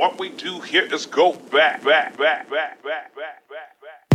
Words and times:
What 0.00 0.18
we 0.18 0.30
do 0.30 0.60
here 0.60 0.88
is 0.90 1.04
go 1.04 1.34
back, 1.34 1.84
back, 1.84 2.16
back, 2.16 2.48
back, 2.48 2.82
back, 2.82 3.14
back, 3.14 3.46
back, 3.50 3.76
back. 3.82 4.08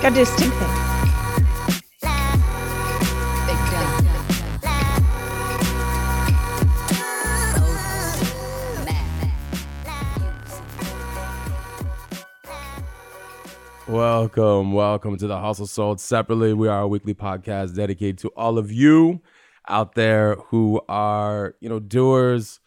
Gotta 0.00 0.14
do 0.14 0.22
a 0.22 0.24
stink 0.24 0.54
thing. 0.54 0.87
Welcome, 13.88 14.74
welcome 14.74 15.16
to 15.16 15.26
the 15.26 15.38
Hustle 15.40 15.66
Sold 15.66 15.98
Separately. 15.98 16.52
We 16.52 16.68
are 16.68 16.82
a 16.82 16.86
weekly 16.86 17.14
podcast 17.14 17.74
dedicated 17.74 18.18
to 18.18 18.28
all 18.36 18.58
of 18.58 18.70
you 18.70 19.22
out 19.66 19.94
there 19.94 20.34
who 20.34 20.82
are, 20.90 21.54
you 21.60 21.70
know, 21.70 21.80
doers, 21.80 22.60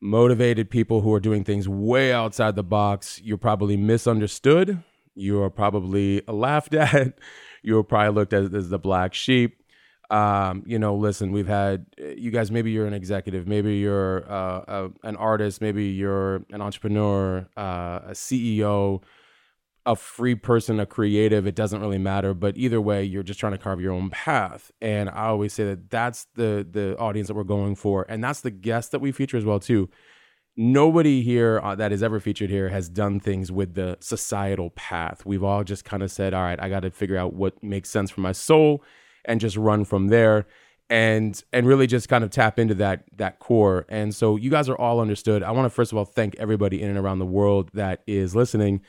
motivated 0.00 0.70
people 0.70 1.00
who 1.00 1.12
are 1.14 1.18
doing 1.18 1.42
things 1.42 1.68
way 1.68 2.12
outside 2.12 2.54
the 2.54 2.62
box. 2.62 3.20
You're 3.24 3.38
probably 3.38 3.76
misunderstood. 3.76 4.80
You 5.16 5.42
are 5.42 5.50
probably 5.50 6.22
laughed 6.28 6.74
at. 6.76 7.18
You 7.64 7.74
were 7.74 7.82
probably 7.82 8.14
looked 8.14 8.32
at 8.32 8.54
as 8.54 8.68
the 8.68 8.78
black 8.78 9.14
sheep. 9.14 9.64
Um, 10.10 10.62
you 10.64 10.78
know, 10.78 10.94
listen, 10.94 11.32
we've 11.32 11.48
had 11.48 11.86
you 11.98 12.30
guys. 12.30 12.52
Maybe 12.52 12.70
you're 12.70 12.86
an 12.86 12.94
executive, 12.94 13.48
maybe 13.48 13.78
you're 13.78 14.30
uh, 14.30 14.60
a, 14.68 14.90
an 15.02 15.16
artist, 15.16 15.60
maybe 15.60 15.86
you're 15.86 16.44
an 16.52 16.62
entrepreneur, 16.62 17.48
uh, 17.56 18.00
a 18.04 18.12
CEO 18.12 19.02
a 19.84 19.96
free 19.96 20.34
person, 20.34 20.78
a 20.78 20.86
creative, 20.86 21.46
it 21.46 21.54
doesn't 21.54 21.80
really 21.80 21.98
matter. 21.98 22.34
But 22.34 22.56
either 22.56 22.80
way, 22.80 23.02
you're 23.04 23.22
just 23.24 23.40
trying 23.40 23.52
to 23.52 23.58
carve 23.58 23.80
your 23.80 23.92
own 23.92 24.10
path. 24.10 24.70
And 24.80 25.08
I 25.10 25.26
always 25.26 25.52
say 25.52 25.64
that 25.64 25.90
that's 25.90 26.26
the 26.34 26.66
the 26.70 26.96
audience 26.98 27.28
that 27.28 27.34
we're 27.34 27.44
going 27.44 27.74
for, 27.74 28.06
and 28.08 28.22
that's 28.22 28.40
the 28.40 28.50
guest 28.50 28.92
that 28.92 29.00
we 29.00 29.12
feature 29.12 29.36
as 29.36 29.44
well 29.44 29.58
too. 29.60 29.88
Nobody 30.56 31.22
here 31.22 31.60
uh, 31.64 31.74
that 31.76 31.92
is 31.92 32.02
ever 32.02 32.20
featured 32.20 32.50
here 32.50 32.68
has 32.68 32.88
done 32.88 33.20
things 33.20 33.50
with 33.50 33.74
the 33.74 33.96
societal 34.00 34.70
path. 34.70 35.24
We've 35.24 35.42
all 35.42 35.64
just 35.64 35.84
kind 35.84 36.02
of 36.02 36.10
said, 36.10 36.34
"All 36.34 36.42
right, 36.42 36.60
I 36.62 36.68
got 36.68 36.80
to 36.80 36.90
figure 36.90 37.16
out 37.16 37.34
what 37.34 37.62
makes 37.62 37.90
sense 37.90 38.10
for 38.10 38.20
my 38.20 38.32
soul," 38.32 38.84
and 39.24 39.40
just 39.40 39.56
run 39.56 39.84
from 39.84 40.08
there. 40.08 40.46
And 40.90 41.42
and 41.54 41.66
really 41.66 41.86
just 41.86 42.08
kind 42.10 42.22
of 42.22 42.30
tap 42.30 42.58
into 42.58 42.74
that 42.74 43.04
that 43.16 43.38
core. 43.38 43.86
And 43.88 44.14
so 44.14 44.36
you 44.36 44.50
guys 44.50 44.68
are 44.68 44.76
all 44.76 45.00
understood. 45.00 45.42
I 45.42 45.50
want 45.52 45.64
to 45.64 45.70
first 45.70 45.90
of 45.90 45.98
all 45.98 46.04
thank 46.04 46.36
everybody 46.36 46.82
in 46.82 46.90
and 46.90 46.98
around 46.98 47.18
the 47.18 47.26
world 47.26 47.70
that 47.72 48.02
is 48.06 48.36
listening. 48.36 48.82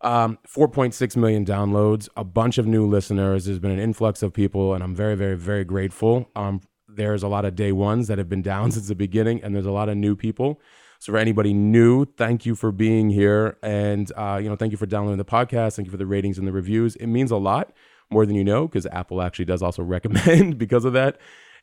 Um, 0.00 0.38
4.6 0.46 1.16
million 1.16 1.44
downloads, 1.44 2.08
a 2.16 2.22
bunch 2.22 2.58
of 2.58 2.66
new 2.66 2.86
listeners. 2.86 3.46
There's 3.46 3.58
been 3.58 3.72
an 3.72 3.80
influx 3.80 4.22
of 4.22 4.32
people, 4.32 4.74
and 4.74 4.84
I'm 4.84 4.94
very, 4.94 5.16
very, 5.16 5.36
very 5.36 5.64
grateful. 5.64 6.30
Um, 6.36 6.60
there's 6.86 7.22
a 7.22 7.28
lot 7.28 7.44
of 7.44 7.56
day 7.56 7.72
ones 7.72 8.06
that 8.08 8.18
have 8.18 8.28
been 8.28 8.42
down 8.54 8.70
since 8.70 8.88
the 8.88 8.94
beginning, 8.94 9.42
and 9.42 9.54
there's 9.54 9.66
a 9.66 9.72
lot 9.72 9.88
of 9.88 9.96
new 9.96 10.14
people. 10.14 10.60
So 11.00 11.12
for 11.12 11.18
anybody 11.18 11.52
new, 11.52 12.04
thank 12.04 12.44
you 12.44 12.54
for 12.54 12.72
being 12.72 13.10
here, 13.10 13.56
and 13.62 14.10
uh, 14.16 14.40
you 14.42 14.48
know, 14.48 14.56
thank 14.56 14.72
you 14.72 14.78
for 14.78 14.86
downloading 14.86 15.18
the 15.18 15.24
podcast. 15.24 15.76
Thank 15.76 15.86
you 15.86 15.92
for 15.92 15.96
the 15.96 16.06
ratings 16.06 16.38
and 16.38 16.46
the 16.46 16.52
reviews. 16.52 16.96
It 16.96 17.06
means 17.06 17.30
a 17.30 17.36
lot 17.36 17.72
more 18.10 18.26
than 18.26 18.34
you 18.34 18.44
know 18.44 18.66
because 18.66 18.86
Apple 18.86 19.22
actually 19.22 19.44
does 19.44 19.62
also 19.62 19.82
recommend 19.84 20.58
because 20.58 20.84
of 20.84 20.92
that. 20.94 21.18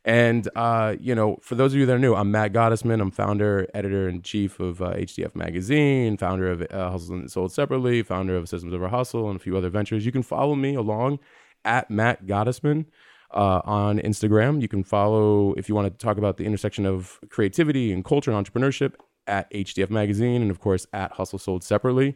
And 0.06 0.48
uh, 0.56 0.96
you 1.00 1.16
know, 1.16 1.40
for 1.42 1.56
those 1.56 1.74
of 1.74 1.80
you 1.80 1.88
that 1.88 1.96
are 1.96 2.00
new, 2.00 2.14
I'm 2.14 2.30
Matt 2.30 2.54
Gottesman. 2.54 3.02
I'm 3.02 3.10
founder, 3.10 3.68
editor 3.74 4.08
in 4.08 4.22
chief 4.22 4.60
of 4.60 4.80
uh, 4.80 4.94
HDF 4.94 5.36
Magazine, 5.36 6.16
founder 6.16 6.52
of 6.52 6.62
uh, 6.70 6.92
Hustle 6.92 7.16
and 7.16 7.32
Sold 7.32 7.52
Separately, 7.52 8.04
founder 8.04 8.38
of 8.38 8.48
Systems 8.48 8.72
Over 8.72 8.88
Hustle, 8.88 9.28
and 9.28 9.36
a 9.36 9.40
few 9.40 9.58
other 9.58 9.72
ventures. 9.72 10.06
You 10.06 10.12
can 10.12 10.22
follow 10.22 10.54
me 10.54 10.76
along 10.76 11.18
at 11.66 11.90
Matt 11.90 12.28
Gottesman 12.28 12.86
uh, 13.32 13.62
on 13.66 13.98
Instagram. 13.98 14.62
You 14.62 14.68
can 14.68 14.84
follow 14.84 15.54
if 15.54 15.68
you 15.68 15.74
want 15.74 15.92
to 15.92 16.06
talk 16.06 16.20
about 16.20 16.38
the 16.38 16.46
intersection 16.46 16.86
of 16.86 17.20
creativity 17.30 17.92
and 17.92 18.06
culture 18.06 18.32
and 18.32 18.46
entrepreneurship 18.46 18.94
at 19.26 19.52
HDF 19.52 19.90
Magazine, 19.90 20.44
and 20.44 20.52
of 20.52 20.60
course 20.60 20.86
at 20.94 21.14
Hustle 21.14 21.40
Sold 21.40 21.64
Separately. 21.64 22.16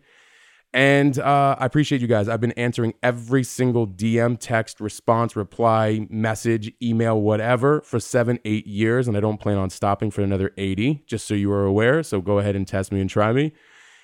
And 0.72 1.18
uh, 1.18 1.56
I 1.58 1.66
appreciate 1.66 2.00
you 2.02 2.08
guys. 2.08 2.30
I've 2.30 2.42
been 2.42 2.52
answering 2.52 2.94
every 3.02 3.44
single 3.44 3.88
DM, 3.88 4.38
text, 4.40 4.80
response, 4.80 5.36
reply, 5.36 6.06
message, 6.12 6.72
email, 6.82 7.20
whatever 7.20 7.82
for 7.82 8.00
seven, 8.00 8.40
eight 8.46 8.68
years. 8.68 9.08
And 9.08 9.18
I 9.18 9.20
don't 9.20 9.40
plan 9.40 9.58
on 9.58 9.72
stopping 9.72 10.12
for 10.12 10.22
another 10.22 10.52
80, 10.58 11.04
just 11.08 11.26
so 11.28 11.34
you 11.34 11.52
are 11.52 11.66
aware. 11.66 12.04
So 12.04 12.22
go 12.22 12.38
ahead 12.38 12.56
and 12.56 12.68
test 12.68 12.92
me 12.92 13.02
and 13.02 13.10
try 13.10 13.34
me. 13.34 13.52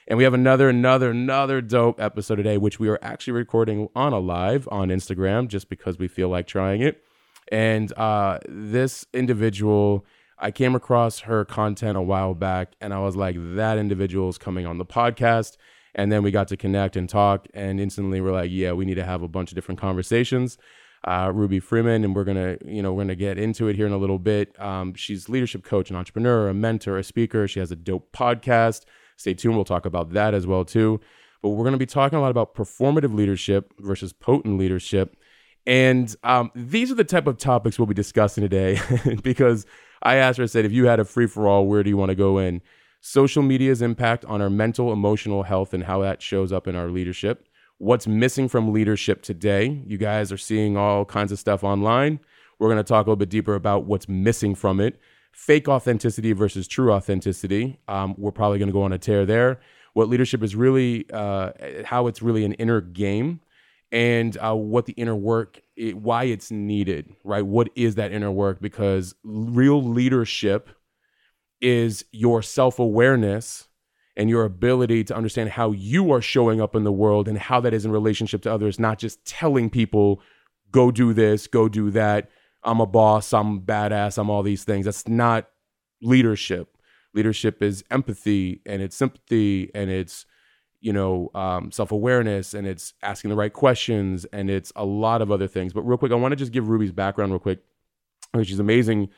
And 0.08 0.18
we 0.18 0.24
have 0.24 0.34
another, 0.34 0.70
another, 0.70 1.12
another 1.12 1.62
dope 1.62 2.00
episode 2.00 2.36
today, 2.36 2.58
which 2.58 2.80
we 2.80 2.90
are 2.90 3.00
actually 3.02 3.34
recording 3.34 3.90
on 3.96 4.14
a 4.14 4.20
live 4.20 4.68
on 4.72 4.90
Instagram 4.90 5.48
just 5.48 5.70
because 5.70 6.00
we 6.00 6.08
feel 6.08 6.30
like 6.30 6.48
trying 6.48 6.82
it. 6.82 7.04
And 7.52 7.92
uh, 7.94 8.40
this 8.48 9.06
individual, 9.14 10.06
I 10.40 10.50
came 10.50 10.76
across 10.76 11.20
her 11.22 11.46
content 11.46 11.98
a 11.98 12.02
while 12.02 12.34
back 12.34 12.74
and 12.82 12.94
I 12.94 13.00
was 13.00 13.16
like, 13.16 13.36
that 13.56 13.78
individual 13.78 14.30
is 14.30 14.38
coming 14.38 14.66
on 14.66 14.80
the 14.80 14.86
podcast. 14.86 15.58
And 15.96 16.12
then 16.12 16.24
we 16.24 16.32
got 16.32 16.50
to 16.50 16.58
connect 16.58 16.98
and 16.98 17.08
talk, 17.08 17.48
and 17.54 17.80
instantly 17.80 18.20
we're 18.20 18.34
like, 18.34 18.52
yeah, 18.52 18.74
we 18.74 18.84
need 18.84 18.96
to 18.96 19.06
have 19.06 19.22
a 19.22 19.30
bunch 19.30 19.52
of 19.52 19.56
different 19.56 19.80
conversations. 19.80 20.58
Uh, 21.06 21.32
Ruby 21.34 21.60
Freeman, 21.60 22.04
and 22.04 22.16
we're 22.16 22.24
gonna, 22.24 22.58
you 22.66 22.82
know, 22.82 22.92
we're 22.92 23.04
gonna 23.04 23.16
get 23.16 23.38
into 23.38 23.68
it 23.68 23.76
here 23.76 23.86
in 23.86 23.94
a 23.94 23.98
little 23.98 24.20
bit. 24.20 24.60
Um, 24.60 24.94
she's 24.96 25.30
leadership 25.30 25.64
coach, 25.64 25.90
an 25.90 25.96
entrepreneur, 25.96 26.50
a 26.50 26.54
mentor, 26.54 26.98
a 26.98 27.04
speaker. 27.04 27.48
She 27.48 27.60
has 27.60 27.72
a 27.72 27.76
dope 27.76 28.12
podcast. 28.12 28.84
Stay 29.16 29.34
tuned. 29.34 29.56
We'll 29.56 29.66
talk 29.66 29.86
about 29.86 30.12
that 30.12 30.34
as 30.34 30.46
well 30.46 30.66
too. 30.66 31.00
But 31.42 31.50
we're 31.50 31.64
gonna 31.64 31.78
be 31.78 31.86
talking 31.86 32.18
a 32.18 32.22
lot 32.22 32.32
about 32.32 32.56
performative 32.56 33.14
leadership 33.14 33.72
versus 33.80 34.12
potent 34.14 34.58
leadership. 34.58 35.16
And 35.68 36.14
um, 36.24 36.52
these 36.56 36.92
are 36.92 36.96
the 36.96 37.04
type 37.04 37.28
of 37.28 37.38
topics 37.38 37.80
we'll 37.80 37.86
be 37.86 37.94
discussing 37.94 38.42
today 38.42 38.80
because 39.24 39.66
I 40.04 40.16
asked 40.16 40.38
her, 40.38 40.44
I 40.44 40.48
said, 40.48 40.66
if 40.66 40.72
you 40.72 40.88
had 40.88 41.00
a 41.00 41.06
free 41.06 41.28
for 41.28 41.48
all, 41.48 41.66
where 41.66 41.84
do 41.84 41.90
you 41.90 41.98
want 41.98 42.10
to 42.10 42.16
go 42.16 42.38
in? 42.38 42.62
Social 43.06 43.44
media's 43.44 43.84
impact 43.84 44.26
on 44.26 44.42
our 44.42 44.50
mental, 44.50 44.92
emotional 44.92 45.44
health, 45.44 45.76
and 45.76 45.84
how 45.84 46.02
that 46.02 46.24
shows 46.24 46.52
up 46.52 46.68
in 46.68 46.76
our 46.76 46.90
leadership. 46.90 47.48
What's 47.78 48.08
missing 48.08 48.50
from 48.50 48.74
leadership 48.74 49.22
today? 49.22 49.84
You 49.86 50.00
guys 50.00 50.32
are 50.32 50.38
seeing 50.38 50.76
all 50.76 51.06
kinds 51.06 51.32
of 51.32 51.38
stuff 51.38 51.64
online. 51.64 52.20
We're 52.58 52.70
going 52.70 52.84
to 52.84 52.84
talk 52.84 53.06
a 53.06 53.10
little 53.12 53.16
bit 53.16 53.30
deeper 53.30 53.54
about 53.54 53.86
what's 53.86 54.10
missing 54.10 54.56
from 54.56 54.80
it. 54.80 55.00
Fake 55.32 55.68
authenticity 55.68 56.32
versus 56.32 56.68
true 56.68 56.92
authenticity. 56.92 57.78
Um, 57.88 58.16
we're 58.18 58.32
probably 58.32 58.58
going 58.58 58.70
to 58.70 58.74
go 58.74 58.82
on 58.82 58.92
a 58.92 58.98
tear 58.98 59.24
there. 59.24 59.60
What 59.94 60.10
leadership 60.10 60.42
is 60.42 60.56
really, 60.56 61.06
uh, 61.14 61.52
how 61.84 62.08
it's 62.08 62.24
really 62.24 62.44
an 62.44 62.54
inner 62.54 62.82
game, 62.82 63.40
and 63.92 64.36
uh, 64.44 64.56
what 64.56 64.88
the 64.88 64.94
inner 64.94 65.16
work, 65.16 65.62
it, 65.76 65.96
why 65.96 66.24
it's 66.24 66.50
needed, 66.50 67.16
right? 67.24 67.46
What 67.46 67.70
is 67.76 67.96
that 67.96 68.12
inner 68.12 68.32
work? 68.32 68.62
Because 68.62 69.14
real 69.24 69.84
leadership 69.84 70.70
is 71.62 72.06
your 72.12 72.42
self 72.42 72.80
awareness 72.80 73.68
and 74.18 74.30
your 74.30 74.46
ability 74.46 75.04
to 75.04 75.16
understand 75.16 75.50
how 75.50 75.72
you 75.72 76.12
are 76.12 76.22
showing 76.22 76.62
up 76.62 76.76
in 76.76 76.84
the 76.84 76.92
world 76.92 77.28
and 77.28 77.38
how 77.38 77.60
that 77.60 77.74
is 77.74 77.86
in 77.86 77.92
relationship 77.92 78.42
to 78.44 78.52
others, 78.52 78.80
not 78.80 78.98
just 78.98 79.24
telling 79.26 79.70
people, 79.70 80.22
go 80.72 80.92
do 80.92 81.14
this, 81.14 81.48
go 81.48 81.68
do 81.68 81.92
that. 81.92 82.30
I'm 82.64 82.80
a 82.80 82.86
boss, 82.86 83.34
I'm 83.34 83.62
badass, 83.62 84.18
I'm 84.18 84.30
all 84.30 84.42
these 84.42 84.64
things. 84.64 84.86
That's 84.86 85.08
not 85.08 85.50
leadership. 86.02 86.78
Leadership 87.14 87.62
is 87.62 87.84
empathy 87.92 88.62
and 88.66 88.82
it's 88.82 88.96
sympathy 88.96 89.72
and 89.76 89.90
it's, 89.90 90.26
you 90.82 90.94
know, 90.94 91.30
um, 91.36 91.72
self 91.72 91.92
awareness 91.92 92.54
and 92.54 92.66
it's 92.68 92.94
asking 93.04 93.30
the 93.30 93.36
right 93.36 93.54
questions 93.54 94.26
and 94.34 94.50
it's 94.50 94.72
a 94.76 94.86
lot 94.86 95.22
of 95.22 95.32
other 95.32 95.48
things. 95.48 95.74
But 95.74 95.82
real 95.84 95.98
quick, 95.98 96.12
I 96.12 96.16
want 96.16 96.32
to 96.32 96.38
just 96.38 96.52
give 96.52 96.70
Ruby's 96.70 96.92
background 96.92 97.32
real 97.32 97.40
quick. 97.40 97.60
She's 98.44 98.60
amazing 98.60 99.10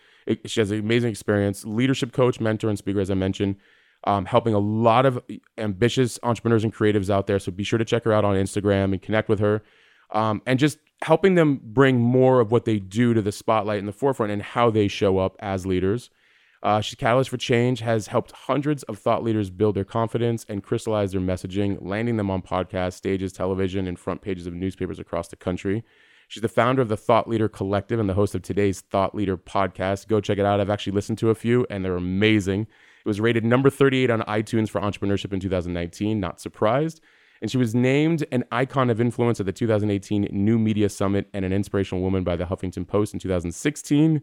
she 0.45 0.59
has 0.59 0.71
an 0.71 0.79
amazing 0.79 1.09
experience, 1.09 1.65
leadership 1.65 2.11
coach, 2.11 2.39
mentor, 2.39 2.69
and 2.69 2.77
speaker, 2.77 2.99
as 2.99 3.09
I 3.09 3.13
mentioned, 3.13 3.55
um, 4.03 4.25
helping 4.25 4.53
a 4.53 4.59
lot 4.59 5.05
of 5.05 5.21
ambitious 5.57 6.19
entrepreneurs 6.23 6.63
and 6.63 6.73
creatives 6.73 7.09
out 7.09 7.27
there. 7.27 7.39
So 7.39 7.51
be 7.51 7.63
sure 7.63 7.79
to 7.79 7.85
check 7.85 8.03
her 8.03 8.13
out 8.13 8.25
on 8.25 8.35
Instagram 8.35 8.93
and 8.93 9.01
connect 9.01 9.29
with 9.29 9.39
her. 9.39 9.63
Um, 10.11 10.41
and 10.45 10.57
just 10.57 10.79
helping 11.01 11.35
them 11.35 11.59
bring 11.62 12.00
more 12.00 12.39
of 12.39 12.51
what 12.51 12.65
they 12.65 12.79
do 12.79 13.13
to 13.13 13.21
the 13.21 13.31
spotlight 13.31 13.79
in 13.79 13.85
the 13.85 13.91
forefront 13.91 14.31
and 14.31 14.41
how 14.41 14.69
they 14.69 14.88
show 14.88 15.18
up 15.19 15.35
as 15.39 15.65
leaders. 15.65 16.09
Uh, 16.63 16.81
she's 16.81 16.95
Catalyst 16.95 17.29
for 17.29 17.38
Change, 17.38 17.81
has 17.81 18.07
helped 18.07 18.31
hundreds 18.31 18.83
of 18.83 18.97
thought 18.97 19.24
leaders 19.24 19.50
build 19.50 19.75
their 19.75 19.85
confidence 19.85 20.45
and 20.50 20.63
crystallize 20.63 21.12
their 21.12 21.21
messaging, 21.21 21.77
landing 21.81 22.18
them 22.18 22.31
on 22.31 22.41
podcasts, 22.41 22.94
stages, 22.94 23.31
television, 23.31 23.88
and 23.88 24.00
front 24.00 24.21
pages 24.21 24.47
of 24.47 24.53
newspapers 24.53 25.00
across 25.00 25.27
the 25.27 25.35
country. 25.35 25.83
She's 26.27 26.41
the 26.41 26.50
founder 26.50 26.81
of 26.81 26.89
the 26.89 26.97
Thought 26.97 27.29
Leader 27.29 27.47
Collective 27.47 28.00
and 28.00 28.09
the 28.09 28.13
host 28.13 28.35
of 28.35 28.41
today's 28.41 28.81
Thought 28.81 29.15
Leader 29.15 29.38
podcast. 29.38 30.09
Go 30.09 30.19
check 30.19 30.38
it 30.38 30.45
out. 30.45 30.59
I've 30.59 30.69
actually 30.69 30.94
listened 30.94 31.18
to 31.19 31.29
a 31.29 31.35
few 31.35 31.65
and 31.69 31.85
they're 31.85 31.95
amazing. 31.95 32.62
It 32.62 33.07
was 33.07 33.21
rated 33.21 33.45
number 33.45 33.69
38 33.69 34.09
on 34.09 34.21
iTunes 34.24 34.69
for 34.69 34.81
entrepreneurship 34.81 35.31
in 35.31 35.39
2019. 35.39 36.19
Not 36.19 36.41
surprised. 36.41 37.00
And 37.41 37.50
she 37.50 37.57
was 37.57 37.74
named 37.74 38.25
an 38.33 38.44
icon 38.51 38.89
of 38.89 39.00
influence 39.00 39.39
at 39.39 39.45
the 39.45 39.53
2018 39.53 40.27
New 40.31 40.59
Media 40.59 40.89
Summit 40.89 41.29
and 41.33 41.45
an 41.45 41.53
inspirational 41.53 42.03
woman 42.03 42.25
by 42.25 42.35
the 42.35 42.45
Huffington 42.45 42.85
Post 42.85 43.13
in 43.13 43.19
2016. 43.21 44.21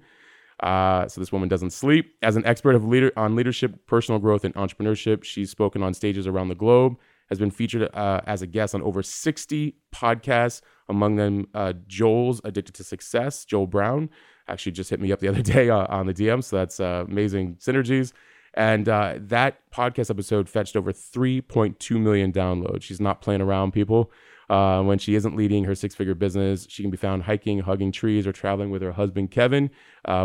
Uh, 0.61 1.09
so 1.09 1.21
this 1.21 1.33
woman 1.33 1.49
doesn't 1.49 1.71
sleep. 1.71 2.15
As 2.23 2.37
an 2.37 2.45
expert 2.45 2.75
of 2.75 2.85
leader 2.85 3.13
on 3.17 3.35
leadership, 3.35 3.87
personal 3.87 4.19
growth, 4.19 4.45
and 4.45 4.55
entrepreneurship, 4.55 5.25
she's 5.25 5.51
spoken 5.51 5.83
on 5.83 5.95
stages 5.95 6.27
around 6.27 6.49
the 6.49 6.55
globe 6.55 6.97
has 7.29 7.39
been 7.39 7.51
featured 7.51 7.89
uh, 7.95 8.21
as 8.27 8.43
a 8.43 8.47
guest 8.47 8.75
on 8.75 8.83
over 8.83 9.03
60 9.03 9.77
podcasts, 9.95 10.61
among 10.89 11.17
them 11.17 11.47
uh, 11.55 11.73
Joel's 11.87 12.41
Addicted 12.45 12.75
to 12.75 12.85
Success, 12.85 13.45
Joel 13.45 13.67
Brown. 13.67 14.11
Actually, 14.49 14.73
just 14.73 14.91
hit 14.91 15.01
me 15.01 15.13
up 15.13 15.21
the 15.21 15.29
other 15.29 15.43
day 15.55 15.71
uh, 15.71 15.87
on 15.89 16.07
the 16.07 16.15
DM, 16.15 16.43
so 16.43 16.57
that's 16.57 16.81
uh, 16.81 17.05
amazing 17.09 17.57
synergies. 17.57 18.13
And 18.57 18.89
uh, 18.89 19.15
that 19.19 19.69
podcast 19.73 20.11
episode 20.11 20.49
fetched 20.49 20.77
over 20.77 20.93
3.2 20.93 22.01
million 22.01 22.33
downloads. 22.33 22.83
She's 22.83 23.01
not 23.01 23.21
playing 23.21 23.41
around, 23.41 23.73
people. 23.73 24.13
Uh, 24.49 24.83
when 24.83 24.99
she 24.99 25.15
isn't 25.15 25.35
leading 25.35 25.65
her 25.65 25.75
six 25.75 25.95
figure 25.95 26.15
business, 26.15 26.67
she 26.69 26.83
can 26.83 26.91
be 26.91 26.97
found 26.99 27.25
hiking, 27.25 27.61
hugging 27.61 27.91
trees, 27.91 28.27
or 28.27 28.33
traveling 28.33 28.71
with 28.71 28.83
her 28.83 28.93
husband, 28.93 29.31
Kevin, 29.31 29.71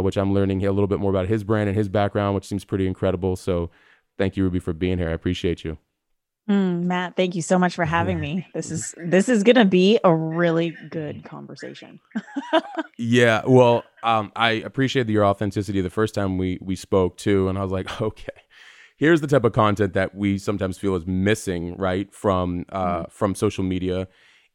which 0.02 0.18
I'm 0.18 0.34
learning 0.34 0.63
a 0.63 0.72
little 0.72 0.88
bit 0.88 1.00
more 1.00 1.10
about 1.10 1.28
his 1.28 1.44
brand 1.44 1.69
and 1.69 1.78
his 1.78 1.88
background, 1.88 2.36
which 2.36 2.45
seems 2.45 2.66
pretty 2.66 2.86
incredible. 2.86 3.36
So 3.36 3.72
thank 4.18 4.38
you, 4.38 4.44
Ruby, 4.44 4.60
for 4.60 4.74
being 4.74 5.00
here. 5.00 5.10
I 5.10 5.13
appreciate 5.13 5.63
you. 5.63 5.80
Mm, 6.50 6.86
Matt, 6.86 7.16
thank 7.16 7.36
you 7.36 7.44
so 7.44 7.60
much 7.60 7.75
for 7.75 7.86
having 7.86 8.19
me. 8.19 8.48
This 8.56 8.72
is 8.72 8.96
this 8.98 9.30
is 9.30 9.44
gonna 9.44 9.66
be 9.66 10.00
a 10.04 10.13
really 10.13 10.75
good 10.90 11.24
conversation. 11.24 12.00
yeah, 12.98 13.44
well, 13.46 13.84
um, 14.01 14.31
I 14.36 14.51
appreciated 14.51 15.12
your 15.12 15.25
authenticity 15.25 15.81
the 15.81 15.92
first 15.92 16.16
time 16.16 16.40
we 16.40 16.57
we 16.60 16.75
spoke 16.75 17.18
too, 17.18 17.50
and 17.50 17.57
I 17.57 17.62
was 17.62 17.72
like, 17.72 18.01
okay, 18.01 18.34
here's 18.98 19.22
the 19.22 19.28
type 19.28 19.44
of 19.44 19.54
content 19.54 19.94
that 19.94 20.16
we 20.16 20.40
sometimes 20.40 20.80
feel 20.80 20.96
is 20.96 21.06
missing, 21.06 21.75
right, 21.78 22.12
from 22.12 22.66
uh, 22.69 23.04
mm. 23.04 23.12
from 23.12 23.36
social 23.36 23.63
media. 23.63 24.07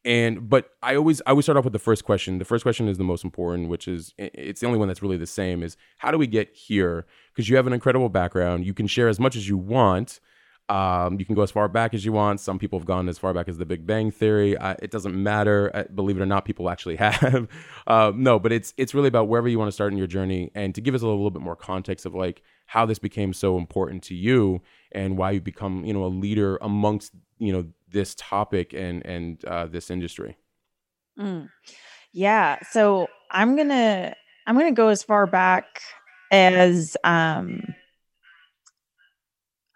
And 0.05 0.51
but 0.51 0.71
I 0.83 0.97
always 0.97 1.23
I 1.27 1.31
always 1.31 1.45
start 1.45 1.57
off 1.57 1.65
with 1.65 1.73
the 1.73 1.79
first 1.79 2.05
question. 2.05 2.39
The 2.39 2.45
first 2.45 2.65
question 2.65 2.89
is 2.89 2.99
the 2.99 3.05
most 3.05 3.23
important, 3.23 3.69
which 3.69 3.87
is 3.87 4.15
it's 4.19 4.61
the 4.61 4.67
only 4.67 4.81
one 4.81 4.89
that's 4.89 5.01
really 5.01 5.17
the 5.17 5.29
same. 5.29 5.63
Is 5.63 5.77
how 5.99 6.11
do 6.11 6.19
we 6.19 6.27
get 6.27 6.53
here? 6.57 7.07
Because 7.33 7.49
you 7.49 7.55
have 7.55 7.69
an 7.69 7.73
incredible 7.73 8.09
background. 8.09 8.67
You 8.67 8.75
can 8.75 8.89
share 8.89 9.07
as 9.07 9.21
much 9.21 9.37
as 9.37 9.49
you 9.49 9.57
want 9.57 10.19
um, 10.69 11.19
you 11.19 11.27
can 11.27 11.35
go 11.35 11.43
as 11.43 11.51
far 11.51 11.69
back 11.69 11.93
as 11.93 12.05
you 12.05 12.13
want. 12.13 12.41
Some 12.41 12.59
people 12.59 12.79
have 12.79 12.87
gone 12.87 13.09
as 13.09 13.19
far 13.19 13.35
back 13.35 13.49
as 13.49 13.59
the 13.59 13.67
Big 13.67 13.87
Bang 13.87 14.11
Theory. 14.11 14.57
It 14.81 14.91
doesn't 14.91 15.15
matter. 15.15 15.71
I, 15.75 15.83
believe 15.83 16.17
it 16.17 16.23
or 16.23 16.27
not, 16.27 16.45
people 16.47 16.71
actually 16.71 16.97
have. 17.05 17.49
uh, 17.87 18.13
no, 18.15 18.39
but 18.39 18.53
it's 18.53 18.73
it's 18.77 18.95
really 18.95 19.09
about 19.09 19.29
wherever 19.29 19.49
you 19.49 19.59
want 19.59 19.69
to 19.69 19.73
start 19.73 19.93
in 19.93 19.99
your 19.99 20.07
journey, 20.07 20.51
and 20.55 20.75
to 20.75 20.81
give 20.81 20.95
us 20.95 21.03
a 21.03 21.05
little, 21.05 21.19
little 21.19 21.31
bit 21.31 21.43
more 21.43 21.57
context 21.57 22.07
of 22.07 22.15
like 22.15 22.43
how 22.67 22.87
this 22.87 22.99
became 22.99 23.35
so 23.35 23.59
important 23.59 24.03
to 24.05 24.15
you 24.15 24.63
and 24.93 25.19
why 25.19 25.33
you 25.33 25.41
become 25.41 25.85
you 25.85 25.93
know 25.93 26.05
a 26.05 26.09
leader 26.09 26.57
amongst 26.63 27.13
you 27.39 27.53
know 27.53 27.67
this 27.91 28.15
topic 28.15 28.73
and 28.73 29.05
and 29.05 29.45
uh, 29.45 29.67
this 29.67 29.91
industry. 29.91 30.37
Mm. 31.19 31.49
Yeah. 32.13 32.59
So 32.71 33.09
I'm 33.31 33.55
gonna 33.55 34.15
I'm 34.47 34.57
gonna 34.57 34.73
go 34.73 34.89
as 34.89 35.03
far 35.03 35.27
back 35.27 35.83
as 36.31 36.97
um 37.05 37.75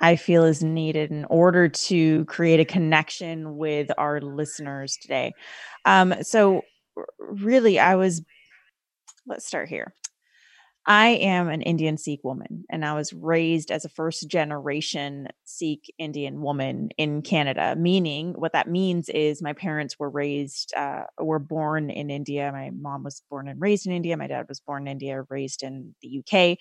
I 0.01 0.17
feel 0.17 0.45
is 0.45 0.63
needed 0.63 1.11
in 1.11 1.25
order 1.27 1.69
to 1.69 2.25
create 2.27 2.61
a 2.61 2.65
connection 2.65 3.57
with 3.57 3.91
our 3.99 4.21
listeners 4.21 4.97
today. 5.01 5.33
Um, 5.85 6.15
so, 6.23 6.63
really, 7.19 7.79
I 7.79 7.97
was, 7.97 8.23
let's 9.27 9.47
start 9.47 9.69
here. 9.69 9.95
I 10.87 11.09
am 11.09 11.51
an 11.51 11.61
Indian 11.61 11.99
Sikh 11.99 12.25
woman, 12.25 12.65
and 12.71 12.83
I 12.83 12.95
was 12.95 13.13
raised 13.13 13.71
as 13.71 13.85
a 13.85 13.91
first 13.91 14.27
generation 14.27 15.29
Sikh 15.45 15.93
Indian 15.99 16.41
woman 16.41 16.89
in 16.97 17.21
Canada. 17.21 17.77
Meaning, 17.77 18.33
what 18.39 18.55
that 18.55 18.71
means 18.71 19.11
is 19.11 19.43
my 19.43 19.53
parents 19.53 19.99
were 19.99 20.09
raised, 20.09 20.73
uh, 20.75 21.03
were 21.19 21.41
born 21.41 21.91
in 21.91 22.09
India. 22.09 22.51
My 22.53 22.71
mom 22.71 23.05
was 23.05 23.23
born 23.29 23.49
and 23.49 23.61
raised 23.61 23.87
in 23.87 23.93
India. 23.93 24.17
My 24.17 24.29
dad 24.29 24.47
was 24.49 24.61
born 24.61 24.89
in 24.89 24.93
India, 24.93 25.23
raised 25.29 25.63
in 25.63 25.95
the 26.01 26.09
UK 26.09 26.59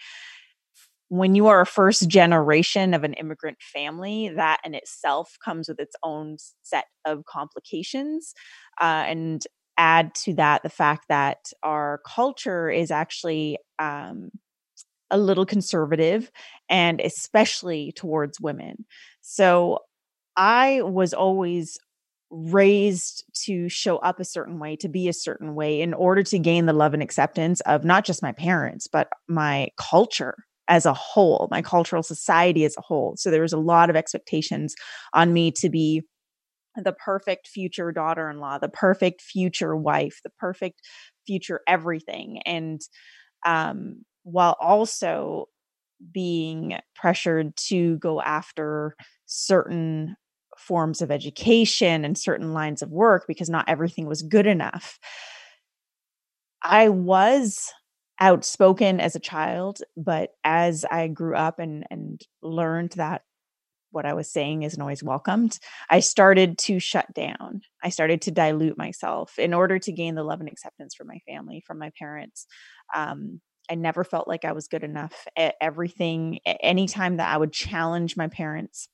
when 1.10 1.36
you 1.36 1.48
are 1.48 1.62
a 1.62 1.66
first 1.66 2.08
generation 2.08 2.94
of 2.94 3.04
an 3.04 3.14
immigrant 3.14 3.58
family, 3.62 4.30
that 4.36 4.60
in 4.64 4.74
itself 4.74 5.38
comes 5.44 5.68
with 5.70 5.80
its 5.80 5.96
own 6.04 6.38
set 6.64 6.86
of 7.06 7.26
complications. 7.26 8.34
Uh, 8.82 9.06
and 9.08 9.44
add 9.78 10.14
to 10.16 10.34
that 10.34 10.64
the 10.64 10.70
fact 10.70 11.06
that 11.08 11.52
our 11.64 12.02
culture 12.06 12.70
is 12.70 12.92
actually 12.92 13.58
um, 13.80 14.32
a 15.12 15.18
little 15.18 15.46
conservative 15.46 16.32
and 16.70 17.00
especially 17.00 17.92
towards 17.94 18.42
women. 18.42 18.86
So 19.22 19.80
I 20.36 20.82
was 20.82 21.14
always 21.14 21.78
raised 22.30 23.24
to 23.46 23.70
show 23.70 23.98
up 23.98 24.20
a 24.20 24.26
certain 24.26 24.60
way, 24.60 24.76
to 24.78 24.90
be 24.90 25.08
a 25.08 25.14
certain 25.14 25.56
way 25.56 25.82
in 25.82 25.94
order 25.94 26.24
to 26.24 26.40
gain 26.40 26.66
the 26.66 26.74
love 26.74 26.94
and 26.94 27.02
acceptance 27.02 27.62
of 27.62 27.86
not 27.86 28.04
just 28.04 28.22
my 28.22 28.34
parents, 28.34 28.88
but 28.88 29.10
my 29.30 29.70
culture 29.78 30.36
as 30.68 30.86
a 30.86 30.94
whole, 30.94 31.48
my 31.52 31.62
cultural 31.62 32.04
society 32.04 32.66
as 32.66 32.76
a 32.78 32.82
whole. 32.82 33.16
So 33.18 33.32
there 33.32 33.42
was 33.42 33.54
a 33.54 33.58
lot 33.58 33.90
of 33.90 33.96
expectations 33.96 34.76
on 35.14 35.34
me 35.34 35.52
to 35.54 35.70
be 35.70 36.04
the 36.76 36.94
perfect 36.94 37.48
future 37.48 37.92
daughter 37.92 38.30
in 38.30 38.40
law, 38.40 38.58
the 38.58 38.70
perfect 38.70 39.22
future 39.22 39.76
wife, 39.76 40.20
the 40.24 40.30
perfect 40.38 40.82
future 41.26 41.62
everything. 41.68 42.42
And 42.46 42.82
um, 43.46 44.06
while 44.24 44.56
also 44.60 45.46
being 46.14 46.78
pressured 46.96 47.56
to 47.56 47.98
go 47.98 48.22
after 48.22 48.96
certain 49.26 50.16
forms 50.58 51.02
of 51.02 51.12
education 51.12 52.04
and 52.06 52.18
certain 52.18 52.54
lines 52.54 52.82
of 52.82 52.92
work 52.92 53.26
because 53.28 53.50
not 53.50 53.66
everything 53.68 54.06
was 54.06 54.22
good 54.22 54.48
enough. 54.48 55.00
I 56.64 56.90
was 56.90 57.72
outspoken 58.20 59.00
as 59.00 59.16
a 59.16 59.20
child, 59.20 59.80
but 59.96 60.32
as 60.44 60.86
I 60.90 61.08
grew 61.08 61.36
up 61.36 61.60
and 61.60 61.86
and 61.90 62.22
learned 62.42 62.92
that 62.94 63.24
what 63.92 64.06
I 64.06 64.14
was 64.14 64.32
saying 64.32 64.64
isn't 64.64 64.82
always 64.82 65.04
welcomed, 65.04 65.60
I 65.90 66.02
started 66.02 66.58
to 66.60 66.80
shut 66.80 67.14
down. 67.14 67.62
I 67.84 67.90
started 67.90 68.22
to 68.24 68.32
dilute 68.32 68.78
myself 68.78 69.40
in 69.40 69.54
order 69.54 69.80
to 69.80 69.92
gain 69.92 70.16
the 70.16 70.24
love 70.24 70.40
and 70.40 70.50
acceptance 70.50 70.94
from 70.94 71.08
my 71.08 71.20
family, 71.28 71.64
from 71.66 71.80
my 71.80 71.92
parents. 71.98 72.46
Um, 72.96 73.42
I 73.70 73.76
never 73.76 74.04
felt 74.04 74.28
like 74.28 74.46
I 74.46 74.52
was 74.52 74.68
good 74.68 74.84
enough 74.84 75.26
at 75.36 75.56
everything. 75.62 76.40
Anytime 76.46 77.18
that 77.18 77.34
I 77.34 77.38
would 77.38 77.54
challenge 77.54 78.18
my 78.18 78.28
parents, 78.28 78.88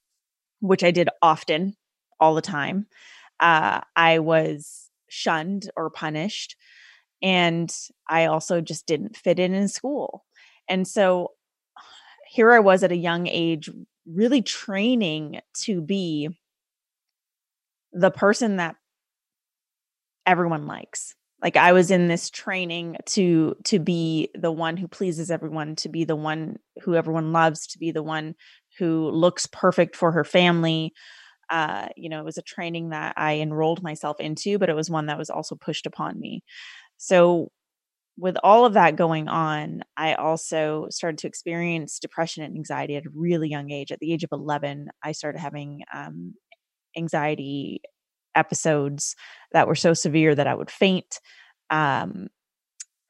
which 0.61 0.83
I 0.83 0.91
did 0.91 1.09
often, 1.21 1.75
all 2.19 2.35
the 2.35 2.41
time, 2.41 2.87
uh, 3.39 3.81
I 3.95 4.19
was 4.19 4.89
shunned 5.09 5.69
or 5.75 5.89
punished 5.89 6.55
and 7.23 7.75
I 8.09 8.27
also 8.27 8.61
just 8.61 8.87
didn't 8.87 9.17
fit 9.17 9.39
in 9.39 9.55
in 9.55 9.69
school. 9.69 10.25
And 10.69 10.87
so 10.87 11.31
here 12.27 12.51
I 12.51 12.59
was 12.59 12.83
at 12.83 12.91
a 12.91 12.97
young 12.97 13.27
age, 13.27 13.69
really 14.07 14.41
training 14.41 15.41
to 15.63 15.81
be 15.81 16.29
the 17.93 18.11
person 18.11 18.57
that 18.57 18.75
everyone 20.25 20.67
likes. 20.67 21.15
Like 21.41 21.57
i 21.57 21.73
was 21.73 21.91
in 21.91 22.07
this 22.07 22.29
training 22.29 22.95
to 23.07 23.55
to 23.65 23.77
be 23.79 24.29
the 24.33 24.51
one 24.51 24.77
who 24.77 24.87
pleases 24.87 25.29
everyone 25.29 25.75
to 25.77 25.89
be 25.89 26.05
the 26.05 26.15
one 26.15 26.57
who 26.83 26.95
everyone 26.95 27.33
loves 27.33 27.67
to 27.67 27.79
be 27.79 27.91
the 27.91 28.01
one 28.03 28.35
who 28.79 29.09
looks 29.09 29.45
perfect 29.47 29.95
for 29.97 30.11
her 30.13 30.23
family. 30.23 30.93
Uh 31.49 31.87
you 31.97 32.09
know 32.09 32.19
it 32.19 32.25
was 32.25 32.37
a 32.37 32.43
training 32.43 32.89
that 32.91 33.13
i 33.17 33.35
enrolled 33.39 33.83
myself 33.83 34.19
into 34.19 34.59
but 34.59 34.69
it 34.69 34.75
was 34.75 34.89
one 34.89 35.07
that 35.07 35.17
was 35.17 35.29
also 35.29 35.55
pushed 35.55 35.85
upon 35.85 36.19
me 36.19 36.43
so, 37.03 37.51
with 38.17 38.37
all 38.43 38.65
of 38.65 38.75
that 38.75 38.95
going 38.95 39.27
on, 39.27 39.81
I 39.97 40.13
also 40.13 40.87
started 40.89 41.17
to 41.17 41.27
experience 41.27 41.99
depression 41.99 42.43
and 42.43 42.55
anxiety 42.55 42.95
at 42.95 43.05
a 43.05 43.09
really 43.13 43.49
young 43.49 43.71
age. 43.71 43.91
At 43.91 43.99
the 43.99 44.13
age 44.13 44.23
of 44.23 44.29
11, 44.31 44.87
I 45.03 45.11
started 45.11 45.39
having 45.39 45.81
um, 45.93 46.35
anxiety 46.95 47.81
episodes 48.35 49.17
that 49.51 49.67
were 49.67 49.75
so 49.75 49.93
severe 49.93 50.33
that 50.33 50.47
I 50.47 50.55
would 50.55 50.71
faint. 50.71 51.19
Um, 51.69 52.27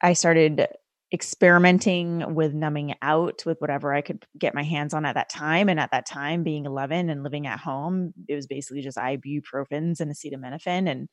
I 0.02 0.14
started 0.14 0.66
experimenting 1.12 2.34
with 2.34 2.52
numbing 2.52 2.94
out 3.00 3.44
with 3.46 3.58
whatever 3.60 3.94
I 3.94 4.00
could 4.00 4.26
get 4.36 4.56
my 4.56 4.64
hands 4.64 4.92
on 4.92 5.04
at 5.04 5.14
that 5.14 5.30
time. 5.30 5.68
And 5.68 5.78
at 5.78 5.92
that 5.92 6.06
time, 6.06 6.42
being 6.42 6.64
11 6.64 7.10
and 7.10 7.22
living 7.22 7.46
at 7.46 7.60
home, 7.60 8.12
it 8.26 8.34
was 8.34 8.48
basically 8.48 8.82
just 8.82 8.98
ibuprofens 8.98 10.00
and 10.00 10.10
acetaminophen. 10.10 10.90
And 10.90 11.08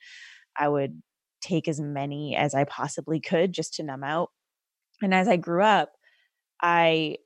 I 0.57 0.67
would 0.67 0.99
take 1.41 1.67
as 1.67 1.79
many 1.79 2.35
as 2.35 2.53
I 2.53 2.63
possibly 2.63 3.19
could 3.19 3.53
just 3.53 3.73
to 3.75 3.83
numb 3.83 4.03
out. 4.03 4.29
And 5.01 5.13
as 5.13 5.27
I 5.27 5.37
grew 5.37 5.63
up, 5.63 5.91
I 6.61 7.17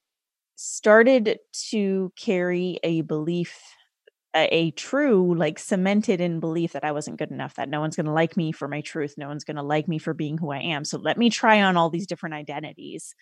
started 0.56 1.40
to 1.70 2.12
carry 2.18 2.80
a 2.84 3.02
belief 3.02 3.60
a, 4.36 4.48
a, 4.54 4.72
true 4.72 5.34
like 5.38 5.60
cemented 5.60 6.20
in 6.20 6.40
belief 6.40 6.74
that 6.74 6.84
I 6.84 6.92
wasn't 6.92 7.18
good 7.18 7.32
enough 7.32 7.56
that 7.56 7.70
no 7.70 7.80
one's 7.80 7.96
going 7.96 8.06
to 8.06 8.12
like 8.12 8.36
me 8.36 8.52
for 8.52 8.68
my 8.68 8.82
truth 8.82 9.16
no 9.18 9.28
one's 9.28 9.44
going 9.44 9.56
to 9.56 9.64
like 9.64 9.88
me 9.88 9.98
for 9.98 10.14
being 10.14 10.38
who 10.38 10.52
I 10.52 10.60
am 10.60 10.86
so 10.86 10.98
let 10.98 11.18
me 11.18 11.30
try 11.30 11.62
on 11.62 11.78
all 11.78 11.90
these 11.90 12.08
different 12.08 12.36
identities 12.36 13.16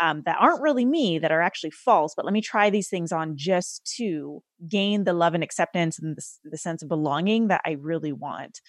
um, 0.00 0.22
that 0.24 0.36
aren't 0.40 0.62
really 0.62 0.86
me 0.86 1.18
that 1.18 1.32
are 1.32 1.42
actually 1.42 1.70
false 1.70 2.14
but 2.14 2.24
let 2.24 2.32
me 2.32 2.40
try 2.40 2.70
these 2.70 2.88
things 2.88 3.12
on 3.12 3.36
just 3.36 3.90
to 3.96 4.42
gain 4.68 5.04
the 5.04 5.12
love 5.12 5.34
and 5.34 5.44
acceptance 5.44 5.98
and 5.98 6.16
the, 6.16 6.22
the 6.44 6.58
sense 6.58 6.82
of 6.82 6.88
belonging 6.88 7.48
that 7.48 7.62
I 7.66 7.72
really 7.72 8.12
want 8.12 8.60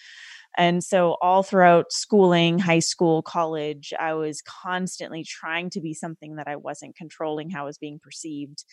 and 0.58 0.84
so, 0.84 1.18
all 1.22 1.44
throughout 1.44 1.92
schooling, 1.92 2.60
high 2.60 2.80
school, 2.80 3.22
college, 3.22 3.94
I 4.00 4.14
was 4.14 4.42
constantly 4.42 5.24
trying 5.24 5.70
to 5.72 5.82
be 5.82 5.94
something 5.94 6.36
that 6.36 6.48
I 6.48 6.58
wasn't 6.58 6.96
controlling 6.96 7.50
how 7.50 7.64
I 7.64 7.66
was 7.66 7.78
being 7.78 8.00
perceived. 8.02 8.66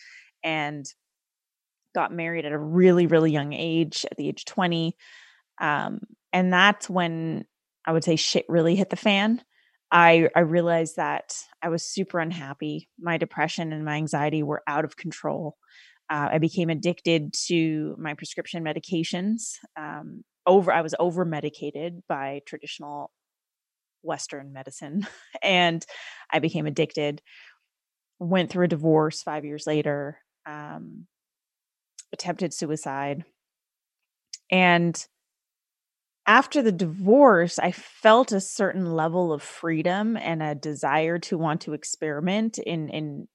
And 0.43 0.85
got 1.95 2.13
married 2.13 2.45
at 2.45 2.51
a 2.51 2.57
really, 2.57 3.07
really 3.07 3.31
young 3.31 3.53
age, 3.53 4.05
at 4.09 4.17
the 4.17 4.27
age 4.27 4.41
of 4.41 4.45
20. 4.45 4.95
Um, 5.59 6.01
and 6.31 6.53
that's 6.53 6.89
when 6.89 7.45
I 7.85 7.91
would 7.91 8.03
say 8.03 8.15
shit 8.15 8.45
really 8.47 8.75
hit 8.75 8.89
the 8.89 8.95
fan. 8.95 9.41
I 9.91 10.29
I 10.35 10.41
realized 10.41 10.97
that 10.97 11.35
I 11.63 11.69
was 11.69 11.83
super 11.83 12.19
unhappy. 12.19 12.89
My 12.99 13.17
depression 13.17 13.73
and 13.73 13.83
my 13.83 13.95
anxiety 13.95 14.43
were 14.43 14.61
out 14.67 14.85
of 14.85 14.97
control. 14.97 15.57
Uh, 16.09 16.29
I 16.33 16.37
became 16.37 16.69
addicted 16.69 17.33
to 17.47 17.95
my 17.99 18.13
prescription 18.13 18.63
medications. 18.63 19.53
Um, 19.79 20.23
over, 20.45 20.71
I 20.71 20.81
was 20.81 20.95
over 20.99 21.25
medicated 21.25 22.03
by 22.07 22.41
traditional 22.45 23.11
Western 24.01 24.53
medicine, 24.53 25.07
and 25.43 25.85
I 26.31 26.39
became 26.39 26.65
addicted. 26.65 27.21
Went 28.19 28.49
through 28.49 28.65
a 28.65 28.69
divorce 28.69 29.21
five 29.21 29.45
years 29.45 29.65
later. 29.65 30.19
Um, 30.45 31.07
attempted 32.11 32.53
suicide, 32.53 33.23
and 34.51 35.07
after 36.25 36.61
the 36.61 36.71
divorce, 36.71 37.57
I 37.57 37.71
felt 37.71 38.31
a 38.31 38.39
certain 38.39 38.93
level 38.93 39.33
of 39.33 39.41
freedom 39.41 40.15
and 40.15 40.43
a 40.43 40.53
desire 40.53 41.17
to 41.19 41.37
want 41.37 41.61
to 41.61 41.73
experiment 41.73 42.59
in 42.59 42.89
in 42.89 43.27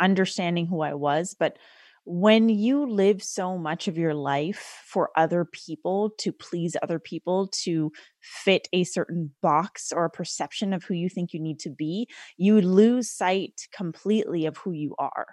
understanding 0.00 0.66
who 0.66 0.80
I 0.82 0.94
was. 0.94 1.34
But 1.38 1.58
when 2.06 2.48
you 2.48 2.88
live 2.88 3.20
so 3.20 3.58
much 3.58 3.88
of 3.88 3.98
your 3.98 4.14
life 4.14 4.80
for 4.86 5.10
other 5.16 5.44
people 5.44 6.12
to 6.18 6.30
please 6.30 6.76
other 6.80 7.00
people 7.00 7.48
to 7.64 7.90
fit 8.20 8.68
a 8.72 8.84
certain 8.84 9.32
box 9.42 9.90
or 9.92 10.04
a 10.04 10.10
perception 10.10 10.72
of 10.72 10.84
who 10.84 10.94
you 10.94 11.08
think 11.08 11.32
you 11.32 11.40
need 11.40 11.58
to 11.58 11.70
be, 11.70 12.08
you 12.36 12.60
lose 12.60 13.10
sight 13.10 13.62
completely 13.76 14.46
of 14.46 14.56
who 14.58 14.70
you 14.70 14.94
are. 15.00 15.26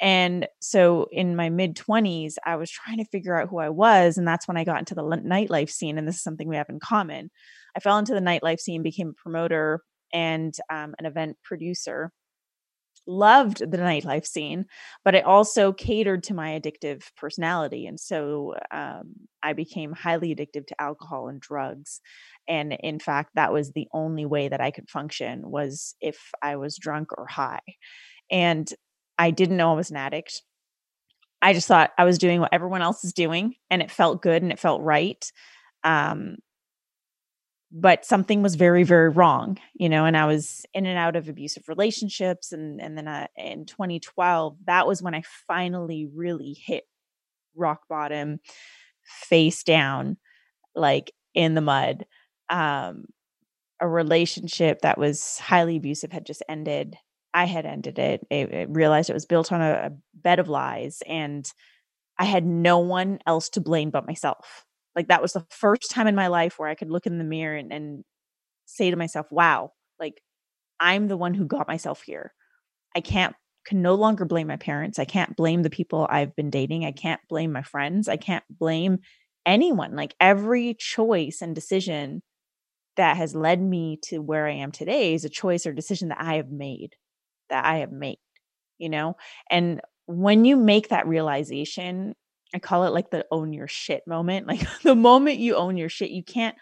And 0.00 0.46
so 0.60 1.08
in 1.10 1.34
my 1.34 1.50
mid 1.50 1.74
20s, 1.74 2.34
I 2.44 2.54
was 2.54 2.70
trying 2.70 2.98
to 2.98 3.04
figure 3.06 3.40
out 3.40 3.48
who 3.48 3.58
I 3.58 3.70
was. 3.70 4.16
And 4.16 4.28
that's 4.28 4.46
when 4.46 4.56
I 4.56 4.62
got 4.62 4.78
into 4.78 4.94
the 4.94 5.02
nightlife 5.02 5.70
scene. 5.70 5.98
And 5.98 6.06
this 6.06 6.16
is 6.16 6.22
something 6.22 6.46
we 6.46 6.56
have 6.56 6.68
in 6.68 6.78
common. 6.78 7.30
I 7.76 7.80
fell 7.80 7.98
into 7.98 8.14
the 8.14 8.20
nightlife 8.20 8.60
scene, 8.60 8.84
became 8.84 9.08
a 9.08 9.22
promoter 9.22 9.80
and 10.12 10.54
um, 10.70 10.94
an 11.00 11.06
event 11.06 11.38
producer. 11.42 12.12
Loved 13.08 13.58
the 13.58 13.76
nightlife 13.78 14.26
scene, 14.26 14.66
but 15.04 15.14
it 15.14 15.24
also 15.24 15.72
catered 15.72 16.24
to 16.24 16.34
my 16.34 16.58
addictive 16.58 17.04
personality. 17.16 17.86
And 17.86 18.00
so 18.00 18.54
um, 18.72 19.14
I 19.44 19.52
became 19.52 19.92
highly 19.92 20.34
addictive 20.34 20.66
to 20.66 20.80
alcohol 20.80 21.28
and 21.28 21.40
drugs. 21.40 22.00
And 22.48 22.72
in 22.72 22.98
fact, 22.98 23.30
that 23.36 23.52
was 23.52 23.70
the 23.72 23.86
only 23.92 24.26
way 24.26 24.48
that 24.48 24.60
I 24.60 24.72
could 24.72 24.90
function 24.90 25.48
was 25.48 25.94
if 26.00 26.30
I 26.42 26.56
was 26.56 26.78
drunk 26.78 27.16
or 27.16 27.26
high. 27.28 27.60
And 28.28 28.68
I 29.18 29.30
didn't 29.30 29.56
know 29.56 29.70
I 29.70 29.76
was 29.76 29.90
an 29.92 29.96
addict. 29.98 30.42
I 31.42 31.52
just 31.52 31.68
thought 31.68 31.92
I 31.98 32.04
was 32.04 32.18
doing 32.18 32.40
what 32.40 32.52
everyone 32.52 32.82
else 32.82 33.04
is 33.04 33.12
doing 33.12 33.54
and 33.70 33.82
it 33.82 33.90
felt 33.90 34.22
good 34.22 34.42
and 34.42 34.50
it 34.50 34.58
felt 34.58 34.82
right. 34.82 35.30
Um, 35.84 36.38
but 37.72 38.04
something 38.04 38.42
was 38.42 38.54
very, 38.54 38.84
very 38.84 39.08
wrong, 39.08 39.58
you 39.74 39.88
know, 39.88 40.04
and 40.04 40.16
I 40.16 40.26
was 40.26 40.64
in 40.72 40.86
and 40.86 40.98
out 40.98 41.16
of 41.16 41.28
abusive 41.28 41.68
relationships. 41.68 42.52
And, 42.52 42.80
and 42.80 42.96
then 42.96 43.08
uh, 43.08 43.26
in 43.36 43.66
2012, 43.66 44.56
that 44.66 44.86
was 44.86 45.02
when 45.02 45.14
I 45.14 45.22
finally 45.46 46.06
really 46.06 46.54
hit 46.54 46.84
rock 47.54 47.82
bottom, 47.88 48.40
face 49.02 49.62
down, 49.62 50.16
like 50.74 51.12
in 51.34 51.54
the 51.54 51.60
mud. 51.60 52.06
Um, 52.48 53.06
a 53.80 53.88
relationship 53.88 54.80
that 54.82 54.96
was 54.96 55.38
highly 55.38 55.76
abusive 55.76 56.12
had 56.12 56.24
just 56.24 56.42
ended 56.48 56.96
I 57.36 57.44
had 57.44 57.66
ended 57.66 57.98
it. 57.98 58.26
i, 58.30 58.34
it 58.34 58.70
realized 58.70 59.10
it 59.10 59.14
was 59.14 59.26
built 59.26 59.52
on 59.52 59.60
a, 59.60 59.72
a 59.72 59.92
bed 60.14 60.38
of 60.38 60.48
lies, 60.48 61.02
and 61.06 61.46
I 62.18 62.24
had 62.24 62.46
no 62.46 62.78
one 62.78 63.18
else 63.26 63.50
to 63.50 63.60
blame 63.60 63.90
but 63.90 64.06
myself. 64.06 64.64
Like 64.96 65.08
that 65.08 65.22
was 65.22 65.34
the 65.34 65.46
first 65.50 65.90
time 65.90 66.06
in 66.08 66.16
my 66.16 66.28
life 66.28 66.58
where 66.58 66.68
I 66.70 66.74
could 66.74 66.90
look 66.90 67.06
in 67.06 67.18
the 67.18 67.24
mirror 67.24 67.56
and, 67.56 67.72
and 67.72 68.04
say 68.66 68.90
to 68.90 68.96
myself, 68.96 69.26
"Wow, 69.30 69.72
like 70.00 70.22
I'm 70.80 71.08
the 71.08 71.16
one 71.16 71.34
who 71.34 71.46
got 71.46 71.68
myself 71.68 72.02
here. 72.02 72.34
I 72.96 73.00
can't 73.00 73.34
can 73.66 73.82
no 73.82 73.94
longer 73.94 74.24
blame 74.24 74.48
my 74.48 74.56
parents. 74.56 74.98
I 74.98 75.04
can't 75.06 75.36
blame 75.36 75.62
the 75.62 75.70
people 75.70 76.06
I've 76.10 76.36
been 76.36 76.50
dating. 76.50 76.84
I 76.84 76.92
can't 76.92 77.20
blame 77.28 77.52
my 77.52 77.62
friends. 77.62 78.08
I 78.08 78.16
can't 78.16 78.44
blame 78.50 78.98
anyone. 79.46 79.96
Like 79.96 80.14
every 80.20 80.74
choice 80.74 81.40
and 81.42 81.54
decision 81.54 82.22
that 82.96 83.16
has 83.16 83.34
led 83.34 83.60
me 83.60 83.98
to 84.04 84.18
where 84.18 84.46
I 84.46 84.52
am 84.52 84.72
today 84.72 85.14
is 85.14 85.24
a 85.24 85.28
choice 85.28 85.66
or 85.66 85.72
decision 85.72 86.08
that 86.08 86.20
I 86.20 86.36
have 86.36 86.50
made 86.50 86.94
that 87.50 87.64
I 87.64 87.78
have 87.78 87.92
made, 87.92 88.18
you 88.78 88.88
know? 88.88 89.16
And 89.50 89.80
when 90.06 90.44
you 90.44 90.56
make 90.56 90.88
that 90.90 91.06
realization, 91.08 92.14
I 92.54 92.58
call 92.58 92.84
it 92.84 92.92
like 92.92 93.10
the 93.10 93.26
own 93.30 93.52
your 93.52 93.68
shit 93.68 94.06
moment. 94.06 94.46
Like 94.46 94.60
the 94.82 94.94
moment 94.94 95.38
you 95.38 95.56
own 95.56 95.76
your 95.76 95.88
shit, 95.88 96.10
you 96.10 96.22
can't 96.22 96.56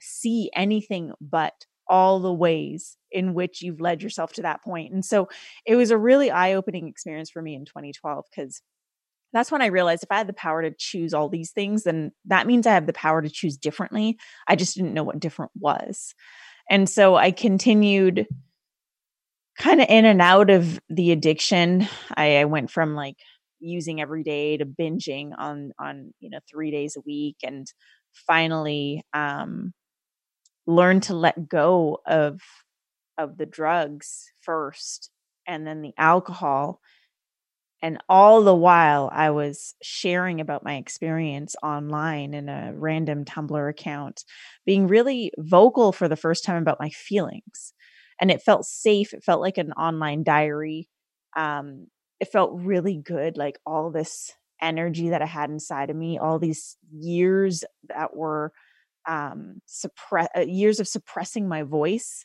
see 0.00 0.50
anything 0.54 1.12
but 1.20 1.54
all 1.88 2.20
the 2.20 2.32
ways 2.32 2.96
in 3.10 3.32
which 3.32 3.62
you've 3.62 3.80
led 3.80 4.02
yourself 4.02 4.32
to 4.34 4.42
that 4.42 4.62
point. 4.62 4.92
And 4.92 5.04
so 5.04 5.28
it 5.66 5.76
was 5.76 5.90
a 5.90 5.98
really 5.98 6.30
eye 6.30 6.52
opening 6.52 6.86
experience 6.86 7.30
for 7.30 7.40
me 7.40 7.54
in 7.54 7.64
2012 7.64 8.26
because 8.30 8.60
that's 9.32 9.50
when 9.50 9.62
I 9.62 9.66
realized 9.66 10.02
if 10.02 10.10
I 10.10 10.18
had 10.18 10.26
the 10.26 10.34
power 10.34 10.62
to 10.62 10.70
choose 10.70 11.14
all 11.14 11.28
these 11.28 11.50
things, 11.50 11.84
then 11.84 12.12
that 12.26 12.46
means 12.46 12.66
I 12.66 12.74
have 12.74 12.86
the 12.86 12.92
power 12.92 13.22
to 13.22 13.28
choose 13.28 13.56
differently. 13.56 14.18
I 14.46 14.56
just 14.56 14.74
didn't 14.74 14.94
know 14.94 15.02
what 15.04 15.20
different 15.20 15.52
was. 15.58 16.14
And 16.70 16.88
so 16.88 17.16
I 17.16 17.30
continued 17.30 18.26
kind 19.58 19.80
of 19.80 19.88
in 19.88 20.04
and 20.04 20.22
out 20.22 20.50
of 20.50 20.80
the 20.88 21.10
addiction. 21.10 21.88
I, 22.14 22.38
I 22.38 22.44
went 22.44 22.70
from 22.70 22.94
like 22.94 23.16
using 23.60 24.00
every 24.00 24.22
day 24.24 24.56
to 24.56 24.66
binging 24.66 25.32
on 25.38 25.72
on 25.78 26.12
you 26.20 26.30
know 26.30 26.40
three 26.50 26.70
days 26.70 26.96
a 26.96 27.00
week, 27.06 27.36
and 27.42 27.66
finally 28.26 29.02
um, 29.12 29.72
learned 30.66 31.04
to 31.04 31.14
let 31.14 31.48
go 31.48 31.98
of 32.06 32.40
of 33.18 33.36
the 33.38 33.46
drugs 33.46 34.32
first, 34.42 35.10
and 35.46 35.66
then 35.66 35.82
the 35.82 35.94
alcohol. 35.98 36.80
And 37.80 37.98
all 38.08 38.42
the 38.42 38.54
while, 38.54 39.08
I 39.12 39.30
was 39.30 39.74
sharing 39.82 40.40
about 40.40 40.64
my 40.64 40.76
experience 40.76 41.54
online 41.62 42.34
in 42.34 42.48
a 42.48 42.72
random 42.74 43.24
Tumblr 43.24 43.70
account, 43.70 44.24
being 44.66 44.88
really 44.88 45.30
vocal 45.38 45.92
for 45.92 46.08
the 46.08 46.16
first 46.16 46.44
time 46.44 46.60
about 46.60 46.80
my 46.80 46.90
feelings 46.90 47.72
and 48.20 48.32
it 48.32 48.42
felt 48.42 48.64
safe. 48.64 49.14
It 49.14 49.22
felt 49.22 49.40
like 49.40 49.58
an 49.58 49.70
online 49.74 50.24
diary. 50.24 50.88
Um, 51.36 51.86
it 52.20 52.28
felt 52.28 52.52
really 52.54 52.96
good, 52.96 53.36
like 53.36 53.58
all 53.64 53.90
this 53.90 54.32
energy 54.60 55.10
that 55.10 55.22
I 55.22 55.26
had 55.26 55.50
inside 55.50 55.90
of 55.90 55.96
me, 55.96 56.18
all 56.18 56.38
these 56.38 56.76
years 56.92 57.64
that 57.88 58.16
were 58.16 58.52
um, 59.06 59.60
suppress 59.66 60.28
uh, 60.36 60.40
years 60.40 60.80
of 60.80 60.88
suppressing 60.88 61.48
my 61.48 61.62
voice. 61.62 62.24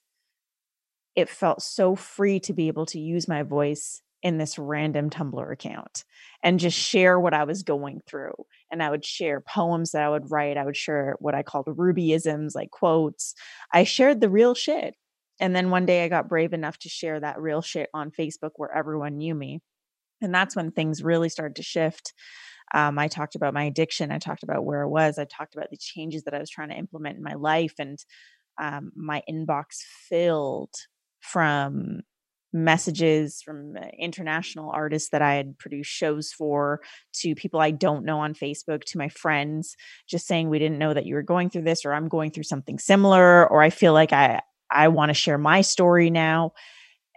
It 1.16 1.30
felt 1.30 1.62
so 1.62 1.96
free 1.96 2.40
to 2.42 2.54
be 2.54 2.68
able 2.68 2.88
to 2.88 3.00
use 3.00 3.28
my 3.28 3.44
voice 3.44 4.02
in 4.24 4.38
this 4.38 4.58
random 4.58 5.10
Tumblr 5.10 5.52
account 5.52 6.06
and 6.42 6.60
just 6.60 6.78
share 6.78 7.20
what 7.20 7.34
I 7.34 7.44
was 7.44 7.62
going 7.62 8.02
through. 8.08 8.34
And 8.72 8.82
I 8.82 8.90
would 8.90 9.06
share 9.06 9.42
poems 9.42 9.92
that 9.92 10.02
I 10.02 10.10
would 10.10 10.32
write. 10.32 10.58
I 10.58 10.66
would 10.66 10.78
share 10.78 11.16
what 11.20 11.36
I 11.36 11.44
called 11.44 11.68
Rubyisms, 11.68 12.56
like 12.56 12.72
quotes. 12.72 13.36
I 13.72 13.84
shared 13.84 14.22
the 14.22 14.30
real 14.30 14.56
shit. 14.56 14.96
And 15.40 15.56
then 15.56 15.70
one 15.70 15.86
day 15.86 16.04
I 16.04 16.08
got 16.08 16.30
brave 16.30 16.54
enough 16.54 16.78
to 16.80 16.90
share 16.90 17.20
that 17.20 17.42
real 17.42 17.62
shit 17.62 17.90
on 17.94 18.12
Facebook 18.12 18.52
where 18.56 18.76
everyone 18.76 19.18
knew 19.18 19.36
me. 19.36 19.62
And 20.24 20.34
that's 20.34 20.56
when 20.56 20.72
things 20.72 21.04
really 21.04 21.30
started 21.30 21.56
to 21.58 21.64
shift. 21.64 22.14
Um, 22.74 22.98
I 22.98 23.08
talked 23.08 23.36
about 23.36 23.54
my 23.54 23.66
addiction. 23.66 24.12
I 24.12 24.18
talked 24.18 24.44
about 24.44 24.66
where 24.66 24.84
I 24.84 24.88
was. 24.88 25.20
I 25.20 25.26
talked 25.26 25.56
about 25.56 25.70
the 25.70 25.78
changes 25.78 26.24
that 26.24 26.34
I 26.34 26.40
was 26.40 26.50
trying 26.50 26.70
to 26.70 26.78
implement 26.78 27.18
in 27.18 27.24
my 27.24 27.36
life. 27.36 27.76
And 27.78 28.00
um, 28.60 28.92
my 28.96 29.22
inbox 29.30 29.82
filled 30.10 30.74
from 31.22 32.02
messages 32.54 33.42
from 33.42 33.76
uh, 33.76 33.86
international 33.98 34.70
artists 34.70 35.10
that 35.10 35.24
I 35.24 35.34
had 35.34 35.58
produced 35.58 35.90
shows 35.90 36.32
for 36.32 36.82
to 37.22 37.34
people 37.34 37.60
I 37.60 37.72
don't 37.72 38.06
know 38.06 38.20
on 38.20 38.36
Facebook 38.36 38.84
to 38.86 39.00
my 39.00 39.10
friends 39.10 39.76
just 40.08 40.28
saying 40.28 40.50
we 40.50 40.60
didn't 40.60 40.78
know 40.78 40.94
that 40.94 41.08
you 41.08 41.16
were 41.16 41.24
going 41.24 41.50
through 41.50 41.64
this 41.64 41.84
or 41.84 41.94
I'm 41.94 42.08
going 42.08 42.30
through 42.30 42.44
something 42.44 42.78
similar 42.78 43.50
or 43.50 43.64
I 43.64 43.72
feel 43.72 43.94
like 43.94 44.14
I 44.14 44.42
I 44.70 44.88
want 44.90 45.10
to 45.10 45.14
share 45.14 45.38
my 45.38 45.62
story 45.62 46.10
now. 46.10 46.54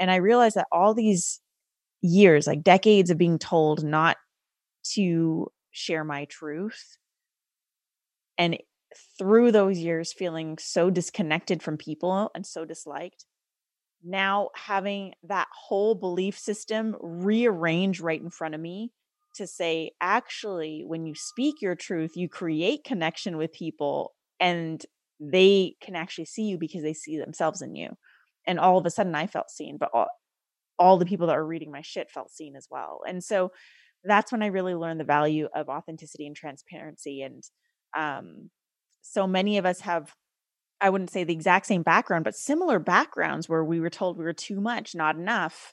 And 0.00 0.10
I 0.10 0.16
realized 0.16 0.56
that 0.56 0.68
all 0.72 0.94
these 0.94 1.40
years, 2.06 2.46
like 2.46 2.62
decades 2.62 3.10
of 3.10 3.18
being 3.18 3.38
told 3.38 3.84
not 3.84 4.16
to 4.94 5.48
share 5.72 6.04
my 6.04 6.24
truth, 6.26 6.96
and 8.38 8.58
through 9.18 9.52
those 9.52 9.78
years 9.78 10.12
feeling 10.12 10.58
so 10.58 10.90
disconnected 10.90 11.62
from 11.62 11.76
people 11.76 12.30
and 12.34 12.46
so 12.46 12.64
disliked, 12.64 13.24
now 14.04 14.50
having 14.54 15.14
that 15.24 15.48
whole 15.52 15.94
belief 15.94 16.38
system 16.38 16.96
rearrange 17.00 18.00
right 18.00 18.20
in 18.20 18.30
front 18.30 18.54
of 18.54 18.60
me 18.60 18.92
to 19.34 19.46
say, 19.46 19.90
actually, 20.00 20.82
when 20.86 21.04
you 21.06 21.14
speak 21.14 21.60
your 21.60 21.74
truth, 21.74 22.12
you 22.16 22.28
create 22.28 22.84
connection 22.84 23.36
with 23.36 23.52
people 23.52 24.14
and 24.40 24.84
they 25.20 25.74
can 25.82 25.96
actually 25.96 26.24
see 26.24 26.44
you 26.44 26.58
because 26.58 26.82
they 26.82 26.94
see 26.94 27.18
themselves 27.18 27.62
in 27.62 27.74
you. 27.74 27.90
And 28.46 28.58
all 28.60 28.78
of 28.78 28.86
a 28.86 28.90
sudden 28.90 29.14
I 29.14 29.26
felt 29.26 29.50
seen, 29.50 29.76
but 29.78 29.90
all, 29.92 30.08
all 30.78 30.98
the 30.98 31.06
people 31.06 31.26
that 31.26 31.36
were 31.36 31.46
reading 31.46 31.70
my 31.70 31.82
shit 31.82 32.10
felt 32.10 32.30
seen 32.30 32.56
as 32.56 32.68
well. 32.70 33.00
And 33.06 33.22
so 33.22 33.52
that's 34.04 34.30
when 34.30 34.42
I 34.42 34.46
really 34.46 34.74
learned 34.74 35.00
the 35.00 35.04
value 35.04 35.48
of 35.54 35.68
authenticity 35.68 36.26
and 36.26 36.36
transparency. 36.36 37.22
And 37.22 37.42
um, 37.96 38.50
so 39.02 39.26
many 39.26 39.58
of 39.58 39.66
us 39.66 39.80
have, 39.80 40.14
I 40.80 40.90
wouldn't 40.90 41.10
say 41.10 41.24
the 41.24 41.32
exact 41.32 41.66
same 41.66 41.82
background, 41.82 42.24
but 42.24 42.36
similar 42.36 42.78
backgrounds 42.78 43.48
where 43.48 43.64
we 43.64 43.80
were 43.80 43.90
told 43.90 44.18
we 44.18 44.24
were 44.24 44.32
too 44.32 44.60
much, 44.60 44.94
not 44.94 45.16
enough, 45.16 45.72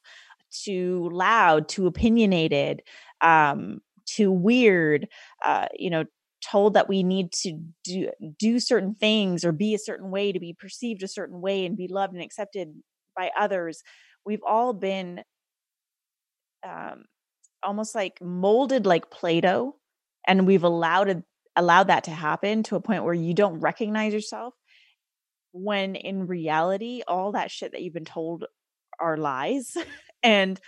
too 0.52 1.10
loud, 1.12 1.68
too 1.68 1.88
opinionated, 1.88 2.84
um, 3.22 3.80
too 4.06 4.32
weird, 4.32 5.08
uh, 5.44 5.68
you 5.78 5.90
know, 5.90 6.06
told 6.44 6.74
that 6.74 6.90
we 6.90 7.04
need 7.04 7.32
to 7.32 7.58
do 7.84 8.10
do 8.38 8.60
certain 8.60 8.94
things 8.94 9.46
or 9.46 9.52
be 9.52 9.74
a 9.74 9.80
certain 9.80 10.12
way 10.12 10.32
to 10.32 10.40
be 10.40 10.54
perceived 10.54 11.02
a 11.02 11.08
certain 11.08 11.40
way 11.40 11.66
and 11.66 11.78
be 11.78 11.88
loved 11.88 12.14
and 12.14 12.22
accepted 12.22 12.68
by 13.16 13.32
others 13.40 13.82
we've 14.26 14.44
all 14.46 14.74
been 14.74 15.24
um, 16.68 17.06
almost 17.62 17.96
like 17.96 18.22
molded 18.22 18.86
like 18.86 19.10
play-doh 19.10 19.76
and 20.28 20.48
we've 20.48 20.64
allowed 20.64 21.10
it 21.10 21.24
allowed 21.56 21.88
that 21.88 22.06
to 22.06 22.12
happen 22.12 22.64
to 22.64 22.76
a 22.76 22.82
point 22.82 23.04
where 23.04 23.14
you 23.14 23.34
don't 23.34 23.60
recognize 23.60 24.14
yourself 24.14 24.54
when 25.52 25.96
in 25.96 26.26
reality 26.26 27.02
all 27.08 27.32
that 27.34 27.52
shit 27.52 27.72
that 27.72 27.82
you've 27.82 27.94
been 27.94 28.06
told 28.06 28.46
are 29.00 29.18
lies 29.18 29.78
and 30.24 30.60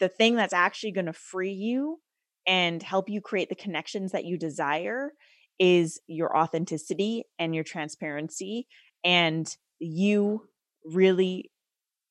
the 0.00 0.08
thing 0.08 0.34
that's 0.34 0.52
actually 0.52 0.92
going 0.92 1.06
to 1.06 1.12
free 1.12 1.52
you 1.52 1.98
and 2.46 2.82
help 2.82 3.08
you 3.08 3.20
create 3.20 3.48
the 3.48 3.54
connections 3.54 4.12
that 4.12 4.24
you 4.24 4.36
desire 4.36 5.12
is 5.58 6.00
your 6.06 6.36
authenticity 6.36 7.24
and 7.38 7.54
your 7.54 7.64
transparency 7.64 8.66
and 9.02 9.56
you 9.78 10.42
really 10.84 11.50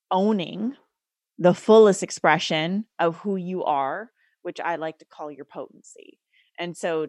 owning 0.10 0.75
the 1.38 1.54
fullest 1.54 2.04
expression 2.04 2.86
of 3.00 3.18
who 3.18 3.36
you 3.36 3.63
are 3.63 4.10
which 4.44 4.60
i 4.60 4.75
like 4.75 4.98
to 4.98 5.06
call 5.06 5.32
your 5.32 5.46
potency 5.46 6.20
and 6.60 6.75
so 6.75 7.08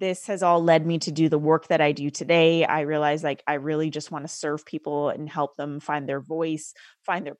this 0.00 0.26
has 0.26 0.42
all 0.42 0.62
led 0.62 0.86
me 0.86 0.98
to 0.98 1.10
do 1.10 1.28
the 1.28 1.38
work 1.38 1.68
that 1.68 1.80
i 1.80 1.92
do 1.92 2.10
today 2.10 2.64
i 2.64 2.80
realize 2.80 3.24
like 3.24 3.42
i 3.46 3.54
really 3.54 3.90
just 3.90 4.10
want 4.10 4.24
to 4.24 4.32
serve 4.32 4.64
people 4.66 5.08
and 5.08 5.28
help 5.28 5.56
them 5.56 5.80
find 5.80 6.08
their 6.08 6.20
voice 6.20 6.74
find 7.04 7.26
their 7.26 7.36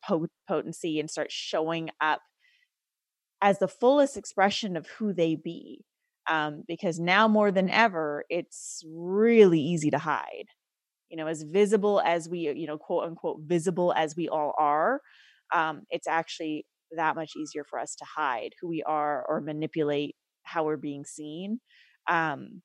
potency 0.49 0.99
and 0.99 1.11
start 1.11 1.31
showing 1.31 1.91
up 2.01 2.21
as 3.41 3.59
the 3.59 3.69
fullest 3.69 4.17
expression 4.17 4.77
of 4.77 4.87
who 4.87 5.13
they 5.13 5.37
be. 5.37 5.85
Um, 6.29 6.65
because 6.67 6.99
now 6.99 7.27
more 7.27 7.51
than 7.51 7.71
ever, 7.71 8.25
it's 8.29 8.83
really 8.87 9.61
easy 9.61 9.91
to 9.91 9.99
hide. 9.99 10.47
You 11.09 11.17
know, 11.17 11.27
as 11.27 11.43
visible 11.43 12.03
as 12.05 12.29
we, 12.29 12.41
you 12.41 12.67
know, 12.67 12.77
quote 12.77 13.05
unquote, 13.05 13.41
visible 13.47 13.95
as 13.97 14.15
we 14.15 14.29
all 14.29 14.55
are, 14.59 15.01
um, 15.55 15.83
it's 15.90 16.07
actually 16.07 16.67
that 16.97 17.17
much 17.17 17.33
easier 17.37 17.64
for 17.64 17.78
us 17.78 17.95
to 17.97 18.05
hide 18.05 18.52
who 18.61 18.69
we 18.69 18.83
are 18.83 19.25
or 19.28 19.40
manipulate 19.40 20.17
how 20.43 20.64
we're 20.64 20.76
being 20.76 21.05
seen. 21.05 21.61
Um, 22.09 22.62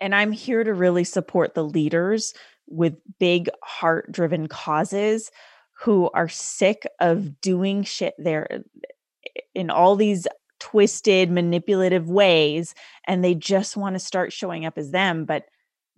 and 0.00 0.14
I'm 0.14 0.32
here 0.32 0.62
to 0.62 0.74
really 0.74 1.04
support 1.04 1.54
the 1.54 1.64
leaders 1.64 2.34
with 2.68 2.94
big 3.18 3.48
heart 3.62 4.12
driven 4.12 4.46
causes 4.46 5.30
who 5.80 6.10
are 6.14 6.28
sick 6.28 6.86
of 7.00 7.40
doing 7.40 7.82
shit 7.82 8.14
there 8.18 8.62
in 9.54 9.70
all 9.70 9.96
these 9.96 10.26
twisted, 10.58 11.30
manipulative 11.30 12.08
ways, 12.08 12.74
and 13.06 13.22
they 13.22 13.34
just 13.34 13.76
want 13.76 13.94
to 13.94 14.00
start 14.00 14.32
showing 14.32 14.64
up 14.64 14.78
as 14.78 14.90
them, 14.90 15.24
but 15.24 15.44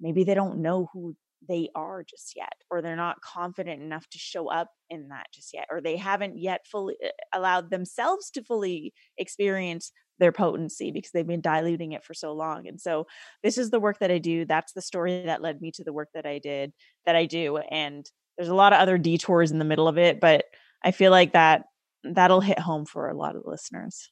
maybe 0.00 0.24
they 0.24 0.34
don't 0.34 0.60
know 0.60 0.88
who 0.92 1.16
they 1.48 1.68
are 1.74 2.04
just 2.04 2.34
yet, 2.36 2.52
or 2.70 2.82
they're 2.82 2.96
not 2.96 3.20
confident 3.20 3.82
enough 3.82 4.08
to 4.10 4.18
show 4.18 4.48
up 4.48 4.70
in 4.90 5.08
that 5.08 5.26
just 5.32 5.52
yet, 5.54 5.66
or 5.70 5.80
they 5.80 5.96
haven't 5.96 6.38
yet 6.38 6.66
fully 6.66 6.96
eh, 7.02 7.08
allowed 7.34 7.70
themselves 7.70 8.30
to 8.30 8.42
fully 8.42 8.92
experience 9.16 9.92
their 10.18 10.32
potency 10.32 10.90
because 10.90 11.10
they've 11.12 11.26
been 11.26 11.40
diluting 11.40 11.92
it 11.92 12.04
for 12.04 12.14
so 12.14 12.32
long. 12.32 12.66
And 12.66 12.80
so 12.80 13.06
this 13.42 13.56
is 13.56 13.70
the 13.70 13.80
work 13.80 14.00
that 14.00 14.10
I 14.10 14.18
do. 14.18 14.44
That's 14.44 14.72
the 14.72 14.82
story 14.82 15.22
that 15.24 15.42
led 15.42 15.60
me 15.60 15.70
to 15.72 15.84
the 15.84 15.92
work 15.92 16.08
that 16.14 16.26
I 16.26 16.38
did, 16.38 16.72
that 17.06 17.16
I 17.16 17.26
do. 17.26 17.58
And 17.58 18.04
there's 18.36 18.48
a 18.48 18.54
lot 18.54 18.72
of 18.72 18.80
other 18.80 18.98
detours 18.98 19.50
in 19.50 19.58
the 19.58 19.64
middle 19.64 19.88
of 19.88 19.98
it, 19.98 20.20
but 20.20 20.44
I 20.84 20.90
feel 20.90 21.10
like 21.10 21.32
that 21.32 21.64
that'll 22.04 22.40
hit 22.40 22.58
home 22.58 22.84
for 22.84 23.08
a 23.08 23.16
lot 23.16 23.36
of 23.36 23.42
listeners. 23.44 24.10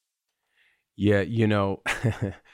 Yeah, 0.97 1.21
you 1.21 1.47
know, 1.47 1.83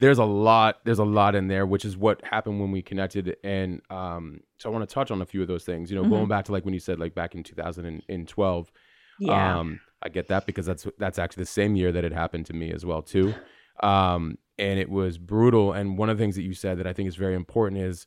there's 0.00 0.18
a 0.18 0.24
lot 0.24 0.78
there's 0.84 0.98
a 0.98 1.04
lot 1.04 1.34
in 1.34 1.46
there, 1.48 1.66
which 1.66 1.84
is 1.84 1.96
what 1.96 2.22
happened 2.24 2.58
when 2.60 2.72
we 2.72 2.82
connected 2.82 3.36
and 3.44 3.82
um 3.90 4.40
so 4.58 4.68
I 4.68 4.72
want 4.72 4.88
to 4.88 4.92
touch 4.92 5.10
on 5.10 5.22
a 5.22 5.26
few 5.26 5.42
of 5.42 5.48
those 5.48 5.64
things. 5.64 5.90
You 5.90 5.96
know, 5.96 6.02
mm-hmm. 6.02 6.10
going 6.10 6.28
back 6.28 6.46
to 6.46 6.52
like 6.52 6.64
when 6.64 6.74
you 6.74 6.80
said 6.80 6.98
like 6.98 7.14
back 7.14 7.34
in 7.34 7.42
2012. 7.42 8.72
Yeah. 9.20 9.58
Um 9.58 9.80
I 10.02 10.08
get 10.08 10.28
that 10.28 10.46
because 10.46 10.66
that's 10.66 10.86
that's 10.98 11.18
actually 11.18 11.42
the 11.42 11.50
same 11.50 11.76
year 11.76 11.92
that 11.92 12.04
it 12.04 12.12
happened 12.12 12.46
to 12.46 12.54
me 12.54 12.72
as 12.72 12.84
well 12.84 13.02
too. 13.02 13.34
Um 13.82 14.38
and 14.58 14.78
it 14.78 14.90
was 14.90 15.18
brutal 15.18 15.72
and 15.72 15.98
one 15.98 16.08
of 16.10 16.18
the 16.18 16.24
things 16.24 16.36
that 16.36 16.42
you 16.42 16.54
said 16.54 16.78
that 16.78 16.86
I 16.86 16.92
think 16.92 17.08
is 17.08 17.16
very 17.16 17.34
important 17.34 17.82
is 17.82 18.06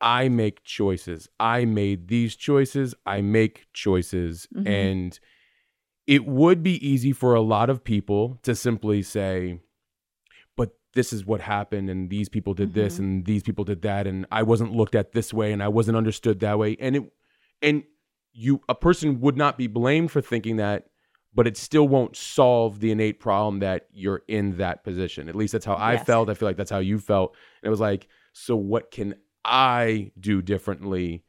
I 0.00 0.28
make 0.28 0.62
choices. 0.62 1.28
I 1.40 1.64
made 1.64 2.06
these 2.06 2.36
choices. 2.36 2.94
I 3.04 3.20
make 3.20 3.66
choices 3.72 4.46
mm-hmm. 4.54 4.68
and 4.68 5.20
it 6.06 6.24
would 6.24 6.62
be 6.62 6.88
easy 6.88 7.12
for 7.12 7.34
a 7.34 7.40
lot 7.40 7.68
of 7.68 7.84
people 7.84 8.38
to 8.42 8.54
simply 8.54 9.02
say, 9.02 9.60
this 10.94 11.12
is 11.12 11.24
what 11.26 11.40
happened, 11.40 11.90
and 11.90 12.10
these 12.10 12.28
people 12.28 12.54
did 12.54 12.70
mm-hmm. 12.70 12.80
this, 12.80 12.98
and 12.98 13.24
these 13.24 13.42
people 13.42 13.64
did 13.64 13.82
that, 13.82 14.06
and 14.06 14.26
I 14.30 14.42
wasn't 14.42 14.72
looked 14.72 14.94
at 14.94 15.12
this 15.12 15.32
way, 15.32 15.52
and 15.52 15.62
I 15.62 15.68
wasn't 15.68 15.96
understood 15.96 16.40
that 16.40 16.58
way. 16.58 16.76
And 16.80 16.96
it, 16.96 17.12
and 17.62 17.82
you, 18.32 18.60
a 18.68 18.74
person 18.74 19.20
would 19.20 19.36
not 19.36 19.58
be 19.58 19.66
blamed 19.66 20.10
for 20.10 20.20
thinking 20.20 20.56
that, 20.56 20.86
but 21.34 21.46
it 21.46 21.56
still 21.56 21.86
won't 21.86 22.16
solve 22.16 22.80
the 22.80 22.90
innate 22.90 23.20
problem 23.20 23.60
that 23.60 23.86
you're 23.92 24.22
in 24.28 24.56
that 24.56 24.84
position. 24.84 25.28
At 25.28 25.34
least 25.34 25.52
that's 25.52 25.66
how 25.66 25.74
I 25.74 25.94
yes. 25.94 26.06
felt. 26.06 26.30
I 26.30 26.34
feel 26.34 26.48
like 26.48 26.56
that's 26.56 26.70
how 26.70 26.78
you 26.78 26.98
felt. 26.98 27.36
And 27.62 27.68
it 27.68 27.70
was 27.70 27.80
like, 27.80 28.08
so 28.32 28.56
what 28.56 28.90
can 28.90 29.14
I 29.44 30.12
do 30.18 30.40
differently 30.42 31.24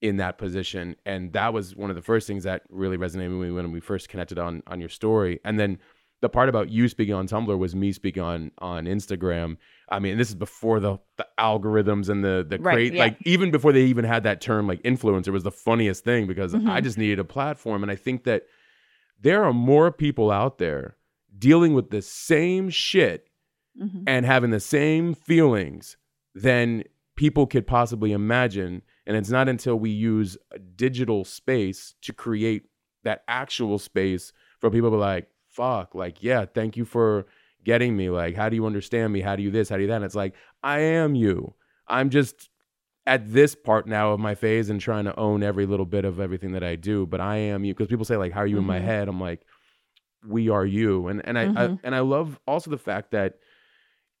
in 0.00 0.18
that 0.18 0.38
position. 0.38 0.96
And 1.04 1.32
that 1.32 1.52
was 1.52 1.74
one 1.74 1.90
of 1.90 1.96
the 1.96 2.02
first 2.02 2.26
things 2.26 2.44
that 2.44 2.62
really 2.68 2.98
resonated 2.98 3.38
with 3.38 3.48
me 3.48 3.50
when 3.50 3.72
we 3.72 3.80
first 3.80 4.08
connected 4.08 4.38
on 4.38 4.62
on 4.66 4.80
your 4.80 4.88
story. 4.88 5.40
And 5.44 5.58
then 5.58 5.78
the 6.22 6.28
part 6.28 6.48
about 6.48 6.70
you 6.70 6.88
speaking 6.88 7.14
on 7.14 7.28
Tumblr 7.28 7.58
was 7.58 7.74
me 7.74 7.92
speaking 7.92 8.22
on 8.22 8.50
on 8.58 8.84
Instagram. 8.86 9.56
I 9.88 9.98
mean, 9.98 10.18
this 10.18 10.28
is 10.28 10.34
before 10.34 10.80
the 10.80 10.98
the 11.16 11.26
algorithms 11.38 12.08
and 12.08 12.24
the 12.24 12.44
the 12.48 12.58
right, 12.58 12.92
yeah. 12.92 12.98
like 12.98 13.18
even 13.24 13.50
before 13.50 13.72
they 13.72 13.82
even 13.84 14.04
had 14.04 14.22
that 14.24 14.40
term 14.40 14.66
like 14.66 14.82
influencer 14.82 15.28
was 15.28 15.42
the 15.42 15.50
funniest 15.50 16.04
thing 16.04 16.26
because 16.26 16.52
mm-hmm. 16.52 16.68
I 16.68 16.80
just 16.80 16.98
needed 16.98 17.18
a 17.18 17.24
platform 17.24 17.82
and 17.82 17.92
I 17.92 17.96
think 17.96 18.24
that 18.24 18.44
there 19.20 19.44
are 19.44 19.52
more 19.52 19.90
people 19.90 20.30
out 20.30 20.58
there 20.58 20.96
dealing 21.38 21.74
with 21.74 21.90
the 21.90 22.02
same 22.02 22.70
shit 22.70 23.28
mm-hmm. 23.80 24.04
and 24.06 24.24
having 24.24 24.50
the 24.50 24.60
same 24.60 25.14
feelings 25.14 25.96
than 26.34 26.84
people 27.16 27.46
could 27.46 27.66
possibly 27.66 28.12
imagine 28.12 28.82
and 29.06 29.16
it's 29.16 29.30
not 29.30 29.48
until 29.48 29.78
we 29.78 29.90
use 29.90 30.36
a 30.50 30.58
digital 30.58 31.24
space 31.24 31.94
to 32.02 32.12
create 32.12 32.64
that 33.04 33.22
actual 33.28 33.78
space 33.78 34.32
for 34.58 34.70
people 34.70 34.90
to 34.90 34.96
be 34.96 35.00
like, 35.00 35.28
fuck, 35.56 35.94
like, 35.94 36.22
yeah, 36.22 36.44
thank 36.44 36.76
you 36.76 36.84
for 36.84 37.26
getting 37.64 37.96
me. 37.96 38.10
Like, 38.10 38.36
how 38.36 38.48
do 38.48 38.56
you 38.56 38.66
understand 38.66 39.12
me? 39.12 39.20
How 39.20 39.36
do 39.36 39.42
you 39.42 39.50
this? 39.50 39.68
How 39.68 39.76
do 39.76 39.82
you 39.82 39.88
that? 39.88 39.96
And 39.96 40.04
it's 40.04 40.14
like, 40.14 40.34
I 40.62 40.80
am 40.80 41.14
you. 41.14 41.54
I'm 41.88 42.10
just 42.10 42.50
at 43.06 43.32
this 43.32 43.54
part 43.54 43.86
now 43.86 44.12
of 44.12 44.20
my 44.20 44.34
phase 44.34 44.68
and 44.68 44.80
trying 44.80 45.04
to 45.04 45.18
own 45.18 45.42
every 45.42 45.66
little 45.66 45.86
bit 45.86 46.04
of 46.04 46.20
everything 46.20 46.52
that 46.52 46.62
I 46.62 46.76
do. 46.76 47.06
But 47.06 47.20
I 47.20 47.36
am 47.36 47.64
you. 47.64 47.72
Because 47.72 47.88
people 47.88 48.04
say, 48.04 48.16
like, 48.16 48.32
how 48.32 48.40
are 48.40 48.46
you 48.46 48.56
mm-hmm. 48.56 48.60
in 48.62 48.66
my 48.66 48.78
mm-hmm. 48.78 48.86
head? 48.86 49.08
I'm 49.08 49.20
like, 49.20 49.42
we 50.26 50.48
are 50.48 50.66
you. 50.66 51.08
And 51.08 51.26
and 51.26 51.38
I, 51.38 51.44
mm-hmm. 51.46 51.58
I 51.58 51.78
and 51.84 51.94
I 51.94 52.00
love 52.00 52.38
also 52.46 52.70
the 52.70 52.78
fact 52.78 53.12
that 53.12 53.34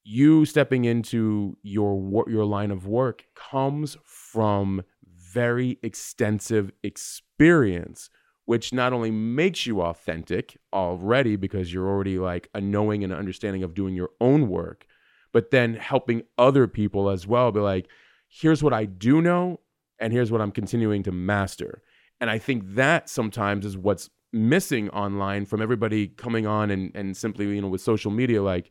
you 0.04 0.44
stepping 0.44 0.84
into 0.84 1.56
your 1.62 2.24
your 2.28 2.44
line 2.44 2.70
of 2.70 2.86
work 2.86 3.24
comes 3.34 3.96
from 4.04 4.82
very 5.04 5.78
extensive 5.82 6.70
experience 6.82 8.08
which 8.46 8.72
not 8.72 8.92
only 8.92 9.10
makes 9.10 9.66
you 9.66 9.82
authentic 9.82 10.56
already 10.72 11.36
because 11.36 11.72
you're 11.72 11.88
already 11.88 12.18
like 12.18 12.48
a 12.54 12.60
knowing 12.60 13.04
and 13.04 13.12
understanding 13.12 13.62
of 13.62 13.74
doing 13.74 13.94
your 13.94 14.10
own 14.20 14.48
work 14.48 14.86
but 15.32 15.50
then 15.50 15.74
helping 15.74 16.22
other 16.38 16.66
people 16.66 17.10
as 17.10 17.26
well 17.26 17.52
be 17.52 17.60
like 17.60 17.88
here's 18.28 18.62
what 18.62 18.72
I 18.72 18.84
do 18.84 19.20
know 19.20 19.60
and 19.98 20.12
here's 20.12 20.32
what 20.32 20.40
I'm 20.40 20.52
continuing 20.52 21.02
to 21.04 21.12
master 21.12 21.82
and 22.20 22.30
I 22.30 22.38
think 22.38 22.62
that 22.74 23.08
sometimes 23.08 23.66
is 23.66 23.76
what's 23.76 24.10
missing 24.32 24.90
online 24.90 25.46
from 25.46 25.62
everybody 25.62 26.08
coming 26.08 26.46
on 26.46 26.70
and 26.70 26.90
and 26.94 27.16
simply 27.16 27.46
you 27.46 27.60
know 27.60 27.68
with 27.68 27.80
social 27.80 28.10
media 28.10 28.42
like 28.42 28.70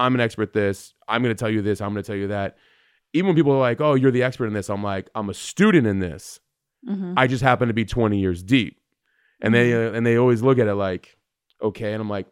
I'm 0.00 0.14
an 0.14 0.20
expert 0.20 0.54
this. 0.54 0.94
I'm 1.06 1.22
going 1.22 1.34
to 1.34 1.38
tell 1.38 1.50
you 1.50 1.60
this. 1.60 1.80
I'm 1.80 1.92
going 1.92 2.02
to 2.02 2.06
tell 2.06 2.16
you 2.16 2.28
that. 2.28 2.56
Even 3.12 3.28
when 3.28 3.36
people 3.36 3.52
are 3.52 3.58
like, 3.58 3.80
"Oh, 3.80 3.94
you're 3.94 4.10
the 4.10 4.22
expert 4.22 4.46
in 4.46 4.54
this," 4.54 4.70
I'm 4.70 4.82
like, 4.82 5.10
"I'm 5.14 5.28
a 5.28 5.34
student 5.34 5.86
in 5.86 5.98
this. 5.98 6.40
Mm-hmm. 6.88 7.14
I 7.16 7.26
just 7.26 7.42
happen 7.42 7.68
to 7.68 7.74
be 7.74 7.84
20 7.84 8.18
years 8.18 8.42
deep." 8.42 8.79
And 9.40 9.54
mm-hmm. 9.54 9.70
they 9.70 9.86
uh, 9.86 9.92
and 9.92 10.06
they 10.06 10.16
always 10.16 10.42
look 10.42 10.58
at 10.58 10.66
it 10.66 10.74
like, 10.74 11.16
"Okay," 11.62 11.92
and 11.92 12.00
I'm 12.00 12.10
like, 12.10 12.26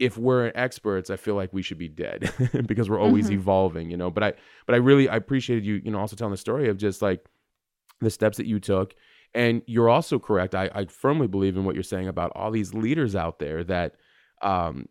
if 0.00 0.16
we're 0.16 0.50
experts, 0.54 1.10
I 1.10 1.16
feel 1.16 1.34
like 1.34 1.52
we 1.52 1.62
should 1.62 1.78
be 1.78 1.88
dead 1.88 2.32
because 2.66 2.88
we're 2.88 2.98
always 2.98 3.26
mm-hmm. 3.26 3.34
evolving, 3.34 3.90
you 3.90 3.96
know. 3.98 4.10
But 4.10 4.24
I 4.24 4.32
but 4.66 4.74
I 4.74 4.78
really 4.78 5.08
I 5.08 5.16
appreciated 5.16 5.64
you, 5.64 5.80
you 5.84 5.90
know, 5.90 5.98
also 5.98 6.16
telling 6.16 6.32
the 6.32 6.38
story 6.38 6.68
of 6.68 6.78
just 6.78 7.02
like 7.02 7.24
the 8.00 8.10
steps 8.10 8.38
that 8.38 8.46
you 8.46 8.58
took. 8.58 8.94
And 9.34 9.62
you're 9.66 9.90
also 9.90 10.18
correct. 10.18 10.54
I, 10.54 10.70
I 10.74 10.86
firmly 10.86 11.28
believe 11.28 11.56
in 11.56 11.64
what 11.64 11.74
you're 11.74 11.84
saying 11.84 12.08
about 12.08 12.32
all 12.34 12.50
these 12.50 12.74
leaders 12.74 13.14
out 13.14 13.38
there 13.38 13.62
that 13.64 13.94
um, 14.42 14.88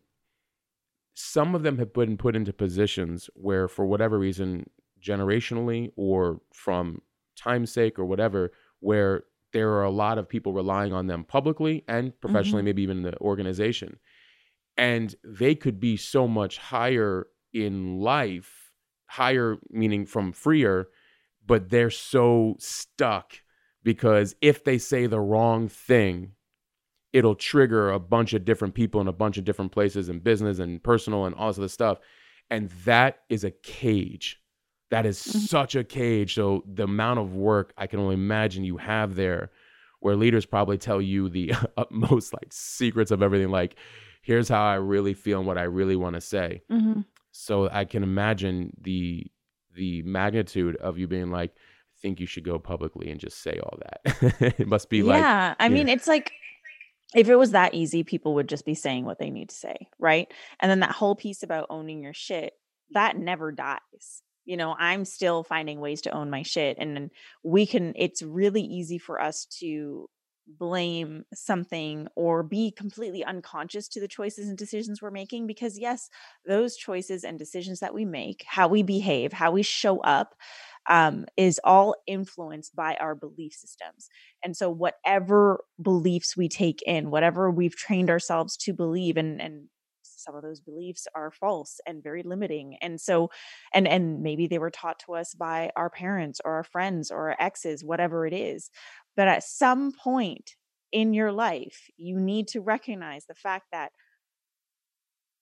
some 1.14 1.56
of 1.56 1.64
them 1.64 1.78
have 1.80 1.92
been 1.92 2.16
put 2.16 2.36
into 2.36 2.54
positions 2.54 3.30
where 3.34 3.68
for 3.68 3.86
whatever 3.86 4.18
reason 4.18 4.70
generationally 5.04 5.92
or 5.98 6.40
from 6.54 7.02
time's 7.36 7.72
sake 7.72 8.00
or 8.00 8.06
whatever 8.06 8.52
where 8.80 9.24
there 9.52 9.72
are 9.72 9.84
a 9.84 9.90
lot 9.92 10.18
of 10.18 10.30
people 10.30 10.54
relying 10.54 10.94
on 10.94 11.08
them 11.08 11.24
publicly 11.24 11.84
and 11.88 12.20
professionally 12.22 12.62
Mhm. 12.62 12.66
maybe 12.66 12.82
even 12.84 12.98
in 12.98 13.04
the 13.04 13.20
organization. 13.20 14.00
And 14.78 15.14
they 15.24 15.56
could 15.56 15.80
be 15.80 15.98
so 15.98 16.28
much 16.28 16.58
higher 16.58 17.28
in 17.54 18.00
life 18.00 18.72
higher 19.08 19.58
meaning 19.72 20.06
from 20.06 20.32
freer 20.32 20.88
but 21.48 21.70
they're 21.70 21.90
so 21.90 22.56
stuck 22.60 23.34
because 23.84 24.36
if 24.40 24.64
they 24.64 24.78
say 24.78 25.08
the 25.08 25.20
wrong 25.20 25.68
thing 25.68 26.32
it'll 27.12 27.34
trigger 27.34 27.90
a 27.90 28.00
bunch 28.00 28.34
of 28.34 28.46
different 28.46 28.76
people 28.76 29.02
in 29.02 29.08
a 29.08 29.12
bunch 29.12 29.40
of 29.40 29.44
different 29.46 29.72
places 29.72 30.10
and 30.10 30.24
business 30.24 30.60
and 30.60 30.84
personal 30.84 31.26
and 31.26 31.34
all 31.34 31.48
this 31.48 31.58
other 31.58 31.68
stuff. 31.68 31.98
And 32.52 32.70
that 32.86 33.22
is 33.30 33.44
a 33.44 33.50
cage 33.50 34.40
that 34.92 35.06
is 35.06 35.20
Mhm. 35.22 35.48
such 35.48 35.76
a 35.76 35.84
cage 35.84 36.34
so 36.36 36.64
the 36.66 36.84
amount 36.84 37.20
of 37.20 37.34
work 37.36 37.74
i 37.78 37.86
can 37.88 38.00
only 38.00 38.16
imagine 38.16 38.64
you 38.64 38.78
have 38.78 39.16
there 39.16 39.52
where 40.00 40.16
leaders 40.16 40.46
probably 40.46 40.78
tell 40.78 41.02
you 41.02 41.30
the 41.30 41.54
utmost 41.78 42.34
like 42.34 42.48
secrets 42.52 43.12
of 43.12 43.22
everything 43.22 43.50
like 43.50 43.76
here's 44.22 44.50
how 44.50 44.64
i 44.64 44.76
really 44.76 45.14
feel 45.14 45.40
and 45.40 45.48
what 45.48 45.58
i 45.58 45.64
really 45.64 45.96
want 45.96 46.16
to 46.16 46.22
say 46.22 46.62
Mhm. 46.72 47.06
so 47.32 47.70
I 47.70 47.86
can 47.86 48.04
imagine 48.04 48.74
the 48.82 49.28
the 49.76 50.02
magnitude 50.02 50.76
of 50.78 50.98
you 50.98 51.08
being 51.08 51.30
like, 51.32 51.52
I 51.52 51.98
think 52.02 52.20
you 52.20 52.26
should 52.26 52.44
go 52.44 52.58
publicly 52.60 53.12
and 53.12 53.20
just 53.20 53.38
say 53.42 53.60
all 53.64 53.78
that. 53.84 54.02
it 54.60 54.68
must 54.68 54.90
be 54.90 55.04
like, 55.04 55.20
yeah, 55.22 55.54
I 55.60 55.66
yeah. 55.66 55.70
mean, 55.70 55.88
it's 55.88 56.08
like 56.08 56.34
if 57.16 57.30
it 57.30 57.36
was 57.36 57.52
that 57.52 57.74
easy, 57.76 58.04
people 58.04 58.34
would 58.34 58.50
just 58.50 58.66
be 58.66 58.74
saying 58.74 59.06
what 59.06 59.20
they 59.20 59.30
need 59.30 59.50
to 59.50 59.56
say, 59.56 59.88
right? 60.00 60.28
And 60.60 60.70
then 60.70 60.80
that 60.82 60.92
whole 60.92 61.16
piece 61.16 61.44
about 61.44 61.68
owning 61.70 62.02
your 62.02 62.14
shit, 62.14 62.54
that 62.92 63.16
never 63.16 63.52
dies. 63.52 64.24
You 64.50 64.58
know, 64.58 64.76
I'm 64.80 65.06
still 65.06 65.44
finding 65.44 65.80
ways 65.80 66.02
to 66.02 66.12
own 66.12 66.32
my 66.32 66.42
shit. 66.42 66.78
And 66.80 67.12
we 67.44 67.68
can, 67.68 67.94
it's 67.96 68.24
really 68.24 68.64
easy 68.64 68.98
for 68.98 69.22
us 69.22 69.46
to 69.60 70.10
blame 70.48 71.24
something 71.36 72.08
or 72.16 72.42
be 72.42 72.72
completely 72.72 73.24
unconscious 73.24 73.88
to 73.90 74.00
the 74.00 74.08
choices 74.08 74.50
and 74.50 74.58
decisions 74.58 75.04
we're 75.04 75.12
making 75.12 75.46
because, 75.46 75.78
yes, 75.78 76.10
those 76.48 76.76
choices 76.76 77.24
and 77.24 77.38
decisions 77.38 77.80
that 77.82 77.94
we 77.94 78.06
make, 78.06 78.44
how 78.48 78.68
we 78.68 78.82
behave, 78.82 79.34
how 79.34 79.52
we 79.52 79.62
show 79.62 80.00
up, 80.00 80.34
um, 80.90 81.28
is 81.38 81.62
all 81.64 81.94
influenced 82.08 82.76
by 82.76 82.96
our 82.96 83.14
belief 83.14 83.54
systems. 83.54 84.10
And 84.44 84.58
so, 84.58 84.72
whatever 84.72 85.64
beliefs 85.80 86.36
we 86.36 86.50
take 86.50 86.82
in, 86.88 87.12
whatever 87.12 87.52
we've 87.52 87.76
trained 87.76 88.10
ourselves 88.10 88.58
to 88.58 88.74
believe, 88.74 89.16
and 89.16 89.40
and 89.40 89.68
some 90.20 90.36
of 90.36 90.44
those 90.44 90.60
beliefs 90.60 91.08
are 91.16 91.32
false 91.32 91.80
and 91.86 92.04
very 92.04 92.24
limiting. 92.24 92.78
And 92.82 93.00
so, 93.00 93.30
and 93.74 93.88
and 93.88 94.22
maybe 94.22 94.48
they 94.48 94.60
were 94.60 94.72
taught 94.72 95.00
to 95.06 95.16
us 95.16 95.34
by 95.34 95.72
our 95.76 95.90
parents 95.90 96.40
or 96.44 96.54
our 96.54 96.64
friends 96.64 97.12
or 97.12 97.30
our 97.30 97.36
exes, 97.40 97.84
whatever 97.84 98.26
it 98.26 98.34
is. 98.34 98.70
But 99.16 99.28
at 99.28 99.44
some 99.44 99.92
point 99.92 100.56
in 100.92 101.14
your 101.14 101.32
life, 101.32 101.90
you 101.98 102.20
need 102.20 102.48
to 102.50 102.62
recognize 102.62 103.26
the 103.26 103.36
fact 103.36 103.66
that 103.72 103.92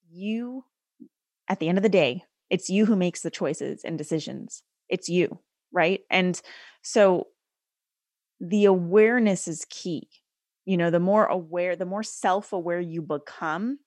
you, 0.09 0.63
at 1.47 1.59
the 1.59 1.69
end 1.69 1.77
of 1.77 1.83
the 1.83 1.89
day, 1.89 2.23
it's 2.49 2.69
you 2.69 2.85
who 2.85 2.95
makes 2.95 3.21
the 3.21 3.31
choices 3.31 3.83
and 3.83 3.97
decisions. 3.97 4.63
It's 4.89 5.09
you, 5.09 5.39
right? 5.71 6.01
And 6.09 6.39
so 6.81 7.27
the 8.39 8.65
awareness 8.65 9.47
is 9.47 9.65
key. 9.69 10.09
You 10.65 10.77
know, 10.77 10.89
the 10.89 10.99
more 10.99 11.25
aware, 11.25 11.75
the 11.75 11.85
more 11.85 12.03
self 12.03 12.53
aware 12.53 12.79
you 12.79 13.01
become, 13.01 13.79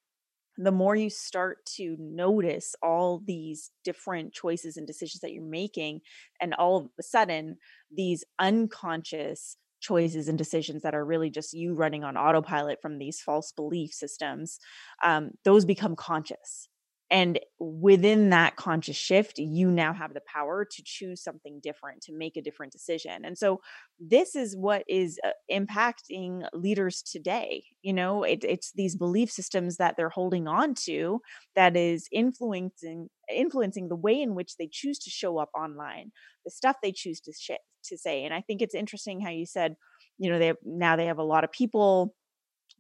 the 0.57 0.73
more 0.73 0.95
you 0.95 1.11
start 1.11 1.65
to 1.77 1.97
notice 1.99 2.75
all 2.83 3.23
these 3.25 3.71
different 3.85 4.33
choices 4.33 4.77
and 4.77 4.87
decisions 4.87 5.21
that 5.21 5.33
you're 5.33 5.43
making. 5.43 6.01
And 6.41 6.55
all 6.55 6.77
of 6.77 6.89
a 6.99 7.03
sudden, 7.03 7.57
these 7.95 8.25
unconscious 8.39 9.57
choices 9.81 10.29
and 10.29 10.37
decisions 10.37 10.83
that 10.83 10.95
are 10.95 11.05
really 11.05 11.31
just 11.31 11.55
you 11.55 11.75
running 11.75 12.05
on 12.05 12.17
autopilot 12.17 12.81
from 12.83 12.99
these 12.99 13.21
false 13.21 13.53
belief 13.53 13.93
systems, 13.93 14.59
um, 15.03 15.31
those 15.45 15.65
become 15.65 15.97
conscious. 15.97 16.69
And 17.11 17.41
within 17.59 18.31
that 18.31 18.57
conscious 18.57 18.97
shift, 18.97 19.39
you 19.39 19.71
now 19.71 19.93
have 19.93 20.15
the 20.15 20.21
power 20.33 20.65
to 20.65 20.83
choose 20.85 21.23
something 21.23 21.59
different, 21.61 22.03
to 22.03 22.13
make 22.13 22.37
a 22.37 22.43
different 22.43 22.73
decision. 22.73 23.25
And 23.25 23.37
so, 23.37 23.61
this 23.99 24.35
is 24.37 24.57
what 24.57 24.85
is 24.89 25.19
uh, 25.25 25.31
impacting 25.51 26.47
leaders 26.53 27.03
today. 27.03 27.65
You 27.83 27.93
know, 27.93 28.23
it, 28.23 28.45
it's 28.45 28.73
these 28.75 28.97
belief 28.97 29.31
systems 29.31 29.77
that 29.79 29.97
they're 29.97 30.09
holding 30.09 30.47
on 30.47 30.75
to 30.87 31.21
that 31.57 31.77
is 31.77 32.07
influencing 32.13 33.09
influencing 33.33 33.89
the 33.89 33.97
way 33.97 34.21
in 34.21 34.35
which 34.35 34.57
they 34.57 34.69
choose 34.71 34.99
to 35.01 35.11
show 35.11 35.39
up 35.39 35.51
online, 35.55 36.11
the 36.45 36.51
stuff 36.51 36.77
they 36.83 36.93
choose 36.93 37.21
to 37.21 37.33
sh- 37.33 37.51
to 37.85 37.99
say. 37.99 38.25
And 38.25 38.35
I 38.35 38.41
think 38.41 38.63
it's 38.63 38.75
interesting 38.75 39.21
how 39.21 39.31
you 39.31 39.47
said, 39.47 39.75
you 40.19 40.31
know, 40.31 40.39
they 40.39 40.49
have, 40.49 40.57
now 40.65 40.97
they 40.97 41.07
have 41.07 41.19
a 41.19 41.23
lot 41.25 41.45
of 41.45 41.53
people 41.53 42.15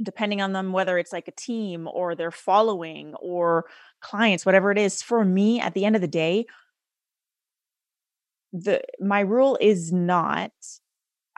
depending 0.02 0.40
on 0.40 0.52
them 0.52 0.72
whether 0.72 0.98
it's 0.98 1.12
like 1.12 1.28
a 1.28 1.32
team 1.32 1.86
or 1.92 2.14
their 2.14 2.30
following 2.30 3.14
or 3.20 3.66
clients 4.00 4.46
whatever 4.46 4.70
it 4.70 4.78
is 4.78 5.02
for 5.02 5.24
me 5.24 5.60
at 5.60 5.74
the 5.74 5.84
end 5.84 5.94
of 5.94 6.02
the 6.02 6.08
day 6.08 6.46
the 8.52 8.82
my 8.98 9.20
rule 9.20 9.56
is 9.60 9.92
not 9.92 10.52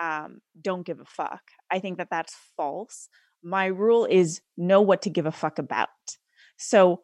um 0.01 0.41
don't 0.61 0.87
give 0.87 1.01
a 1.01 1.05
fuck. 1.05 1.43
I 1.71 1.79
think 1.79 1.99
that 1.99 2.09
that's 2.11 2.35
false. 2.57 3.09
My 3.43 3.67
rule 3.67 4.07
is 4.07 4.41
know 4.57 4.81
what 4.81 5.03
to 5.03 5.11
give 5.11 5.27
a 5.27 5.33
fuck 5.33 5.59
about. 5.59 5.89
So 6.57 7.03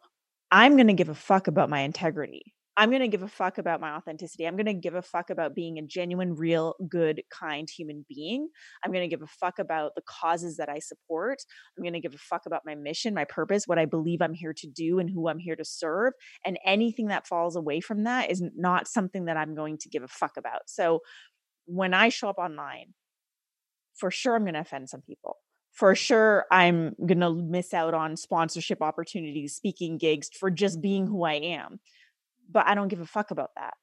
i'm 0.51 0.75
going 0.75 0.87
to 0.87 0.93
give 0.93 1.09
a 1.09 1.15
fuck 1.15 1.47
about 1.47 1.69
my 1.69 1.81
integrity 1.81 2.53
i'm 2.79 2.89
going 2.89 3.01
to 3.01 3.09
give 3.09 3.23
a 3.23 3.27
fuck 3.27 3.57
about 3.57 3.81
my 3.81 3.91
authenticity. 3.91 4.47
I'm 4.47 4.55
going 4.55 4.65
to 4.65 4.73
give 4.73 4.95
a 4.95 5.01
fuck 5.01 5.29
about 5.29 5.53
being 5.53 5.77
a 5.77 5.81
genuine 5.81 6.33
real 6.33 6.75
good 6.87 7.21
kind 7.29 7.69
human 7.69 8.05
being. 8.07 8.47
I'm 8.83 8.93
going 8.93 9.03
to 9.03 9.13
give 9.13 9.21
a 9.21 9.27
fuck 9.27 9.59
about 9.59 9.95
the 9.95 10.01
causes 10.07 10.55
that 10.57 10.69
i 10.69 10.79
support. 10.79 11.39
I'm 11.77 11.83
going 11.83 11.93
to 11.93 11.99
give 11.99 12.13
a 12.13 12.17
fuck 12.17 12.43
about 12.45 12.61
my 12.65 12.75
mission 12.75 13.13
my 13.13 13.25
purpose 13.25 13.65
what 13.65 13.77
i 13.77 13.85
believe 13.85 14.21
i'm 14.21 14.33
here 14.33 14.53
to 14.53 14.67
do 14.67 14.99
and 14.99 15.09
who 15.09 15.27
i'm 15.27 15.39
here 15.39 15.57
to 15.57 15.65
serve. 15.65 16.13
And 16.45 16.57
anything 16.65 17.07
that 17.07 17.27
falls 17.27 17.57
away 17.57 17.81
from 17.81 18.05
that 18.05 18.31
is 18.31 18.41
not 18.55 18.87
something 18.87 19.25
that 19.25 19.35
i'm 19.35 19.55
going 19.55 19.77
to 19.79 19.89
give 19.89 20.03
a 20.03 20.07
fuck 20.07 20.37
about. 20.37 20.61
So 20.67 21.01
when 21.65 21.93
i 21.93 22.07
show 22.07 22.29
up 22.29 22.37
online 22.37 22.93
for 23.93 24.09
sure 24.09 24.35
i'm 24.35 24.43
going 24.43 24.53
to 24.53 24.61
offend 24.61 24.89
some 24.89 25.01
people. 25.01 25.35
For 25.73 25.95
sure 25.95 26.45
i'm 26.49 26.95
going 27.05 27.19
to 27.19 27.33
miss 27.33 27.73
out 27.73 27.93
on 27.93 28.15
sponsorship 28.15 28.81
opportunities 28.81 29.53
speaking 29.55 29.97
gigs 29.97 30.29
for 30.39 30.49
just 30.49 30.81
being 30.81 31.07
who 31.07 31.25
i 31.25 31.33
am 31.33 31.81
but 32.49 32.67
i 32.67 32.75
don't 32.75 32.87
give 32.87 33.01
a 33.01 33.05
fuck 33.05 33.31
about 33.31 33.51
that. 33.55 33.73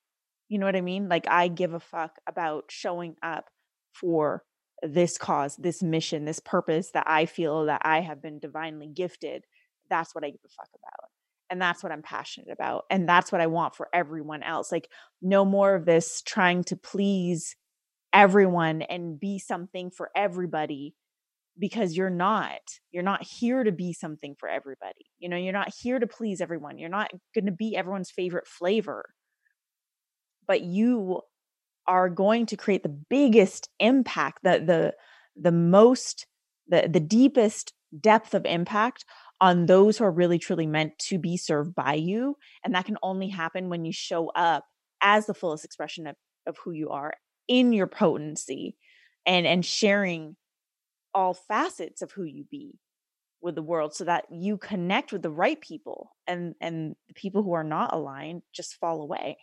You 0.49 0.59
know 0.59 0.67
what 0.67 0.77
i 0.77 0.81
mean? 0.81 1.09
Like 1.09 1.29
i 1.29 1.49
give 1.49 1.75
a 1.75 1.81
fuck 1.81 2.19
about 2.29 2.65
showing 2.69 3.17
up 3.23 3.47
for 3.93 4.43
this 4.83 5.17
cause 5.17 5.57
this 5.57 5.83
mission 5.83 6.27
this 6.27 6.41
purpose 6.41 6.91
that 6.91 7.05
i 7.07 7.25
feel 7.25 7.65
that 7.65 7.81
i 7.85 8.01
have 8.01 8.23
been 8.23 8.39
divinely 8.39 8.87
gifted. 8.87 9.45
That's 9.89 10.15
what 10.15 10.25
i 10.25 10.29
give 10.29 10.41
a 10.45 10.49
fuck 10.49 10.69
about 10.75 11.11
and 11.51 11.61
that's 11.61 11.83
what 11.83 11.93
i'm 11.93 12.03
passionate 12.03 12.51
about 12.53 12.85
and 12.91 13.09
that's 13.09 13.33
what 13.33 13.41
i 13.41 13.47
want 13.47 13.75
for 13.75 13.89
everyone 13.93 14.43
else. 14.43 14.71
Like 14.71 14.89
no 15.23 15.45
more 15.45 15.75
of 15.75 15.85
this 15.85 16.23
trying 16.23 16.65
to 16.65 16.77
please 16.77 17.57
everyone 18.13 18.83
and 18.83 19.19
be 19.19 19.39
something 19.39 19.91
for 19.91 20.11
everybody 20.17 20.95
because 21.59 21.97
you're 21.97 22.11
not 22.11 22.61
you're 22.90 23.03
not 23.03 23.23
here 23.23 23.64
to 23.64 23.73
be 23.73 23.92
something 23.92 24.35
for 24.38 24.49
everybody 24.49 25.07
you 25.19 25.29
know 25.29 25.37
you're 25.37 25.53
not 25.53 25.73
here 25.83 25.99
to 25.99 26.07
please 26.07 26.40
everyone 26.40 26.79
you're 26.79 26.88
not 26.88 27.11
going 27.35 27.47
to 27.47 27.53
be 27.53 27.77
everyone's 27.77 28.11
favorite 28.11 28.47
flavor. 28.47 29.05
But 30.47 30.61
you 30.61 31.23
are 31.88 32.09
going 32.09 32.47
to 32.47 32.57
create 32.57 32.83
the 32.83 32.97
biggest 33.11 33.69
impact 33.81 34.40
the 34.42 34.62
the 34.64 34.95
the 35.40 35.53
most 35.53 36.27
the 36.69 36.88
the 36.90 37.01
deepest 37.01 37.73
depth 38.01 38.35
of 38.35 38.45
impact 38.45 39.05
on 39.40 39.66
those 39.66 39.99
who 39.99 40.05
are 40.05 40.11
really 40.11 40.38
truly 40.38 40.66
meant 40.66 40.99
to 40.99 41.19
be 41.19 41.37
served 41.37 41.75
by 41.75 41.95
you 41.95 42.37
and 42.64 42.75
that 42.75 42.85
can 42.85 42.97
only 43.03 43.29
happen 43.29 43.69
when 43.69 43.85
you 43.85 43.92
show 43.92 44.29
up 44.31 44.64
as 45.03 45.27
the 45.27 45.35
fullest 45.35 45.64
expression 45.64 46.07
of, 46.07 46.16
of 46.47 46.57
who 46.64 46.73
you 46.73 46.88
are 46.90 47.12
in 47.49 47.73
your 47.73 47.87
potency 47.87 48.77
and 49.25 49.47
and 49.47 49.64
sharing 49.64 50.37
all 51.17 51.33
facets 51.33 52.03
of 52.03 52.13
who 52.13 52.25
you 52.25 52.45
be 52.51 52.79
with 53.41 53.55
the 53.55 53.63
world 53.63 53.95
so 53.95 54.05
that 54.05 54.27
you 54.31 54.59
connect 54.59 55.13
with 55.13 55.23
the 55.23 55.31
right 55.31 55.61
people 55.61 56.11
and 56.27 56.55
and 56.61 56.95
the 57.09 57.15
people 57.15 57.43
who 57.43 57.53
are 57.53 57.65
not 57.65 57.93
aligned 57.93 58.43
just 58.53 58.75
fall 58.77 59.01
away 59.01 59.37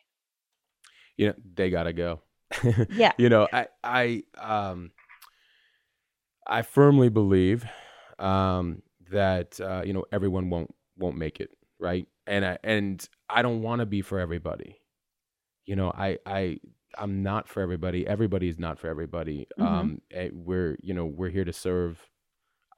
you 1.17 1.27
know, 1.27 1.33
they 1.55 1.69
gotta 1.69 1.93
go. 1.93 2.21
Yeah. 2.89 3.13
you 3.17 3.29
know, 3.29 3.47
I 3.51 3.67
I 3.83 4.23
um 4.37 4.91
I 6.45 6.61
firmly 6.61 7.09
believe 7.09 7.65
um 8.19 8.81
that 9.11 9.59
uh, 9.59 9.83
you 9.85 9.93
know 9.93 10.05
everyone 10.11 10.49
won't 10.49 10.73
won't 10.97 11.17
make 11.17 11.39
it, 11.39 11.51
right? 11.79 12.07
And 12.27 12.45
I 12.45 12.57
and 12.63 13.07
I 13.29 13.41
don't 13.41 13.61
want 13.61 13.79
to 13.79 13.85
be 13.85 14.01
for 14.01 14.19
everybody. 14.19 14.77
You 15.65 15.75
know, 15.75 15.91
I 15.95 16.19
I 16.25 16.59
I'm 16.97 17.23
not 17.23 17.47
for 17.47 17.61
everybody. 17.61 18.05
Everybody 18.07 18.47
is 18.49 18.59
not 18.59 18.79
for 18.79 18.87
everybody. 18.87 19.47
Mhm. 19.59 19.65
Um, 19.65 20.01
eh, 20.11 20.29
we're 20.33 20.77
you 20.81 20.93
know 20.93 21.05
we're 21.05 21.29
here 21.29 21.45
to 21.45 21.53
serve 21.53 21.99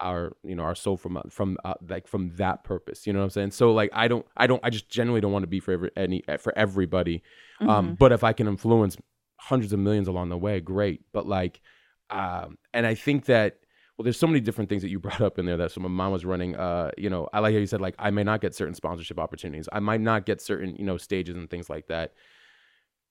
our 0.01 0.33
you 0.43 0.55
know 0.55 0.63
our 0.63 0.75
soul 0.75 0.97
from 0.97 1.21
from 1.29 1.57
uh, 1.63 1.73
like 1.89 2.05
from 2.05 2.29
that 2.35 2.65
purpose 2.65 3.07
you 3.07 3.13
know 3.13 3.19
what 3.19 3.23
i'm 3.23 3.29
saying 3.29 3.49
so 3.49 3.71
like 3.71 3.89
i 3.93 4.09
don't 4.09 4.25
i 4.35 4.45
don't 4.45 4.59
i 4.61 4.69
just 4.69 4.89
generally 4.89 5.21
don't 5.21 5.31
want 5.31 5.43
to 5.43 5.47
be 5.47 5.61
for 5.61 5.71
every 5.71 5.89
any 5.95 6.21
for 6.37 6.51
everybody 6.57 7.23
um 7.61 7.67
Mhm. 7.91 7.97
but 7.97 8.11
if 8.11 8.21
i 8.21 8.33
can 8.33 8.45
influence 8.45 8.97
hundreds 9.39 9.71
of 9.71 9.79
millions 9.79 10.09
along 10.09 10.27
the 10.27 10.37
way 10.37 10.59
great 10.59 10.99
but 11.13 11.25
like 11.25 11.61
um 12.09 12.57
and 12.73 12.85
i 12.85 12.93
think 12.93 13.23
that 13.27 13.59
well 13.97 14.03
there's 14.03 14.19
so 14.19 14.27
many 14.27 14.41
different 14.41 14.69
things 14.69 14.81
that 14.81 14.89
you 14.89 14.99
brought 15.07 15.21
up 15.21 15.39
in 15.39 15.45
there 15.45 15.55
that 15.55 15.71
so 15.71 15.79
my 15.79 15.87
mom 15.87 16.11
was 16.11 16.25
running 16.25 16.57
uh 16.57 16.91
you 16.97 17.09
know 17.09 17.29
i 17.31 17.39
like 17.39 17.53
how 17.53 17.59
you 17.59 17.65
said 17.65 17.79
like 17.79 17.95
i 17.97 18.11
may 18.11 18.23
not 18.25 18.41
get 18.41 18.53
certain 18.53 18.75
sponsorship 18.75 19.17
opportunities 19.17 19.69
i 19.71 19.79
might 19.79 20.01
not 20.01 20.25
get 20.25 20.41
certain 20.41 20.75
you 20.75 20.83
know 20.83 20.97
stages 20.97 21.37
and 21.37 21.49
things 21.49 21.69
like 21.69 21.87
that 21.87 22.11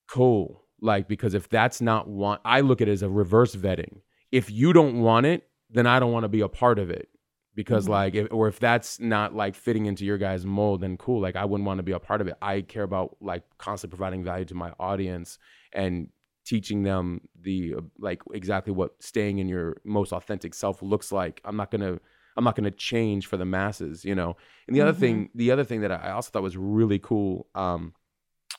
cool 0.07 0.63
like 0.85 1.09
because 1.09 1.35
if 1.35 1.49
that's 1.49 1.81
not 1.81 2.07
want 2.09 2.41
i 2.45 2.61
look 2.61 2.81
at 2.83 2.89
it 2.89 2.93
as 2.93 3.03
a 3.03 3.09
reverse 3.09 3.55
vetting. 3.57 3.95
If 4.31 4.51
you 4.51 4.73
don't 4.73 5.01
want 5.01 5.27
it 5.27 5.49
then 5.71 5.87
i 5.87 5.99
don't 5.99 6.13
want 6.13 6.25
to 6.25 6.29
be 6.39 6.43
a 6.43 6.49
part 6.49 6.79
of 6.79 6.91
it. 6.91 7.09
Because 7.57 7.87
Mhm. 7.87 7.91
like 7.99 8.15
if, 8.21 8.27
or 8.33 8.49
if 8.49 8.59
that's 8.61 8.99
not 9.01 9.35
like 9.35 9.55
fitting 9.55 9.87
into 9.87 10.05
your 10.05 10.19
guys 10.19 10.45
mold 10.45 10.81
then 10.83 10.97
cool 10.97 11.21
like 11.21 11.37
i 11.37 11.45
wouldn't 11.45 11.67
want 11.67 11.79
to 11.79 11.83
be 11.91 11.93
a 11.93 11.99
part 12.09 12.21
of 12.21 12.27
it. 12.29 12.37
I 12.43 12.61
care 12.63 12.83
about 12.83 13.17
like 13.21 13.43
constantly 13.59 13.97
providing 13.97 14.23
value 14.25 14.45
to 14.47 14.55
my 14.55 14.73
audience 14.79 15.39
and 15.73 16.09
teaching 16.45 16.83
them 16.83 17.23
the 17.41 17.77
like 17.99 18.21
exactly 18.35 18.73
what 18.73 18.91
staying 19.03 19.39
in 19.39 19.49
your 19.49 19.79
most 19.85 20.13
authentic 20.13 20.53
self 20.53 20.83
looks 20.83 21.11
like. 21.11 21.41
I'm 21.45 21.57
not 21.57 21.71
gonna 21.71 21.99
i'm 22.37 22.45
not 22.45 22.57
gonna 22.57 22.71
change 22.91 23.27
for 23.29 23.37
the 23.37 23.45
masses 23.59 24.05
you 24.05 24.15
know? 24.21 24.37
And 24.67 24.77
the 24.77 24.83
other 24.83 24.93
Mhm. 24.93 25.01
thing 25.05 25.31
the 25.35 25.51
other 25.53 25.65
thing 25.65 25.81
that 25.83 25.93
i 25.93 26.11
also 26.11 26.31
thought 26.31 26.43
was 26.43 26.57
really 26.57 26.99
cool 26.99 27.47
um 27.55 27.95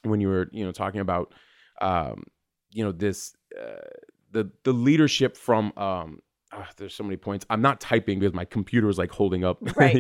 when 0.04 0.20
you 0.22 0.30
were 0.30 0.48
you 0.52 0.64
know 0.66 0.72
talking 0.72 1.02
about 1.02 1.34
um 1.82 2.24
you 2.72 2.84
know 2.84 2.92
this 2.92 3.34
uh, 3.60 3.76
the 4.32 4.50
the 4.64 4.72
leadership 4.74 5.38
from 5.38 5.72
um 5.78 6.20
ah, 6.54 6.68
there's 6.78 6.94
so 6.94 7.04
many 7.04 7.18
points 7.18 7.46
i'm 7.50 7.62
not 7.62 7.80
typing 7.80 8.20
because 8.20 8.34
my 8.34 8.46
computer 8.46 8.90
is 8.90 8.98
like 8.98 9.12
holding 9.12 9.44
up 9.44 9.58
Right. 9.78 9.96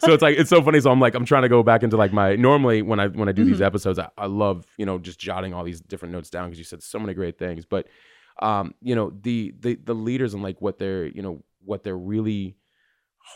So 0.00 0.12
it's 0.12 0.22
like 0.22 0.36
it's 0.38 0.50
so 0.50 0.62
funny 0.62 0.80
so 0.80 0.90
i'm 0.90 1.00
like 1.00 1.14
i'm 1.14 1.24
trying 1.24 1.42
to 1.42 1.48
go 1.48 1.62
back 1.62 1.82
into 1.82 1.96
like 1.96 2.12
my 2.12 2.36
normally 2.36 2.82
when 2.82 2.98
i 3.00 3.08
when 3.08 3.28
i 3.28 3.32
do 3.32 3.44
these 3.44 3.60
Mhm. 3.60 3.66
episodes 3.66 3.98
I, 3.98 4.08
I 4.18 4.26
love 4.26 4.64
you 4.78 4.86
know 4.86 4.98
just 4.98 5.18
jotting 5.18 5.54
all 5.54 5.64
these 5.64 5.80
different 5.80 6.12
notes 6.12 6.30
down 6.30 6.46
because 6.48 6.58
you 6.58 6.64
said 6.64 6.82
so 6.82 6.98
many 6.98 7.14
great 7.14 7.38
things 7.38 7.64
but 7.64 7.86
um 8.40 8.74
you 8.80 8.94
know 8.94 9.12
the 9.22 9.54
the 9.60 9.74
the 9.76 9.94
leaders 9.94 10.34
and 10.34 10.42
like 10.42 10.60
what 10.60 10.78
they're 10.78 11.06
you 11.06 11.22
know 11.22 11.42
what 11.64 11.82
they're 11.82 11.96
really 11.96 12.56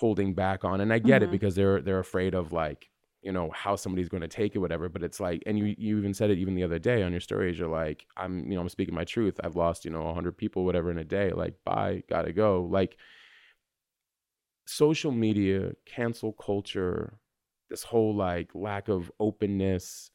holding 0.00 0.34
back 0.34 0.64
on 0.64 0.80
and 0.80 0.92
i 0.92 0.98
get 0.98 1.22
it 1.22 1.28
Mhm. 1.28 1.32
because 1.32 1.54
they're 1.54 1.80
they're 1.80 2.00
afraid 2.00 2.34
of 2.34 2.52
like 2.52 2.88
you 3.26 3.32
know 3.32 3.50
how 3.52 3.74
somebody's 3.74 4.08
going 4.08 4.20
to 4.20 4.28
take 4.28 4.54
it 4.54 4.60
whatever 4.60 4.88
but 4.88 5.02
it's 5.02 5.18
like 5.18 5.42
and 5.46 5.58
you 5.58 5.74
you 5.76 5.98
even 5.98 6.14
said 6.14 6.30
it 6.30 6.38
even 6.38 6.54
the 6.54 6.62
other 6.62 6.78
day 6.78 7.02
on 7.02 7.10
your 7.10 7.20
stories 7.20 7.58
you're 7.58 7.68
like 7.68 8.06
i'm 8.16 8.48
you 8.48 8.54
know 8.54 8.60
i'm 8.60 8.68
speaking 8.68 8.94
my 8.94 9.04
truth. 9.04 9.40
I've 9.42 9.56
lost 9.56 9.84
you 9.84 9.90
know 9.90 10.04
100 10.04 10.36
people 10.36 10.64
whatever 10.64 10.92
in 10.92 10.98
a 10.98 11.04
day. 11.04 11.32
Like 11.32 11.54
bye 11.64 12.04
gotta 12.08 12.32
go. 12.32 12.68
Like 12.70 12.96
social 14.66 15.10
media 15.10 15.72
cancel 15.84 16.32
culture 16.32 17.18
this 17.68 17.82
whole 17.82 18.14
like 18.14 18.50
lack 18.54 18.88
of 18.88 19.10
openness 19.20 20.10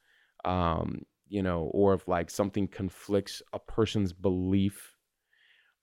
um 0.45 1.01
you 1.27 1.41
know 1.41 1.69
or 1.73 1.93
if 1.93 2.07
like 2.07 2.29
something 2.29 2.67
conflicts 2.67 3.41
a 3.53 3.59
person's 3.59 4.11
belief 4.13 4.95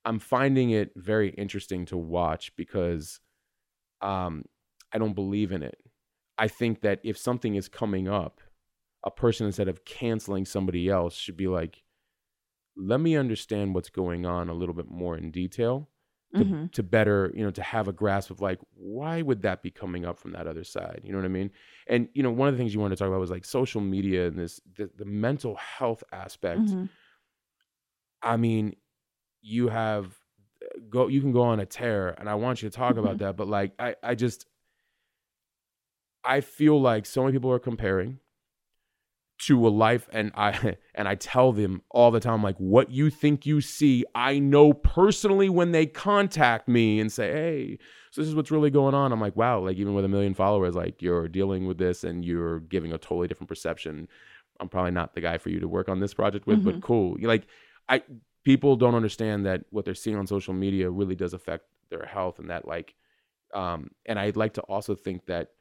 i'm 0.05 0.19
finding 0.19 0.69
it 0.71 0.91
very 0.95 1.29
interesting 1.31 1.85
to 1.85 1.97
watch 1.97 2.55
because 2.55 3.19
um 4.01 4.43
i 4.93 4.97
don't 4.99 5.15
believe 5.15 5.51
in 5.51 5.63
it 5.63 5.79
i 6.39 6.47
think 6.47 6.81
that 6.81 6.99
if 7.03 7.17
something 7.17 7.55
is 7.55 7.67
coming 7.67 8.07
up 8.07 8.41
a 9.05 9.11
person 9.11 9.45
instead 9.45 9.67
of 9.67 9.85
canceling 9.85 10.45
somebody 10.45 10.89
else 10.89 11.13
should 11.15 11.37
be 11.37 11.47
like 11.47 11.83
let 12.75 12.99
me 13.01 13.15
understand 13.15 13.75
what's 13.75 13.89
going 13.89 14.25
on 14.25 14.49
a 14.49 14.53
little 14.53 14.75
bit 14.75 14.89
more 14.89 15.17
in 15.17 15.31
detail 15.31 15.89
to, 16.37 16.45
Mhm. 16.45 16.71
to 16.73 16.83
better 16.83 17.31
you 17.35 17.43
know 17.43 17.51
to 17.51 17.61
have 17.63 17.87
a 17.87 17.93
grasp 17.93 18.29
of 18.29 18.39
like 18.39 18.59
why 18.75 19.21
would 19.21 19.41
that 19.41 19.63
be 19.63 19.71
coming 19.71 20.05
up 20.05 20.17
from 20.19 20.31
that 20.33 20.47
other 20.47 20.63
side 20.63 21.01
you 21.03 21.11
know 21.11 21.17
what 21.17 21.25
i 21.25 21.29
mean 21.39 21.49
and 21.87 22.07
you 22.13 22.21
know 22.23 22.31
one 22.31 22.47
of 22.47 22.53
the 22.53 22.57
things 22.59 22.73
you 22.73 22.79
wanted 22.79 22.95
to 22.95 22.99
talk 22.99 23.07
about 23.09 23.19
was 23.19 23.31
like 23.31 23.45
social 23.45 23.81
media 23.81 24.27
and 24.27 24.37
this 24.37 24.61
the, 24.77 24.89
the 24.95 25.05
mental 25.05 25.55
health 25.55 26.03
aspect 26.11 26.61
Mhm. 26.69 26.89
i 28.21 28.37
mean 28.37 28.75
you 29.41 29.69
have 29.69 30.17
go 30.89 31.07
you 31.07 31.21
can 31.21 31.31
go 31.31 31.41
on 31.41 31.59
a 31.59 31.65
tear 31.65 32.09
and 32.19 32.29
i 32.29 32.35
want 32.35 32.61
you 32.61 32.69
to 32.69 32.75
talk 32.75 32.97
about 32.97 33.15
Mhm. 33.15 33.19
that 33.19 33.37
but 33.37 33.47
like 33.47 33.73
i 33.79 33.95
i 34.03 34.13
just 34.15 34.45
i 36.23 36.41
feel 36.41 36.79
like 36.79 37.05
so 37.05 37.21
many 37.23 37.33
people 37.33 37.51
are 37.51 37.59
comparing 37.59 38.19
to 39.39 39.65
a 39.65 39.69
life 39.69 40.09
and 40.11 40.31
i 40.35 40.75
and 40.95 41.07
i 41.07 41.15
tell 41.15 41.53
them 41.53 41.81
all 41.91 42.11
the 42.11 42.19
time 42.19 42.43
like 42.43 42.57
what 42.57 42.91
you 42.91 43.09
think 43.09 43.45
you 43.45 43.61
see 43.61 44.03
i 44.13 44.37
know 44.37 44.73
personally 44.73 45.47
when 45.49 45.71
they 45.71 45.85
contact 45.85 46.67
me 46.67 46.99
and 46.99 47.11
say 47.11 47.31
hey 47.31 47.77
so 48.11 48.21
this 48.21 48.27
is 48.27 48.33
what's 48.33 48.49
really 48.49 48.71
going 48.71 48.95
on. 48.95 49.11
I'm 49.11 49.21
like 49.21 49.35
wow 49.35 49.59
like 49.59 49.77
even 49.77 49.93
with 49.93 50.03
a 50.03 50.07
million 50.07 50.33
followers 50.33 50.73
like 50.75 50.99
you're 50.99 51.27
dealing 51.27 51.67
with 51.67 51.77
this 51.77 52.03
and 52.03 52.25
you're 52.25 52.59
giving 52.61 52.91
a 52.91 52.97
totally 52.97 53.27
different 53.27 53.49
perception. 53.49 54.07
I'm 54.59 54.67
probably 54.67 54.89
not 54.91 55.13
the 55.13 55.21
guy 55.21 55.37
for 55.37 55.49
you 55.49 55.59
to 55.59 55.67
work 55.67 55.89
on 55.89 55.99
this 55.99 56.15
project 56.15 56.47
with 56.47 56.63
but 56.63 56.77
Mhm. 56.77 56.81
cool. 56.81 57.17
Like 57.21 57.45
i 57.87 58.01
people 58.43 58.75
don't 58.75 58.95
understand 58.95 59.45
that 59.45 59.63
what 59.69 59.85
they're 59.85 59.93
seeing 59.93 60.17
on 60.17 60.25
social 60.25 60.55
media 60.55 60.89
really 60.89 61.15
does 61.15 61.33
affect 61.35 61.65
their 61.91 62.05
health 62.05 62.39
and 62.39 62.49
that 62.49 62.67
like 62.67 62.95
um 63.53 63.91
and 64.07 64.17
i'd 64.19 64.35
like 64.35 64.53
to 64.55 64.61
also 64.61 64.95
think 64.95 65.27
that 65.27 65.51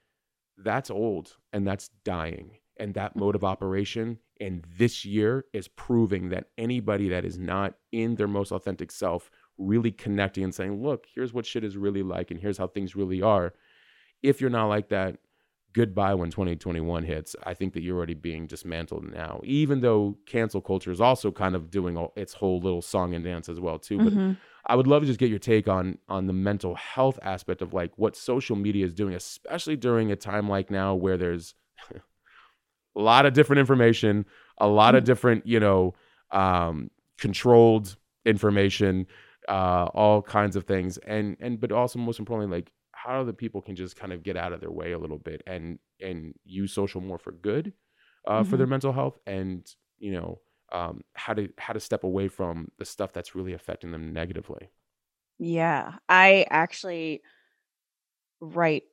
that's 0.58 0.90
old 0.90 1.36
and 1.52 1.66
that's 1.66 1.88
dying. 2.04 2.58
And 2.78 2.94
that 2.94 3.16
mode 3.16 3.34
of 3.34 3.44
operation 3.44 4.18
and 4.40 4.64
this 4.76 5.04
year 5.04 5.44
is 5.52 5.68
proving 5.68 6.28
that 6.28 6.46
anybody 6.56 7.08
that 7.08 7.24
is 7.24 7.38
not 7.38 7.74
in 7.90 8.14
their 8.14 8.28
most 8.28 8.52
authentic 8.52 8.92
self 8.92 9.30
really 9.56 9.90
connecting 9.90 10.44
and 10.44 10.54
saying 10.54 10.80
look 10.80 11.06
here's 11.12 11.32
what 11.32 11.44
shit 11.44 11.64
is 11.64 11.76
really 11.76 12.04
like 12.04 12.30
and 12.30 12.38
here's 12.38 12.58
how 12.58 12.66
things 12.66 12.94
really 12.94 13.20
are. 13.20 13.54
If 14.22 14.40
you're 14.40 14.50
not 14.50 14.66
like 14.66 14.88
that 14.90 15.16
goodbye 15.78 16.14
when 16.14 16.30
2021 16.30 17.04
hits 17.04 17.36
i 17.44 17.54
think 17.54 17.72
that 17.72 17.82
you're 17.82 17.96
already 17.96 18.14
being 18.14 18.46
dismantled 18.46 19.04
now 19.12 19.40
even 19.44 19.80
though 19.80 20.16
cancel 20.26 20.60
culture 20.60 20.90
is 20.90 21.00
also 21.00 21.30
kind 21.30 21.54
of 21.54 21.70
doing 21.70 21.96
all, 21.96 22.12
its 22.16 22.34
whole 22.34 22.58
little 22.60 22.82
song 22.82 23.14
and 23.14 23.24
dance 23.24 23.48
as 23.48 23.60
well 23.60 23.78
too 23.78 23.98
but 23.98 24.12
Mhm. 24.12 24.36
I 24.70 24.74
would 24.76 24.86
love 24.86 25.02
to 25.02 25.06
just 25.06 25.18
get 25.18 25.30
your 25.30 25.38
take 25.38 25.66
on 25.66 25.96
on 26.08 26.26
the 26.26 26.32
mental 26.34 26.74
health 26.74 27.18
aspect 27.22 27.62
of 27.62 27.72
like 27.72 27.92
what 27.96 28.14
social 28.16 28.54
media 28.54 28.84
is 28.84 28.92
doing, 28.92 29.14
especially 29.14 29.76
during 29.76 30.12
a 30.12 30.16
time 30.16 30.46
like 30.46 30.70
now 30.70 30.94
where 30.94 31.16
there's 31.16 31.54
a 32.96 33.00
lot 33.00 33.24
of 33.26 33.32
different 33.32 33.60
information, 33.60 34.26
a 34.58 34.66
lot 34.68 34.94
of 34.94 35.04
Mhm. 35.04 35.06
different, 35.06 35.46
you 35.46 35.60
know, 35.60 35.94
um, 36.32 36.90
controlled 37.18 37.96
information, 38.26 39.06
uh, 39.48 39.86
all 39.94 40.20
kinds 40.22 40.56
of 40.56 40.64
things, 40.64 40.98
and 40.98 41.36
and 41.40 41.60
but 41.60 41.72
also 41.72 41.98
most 41.98 42.18
importantly, 42.18 42.58
like 42.58 42.72
how 43.04 43.24
the 43.24 43.32
people 43.32 43.62
can 43.62 43.76
just 43.76 43.96
kind 43.96 44.12
of 44.12 44.22
get 44.22 44.36
out 44.36 44.52
of 44.52 44.60
their 44.60 44.70
way 44.70 44.92
a 44.92 44.98
little 44.98 45.18
bit 45.18 45.42
and 45.46 45.78
and 46.00 46.34
use 46.44 46.72
social 46.72 47.00
more 47.00 47.18
for 47.18 47.32
good, 47.32 47.74
uh, 48.26 48.44
for 48.44 48.56
their 48.56 48.66
mental 48.66 48.92
health, 48.92 49.18
and 49.26 49.66
you 49.98 50.12
know, 50.12 50.40
um, 50.72 51.02
how 51.14 51.34
to 51.34 51.48
how 51.58 51.72
to 51.72 51.80
step 51.80 52.04
away 52.04 52.28
from 52.28 52.70
the 52.78 52.84
stuff 52.84 53.12
that's 53.12 53.34
really 53.34 53.52
affecting 53.52 53.90
them 53.92 54.12
negatively. 54.12 54.70
Yeah, 55.38 55.98
I 56.08 56.46
actually 56.50 57.22
write 58.40 58.84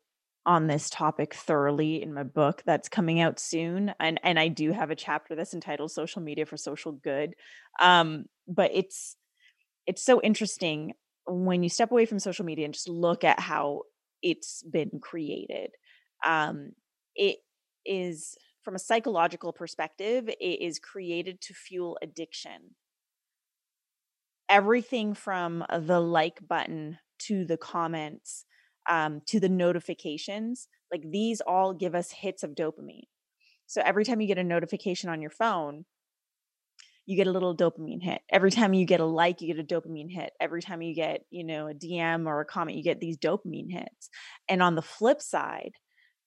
on 0.46 0.68
this 0.68 0.90
topic 0.90 1.34
thoroughly 1.34 2.02
in 2.02 2.14
my 2.14 2.24
book 2.24 2.62
that's 2.66 2.88
coming 2.88 3.20
out 3.20 3.40
soon 3.40 3.94
and 4.00 4.20
and 4.24 4.40
I 4.40 4.48
do 4.48 4.72
have 4.72 4.92
a 4.92 4.96
chapter 4.96 5.36
that's 5.36 5.56
entitled 5.56 5.92
social 5.92 6.22
media 6.22 6.46
for 6.46 6.56
social 6.56 6.92
good. 6.92 7.36
Um 7.80 8.26
but 8.48 8.70
it's 8.74 9.18
it's 9.88 10.04
so 10.04 10.22
interesting 10.22 10.94
when 11.28 11.64
you 11.64 11.70
step 11.70 11.92
away 11.92 12.06
from 12.06 12.20
social 12.20 12.46
media 12.46 12.66
and 12.66 12.74
just 12.74 12.90
look 12.90 13.24
at 13.24 13.40
how 13.40 13.84
it's 14.26 14.64
been 14.64 15.00
created. 15.02 15.72
Um 16.26 16.72
it 17.16 17.38
is 17.86 18.38
from 18.64 18.76
a 18.76 18.80
psychological 18.80 19.54
perspective, 19.54 20.28
it 20.28 20.62
is 20.62 20.80
created 20.80 21.40
to 21.42 21.54
fuel 21.54 21.98
addiction 22.02 22.76
everything 24.50 25.14
from 25.14 25.64
the 25.72 26.00
like 26.00 26.48
button 26.48 26.98
to 27.20 27.46
the 27.46 27.58
comments 27.58 28.46
um, 28.90 29.22
to 29.26 29.40
the 29.40 29.50
notifications 29.50 30.68
like 30.92 31.04
these 31.10 31.42
all 31.42 31.74
give 31.74 31.96
us 31.96 32.12
hits 32.12 32.44
of 32.44 32.52
dopamine 32.52 33.08
so 33.66 33.82
every 33.84 34.06
time 34.06 34.22
you 34.22 34.28
get 34.28 34.38
a 34.38 34.44
notification 34.44 35.10
on 35.10 35.22
your 35.22 35.32
phone 35.32 35.86
you 37.06 37.16
get 37.16 37.28
a 37.28 37.32
little 37.32 37.56
dopamine 37.56 38.02
hit. 38.02 38.22
Every 38.32 38.52
time 38.52 38.74
you 38.74 38.86
get 38.86 39.00
a 39.00 39.06
like 39.06 39.42
you 39.42 39.54
get 39.54 39.64
a 39.64 39.68
dopamine 39.68 40.12
hit. 40.12 40.32
Every 40.40 40.62
time 40.62 40.82
you 40.82 40.96
get 40.96 41.22
you 41.30 41.44
know 41.44 41.68
a 41.68 41.74
dm 41.74 42.26
or 42.28 42.42
a 42.42 42.46
comment 42.46 42.78
you 42.78 42.84
get 42.84 43.00
these 43.00 43.18
dopamine 43.18 43.72
hits. 43.72 44.10
And 44.50 44.62
on 44.62 44.76
the 44.76 44.82
flip 44.82 45.22
side 45.22 45.74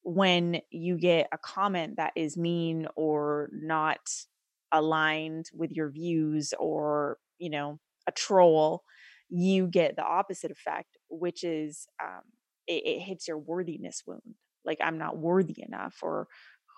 when 0.03 0.61
you 0.71 0.97
get 0.97 1.29
a 1.33 1.39
comment 1.39 1.97
that 1.97 2.13
is 2.17 2.37
mean 2.37 2.87
or 2.97 3.51
not 3.53 3.99
aligned 4.73 5.47
with 5.53 5.71
your 5.73 5.91
views 5.91 6.55
or 6.59 7.19
you 7.39 7.51
know 7.51 7.79
a 8.07 8.13
troll 8.13 8.83
you 9.29 9.67
get 9.67 9.97
the 9.97 10.05
opposite 10.05 10.51
effect 10.51 10.97
which 11.11 11.43
is 11.45 11.87
um, 12.03 12.23
it, 12.67 12.83
it 12.87 13.01
hits 13.01 13.29
your 13.29 13.39
worthiness 13.39 14.03
wound. 14.07 14.23
Like 14.65 14.79
i'm 14.83 14.99
not 14.99 15.19
worthy 15.19 15.63
enough 15.67 15.97
or 16.03 16.29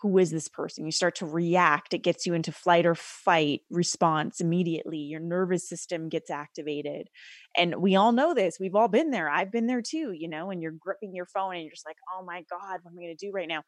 who 0.03 0.17
is 0.19 0.31
this 0.31 0.49
person? 0.49 0.87
You 0.87 0.93
start 0.93 1.15
to 1.17 1.27
react. 1.27 1.93
It 1.93 2.03
gets 2.03 2.25
you 2.27 2.33
into 2.33 2.53
flight 2.53 2.87
or 2.87 2.95
fight 2.95 3.61
response 3.71 4.41
immediately. 4.41 4.99
Your 4.99 5.21
nervous 5.21 5.69
system 5.69 6.09
gets 6.09 6.31
activated. 6.31 7.09
And 7.57 7.77
we 7.77 7.97
all 7.97 8.13
know 8.13 8.33
this. 8.33 8.59
We've 8.59 8.75
all 8.75 8.89
been 8.89 9.11
there. 9.11 9.29
I've 9.29 9.53
been 9.53 9.67
there 9.67 9.83
too, 9.83 10.13
you 10.13 10.29
know, 10.29 10.51
and 10.51 10.63
you're 10.63 10.73
gripping 10.73 11.15
your 11.15 11.27
phone 11.27 11.55
and 11.55 11.63
you're 11.63 11.73
just 11.73 11.87
like, 11.87 11.99
oh 12.17 12.25
my 12.25 12.45
God, 12.51 12.81
what 12.83 12.93
am 12.93 12.99
I 12.99 13.03
going 13.03 13.17
to 13.17 13.27
do 13.27 13.33
right 13.33 13.49
now? 13.49 13.63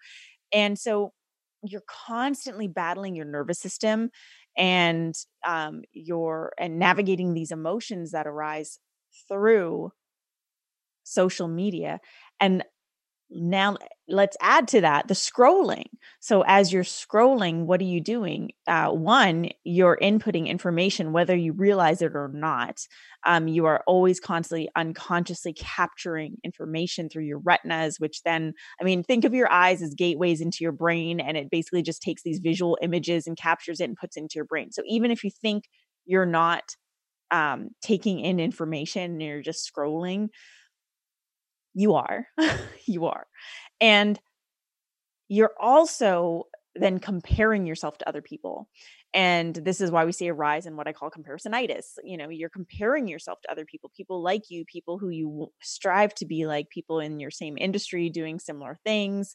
And 0.52 0.78
so 0.78 1.12
you're 1.62 1.84
constantly 1.86 2.66
battling 2.66 3.14
your 3.14 3.26
nervous 3.26 3.58
system 3.58 4.10
and 4.56 5.14
um, 5.46 5.82
you're 5.92 6.52
and 6.58 6.78
navigating 6.78 7.34
these 7.34 7.50
emotions 7.50 8.12
that 8.12 8.26
arise 8.26 8.78
through 9.28 9.92
social 11.04 11.48
media 11.48 12.00
and 12.40 12.64
now 13.34 13.76
let's 14.08 14.36
add 14.40 14.68
to 14.68 14.80
that 14.80 15.08
the 15.08 15.14
scrolling. 15.14 15.86
So 16.20 16.44
as 16.46 16.72
you're 16.72 16.84
scrolling 16.84 17.64
what 17.64 17.80
are 17.80 17.84
you 17.84 18.00
doing? 18.00 18.52
Uh, 18.66 18.90
one 18.90 19.50
you're 19.64 19.98
inputting 20.00 20.46
information 20.46 21.12
whether 21.12 21.36
you 21.36 21.52
realize 21.52 22.02
it 22.02 22.14
or 22.14 22.30
not. 22.32 22.86
Um, 23.24 23.46
you 23.48 23.66
are 23.66 23.82
always 23.86 24.18
constantly 24.20 24.68
unconsciously 24.76 25.52
capturing 25.52 26.36
information 26.44 27.08
through 27.08 27.24
your 27.24 27.38
retinas 27.38 28.00
which 28.00 28.22
then 28.24 28.52
i 28.80 28.84
mean 28.84 29.04
think 29.04 29.24
of 29.24 29.32
your 29.32 29.50
eyes 29.50 29.80
as 29.80 29.94
gateways 29.94 30.40
into 30.40 30.58
your 30.60 30.72
brain 30.72 31.20
and 31.20 31.36
it 31.36 31.48
basically 31.48 31.82
just 31.82 32.02
takes 32.02 32.22
these 32.22 32.40
visual 32.40 32.76
images 32.82 33.26
and 33.26 33.36
captures 33.36 33.80
it 33.80 33.84
and 33.84 33.96
puts 33.96 34.16
it 34.16 34.20
into 34.20 34.34
your 34.36 34.44
brain. 34.44 34.72
So 34.72 34.82
even 34.86 35.10
if 35.10 35.24
you 35.24 35.30
think 35.30 35.64
you're 36.04 36.26
not 36.26 36.76
um, 37.30 37.70
taking 37.80 38.20
in 38.20 38.38
information 38.40 39.12
and 39.12 39.22
you're 39.22 39.42
just 39.42 39.70
scrolling 39.72 40.28
you 41.74 41.94
are. 41.94 42.26
you 42.86 43.06
are. 43.06 43.26
And 43.80 44.18
you're 45.28 45.54
also 45.58 46.44
then 46.74 46.98
comparing 46.98 47.66
yourself 47.66 47.98
to 47.98 48.08
other 48.08 48.22
people. 48.22 48.68
And 49.14 49.54
this 49.54 49.80
is 49.80 49.90
why 49.90 50.04
we 50.06 50.12
see 50.12 50.28
a 50.28 50.34
rise 50.34 50.64
in 50.64 50.76
what 50.76 50.88
I 50.88 50.92
call 50.92 51.10
comparisonitis. 51.10 51.84
You 52.02 52.16
know, 52.16 52.30
you're 52.30 52.48
comparing 52.48 53.08
yourself 53.08 53.40
to 53.42 53.52
other 53.52 53.66
people, 53.66 53.90
people 53.94 54.22
like 54.22 54.44
you, 54.48 54.64
people 54.64 54.98
who 54.98 55.10
you 55.10 55.48
strive 55.60 56.14
to 56.16 56.26
be 56.26 56.46
like, 56.46 56.70
people 56.70 56.98
in 57.00 57.20
your 57.20 57.30
same 57.30 57.58
industry 57.58 58.08
doing 58.08 58.38
similar 58.38 58.78
things, 58.84 59.34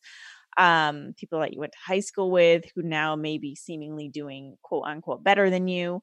um, 0.58 1.13
people 1.15 1.39
that 1.39 1.54
you 1.54 1.60
went 1.60 1.73
to 1.73 1.78
high 1.86 2.00
school 2.00 2.32
with 2.32 2.63
who 2.76 2.82
now 2.82 3.15
may 3.15 3.38
be 3.38 3.56
seemingly 3.56 4.10
doing 4.10 4.56
quote 4.63 4.86
unquote 4.88 5.23
better 5.23 5.52
than 5.52 5.67
you. 5.67 6.02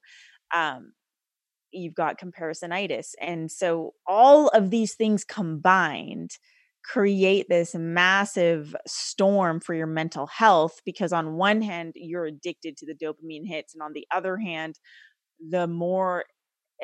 Um, 0.53 0.93
you've 1.75 1.95
got 1.95 2.19
comparisonitis. 2.19 3.11
And 3.21 3.51
so 3.51 3.93
all 4.07 4.47
of 4.49 4.69
these 4.69 4.95
things 4.95 5.23
combined 5.23 6.37
create 6.85 7.47
this 7.49 7.73
massive 7.73 8.75
storm 8.85 9.59
for 9.59 9.73
your 9.73 9.87
mental 9.87 10.27
health 10.27 10.81
because 10.85 11.11
on 11.11 11.33
one 11.33 11.61
hand 11.61 11.93
you're 11.95 12.25
addicted 12.25 12.77
to 12.77 12.85
the 12.85 12.93
dopamine 12.93 13.47
hits 13.47 13.73
and 13.73 13.81
on 13.81 13.91
the 13.93 14.05
other 14.13 14.37
hand 14.37 14.77
the 15.49 15.65
more 15.65 16.25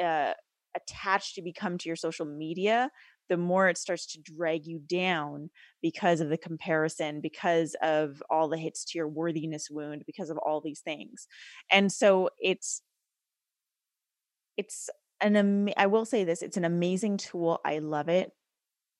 uh, 0.01 0.33
attached 0.75 1.37
you 1.37 1.43
become 1.43 1.77
to 1.77 1.87
your 1.87 1.95
social 1.95 2.25
media 2.25 2.89
the 3.29 3.37
more 3.37 3.69
it 3.69 3.77
starts 3.77 4.07
to 4.07 4.19
drag 4.21 4.65
you 4.65 4.79
down 4.79 5.51
because 5.81 6.19
of 6.19 6.29
the 6.29 6.37
comparison 6.37 7.21
because 7.21 7.75
of 7.83 8.23
all 8.29 8.49
the 8.49 8.57
hits 8.57 8.83
to 8.83 8.97
your 8.97 9.07
worthiness 9.07 9.67
wound 9.69 10.01
because 10.07 10.31
of 10.31 10.37
all 10.39 10.61
these 10.61 10.79
things 10.79 11.27
and 11.71 11.91
so 11.91 12.27
it's 12.39 12.81
it's 14.61 14.89
an 15.21 15.35
am- 15.35 15.69
I 15.77 15.87
will 15.87 16.05
say 16.05 16.23
this, 16.23 16.41
it's 16.41 16.57
an 16.57 16.65
amazing 16.65 17.17
tool. 17.17 17.59
I 17.65 17.79
love 17.79 18.09
it. 18.09 18.31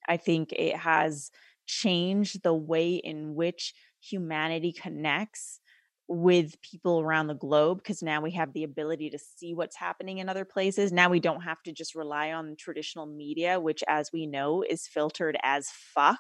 I 0.08 0.17
think 0.17 0.52
it 0.54 0.76
has 0.76 1.32
changed 1.65 2.43
the 2.43 2.54
way 2.54 2.95
in 2.95 3.36
which 3.36 3.74
humanity 4.02 4.74
connects 4.74 5.60
with 6.08 6.62
people 6.62 7.00
around 7.00 7.28
the 7.28 7.34
globe 7.36 7.78
because 7.78 8.04
now 8.04 8.19
we 8.21 8.32
have 8.32 8.52
the 8.52 8.65
ability 8.65 9.10
to 9.10 9.17
see 9.17 9.54
what's 9.54 9.78
happening 9.78 10.17
in 10.17 10.28
other 10.28 10.43
places. 10.43 10.91
Now 10.91 11.10
we 11.10 11.21
don't 11.21 11.41
have 11.41 11.63
to 11.63 11.71
just 11.71 11.95
rely 11.95 12.34
on 12.34 12.56
traditional 12.60 13.06
media, 13.06 13.60
which, 13.62 13.82
as 13.88 14.10
we 14.12 14.28
know, 14.28 14.63
is 14.67 14.88
filtered 14.88 15.38
as 15.43 15.69
fuck. 15.69 16.19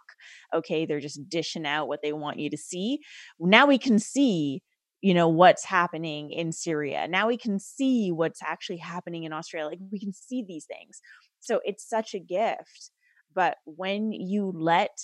Okay, 0.53 0.85
they're 0.85 1.01
just 1.01 1.27
dishing 1.27 1.65
out 1.65 1.89
what 1.89 2.01
they 2.01 2.13
want 2.13 2.39
you 2.39 2.49
to 2.49 2.57
see. 2.57 2.99
Now 3.39 3.65
we 3.65 3.77
can 3.77 3.99
see 3.99 4.61
you 5.01 5.13
know 5.13 5.27
what's 5.27 5.65
happening 5.65 6.31
in 6.31 6.51
Syria. 6.51 7.07
Now 7.07 7.27
we 7.27 7.37
can 7.37 7.59
see 7.59 8.11
what's 8.11 8.41
actually 8.43 8.77
happening 8.77 9.23
in 9.23 9.33
Australia. 9.33 9.71
Like 9.71 9.79
we 9.91 9.99
can 9.99 10.13
see 10.13 10.43
these 10.47 10.65
things. 10.65 11.01
So 11.39 11.59
it's 11.65 11.87
such 11.87 12.13
a 12.13 12.19
gift. 12.19 12.91
But 13.33 13.57
when 13.65 14.11
you 14.11 14.53
let 14.55 14.97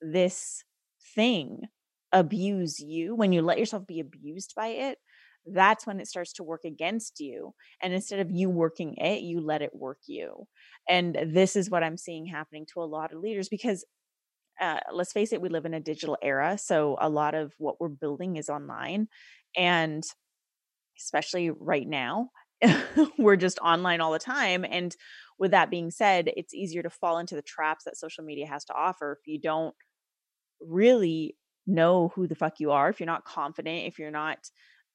this 0.00 0.62
thing 1.14 1.62
abuse 2.12 2.78
you, 2.78 3.14
when 3.14 3.32
you 3.32 3.42
let 3.42 3.58
yourself 3.58 3.86
be 3.86 4.00
abused 4.00 4.52
by 4.54 4.68
it, 4.68 4.98
that's 5.46 5.86
when 5.86 5.98
it 5.98 6.06
starts 6.06 6.32
to 6.34 6.44
work 6.44 6.60
against 6.64 7.18
you. 7.18 7.54
And 7.82 7.92
instead 7.92 8.20
of 8.20 8.30
you 8.30 8.48
working 8.48 8.94
it, 8.96 9.22
you 9.22 9.40
let 9.40 9.62
it 9.62 9.74
work 9.74 9.98
you. 10.06 10.46
And 10.88 11.18
this 11.32 11.56
is 11.56 11.70
what 11.70 11.82
I'm 11.82 11.96
seeing 11.96 12.26
happening 12.26 12.66
to 12.74 12.80
a 12.80 12.84
lot 12.84 13.12
of 13.12 13.20
leaders 13.20 13.48
because 13.48 13.84
uh, 14.60 14.80
let's 14.92 15.12
face 15.12 15.32
it, 15.32 15.40
we 15.40 15.48
live 15.48 15.64
in 15.64 15.74
a 15.74 15.80
digital 15.80 16.16
era. 16.22 16.58
So 16.58 16.96
a 17.00 17.08
lot 17.08 17.34
of 17.34 17.52
what 17.58 17.80
we're 17.80 17.88
building 17.88 18.36
is 18.36 18.48
online. 18.48 19.08
And 19.56 20.04
especially 20.98 21.50
right 21.50 21.86
now, 21.86 22.30
we're 23.18 23.36
just 23.36 23.58
online 23.58 24.00
all 24.00 24.12
the 24.12 24.18
time. 24.18 24.64
And 24.68 24.94
with 25.38 25.50
that 25.50 25.70
being 25.70 25.90
said, 25.90 26.30
it's 26.36 26.54
easier 26.54 26.82
to 26.82 26.90
fall 26.90 27.18
into 27.18 27.34
the 27.34 27.42
traps 27.42 27.84
that 27.84 27.96
social 27.96 28.24
media 28.24 28.46
has 28.46 28.64
to 28.66 28.74
offer 28.74 29.18
if 29.20 29.26
you 29.26 29.40
don't 29.40 29.74
really 30.60 31.36
know 31.66 32.12
who 32.14 32.26
the 32.26 32.34
fuck 32.34 32.60
you 32.60 32.70
are, 32.70 32.88
if 32.88 33.00
you're 33.00 33.06
not 33.06 33.24
confident, 33.24 33.86
if 33.86 33.98
you're 33.98 34.10
not 34.10 34.38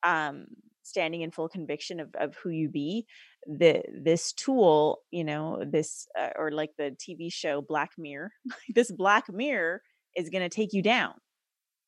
um 0.03 0.45
standing 0.87 1.21
in 1.21 1.31
full 1.31 1.49
conviction 1.49 1.99
of, 1.99 2.09
of 2.19 2.35
who 2.35 2.49
you 2.49 2.69
be 2.69 3.05
the 3.45 3.81
this 4.03 4.33
tool 4.33 4.99
you 5.11 5.23
know 5.23 5.63
this 5.69 6.07
uh, 6.19 6.29
or 6.37 6.51
like 6.51 6.71
the 6.77 6.95
tv 6.97 7.31
show 7.31 7.61
black 7.61 7.91
mirror 7.97 8.31
this 8.75 8.91
black 8.91 9.25
mirror 9.29 9.81
is 10.15 10.29
going 10.29 10.43
to 10.43 10.53
take 10.53 10.73
you 10.73 10.81
down 10.81 11.13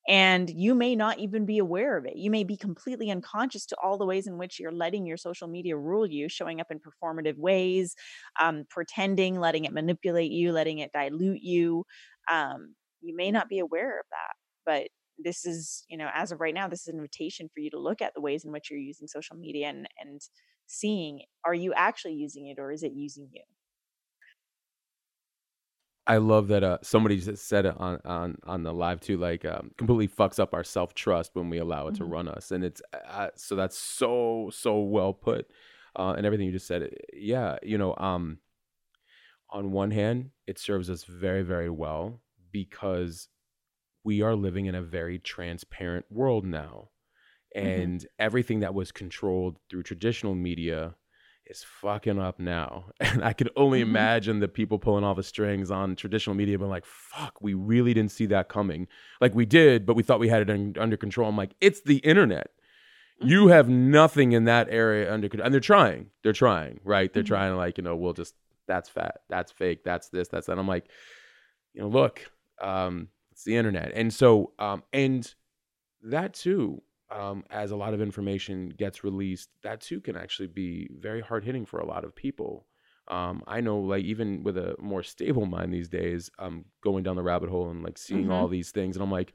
and 0.09 0.49
you 0.49 0.73
may 0.73 0.95
not 0.95 1.19
even 1.19 1.45
be 1.45 1.59
aware 1.59 1.95
of 1.95 2.05
it. 2.05 2.15
You 2.15 2.31
may 2.31 2.43
be 2.43 2.57
completely 2.57 3.11
unconscious 3.11 3.67
to 3.67 3.75
all 3.81 3.99
the 3.99 4.07
ways 4.07 4.25
in 4.25 4.39
which 4.39 4.59
you're 4.59 4.71
letting 4.71 5.05
your 5.05 5.17
social 5.17 5.47
media 5.47 5.77
rule 5.77 6.07
you 6.07 6.27
showing 6.27 6.59
up 6.59 6.67
in 6.71 6.79
performative 6.79 7.37
ways 7.37 7.95
um, 8.41 8.65
pretending 8.69 9.39
letting 9.39 9.65
it 9.65 9.73
manipulate 9.73 10.31
you 10.31 10.51
letting 10.51 10.79
it 10.79 10.91
dilute 10.93 11.41
you 11.41 11.85
um, 12.31 12.73
you 13.01 13.15
may 13.15 13.29
not 13.29 13.49
be 13.49 13.59
aware 13.59 13.99
of 13.99 14.05
that 14.09 14.33
but 14.65 14.87
this 15.23 15.45
is 15.45 15.85
you 15.89 15.97
know 15.97 16.09
as 16.13 16.31
of 16.31 16.39
right 16.39 16.53
now 16.53 16.67
this 16.67 16.81
is 16.81 16.87
an 16.87 16.95
invitation 16.95 17.49
for 17.53 17.59
you 17.59 17.69
to 17.69 17.79
look 17.79 18.01
at 18.01 18.13
the 18.13 18.21
ways 18.21 18.45
in 18.45 18.51
which 18.51 18.69
you're 18.69 18.79
using 18.79 19.07
social 19.07 19.35
media 19.35 19.67
and 19.67 19.87
and 19.99 20.21
seeing 20.65 21.21
are 21.45 21.53
you 21.53 21.73
actually 21.73 22.13
using 22.13 22.47
it 22.47 22.59
or 22.59 22.71
is 22.71 22.83
it 22.83 22.93
using 22.93 23.27
you 23.33 23.41
I 26.09 26.17
love 26.17 26.47
that 26.47 26.63
uh, 26.63 26.79
somebody 26.81 27.19
just 27.19 27.47
said 27.47 27.67
it 27.67 27.75
on, 27.77 27.99
on 28.03 28.35
on 28.43 28.63
the 28.63 28.73
live 28.73 28.99
too, 28.99 29.17
like 29.17 29.45
um, 29.45 29.69
completely 29.77 30.07
fucks 30.07 30.39
up 30.39 30.55
our 30.55 30.63
self 30.63 30.95
trust 30.95 31.35
when 31.35 31.51
we 31.51 31.59
allow 31.59 31.85
it 31.85 31.93
mm-hmm. 31.93 32.03
to 32.03 32.09
run 32.09 32.27
us, 32.27 32.49
and 32.49 32.63
it's 32.63 32.81
uh, 33.07 33.27
so 33.35 33.55
that's 33.55 33.77
so 33.77 34.49
so 34.51 34.79
well 34.79 35.13
put, 35.13 35.45
uh, 35.95 36.15
and 36.17 36.25
everything 36.25 36.47
you 36.47 36.51
just 36.51 36.65
said. 36.65 36.89
Yeah, 37.13 37.57
you 37.61 37.77
know, 37.77 37.95
um, 37.95 38.39
on 39.51 39.71
one 39.71 39.91
hand, 39.91 40.31
it 40.47 40.57
serves 40.57 40.89
us 40.89 41.03
very 41.03 41.43
very 41.43 41.69
well 41.69 42.19
because 42.51 43.27
we 44.09 44.23
are 44.23 44.35
living 44.35 44.65
in 44.65 44.73
a 44.73 44.81
very 44.81 45.19
transparent 45.19 46.03
world 46.09 46.43
now. 46.43 46.89
Mm-hmm. 47.55 47.67
And 47.67 47.99
mm-hmm. 47.99 48.07
everything 48.17 48.61
that 48.61 48.73
was 48.73 48.91
controlled 48.91 49.59
through 49.69 49.83
traditional 49.83 50.33
media 50.33 50.95
is 51.45 51.63
fucking 51.63 52.17
up 52.17 52.39
now. 52.39 52.85
And 52.99 53.23
I 53.23 53.33
can 53.33 53.49
only 53.55 53.81
mm-hmm. 53.81 53.91
imagine 53.91 54.39
the 54.39 54.47
people 54.47 54.79
pulling 54.79 55.03
all 55.03 55.13
the 55.13 55.21
strings 55.21 55.69
on 55.69 55.95
traditional 55.95 56.35
media 56.35 56.57
being 56.57 56.71
like, 56.71 56.87
fuck, 56.87 57.39
we 57.39 57.53
really 57.53 57.93
didn't 57.93 58.09
see 58.09 58.25
that 58.27 58.49
coming. 58.49 58.87
Like 59.21 59.35
we 59.35 59.45
did, 59.45 59.85
but 59.85 59.95
we 59.95 60.01
thought 60.01 60.19
we 60.19 60.27
had 60.27 60.49
it 60.49 60.77
under 60.79 60.97
control. 60.97 61.29
I'm 61.29 61.37
like, 61.37 61.53
it's 61.61 61.81
the 61.81 61.97
internet. 61.97 62.49
Mm-hmm. 63.21 63.29
You 63.29 63.49
have 63.49 63.69
nothing 63.69 64.31
in 64.31 64.45
that 64.45 64.69
area 64.71 65.13
under 65.13 65.29
control. 65.29 65.45
And 65.45 65.53
they're 65.53 65.61
trying. 65.61 66.07
They're 66.23 66.33
trying, 66.33 66.79
right? 66.83 67.13
They're 67.13 67.21
mm-hmm. 67.21 67.27
trying 67.35 67.51
to 67.51 67.57
like, 67.57 67.77
you 67.77 67.83
know, 67.83 67.95
we'll 67.95 68.13
just, 68.13 68.33
that's 68.67 68.89
fat, 68.89 69.21
that's 69.29 69.51
fake, 69.51 69.83
that's 69.83 70.09
this, 70.09 70.29
that's 70.29 70.47
that. 70.47 70.53
And 70.53 70.61
I'm 70.61 70.67
like, 70.67 70.87
you 71.75 71.81
know, 71.83 71.89
look, 71.89 72.31
um, 72.59 73.09
it's 73.39 73.45
the 73.45 73.55
internet. 73.55 73.93
And 73.95 74.13
so, 74.13 74.51
um, 74.59 74.83
and 74.91 75.33
that 76.03 76.33
too, 76.33 76.81
um, 77.09 77.45
as 77.49 77.71
a 77.71 77.77
lot 77.77 77.93
of 77.93 78.01
information 78.01 78.67
gets 78.67 79.01
released, 79.01 79.49
that 79.63 79.79
too 79.79 80.01
can 80.01 80.17
actually 80.17 80.47
be 80.47 80.89
very 80.99 81.21
hard 81.21 81.45
hitting 81.45 81.65
for 81.65 81.79
a 81.79 81.85
lot 81.85 82.03
of 82.03 82.13
people. 82.13 82.67
Um, 83.07 83.41
I 83.47 83.61
know, 83.61 83.79
like, 83.79 84.03
even 84.03 84.43
with 84.43 84.57
a 84.57 84.75
more 84.77 85.03
stable 85.03 85.45
mind 85.45 85.73
these 85.73 85.87
days, 85.87 86.29
I'm 86.37 86.65
going 86.83 87.03
down 87.03 87.15
the 87.15 87.23
rabbit 87.23 87.49
hole 87.49 87.69
and 87.69 87.81
like 87.81 87.97
seeing 87.97 88.23
mm-hmm. 88.23 88.33
all 88.33 88.49
these 88.49 88.71
things. 88.71 88.97
And 88.97 89.03
I'm 89.03 89.11
like, 89.11 89.31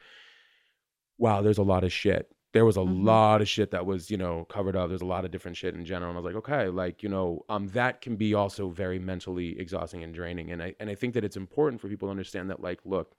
wow, 1.17 1.41
there's 1.41 1.59
a 1.59 1.63
lot 1.63 1.83
of 1.83 1.91
shit. 1.91 2.31
There 2.53 2.67
was 2.67 2.77
a 2.77 2.81
mm-hmm. 2.81 3.07
lot 3.07 3.41
of 3.41 3.49
shit 3.49 3.71
that 3.71 3.87
was, 3.87 4.11
you 4.11 4.19
know, 4.19 4.45
covered 4.45 4.77
up. 4.77 4.91
There's 4.91 5.01
a 5.01 5.07
lot 5.07 5.25
of 5.25 5.31
different 5.31 5.57
shit 5.57 5.75
in 5.75 5.87
general. 5.87 6.11
And 6.11 6.19
I 6.19 6.21
was 6.21 6.27
like, 6.27 6.45
okay, 6.45 6.69
like, 6.69 7.03
you 7.03 7.09
know, 7.09 7.43
um, 7.49 7.69
that 7.69 8.03
can 8.03 8.17
be 8.17 8.35
also 8.35 8.69
very 8.69 8.99
mentally 8.99 9.59
exhausting 9.59 10.05
and 10.05 10.15
draining. 10.15 10.53
And 10.53 10.63
I 10.63 10.75
and 10.79 10.91
I 10.91 10.95
think 10.95 11.15
that 11.15 11.25
it's 11.25 11.39
important 11.39 11.81
for 11.81 11.89
people 11.89 12.07
to 12.09 12.11
understand 12.11 12.51
that, 12.51 12.61
like, 12.61 12.81
look, 12.85 13.17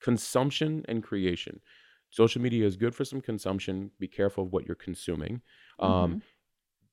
consumption 0.00 0.84
and 0.88 1.02
creation. 1.02 1.60
social 2.12 2.42
media 2.42 2.66
is 2.66 2.76
good 2.76 2.94
for 2.94 3.04
some 3.04 3.20
consumption. 3.20 3.92
Be 4.00 4.08
careful 4.08 4.44
of 4.44 4.52
what 4.52 4.66
you're 4.66 4.74
consuming. 4.74 5.42
Um, 5.78 6.16
Mhm. 6.16 6.22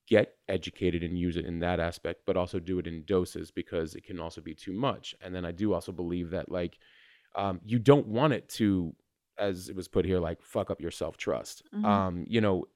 Get 0.06 0.38
educated 0.48 1.02
and 1.02 1.18
use 1.18 1.36
it 1.36 1.44
in 1.44 1.58
that 1.58 1.80
aspect, 1.80 2.22
but 2.24 2.34
also 2.36 2.58
do 2.58 2.78
it 2.78 2.86
in 2.86 3.04
doses 3.04 3.50
because 3.50 3.94
it 3.94 4.04
can 4.04 4.18
also 4.20 4.40
be 4.40 4.54
too 4.54 4.72
much. 4.72 5.14
And 5.20 5.34
then 5.34 5.44
I 5.44 5.52
do 5.52 5.74
also 5.74 5.92
believe 5.92 6.30
that 6.30 6.50
like 6.50 6.78
um, 7.36 7.60
you 7.64 7.78
don't 7.78 8.06
want 8.08 8.32
it 8.32 8.48
to, 8.50 8.96
as 9.38 9.68
it 9.68 9.76
was 9.76 9.88
put 9.88 10.04
here, 10.06 10.18
like 10.20 10.42
fuck 10.42 10.70
up 10.70 10.80
your 10.80 10.90
self 10.92 11.16
trust. 11.18 11.62
Mhm. 11.74 11.84
Um, 11.84 12.24
you 12.28 12.40
know, 12.40 12.66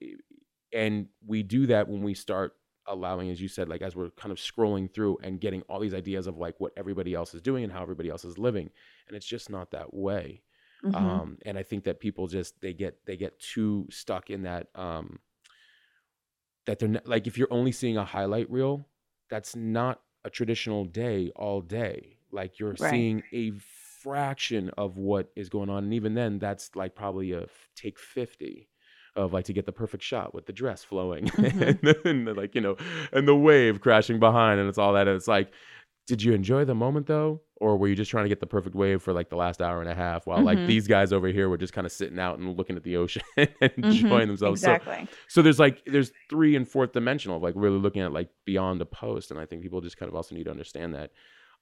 and 0.71 1.07
we 1.25 1.43
do 1.43 1.67
that 1.67 1.87
when 1.87 2.03
we 2.03 2.13
start 2.13 2.55
allowing, 2.87 3.29
as 3.29 3.41
you 3.41 3.47
said, 3.47 3.69
like 3.69 3.81
as 3.81 3.95
we're 3.95 4.11
kind 4.11 4.31
of 4.31 4.37
scrolling 4.37 4.93
through 4.93 5.17
and 5.23 5.39
getting 5.41 5.61
all 5.63 5.79
these 5.79 5.93
ideas 5.93 6.27
of 6.27 6.37
like 6.37 6.59
what 6.59 6.73
everybody 6.77 7.13
else 7.13 7.33
is 7.33 7.41
doing 7.41 7.63
and 7.63 7.73
how 7.73 7.81
everybody 7.81 8.09
else 8.09 8.25
is 8.25 8.37
living, 8.37 8.69
and 9.07 9.15
it's 9.15 9.25
just 9.25 9.49
not 9.49 9.71
that 9.71 9.93
way 9.93 10.43
Mhm. 10.83 11.23
um 11.25 11.37
and 11.45 11.57
i 11.57 11.63
think 11.63 11.85
that 11.85 11.99
people 12.01 12.27
just 12.27 12.59
they 12.59 12.73
get 12.73 12.99
they 13.05 13.15
get 13.15 13.39
too 13.39 13.87
stuck 13.89 14.29
in 14.29 14.43
that 14.43 14.67
um 14.75 15.17
that 16.65 16.79
they're 16.79 16.89
not, 16.89 17.05
like 17.07 17.27
if 17.27 17.37
you're 17.37 17.51
only 17.51 17.71
seeing 17.71 17.97
a 17.97 18.05
highlight 18.05 18.49
reel 18.49 18.87
that's 19.29 19.55
not 19.55 20.01
a 20.23 20.29
traditional 20.29 20.85
day 20.85 21.31
all 21.35 21.61
day 21.61 22.17
like 22.31 22.59
you're 22.59 22.75
Right. 22.77 23.07
seeing 23.15 23.23
a 23.31 23.51
fraction 23.51 24.69
of 24.77 24.97
what 24.97 25.31
is 25.35 25.49
going 25.49 25.69
on 25.69 25.83
and 25.83 25.93
even 25.93 26.13
then 26.13 26.39
that's 26.39 26.75
like 26.75 26.95
probably 26.95 27.31
a 27.31 27.43
f- 27.43 27.69
take 27.75 27.99
50 27.99 28.69
of 29.15 29.31
like 29.33 29.45
to 29.45 29.53
get 29.53 29.65
the 29.65 29.71
perfect 29.71 30.03
shot 30.03 30.33
with 30.33 30.45
the 30.45 30.53
dress 30.53 30.83
flowing 30.83 31.25
Mhm. 31.27 31.83
and 32.05 32.25
then 32.27 32.35
like 32.35 32.55
you 32.55 32.61
know 32.61 32.75
and 33.11 33.27
the 33.27 33.35
wave 33.35 33.79
crashing 33.81 34.19
behind 34.19 34.59
and 34.59 34.67
it's 34.69 34.77
all 34.77 34.93
that 34.93 35.07
and 35.07 35.15
it's 35.15 35.27
like 35.27 35.51
did 36.07 36.21
you 36.21 36.33
enjoy 36.33 36.65
the 36.65 36.75
moment 36.75 37.07
though 37.07 37.39
or 37.57 37.77
were 37.77 37.87
you 37.87 37.95
just 37.95 38.11
trying 38.11 38.25
to 38.25 38.29
get 38.29 38.39
the 38.41 38.45
perfect 38.47 38.75
wave 38.75 39.01
for 39.01 39.13
like 39.13 39.29
the 39.29 39.35
last 39.37 39.61
hour 39.61 39.79
and 39.81 39.89
a 39.89 39.95
half 39.95 40.25
while 40.27 40.41
like 40.43 40.57
Mhm. 40.57 40.67
these 40.67 40.87
guys 40.87 41.13
over 41.13 41.27
here 41.27 41.47
were 41.47 41.57
just 41.57 41.73
kind 41.73 41.85
of 41.85 41.91
sitting 41.93 42.19
out 42.19 42.39
and 42.39 42.57
looking 42.57 42.75
at 42.75 42.83
the 42.83 42.97
ocean 42.97 43.21
and 43.37 43.49
Mhm. 43.61 43.83
enjoying 44.01 44.27
themselves 44.27 44.61
so 44.61 44.73
Exactly. 44.73 45.07
so 45.27 45.41
there's 45.41 45.59
like 45.59 45.81
there's 45.85 46.11
three 46.29 46.55
and 46.55 46.67
fourth 46.67 46.91
dimensional 46.93 47.39
like 47.39 47.53
really 47.55 47.77
looking 47.79 48.01
at 48.01 48.11
like 48.11 48.29
beyond 48.45 48.81
a 48.81 48.85
post 48.85 49.31
and 49.31 49.39
i 49.39 49.45
think 49.45 49.61
people 49.61 49.79
just 49.79 49.95
kind 49.97 50.09
of 50.09 50.15
also 50.15 50.35
need 50.35 50.43
to 50.45 50.51
understand 50.51 50.93
that 50.95 51.11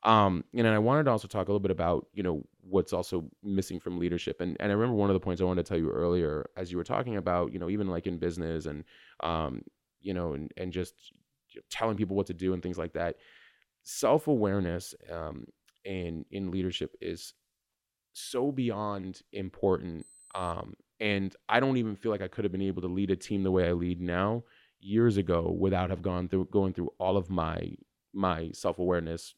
um 0.04 0.44
and 0.54 0.68
i 0.68 0.80
wanted 0.80 1.04
to 1.04 1.12
also 1.12 1.28
talk 1.28 1.48
a 1.48 1.52
little 1.52 1.60
bit 1.60 1.72
about 1.72 2.08
you 2.14 2.24
know 2.24 2.44
what's 2.62 2.94
also 2.94 3.30
missing 3.44 3.80
from 3.80 4.00
leadership. 4.00 4.40
And 4.40 4.56
and 4.60 4.72
i 4.72 4.76
remember 4.76 4.96
one 4.96 5.10
of 5.10 5.14
the 5.14 5.20
points 5.20 5.42
i 5.42 5.46
wanted 5.46 5.66
to 5.66 5.70
tell 5.70 5.78
you 5.78 5.90
earlier 5.90 6.50
as 6.58 6.72
you 6.72 6.78
were 6.78 6.84
talking 6.84 7.18
about 7.18 7.52
you 7.54 7.60
know 7.60 7.70
even 7.70 7.88
like 7.88 8.08
in 8.08 8.18
business 8.18 8.66
and 8.66 8.84
um 9.22 9.64
you 10.00 10.14
know 10.14 10.34
and 10.34 10.52
and 10.58 10.72
just 10.72 11.14
telling 11.70 11.98
people 11.98 12.16
what 12.16 12.28
to 12.28 12.34
do 12.34 12.54
and 12.54 12.64
things 12.64 12.78
like 12.78 12.94
that 12.94 13.18
self-awareness 13.84 14.96
um 15.12 15.46
in 15.86 16.26
in 16.32 16.52
leadership 16.52 16.96
is 17.02 17.34
so 18.14 18.52
beyond 18.52 19.22
important 19.32 20.06
um 20.36 20.74
and 21.00 21.36
i 21.50 21.60
don't 21.60 21.78
even 21.78 21.96
feel 21.96 22.12
like 22.12 22.22
i 22.22 22.28
could 22.28 22.44
have 22.46 22.52
been 22.52 22.62
able 22.62 22.82
to 22.82 22.88
lead 22.88 23.12
a 23.12 23.16
team 23.16 23.44
the 23.44 23.52
way 23.52 23.68
i 23.68 23.72
lead 23.72 24.02
now 24.02 24.44
years 24.80 25.18
ago 25.18 25.52
without 25.52 25.90
have 25.90 26.02
gone 26.02 26.28
through 26.28 26.46
going 26.52 26.74
through 26.74 26.90
all 27.00 27.18
of 27.18 27.30
my 27.30 27.74
my 28.14 28.50
self-awareness 28.52 29.36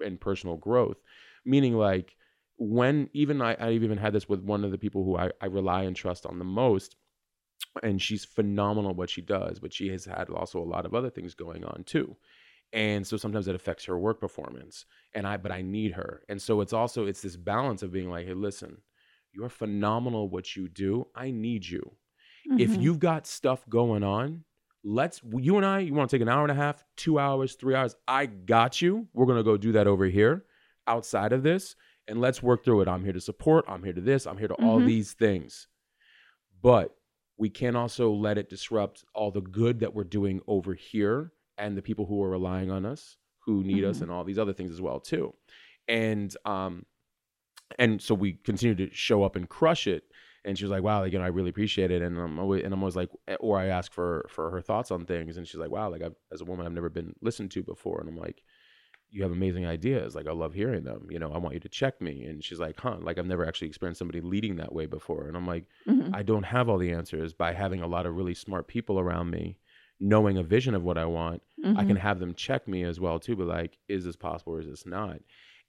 and 0.00 0.20
personal 0.20 0.56
growth. 0.56 0.98
Meaning 1.44 1.74
like 1.76 2.16
when 2.60 3.08
even 3.12 3.40
I, 3.40 3.56
i've 3.60 3.84
even 3.84 3.98
had 3.98 4.12
this 4.12 4.28
with 4.28 4.40
one 4.42 4.64
of 4.64 4.72
the 4.72 4.78
people 4.78 5.04
who 5.04 5.16
I, 5.16 5.30
I 5.40 5.46
rely 5.46 5.84
and 5.84 5.94
trust 5.94 6.26
on 6.26 6.38
the 6.40 6.44
most 6.44 6.96
and 7.82 8.00
she's 8.00 8.24
phenomenal 8.24 8.90
at 8.90 8.96
what 8.96 9.10
she 9.10 9.22
does 9.22 9.58
but 9.60 9.72
she 9.72 9.88
has 9.88 10.04
had 10.04 10.30
also 10.30 10.60
a 10.60 10.64
lot 10.64 10.86
of 10.86 10.94
other 10.94 11.10
things 11.10 11.34
going 11.34 11.64
on 11.64 11.84
too. 11.84 12.16
And 12.72 13.06
so 13.06 13.16
sometimes 13.16 13.48
it 13.48 13.56
affects 13.56 13.84
her 13.86 13.98
work 13.98 14.20
performance 14.20 14.86
and 15.14 15.26
i 15.26 15.36
but 15.36 15.52
i 15.52 15.62
need 15.62 15.92
her. 15.92 16.22
And 16.28 16.40
so 16.42 16.60
it's 16.60 16.72
also 16.72 17.06
it's 17.06 17.22
this 17.22 17.36
balance 17.36 17.82
of 17.82 17.92
being 17.92 18.10
like 18.10 18.26
hey 18.26 18.34
listen 18.34 18.82
you're 19.32 19.50
phenomenal 19.50 20.26
at 20.26 20.30
what 20.32 20.56
you 20.56 20.68
do. 20.68 21.08
I 21.14 21.30
need 21.30 21.66
you. 21.66 21.96
If 22.58 22.76
Mhm. 22.76 22.78
you've 22.78 22.98
got 23.00 23.26
stuff 23.26 23.68
going 23.68 24.04
on 24.04 24.44
let's 24.84 25.20
you 25.38 25.56
and 25.56 25.66
i 25.66 25.80
you 25.80 25.92
want 25.92 26.08
to 26.08 26.16
take 26.16 26.22
an 26.22 26.28
hour 26.28 26.42
and 26.42 26.52
a 26.52 26.54
half 26.54 26.84
two 26.96 27.18
hours 27.18 27.54
three 27.54 27.74
hours 27.74 27.94
i 28.06 28.26
got 28.26 28.80
you 28.80 29.06
we're 29.12 29.26
going 29.26 29.36
to 29.38 29.42
go 29.42 29.56
do 29.56 29.72
that 29.72 29.86
over 29.86 30.06
here 30.06 30.44
outside 30.86 31.32
of 31.32 31.42
this 31.42 31.74
and 32.06 32.20
let's 32.20 32.42
work 32.42 32.64
through 32.64 32.80
it 32.80 32.88
i'm 32.88 33.02
here 33.04 33.12
to 33.12 33.20
support 33.20 33.64
i'm 33.68 33.82
here 33.82 33.92
to 33.92 34.00
this 34.00 34.26
i'm 34.26 34.38
here 34.38 34.48
to 34.48 34.54
all 34.54 34.80
Mhm. 34.80 34.86
these 34.86 35.12
things 35.14 35.66
but 36.62 36.94
we 37.36 37.48
can't 37.50 37.76
also 37.76 38.10
let 38.12 38.38
it 38.38 38.48
disrupt 38.48 39.04
all 39.14 39.30
the 39.30 39.40
good 39.40 39.80
that 39.80 39.94
we're 39.94 40.04
doing 40.04 40.40
over 40.46 40.74
here 40.74 41.32
and 41.56 41.76
the 41.76 41.82
people 41.82 42.06
who 42.06 42.22
are 42.22 42.30
relying 42.30 42.70
on 42.70 42.86
us 42.86 43.16
who 43.40 43.62
need 43.64 43.84
us 43.84 43.98
Mhm. 43.98 44.02
and 44.02 44.10
all 44.12 44.24
these 44.24 44.38
other 44.38 44.52
things 44.52 44.70
as 44.70 44.80
well 44.80 45.00
too 45.00 45.34
and 45.88 46.36
um 46.44 46.86
and 47.78 48.00
so 48.00 48.14
we 48.14 48.32
continue 48.32 48.74
to 48.74 48.94
show 48.94 49.22
up 49.24 49.36
and 49.36 49.48
crush 49.48 49.86
it 49.86 50.04
and 50.48 50.58
she 50.58 50.64
was 50.64 50.72
like 50.72 50.82
wow 50.82 51.00
like 51.02 51.12
you 51.12 51.18
know 51.18 51.24
i 51.24 51.28
really 51.28 51.50
appreciate 51.50 51.90
it 51.92 52.02
and 52.02 52.18
i'm 52.18 52.38
always 52.38 52.64
and 52.64 52.74
i'm 52.74 52.80
always 52.82 52.96
like 52.96 53.10
or 53.40 53.58
i 53.58 53.66
ask 53.66 53.92
for 53.92 54.26
for 54.30 54.50
her 54.50 54.62
thoughts 54.62 54.90
on 54.90 55.06
things 55.06 55.36
and 55.36 55.46
she's 55.48 55.60
like 55.60 55.70
wow 55.70 55.90
like 55.90 56.02
I've, 56.02 56.16
as 56.32 56.40
a 56.42 56.46
woman 56.46 56.66
i've 56.66 56.72
never 56.72 56.90
been 56.90 57.14
listened 57.22 57.52
to 57.52 57.62
before 57.62 58.00
and 58.00 58.08
i'm 58.08 58.16
like 58.16 58.42
you 59.10 59.22
have 59.22 59.32
amazing 59.32 59.66
ideas 59.66 60.14
like 60.14 60.26
i 60.28 60.32
love 60.32 60.54
hearing 60.54 60.84
them 60.84 61.06
you 61.10 61.18
know 61.18 61.32
i 61.32 61.38
want 61.38 61.54
you 61.54 61.60
to 61.60 61.68
check 61.68 62.00
me 62.00 62.24
and 62.24 62.44
she's 62.44 62.60
like 62.60 62.78
huh 62.80 62.98
like 63.00 63.18
i've 63.18 63.26
never 63.26 63.46
actually 63.46 63.68
experienced 63.68 63.98
somebody 63.98 64.20
leading 64.20 64.56
that 64.56 64.72
way 64.74 64.86
before 64.86 65.28
and 65.28 65.36
i'm 65.36 65.46
like 65.46 65.66
Mhm. 65.86 66.14
I 66.14 66.22
don't 66.22 66.44
have 66.44 66.70
all 66.70 66.78
the 66.78 66.92
answers 66.92 67.34
by 67.34 67.52
having 67.52 67.82
a 67.82 67.86
lot 67.86 68.06
of 68.06 68.16
really 68.16 68.32
smart 68.32 68.66
people 68.66 68.98
around 68.98 69.30
me, 69.30 69.58
knowing 70.00 70.38
a 70.38 70.42
vision 70.42 70.74
of 70.74 70.82
what 70.82 70.96
I 70.96 71.04
want. 71.04 71.42
I 71.74 71.84
Mhm. 71.84 71.84
can 71.84 71.96
have 71.96 72.18
them 72.18 72.34
check 72.34 72.66
me 72.66 72.82
as 72.82 72.98
well 72.98 73.20
too, 73.20 73.36
but 73.36 73.46
like, 73.46 73.78
is 73.88 74.06
this 74.06 74.16
possible 74.16 74.54
or 74.54 74.60
is 74.60 74.66
this 74.68 74.86
not? 74.86 75.20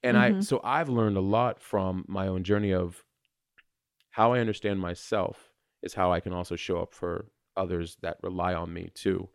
And 0.01 0.17
I 0.17 0.35
Mhm. 0.35 0.39
so 0.39 0.61
I've 0.63 0.87
learned 0.89 1.17
a 1.17 1.21
lot 1.21 1.61
from 1.61 2.05
my 2.07 2.27
own 2.27 2.43
journey 2.45 2.73
of 2.73 3.03
how 4.11 4.33
I 4.33 4.39
understand 4.39 4.79
myself 4.79 5.53
is 5.81 5.93
how 5.93 6.11
I 6.11 6.19
can 6.19 6.33
also 6.33 6.55
show 6.55 6.79
up 6.81 6.93
for 6.93 7.31
others 7.55 7.97
that 8.01 8.17
rely 8.23 8.53
on 8.53 8.73
me 8.73 8.89
too, 8.93 9.29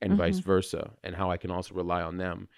and 0.00 0.16
vice 0.16 0.40
Mhm. 0.40 0.40
versa, 0.40 0.94
and 1.04 1.14
how 1.14 1.30
I 1.30 1.36
can 1.36 1.50
also 1.50 1.74
rely 1.74 2.02
on 2.02 2.16
them 2.18 2.48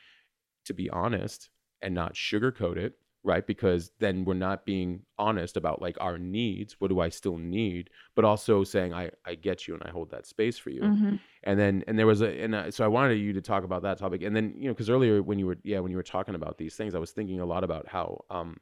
to 0.64 0.74
be 0.74 0.88
honest 0.90 1.50
and 1.80 1.94
not 1.94 2.14
sugarcoat 2.14 2.76
it, 2.76 2.98
right? 3.24 3.46
Because 3.46 3.92
then 3.98 4.24
we're 4.24 4.34
not 4.34 4.64
being 4.64 5.04
honest 5.18 5.56
about 5.56 5.82
like 5.82 5.96
our 6.00 6.18
needs. 6.18 6.74
What 6.80 6.88
do 6.88 7.00
I 7.00 7.08
still 7.08 7.36
need? 7.38 7.90
But 8.14 8.24
also 8.24 8.64
saying 8.64 8.94
I 8.94 9.10
I 9.24 9.34
get 9.34 9.66
you 9.66 9.74
and 9.74 9.82
I 9.84 9.90
hold 9.90 10.10
that 10.10 10.26
space 10.26 10.58
for 10.58 10.70
you. 10.70 10.90
Mhm. 10.90 11.20
And 11.44 11.58
then 11.58 11.82
and 11.88 11.98
there 11.98 12.06
was 12.06 12.22
a 12.22 12.40
and 12.40 12.54
uh, 12.54 12.70
so 12.70 12.84
I 12.84 12.88
wanted 12.88 13.14
you 13.16 13.32
to 13.32 13.42
talk 13.42 13.64
about 13.64 13.82
that 13.82 13.98
topic. 13.98 14.22
And 14.22 14.34
then 14.36 14.54
you 14.56 14.68
know 14.68 14.74
because 14.74 14.90
earlier 14.90 15.22
when 15.22 15.38
you 15.38 15.46
were 15.46 15.58
yeah 15.64 15.80
when 15.80 15.90
you 15.90 15.96
were 15.96 16.02
talking 16.04 16.34
about 16.34 16.58
these 16.58 16.76
things, 16.76 16.94
I 16.94 16.98
was 16.98 17.12
thinking 17.12 17.40
a 17.40 17.46
lot 17.46 17.64
about 17.64 17.88
how 17.88 18.24
um 18.30 18.58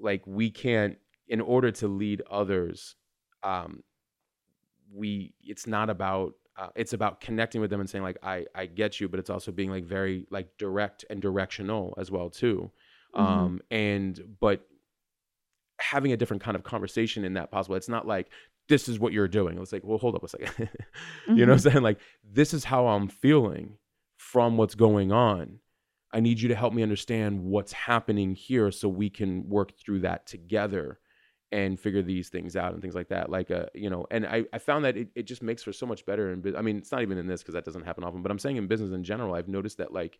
like 0.00 0.26
we 0.26 0.50
can't 0.50 0.98
in 1.32 1.40
order 1.40 1.70
to 1.70 1.88
lead 1.88 2.22
others 2.30 2.94
um 3.42 3.82
we 4.94 5.32
it's 5.42 5.66
not 5.66 5.90
about 5.90 6.34
uh, 6.56 6.68
it's 6.76 6.92
about 6.92 7.20
connecting 7.20 7.60
with 7.60 7.70
them 7.70 7.80
and 7.80 7.88
saying 7.88 8.04
like 8.04 8.18
I 8.22 8.44
I 8.54 8.66
get 8.66 9.00
you, 9.00 9.08
but 9.08 9.18
it's 9.18 9.30
also 9.30 9.50
being 9.50 9.70
like 9.70 9.84
very 9.84 10.26
like 10.30 10.48
direct 10.58 11.04
and 11.08 11.20
directional 11.20 11.94
as 11.96 12.10
well 12.10 12.28
too. 12.28 12.70
Mhm. 13.16 13.20
Um 13.20 13.60
and 13.70 14.36
but 14.38 14.66
having 15.78 16.12
a 16.12 16.16
different 16.16 16.42
kind 16.42 16.54
of 16.54 16.62
conversation 16.62 17.24
in 17.24 17.34
that 17.34 17.50
possible. 17.50 17.74
It's 17.76 17.88
not 17.88 18.06
like 18.06 18.28
this 18.68 18.88
is 18.88 18.98
what 18.98 19.12
you're 19.12 19.28
doing. 19.28 19.58
It's 19.58 19.72
like, 19.72 19.82
well, 19.84 19.98
hold 19.98 20.14
up 20.14 20.22
a 20.22 20.28
second. 20.28 20.68
you 21.28 21.46
know 21.46 21.52
what 21.52 21.66
I'm 21.66 21.70
saying? 21.72 21.82
Like 21.82 21.98
this 22.22 22.54
is 22.54 22.64
how 22.64 22.86
I'm 22.86 23.08
feeling 23.08 23.78
from 24.18 24.56
what's 24.56 24.74
going 24.74 25.10
on. 25.10 25.58
I 26.12 26.20
need 26.20 26.38
you 26.38 26.48
to 26.50 26.54
help 26.54 26.74
me 26.74 26.82
understand 26.82 27.42
what's 27.42 27.72
happening 27.72 28.34
here 28.34 28.70
so 28.70 28.88
we 28.88 29.08
can 29.08 29.48
work 29.48 29.72
through 29.78 30.00
that 30.00 30.26
together 30.26 30.98
and 31.52 31.78
figure 31.78 32.02
these 32.02 32.28
things 32.30 32.56
out 32.56 32.72
and 32.72 32.80
things 32.82 32.94
like 32.94 33.08
that. 33.08 33.30
Like, 33.30 33.50
uh, 33.50 33.66
you 33.74 33.90
know, 33.90 34.06
and 34.10 34.26
I, 34.26 34.44
I 34.52 34.58
found 34.58 34.84
that 34.86 34.96
it, 34.96 35.08
it 35.14 35.24
just 35.24 35.42
makes 35.42 35.62
for 35.62 35.72
so 35.72 35.86
much 35.86 36.04
better. 36.06 36.30
And 36.32 36.56
I 36.56 36.62
mean, 36.62 36.78
it's 36.78 36.90
not 36.90 37.02
even 37.02 37.18
in 37.18 37.26
this 37.26 37.42
because 37.42 37.54
that 37.54 37.64
doesn't 37.64 37.84
happen 37.84 38.02
often, 38.04 38.22
but 38.22 38.30
I'm 38.32 38.38
saying 38.38 38.56
in 38.56 38.66
business 38.66 38.90
in 38.92 39.04
general, 39.04 39.34
I've 39.34 39.48
noticed 39.48 39.78
that 39.78 39.92
like 39.92 40.18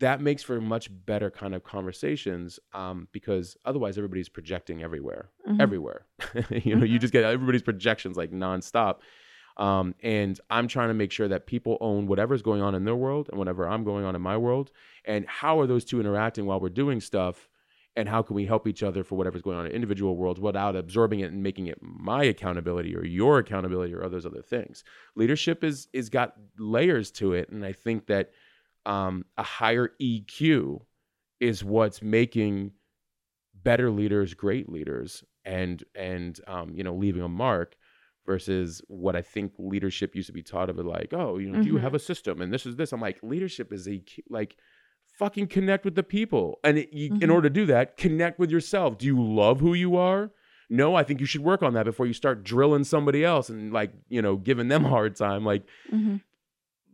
that 0.00 0.20
makes 0.20 0.42
for 0.44 0.60
much 0.60 0.88
better 1.06 1.30
kind 1.30 1.54
of 1.54 1.64
conversations 1.64 2.60
um, 2.72 3.08
because 3.10 3.56
otherwise 3.64 3.98
everybody's 3.98 4.28
projecting 4.28 4.82
everywhere, 4.82 5.30
Mhm. 5.48 5.60
everywhere. 5.60 6.06
you 6.50 6.76
know, 6.76 6.84
you 6.84 6.98
Mhm. 6.98 7.00
just 7.00 7.12
get 7.12 7.24
everybody's 7.24 7.62
projections 7.62 8.16
like 8.16 8.30
nonstop. 8.30 8.98
Um, 9.56 9.96
and 10.04 10.40
I'm 10.50 10.68
trying 10.68 10.86
to 10.88 10.94
make 10.94 11.10
sure 11.10 11.26
that 11.26 11.46
people 11.48 11.78
own 11.80 12.06
whatever's 12.06 12.42
going 12.42 12.62
on 12.62 12.76
in 12.76 12.84
their 12.84 12.94
world 12.94 13.28
and 13.28 13.38
whatever 13.38 13.66
I'm 13.66 13.82
going 13.82 14.04
on 14.04 14.14
in 14.14 14.22
my 14.22 14.36
world. 14.36 14.70
And 15.04 15.26
how 15.26 15.58
are 15.58 15.66
those 15.66 15.84
two 15.84 15.98
interacting 15.98 16.46
while 16.46 16.60
we're 16.60 16.68
doing 16.68 17.00
stuff? 17.00 17.48
And 17.98 18.08
how 18.08 18.22
can 18.22 18.34
we 18.36 18.46
help 18.46 18.66
each 18.68 18.82
other 18.82 19.02
for 19.04 19.16
whatever's 19.16 19.42
going 19.42 19.58
on 19.58 19.66
in 19.66 19.72
individual 19.72 20.16
worlds 20.16 20.40
without 20.40 20.76
absorbing 20.76 21.20
it 21.20 21.32
and 21.32 21.42
making 21.42 21.66
it 21.66 21.78
my 21.82 22.22
accountability 22.24 22.94
or 22.96 23.04
your 23.04 23.38
accountability 23.38 23.92
or 23.94 24.08
those 24.08 24.24
other 24.26 24.42
things? 24.42 24.84
Leadership 25.16 25.64
is 25.64 25.88
is 25.92 26.08
got 26.08 26.34
layers 26.58 27.10
to 27.12 27.32
it, 27.34 27.48
and 27.50 27.64
I 27.64 27.72
think 27.72 28.06
that 28.06 28.30
um, 28.86 29.24
a 29.36 29.42
higher 29.42 29.90
EQ 30.00 30.86
is 31.40 31.64
what's 31.64 32.00
making 32.02 32.72
better 33.54 33.90
leaders 33.90 34.34
great 34.34 34.68
leaders 34.70 35.24
and 35.44 35.82
and 35.94 36.40
um, 36.46 36.74
you 36.74 36.84
know 36.84 36.94
leaving 36.94 37.22
a 37.22 37.28
mark 37.28 37.76
versus 38.26 38.82
what 38.88 39.16
I 39.16 39.22
think 39.22 39.52
leadership 39.58 40.14
used 40.14 40.26
to 40.28 40.32
be 40.32 40.42
taught 40.42 40.70
of 40.70 40.78
it 40.78 40.84
like 40.86 41.12
oh 41.12 41.38
you 41.38 41.48
know 41.50 41.56
do 41.56 41.68
you 41.68 41.74
Mhm. 41.74 41.80
have 41.80 41.94
a 41.94 41.98
system 41.98 42.40
and 42.40 42.52
this 42.52 42.66
is 42.66 42.76
this 42.76 42.92
I'm 42.92 43.00
like 43.00 43.18
leadership 43.22 43.72
is 43.72 43.88
a 43.88 43.98
key- 43.98 44.24
like 44.28 44.56
fucking 45.18 45.48
connect 45.48 45.84
with 45.84 45.94
the 45.94 46.02
people. 46.02 46.58
And 46.64 46.78
it, 46.78 46.92
you, 46.92 47.06
in 47.20 47.28
Mhm. 47.28 47.32
order 47.34 47.48
to 47.48 47.54
do 47.54 47.66
that 47.66 47.96
connect 47.96 48.38
with 48.38 48.50
yourself. 48.50 48.98
Do 48.98 49.06
you 49.06 49.20
love 49.20 49.60
who 49.60 49.74
you 49.74 49.96
are? 49.96 50.30
No, 50.70 50.94
I 50.94 51.02
think 51.02 51.20
you 51.20 51.26
should 51.26 51.40
work 51.42 51.62
on 51.62 51.74
that 51.74 51.84
before 51.84 52.06
you 52.06 52.12
start 52.12 52.44
drilling 52.44 52.84
somebody 52.84 53.24
else 53.24 53.48
and 53.48 53.72
like, 53.72 53.92
you 54.08 54.22
know, 54.22 54.36
giving 54.36 54.68
them 54.68 54.84
a 54.84 54.88
hard 54.88 55.16
time. 55.16 55.44
Like, 55.44 55.64
hmm 55.90 56.16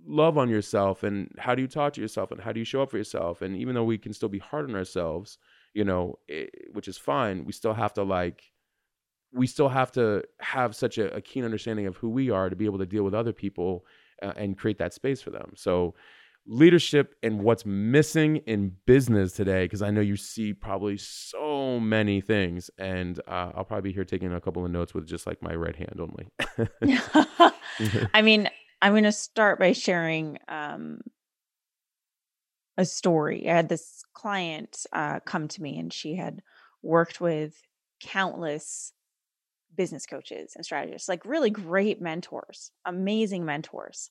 love 0.07 0.37
on 0.37 0.51
yourself 0.51 1.03
and 1.03 1.35
how 1.39 1.55
do 1.55 1.63
you 1.63 1.67
talk 1.69 1.95
to 1.95 2.01
yourself 2.01 2.31
and 2.31 2.39
how 2.43 2.53
do 2.53 2.59
you 2.61 2.65
show 2.65 2.83
up 2.83 2.91
for 2.91 2.99
yourself? 2.99 3.41
And 3.41 3.57
even 3.57 3.75
though 3.75 3.85
we 3.85 3.97
can 3.97 4.13
still 4.13 4.29
be 4.29 4.39
hard 4.39 4.69
on 4.69 4.77
ourselves 4.77 5.39
you 5.73 5.83
know 5.83 6.19
eh, 6.29 6.47
which 6.73 6.89
is 6.89 6.97
fine 6.97 7.45
we 7.45 7.53
still 7.53 7.73
have 7.75 7.93
to 7.95 8.03
like 8.03 8.53
we 9.33 9.47
still 9.47 9.69
have 9.69 9.91
to 9.91 10.23
have 10.41 10.77
such 10.77 10.99
a, 10.99 11.13
a 11.15 11.21
keen 11.21 11.45
understanding 11.45 11.87
of 11.87 11.97
who 11.97 12.09
we 12.09 12.31
are 12.31 12.49
to 12.49 12.55
be 12.55 12.67
able 12.67 12.79
to 12.79 12.87
deal 12.87 13.03
with 13.03 13.15
other 13.15 13.33
people 13.33 13.85
uh, 14.23 14.33
and 14.37 14.57
create 14.57 14.79
that 14.79 14.95
space 14.95 15.21
for 15.21 15.31
them. 15.31 15.51
So 15.57 15.95
leadership 16.47 17.15
and 17.23 17.43
what's 17.43 17.65
missing 17.65 18.37
in 18.47 18.71
business 18.87 19.33
today 19.33 19.65
because 19.65 19.81
i 19.81 19.91
know 19.91 20.03
you 20.03 20.17
see 20.17 20.53
probably 20.53 20.97
so 20.99 21.81
many 21.81 22.21
things 22.21 22.71
and 22.77 23.19
uh, 23.27 23.51
i'll 23.55 23.65
probably 23.65 23.91
be 23.91 23.95
here 23.95 24.05
taking 24.05 24.33
a 24.33 24.41
couple 24.41 24.65
of 24.65 24.71
notes 24.71 24.93
with 24.93 25.07
just 25.07 25.27
like 25.27 25.41
my 25.43 25.55
right 25.55 25.77
hand 25.77 25.99
only 26.01 26.29
I 28.15 28.23
mean, 28.23 28.49
I'm 28.81 28.93
going 28.93 29.05
to 29.05 29.13
start 29.13 29.59
by 29.59 29.73
sharing 29.73 30.39
um, 30.49 31.01
a 32.77 32.85
story. 32.85 33.49
I 33.49 33.55
had 33.55 33.69
this 33.69 34.05
client 34.15 34.87
uh, 34.93 35.21
come 35.21 35.49
to 35.49 35.63
me, 35.63 35.79
and 35.79 35.93
she 35.93 36.17
had 36.17 36.43
worked 36.83 37.21
with 37.21 37.61
countless 38.01 38.93
business 39.77 40.07
coaches 40.07 40.53
and 40.55 40.65
strategists, 40.65 41.09
like 41.09 41.25
really 41.25 41.51
great 41.51 42.01
mentors, 42.01 42.71
amazing 42.85 43.45
mentors. 43.45 44.11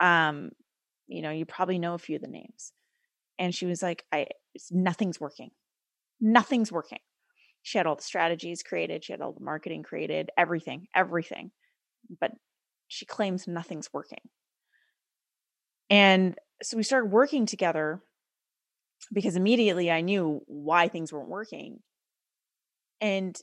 Um, 0.00 0.50
you 1.08 1.22
know, 1.22 1.30
you 1.30 1.46
probably 1.46 1.78
know 1.78 1.94
a 1.94 1.98
few 1.98 2.16
of 2.16 2.22
the 2.22 2.28
names. 2.28 2.72
And 3.38 3.54
she 3.54 3.66
was 3.66 3.82
like, 3.82 4.04
"I 4.12 4.26
nothing's 4.70 5.20
working, 5.20 5.50
nothing's 6.20 6.72
working." 6.72 7.00
She 7.62 7.78
had 7.78 7.86
all 7.86 7.96
the 7.96 8.02
strategies 8.02 8.62
created, 8.62 9.04
she 9.04 9.12
had 9.12 9.20
all 9.20 9.32
the 9.32 9.44
marketing 9.44 9.82
created, 9.82 10.30
everything, 10.36 10.88
everything, 10.94 11.50
but 12.20 12.32
she 12.88 13.04
claims 13.06 13.46
nothing's 13.46 13.92
working. 13.92 14.20
And 15.90 16.36
so 16.62 16.76
we 16.76 16.82
started 16.82 17.10
working 17.10 17.46
together 17.46 18.02
because 19.12 19.36
immediately 19.36 19.90
I 19.90 20.00
knew 20.00 20.40
why 20.46 20.88
things 20.88 21.12
weren't 21.12 21.28
working. 21.28 21.80
And 23.00 23.38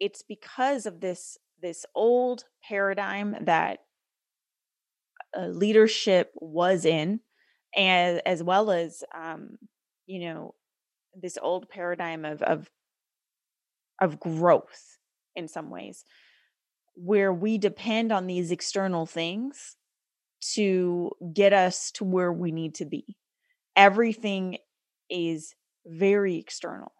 it's 0.00 0.22
because 0.22 0.86
of 0.86 1.00
this 1.00 1.38
this 1.60 1.86
old 1.94 2.44
paradigm 2.68 3.36
that 3.42 3.78
uh, 5.36 5.46
leadership 5.46 6.32
was 6.36 6.84
in 6.84 7.20
and 7.76 8.20
as 8.26 8.42
well 8.42 8.70
as 8.70 9.02
um 9.14 9.56
you 10.06 10.20
know 10.20 10.54
this 11.14 11.38
old 11.40 11.68
paradigm 11.68 12.24
of 12.24 12.42
of 12.42 12.70
of 14.00 14.18
growth 14.20 14.98
in 15.36 15.48
some 15.48 15.70
ways 15.70 16.04
where 16.94 17.32
we 17.32 17.58
depend 17.58 18.12
on 18.12 18.26
these 18.26 18.50
external 18.50 19.06
things 19.06 19.76
to 20.54 21.10
get 21.32 21.52
us 21.52 21.90
to 21.92 22.04
where 22.04 22.32
we 22.32 22.50
need 22.50 22.74
to 22.74 22.84
be. 22.84 23.16
Everything 23.76 24.58
is 25.08 25.54
very 25.86 26.36
external. 26.36 26.92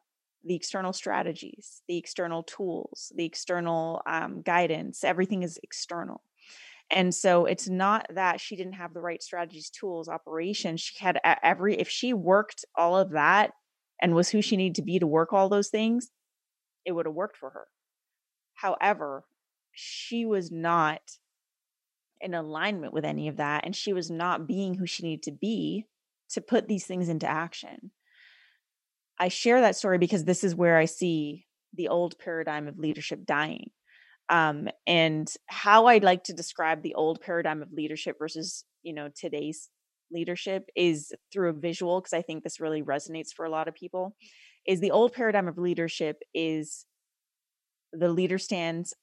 The 0.44 0.54
external 0.54 0.92
strategies, 0.92 1.82
the 1.88 1.98
external 1.98 2.42
tools, 2.42 3.12
the 3.14 3.24
external 3.24 4.02
um, 4.06 4.42
guidance, 4.42 5.04
everything 5.04 5.42
is 5.42 5.58
external. 5.62 6.22
And 6.92 7.14
so 7.14 7.46
it's 7.46 7.68
not 7.68 8.06
that 8.10 8.38
she 8.38 8.54
didn't 8.54 8.74
have 8.74 8.92
the 8.92 9.00
right 9.00 9.22
strategies, 9.22 9.70
tools, 9.70 10.08
operations. 10.08 10.82
She 10.82 11.02
had 11.02 11.18
every, 11.42 11.74
if 11.76 11.88
she 11.88 12.12
worked 12.12 12.66
all 12.76 12.98
of 12.98 13.12
that 13.12 13.52
and 14.00 14.14
was 14.14 14.28
who 14.28 14.42
she 14.42 14.58
needed 14.58 14.74
to 14.74 14.82
be 14.82 14.98
to 14.98 15.06
work 15.06 15.32
all 15.32 15.48
those 15.48 15.70
things, 15.70 16.10
it 16.84 16.92
would 16.92 17.06
have 17.06 17.14
worked 17.14 17.38
for 17.38 17.50
her. 17.50 17.66
However, 18.54 19.24
she 19.72 20.26
was 20.26 20.52
not 20.52 21.00
in 22.20 22.34
alignment 22.34 22.92
with 22.92 23.04
any 23.04 23.28
of 23.28 23.38
that 23.38 23.64
and 23.64 23.74
she 23.74 23.92
was 23.92 24.10
not 24.10 24.46
being 24.46 24.74
who 24.74 24.86
she 24.86 25.02
needed 25.02 25.24
to 25.24 25.32
be 25.32 25.86
to 26.30 26.40
put 26.40 26.68
these 26.68 26.86
things 26.86 27.08
into 27.08 27.26
action 27.26 27.90
i 29.18 29.26
share 29.26 29.60
that 29.60 29.74
story 29.74 29.98
because 29.98 30.24
this 30.24 30.44
is 30.44 30.54
where 30.54 30.76
i 30.76 30.84
see 30.84 31.46
the 31.74 31.88
old 31.88 32.16
paradigm 32.18 32.68
of 32.68 32.78
leadership 32.78 33.26
dying 33.26 33.70
um, 34.28 34.68
and 34.86 35.32
how 35.46 35.86
i'd 35.86 36.04
like 36.04 36.24
to 36.24 36.32
describe 36.32 36.82
the 36.82 36.94
old 36.94 37.20
paradigm 37.20 37.62
of 37.62 37.72
leadership 37.72 38.16
versus 38.18 38.64
you 38.82 38.92
know 38.92 39.08
today's 39.14 39.68
leadership 40.10 40.68
is 40.76 41.12
through 41.32 41.50
a 41.50 41.54
visual 41.54 42.00
because 42.00 42.12
i 42.12 42.22
think 42.22 42.42
this 42.42 42.60
really 42.60 42.82
resonates 42.82 43.32
for 43.34 43.44
a 43.44 43.50
lot 43.50 43.68
of 43.68 43.74
people 43.74 44.14
is 44.66 44.80
the 44.80 44.90
old 44.90 45.12
paradigm 45.12 45.48
of 45.48 45.58
leadership 45.58 46.22
is 46.34 46.86
the 47.92 48.08
leader 48.08 48.38
stands 48.38 48.94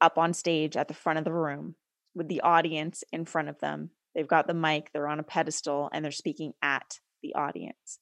up 0.00 0.18
on 0.18 0.32
stage 0.32 0.76
at 0.76 0.88
the 0.88 0.94
front 0.94 1.18
of 1.18 1.24
the 1.24 1.32
room 1.32 1.74
with 2.14 2.28
the 2.28 2.40
audience 2.40 3.04
in 3.12 3.24
front 3.24 3.48
of 3.48 3.58
them. 3.60 3.90
They've 4.14 4.26
got 4.26 4.46
the 4.46 4.54
mic, 4.54 4.90
they're 4.92 5.08
on 5.08 5.20
a 5.20 5.24
pedestal, 5.24 5.90
and 5.92 6.04
they're 6.04 6.12
speaking 6.12 6.52
at 6.62 6.98
the 7.22 7.34
audience. 7.34 7.98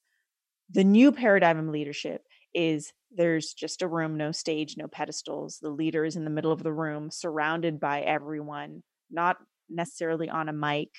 The 0.69 0.83
new 0.83 1.11
paradigm 1.11 1.59
of 1.59 1.67
leadership 1.67 2.23
is 2.53 2.91
there's 3.11 3.53
just 3.53 3.81
a 3.81 3.87
room, 3.87 4.17
no 4.17 4.31
stage, 4.31 4.75
no 4.77 4.87
pedestals. 4.87 5.59
The 5.61 5.69
leader 5.69 6.05
is 6.05 6.15
in 6.15 6.23
the 6.23 6.29
middle 6.31 6.51
of 6.51 6.63
the 6.63 6.73
room, 6.73 7.09
surrounded 7.11 7.79
by 7.79 8.01
everyone, 8.01 8.83
not 9.11 9.37
necessarily 9.69 10.29
on 10.29 10.49
a 10.49 10.53
mic, 10.53 10.89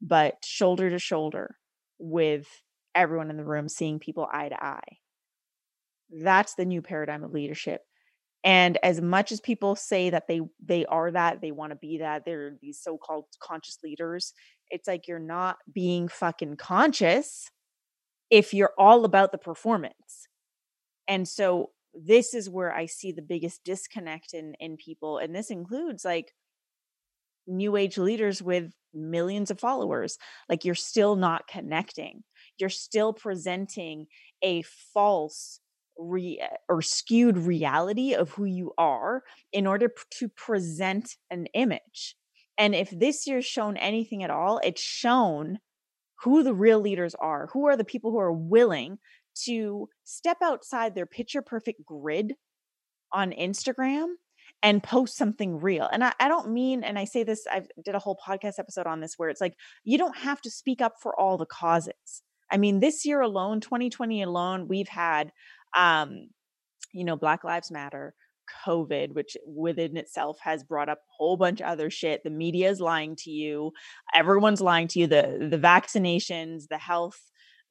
but 0.00 0.36
shoulder 0.44 0.90
to 0.90 0.98
shoulder 0.98 1.56
with 1.98 2.46
everyone 2.94 3.30
in 3.30 3.36
the 3.36 3.44
room, 3.44 3.68
seeing 3.68 3.98
people 3.98 4.28
eye 4.32 4.48
to 4.48 4.64
eye. 4.64 4.98
That's 6.10 6.54
the 6.54 6.64
new 6.64 6.82
paradigm 6.82 7.24
of 7.24 7.32
leadership 7.32 7.82
and 8.44 8.76
as 8.82 9.00
much 9.00 9.32
as 9.32 9.40
people 9.40 9.74
say 9.74 10.10
that 10.10 10.28
they 10.28 10.40
they 10.64 10.84
are 10.86 11.10
that 11.10 11.40
they 11.40 11.50
want 11.50 11.70
to 11.70 11.76
be 11.76 11.98
that 11.98 12.24
they're 12.24 12.56
these 12.60 12.78
so-called 12.80 13.24
conscious 13.40 13.78
leaders 13.82 14.32
it's 14.70 14.86
like 14.86 15.08
you're 15.08 15.18
not 15.18 15.56
being 15.72 16.06
fucking 16.08 16.56
conscious 16.56 17.50
if 18.30 18.54
you're 18.54 18.74
all 18.78 19.04
about 19.04 19.32
the 19.32 19.38
performance 19.38 20.28
and 21.08 21.26
so 21.28 21.70
this 21.94 22.34
is 22.34 22.50
where 22.50 22.74
i 22.74 22.86
see 22.86 23.12
the 23.12 23.22
biggest 23.22 23.62
disconnect 23.64 24.34
in 24.34 24.54
in 24.60 24.76
people 24.76 25.18
and 25.18 25.34
this 25.34 25.50
includes 25.50 26.04
like 26.04 26.32
new 27.46 27.76
age 27.76 27.98
leaders 27.98 28.42
with 28.42 28.72
millions 28.94 29.50
of 29.50 29.60
followers 29.60 30.16
like 30.48 30.64
you're 30.64 30.74
still 30.74 31.16
not 31.16 31.46
connecting 31.46 32.22
you're 32.58 32.70
still 32.70 33.12
presenting 33.12 34.06
a 34.42 34.62
false 34.62 35.60
re- 35.98 36.40
or 36.68 36.82
skewed 36.82 37.38
reality 37.38 38.14
of 38.14 38.30
who 38.30 38.44
you 38.44 38.72
are 38.78 39.22
in 39.52 39.66
order 39.66 39.88
p- 39.88 40.02
to 40.10 40.28
present 40.28 41.16
an 41.30 41.46
image. 41.54 42.16
And 42.58 42.74
if 42.74 42.90
this 42.90 43.26
year's 43.26 43.44
shown 43.44 43.76
anything 43.76 44.22
at 44.22 44.30
all, 44.30 44.60
it's 44.62 44.82
shown 44.82 45.58
who 46.22 46.42
the 46.42 46.54
real 46.54 46.80
leaders 46.80 47.14
are. 47.16 47.48
Who 47.52 47.66
are 47.66 47.76
the 47.76 47.84
people 47.84 48.10
who 48.10 48.18
are 48.18 48.32
willing 48.32 48.98
to 49.44 49.88
step 50.04 50.38
outside 50.42 50.94
their 50.94 51.06
picture 51.06 51.42
perfect 51.42 51.84
grid 51.84 52.34
on 53.12 53.32
Instagram 53.32 54.14
and 54.62 54.82
post 54.82 55.16
something 55.16 55.60
real. 55.60 55.88
And 55.92 56.04
I, 56.04 56.12
I 56.20 56.28
don't 56.28 56.50
mean, 56.50 56.84
and 56.84 56.98
I 56.98 57.04
say 57.04 57.22
this, 57.22 57.46
I 57.50 57.62
did 57.84 57.94
a 57.94 57.98
whole 57.98 58.18
podcast 58.26 58.58
episode 58.58 58.86
on 58.86 59.00
this 59.00 59.14
where 59.16 59.28
it's 59.28 59.40
like, 59.40 59.54
you 59.84 59.98
don't 59.98 60.16
have 60.16 60.40
to 60.42 60.50
speak 60.50 60.80
up 60.80 60.94
for 61.00 61.18
all 61.18 61.36
the 61.36 61.46
causes. 61.46 62.22
I 62.50 62.56
mean, 62.56 62.80
this 62.80 63.04
year 63.04 63.20
alone, 63.20 63.60
2020 63.60 64.22
alone, 64.22 64.68
we've 64.68 64.88
had 64.88 65.32
um, 65.74 66.28
you 66.94 67.04
know, 67.04 67.16
Black 67.16 67.44
Lives 67.44 67.70
Matter, 67.70 68.14
COVID, 68.66 69.14
which 69.14 69.36
within 69.46 69.96
itself 69.96 70.38
has 70.42 70.62
brought 70.62 70.88
up 70.88 70.98
a 70.98 71.12
whole 71.16 71.36
bunch 71.36 71.60
of 71.60 71.66
other 71.66 71.90
shit. 71.90 72.22
The 72.22 72.30
media 72.30 72.70
is 72.70 72.80
lying 72.80 73.16
to 73.16 73.30
you. 73.30 73.72
Everyone's 74.14 74.60
lying 74.60 74.88
to 74.88 75.00
you. 75.00 75.06
The 75.06 75.48
the 75.50 75.58
vaccinations, 75.58 76.68
the 76.68 76.78
health, 76.78 77.18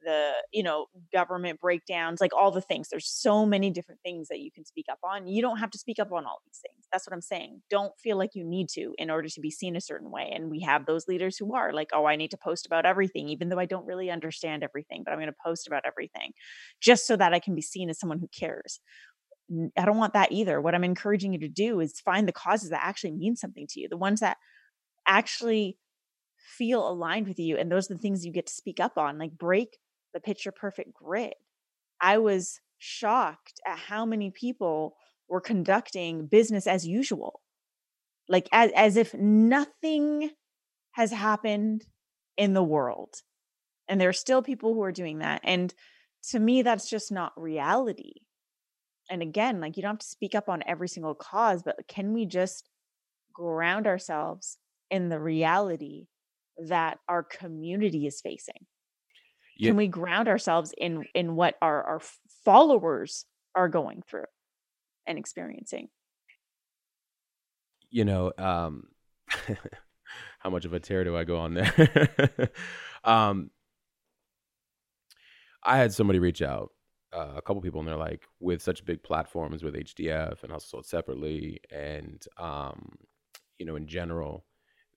the 0.03 0.31
you 0.51 0.63
know 0.63 0.87
government 1.11 1.59
breakdowns, 1.59 2.21
like 2.21 2.33
all 2.33 2.51
the 2.51 2.61
things. 2.61 2.89
There's 2.89 3.09
so 3.09 3.45
many 3.45 3.69
different 3.69 4.01
things 4.01 4.27
that 4.29 4.39
you 4.39 4.51
can 4.51 4.65
speak 4.65 4.85
up 4.91 4.99
on. 5.03 5.27
You 5.27 5.41
don't 5.41 5.57
have 5.57 5.71
to 5.71 5.77
speak 5.77 5.99
up 5.99 6.11
on 6.11 6.25
all 6.25 6.39
these 6.45 6.59
things. 6.61 6.87
That's 6.91 7.07
what 7.07 7.13
I'm 7.13 7.21
saying. 7.21 7.61
Don't 7.69 7.93
feel 7.99 8.17
like 8.17 8.31
you 8.35 8.43
need 8.43 8.69
to 8.69 8.93
in 8.97 9.09
order 9.09 9.27
to 9.29 9.41
be 9.41 9.51
seen 9.51 9.75
a 9.75 9.81
certain 9.81 10.11
way. 10.11 10.31
And 10.33 10.49
we 10.49 10.61
have 10.61 10.85
those 10.85 11.07
leaders 11.07 11.37
who 11.37 11.55
are 11.55 11.73
like, 11.73 11.89
oh, 11.93 12.05
I 12.05 12.15
need 12.15 12.31
to 12.31 12.37
post 12.37 12.65
about 12.65 12.85
everything, 12.85 13.29
even 13.29 13.49
though 13.49 13.59
I 13.59 13.65
don't 13.65 13.85
really 13.85 14.09
understand 14.09 14.63
everything, 14.63 15.03
but 15.03 15.11
I'm 15.11 15.19
going 15.19 15.27
to 15.27 15.35
post 15.45 15.67
about 15.67 15.83
everything 15.85 16.31
just 16.81 17.07
so 17.07 17.15
that 17.15 17.33
I 17.33 17.39
can 17.39 17.55
be 17.55 17.61
seen 17.61 17.89
as 17.89 17.99
someone 17.99 18.19
who 18.19 18.27
cares. 18.27 18.79
i 19.77 19.85
don't 19.85 19.97
want 19.97 20.13
that 20.13 20.31
either. 20.31 20.61
What 20.61 20.75
I'm 20.75 20.83
encouraging 20.83 21.33
you 21.33 21.39
to 21.39 21.49
do 21.49 21.79
is 21.79 21.99
find 21.99 22.27
the 22.27 22.31
causes 22.33 22.69
that 22.69 22.83
actually 22.83 23.11
mean 23.11 23.35
something 23.35 23.67
to 23.69 23.79
you, 23.79 23.89
the 23.89 23.97
ones 23.97 24.19
that 24.19 24.37
actually 25.07 25.77
feel 26.57 26.87
aligned 26.87 27.27
with 27.27 27.39
you. 27.39 27.57
And 27.57 27.71
those 27.71 27.89
are 27.89 27.95
the 27.95 27.99
things 27.99 28.25
you 28.25 28.31
get 28.31 28.47
to 28.47 28.53
speak 28.53 28.79
up 28.79 28.97
on, 28.97 29.17
like 29.17 29.31
break 29.37 29.77
the 30.13 30.19
picture 30.19 30.51
perfect 30.51 30.93
grid. 30.93 31.33
I 32.01 32.17
was 32.17 32.59
shocked 32.77 33.59
at 33.65 33.77
how 33.79 34.05
many 34.05 34.29
people 34.31 34.95
were 35.29 35.41
conducting 35.41 36.27
business 36.27 36.67
as 36.67 36.85
usual, 36.85 37.41
like 38.27 38.47
as, 38.51 38.71
as 38.75 38.97
if 38.97 39.13
nothing 39.13 40.31
has 40.91 41.11
happened 41.11 41.85
in 42.37 42.53
the 42.53 42.63
world. 42.63 43.15
And 43.87 43.99
there 43.99 44.09
are 44.09 44.13
still 44.13 44.41
people 44.41 44.73
who 44.73 44.83
are 44.83 44.91
doing 44.91 45.19
that. 45.19 45.41
And 45.43 45.73
to 46.29 46.39
me, 46.39 46.61
that's 46.61 46.89
just 46.89 47.11
not 47.11 47.33
reality. 47.35 48.13
and 49.09 49.21
again, 49.21 49.59
like 49.59 49.75
you 49.77 49.83
don't 49.83 49.93
have 49.93 49.99
to 49.99 50.05
speak 50.07 50.35
up 50.35 50.49
on 50.49 50.63
every 50.65 50.87
single 50.87 51.15
cause, 51.15 51.63
but 51.63 51.87
can 51.87 52.13
we 52.13 52.25
just 52.25 52.69
ground 53.33 53.87
ourselves 53.87 54.57
in 54.89 55.09
the 55.09 55.19
reality 55.19 56.07
that 56.57 56.99
our 57.09 57.23
community 57.23 58.07
is 58.07 58.21
facing? 58.21 58.65
Yeah. 59.57 59.69
Can 59.69 59.77
we 59.77 59.87
ground 59.87 60.27
ourselves 60.27 60.73
in 60.77 61.05
in 61.13 61.35
what 61.35 61.55
our 61.61 61.83
our 61.83 62.01
followers 62.43 63.25
are 63.55 63.69
going 63.69 64.03
through 64.07 64.25
and 65.05 65.17
experiencing? 65.17 65.89
you 67.93 68.03
know, 68.03 68.33
um, 68.39 68.87
how 70.39 70.49
much 70.49 70.65
of 70.65 70.73
a 70.73 70.79
tear 70.79 71.03
do 71.03 71.15
I 71.15 71.23
go 71.23 71.37
on 71.37 71.53
there? 71.53 72.49
um, 73.03 73.51
I 75.63 75.77
had 75.77 75.93
somebody 75.93 76.17
reach 76.17 76.41
out, 76.41 76.71
uh, 77.15 77.33
a 77.37 77.41
couple 77.41 77.61
people, 77.61 77.79
and 77.79 77.87
they're 77.87 77.95
like, 77.95 78.23
with 78.39 78.63
such 78.63 78.83
big 78.83 79.03
platforms 79.03 79.63
with 79.63 79.75
HDF 79.75 80.43
and 80.43 80.51
also 80.51 80.65
sold 80.65 80.87
separately, 80.87 81.61
and 81.71 82.25
um, 82.37 82.97
you 83.59 83.65
know, 83.67 83.75
in 83.75 83.85
general, 83.85 84.43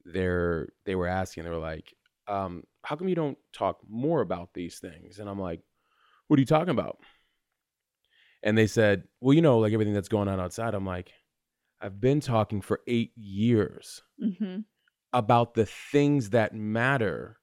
they're 0.07 0.71
they 0.87 0.95
were 0.95 1.07
asking, 1.07 1.45
they 1.45 1.51
were 1.51 1.59
like, 1.59 1.93
um, 2.29 2.65
how 2.83 2.97
come 2.97 3.09
you 3.09 3.15
don't 3.15 3.39
talk 3.53 3.79
more 3.89 4.21
about 4.21 4.55
these 4.55 4.79
things? 4.79 5.19
And 5.19 5.29
I'm 5.29 5.41
like, 5.41 5.61
what 6.29 6.39
are 6.39 6.41
you 6.41 6.47
talking 6.47 6.71
about? 6.71 6.99
And 8.43 8.57
they 8.57 8.67
said, 8.67 9.05
well, 9.21 9.35
you 9.35 9.43
know, 9.43 9.59
like 9.59 9.73
everything 9.73 9.95
that's 9.95 10.09
going 10.09 10.29
on 10.29 10.41
outside. 10.41 10.75
I'm 10.75 10.87
like, 10.87 11.13
I've 11.81 12.01
been 12.01 12.21
talking 12.21 12.61
for 12.61 12.81
eight 12.87 13.13
years 13.17 14.03
Mm-hmm. 14.23 14.61
about 15.13 15.55
the 15.55 15.67
things 15.67 16.31
that 16.31 16.55
matter 16.55 17.39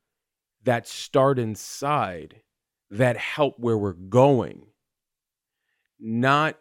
that 0.64 0.88
start 0.88 1.40
inside 1.40 2.42
that 2.90 3.18
help 3.18 3.60
where 3.60 3.78
we're 3.78 3.94
going, 3.94 4.68
not 6.00 6.58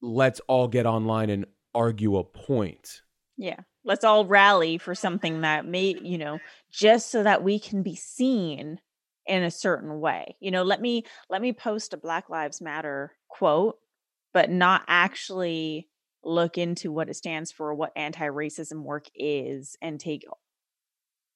let's 0.00 0.40
all 0.48 0.68
get 0.68 0.86
online 0.86 1.30
and 1.30 1.46
argue 1.74 2.16
a 2.16 2.24
point. 2.24 3.02
Yeah. 3.36 3.60
Let's 3.84 4.04
all 4.04 4.24
rally 4.24 4.78
for 4.78 4.94
something 4.94 5.42
that 5.42 5.66
may, 5.66 5.96
you 6.00 6.16
know, 6.18 6.38
just 6.74 7.10
so 7.10 7.22
that 7.22 7.44
we 7.44 7.58
can 7.58 7.82
be 7.82 7.94
seen 7.94 8.80
in 9.26 9.42
a 9.42 9.50
certain 9.50 10.00
way. 10.00 10.36
You 10.40 10.50
know, 10.50 10.62
let 10.62 10.80
me 10.80 11.04
let 11.30 11.40
me 11.40 11.52
post 11.52 11.92
a 11.92 11.96
Black 11.96 12.28
Lives 12.28 12.60
Matter 12.60 13.12
quote, 13.28 13.76
but 14.32 14.50
not 14.50 14.82
actually 14.88 15.88
look 16.24 16.58
into 16.58 16.90
what 16.90 17.08
it 17.08 17.14
stands 17.14 17.52
for, 17.52 17.74
what 17.74 17.92
anti-racism 17.96 18.82
work 18.82 19.06
is 19.14 19.76
and 19.82 20.00
take 20.00 20.24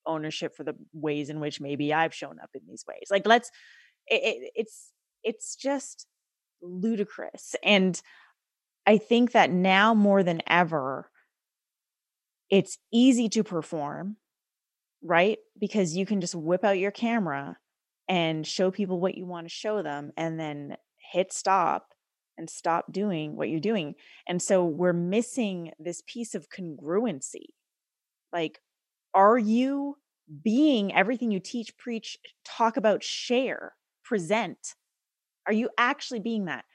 ownership 0.05 0.55
for 0.55 0.63
the 0.63 0.75
ways 0.93 1.29
in 1.29 1.39
which 1.39 1.61
maybe 1.61 1.93
I've 1.93 2.13
shown 2.13 2.37
up 2.41 2.49
in 2.53 2.61
these 2.67 2.83
ways. 2.87 3.07
Like 3.09 3.25
let's 3.25 3.49
it, 4.07 4.21
it, 4.23 4.51
it's 4.55 4.91
it's 5.23 5.55
just 5.55 6.05
ludicrous 6.61 7.55
and 7.63 8.01
I 8.85 8.97
think 8.97 9.31
that 9.33 9.51
now 9.51 9.93
more 9.93 10.23
than 10.23 10.41
ever 10.47 11.09
it's 12.49 12.79
easy 12.91 13.29
to 13.29 13.43
perform, 13.43 14.17
right? 15.03 15.37
Because 15.59 15.95
you 15.95 16.05
can 16.05 16.21
just 16.21 16.35
whip 16.35 16.63
out 16.63 16.77
your 16.77 16.91
camera 16.91 17.57
and 18.07 18.45
show 18.45 18.71
people 18.71 18.99
what 18.99 19.15
you 19.15 19.25
want 19.25 19.47
to 19.47 19.53
show 19.53 19.81
them 19.83 20.11
and 20.17 20.39
then 20.39 20.75
hit 21.11 21.31
stop 21.31 21.93
and 22.37 22.49
stop 22.49 22.91
doing 22.91 23.35
what 23.35 23.49
you're 23.49 23.59
doing. 23.59 23.95
And 24.27 24.41
so 24.41 24.65
we're 24.65 24.93
missing 24.93 25.71
this 25.77 26.01
piece 26.07 26.35
of 26.35 26.47
congruency. 26.49 27.47
Like, 28.31 28.59
are 29.13 29.37
you 29.37 29.97
being 30.43 30.93
everything 30.93 31.31
you 31.31 31.39
teach, 31.39 31.77
preach, 31.77 32.17
talk 32.45 32.77
about, 32.77 33.03
share, 33.03 33.73
present? 34.03 34.75
Are 35.45 35.53
you 35.53 35.69
actually 35.77 36.19
being 36.19 36.45
that? 36.45 36.65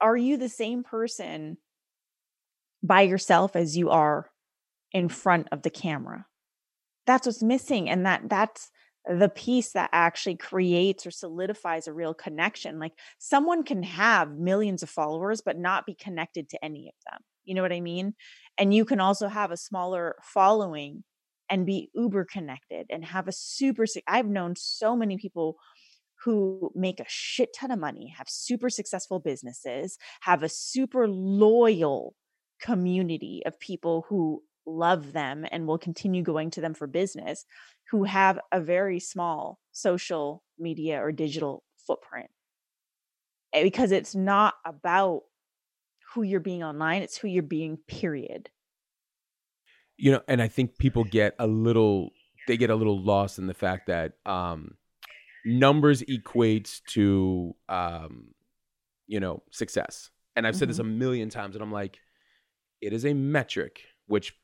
Are 0.00 0.16
you 0.16 0.36
the 0.36 0.48
same 0.48 0.82
person 0.82 1.58
by 2.82 3.02
yourself 3.02 3.54
as 3.54 3.76
you 3.76 3.90
are 3.90 4.30
in 4.92 5.08
front 5.08 5.48
of 5.52 5.62
the 5.62 5.70
camera? 5.70 6.26
That's 7.06 7.26
what's 7.26 7.42
missing. 7.42 7.90
And 7.90 8.06
that 8.06 8.28
that's 8.28 8.70
the 9.06 9.28
piece 9.28 9.72
that 9.72 9.90
actually 9.92 10.36
creates 10.36 11.06
or 11.06 11.10
solidifies 11.10 11.88
a 11.88 11.92
real 11.92 12.14
connection. 12.14 12.78
Like 12.78 12.92
someone 13.18 13.64
can 13.64 13.82
have 13.82 14.30
millions 14.30 14.82
of 14.82 14.90
followers, 14.90 15.40
but 15.40 15.58
not 15.58 15.86
be 15.86 15.94
connected 15.94 16.48
to 16.50 16.64
any 16.64 16.88
of 16.88 16.94
them. 17.10 17.20
You 17.44 17.54
know 17.54 17.62
what 17.62 17.72
I 17.72 17.80
mean? 17.80 18.14
And 18.58 18.72
you 18.72 18.84
can 18.84 19.00
also 19.00 19.26
have 19.26 19.50
a 19.50 19.56
smaller 19.56 20.14
following 20.22 21.02
and 21.50 21.66
be 21.66 21.90
uber 21.94 22.24
connected 22.24 22.86
and 22.90 23.04
have 23.04 23.26
a 23.26 23.32
super. 23.32 23.84
I've 24.06 24.28
known 24.28 24.54
so 24.56 24.94
many 24.94 25.16
people 25.16 25.56
who 26.24 26.70
make 26.76 27.00
a 27.00 27.04
shit 27.08 27.50
ton 27.58 27.72
of 27.72 27.80
money, 27.80 28.14
have 28.16 28.28
super 28.28 28.70
successful 28.70 29.18
businesses, 29.18 29.98
have 30.20 30.44
a 30.44 30.48
super 30.48 31.08
loyal 31.08 32.14
community 32.60 33.42
of 33.44 33.58
people 33.58 34.06
who 34.08 34.44
love 34.66 35.12
them 35.12 35.46
and 35.50 35.66
will 35.66 35.78
continue 35.78 36.22
going 36.22 36.50
to 36.50 36.60
them 36.60 36.74
for 36.74 36.86
business 36.86 37.44
who 37.90 38.04
have 38.04 38.38
a 38.52 38.60
very 38.60 38.98
small 39.00 39.58
social 39.72 40.42
media 40.58 41.02
or 41.02 41.12
digital 41.12 41.64
footprint. 41.86 42.30
Eh, 43.52 43.62
because 43.62 43.92
it's 43.92 44.14
not 44.14 44.54
about 44.64 45.22
who 46.14 46.22
you're 46.22 46.40
being 46.40 46.62
online 46.62 47.02
it's 47.02 47.16
who 47.16 47.28
you're 47.28 47.42
being 47.42 47.78
period. 47.88 48.50
You 49.96 50.12
know, 50.12 50.20
and 50.26 50.42
I 50.42 50.48
think 50.48 50.78
people 50.78 51.04
get 51.04 51.34
a 51.38 51.46
little 51.46 52.10
they 52.48 52.56
get 52.56 52.70
a 52.70 52.74
little 52.74 53.00
lost 53.00 53.38
in 53.38 53.46
the 53.46 53.54
fact 53.54 53.86
that 53.86 54.14
um 54.26 54.76
numbers 55.44 56.02
equates 56.02 56.80
to 56.88 57.54
um 57.68 58.28
you 59.08 59.20
know, 59.20 59.42
success. 59.50 60.10
And 60.36 60.46
I've 60.46 60.56
said 60.56 60.70
this 60.70 60.78
a 60.78 60.84
million 60.84 61.28
times 61.28 61.54
and 61.54 61.62
I'm 61.62 61.72
like 61.72 61.98
it 62.80 62.92
is 62.92 63.04
a 63.04 63.12
metric 63.12 63.82
which 64.06 64.34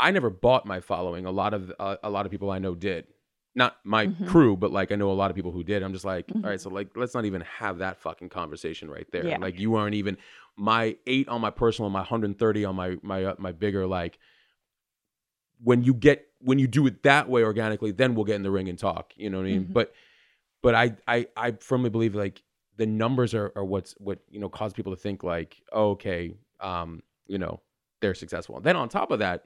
I 0.00 0.10
never 0.10 0.30
bought 0.30 0.64
my 0.66 0.80
following. 0.80 1.26
A 1.26 1.30
lot 1.30 1.54
of 1.54 1.72
uh, 1.78 1.96
a 2.02 2.10
lot 2.10 2.24
of 2.26 2.32
people 2.32 2.50
I 2.50 2.58
know 2.58 2.74
did. 2.74 3.06
Not 3.54 3.76
my 3.84 4.06
Mhm. 4.06 4.28
crew, 4.28 4.56
but 4.56 4.70
like 4.70 4.92
I 4.92 4.96
know 4.96 5.10
a 5.10 5.12
lot 5.22 5.30
of 5.30 5.34
people 5.36 5.50
who 5.50 5.62
did. 5.64 5.82
I'm 5.82 5.92
just 5.92 6.04
like, 6.04 6.26
Mhm. 6.28 6.44
all 6.44 6.50
right, 6.50 6.60
so 6.60 6.70
like 6.70 6.96
let's 6.96 7.14
not 7.14 7.24
even 7.24 7.42
have 7.42 7.78
that 7.78 7.98
fucking 8.00 8.28
conversation 8.30 8.90
right 8.90 9.06
there. 9.12 9.24
Yeah. 9.26 9.38
Like 9.38 9.58
you 9.58 9.74
aren't 9.74 9.94
even 9.96 10.16
my 10.56 10.96
8 11.06 11.28
on 11.28 11.40
my 11.40 11.50
personal, 11.50 11.90
my 11.90 12.00
130 12.00 12.64
on 12.64 12.76
my 12.76 12.96
my 13.02 13.24
uh, 13.24 13.34
my 13.38 13.52
bigger 13.52 13.86
like 13.86 14.18
when 15.62 15.82
you 15.82 15.94
get 15.94 16.26
when 16.40 16.58
you 16.58 16.66
do 16.66 16.86
it 16.86 17.02
that 17.02 17.28
way 17.28 17.42
organically, 17.44 17.90
then 17.92 18.14
we'll 18.14 18.24
get 18.24 18.36
in 18.36 18.42
the 18.42 18.50
ring 18.50 18.68
and 18.68 18.78
talk. 18.78 19.12
You 19.16 19.28
know 19.30 19.38
what 19.38 19.46
I 19.46 19.50
mean? 19.50 19.64
Mhm. 19.66 19.72
But 19.72 19.92
but 20.62 20.74
I 20.74 20.96
I 21.06 21.26
I 21.36 21.52
firmly 21.60 21.90
believe 21.90 22.14
like 22.14 22.42
the 22.76 22.86
numbers 22.86 23.34
are 23.34 23.52
are 23.56 23.64
what's 23.64 23.92
what 23.98 24.20
you 24.30 24.40
know 24.40 24.48
cause 24.48 24.72
people 24.72 24.94
to 24.94 25.00
think 25.00 25.22
like, 25.22 25.60
oh, 25.72 25.90
okay, 25.90 26.34
um, 26.60 27.02
you 27.26 27.38
know, 27.38 27.60
they're 28.00 28.14
successful. 28.14 28.56
And 28.56 28.64
then 28.64 28.76
on 28.76 28.88
top 28.88 29.10
of 29.10 29.18
that, 29.18 29.44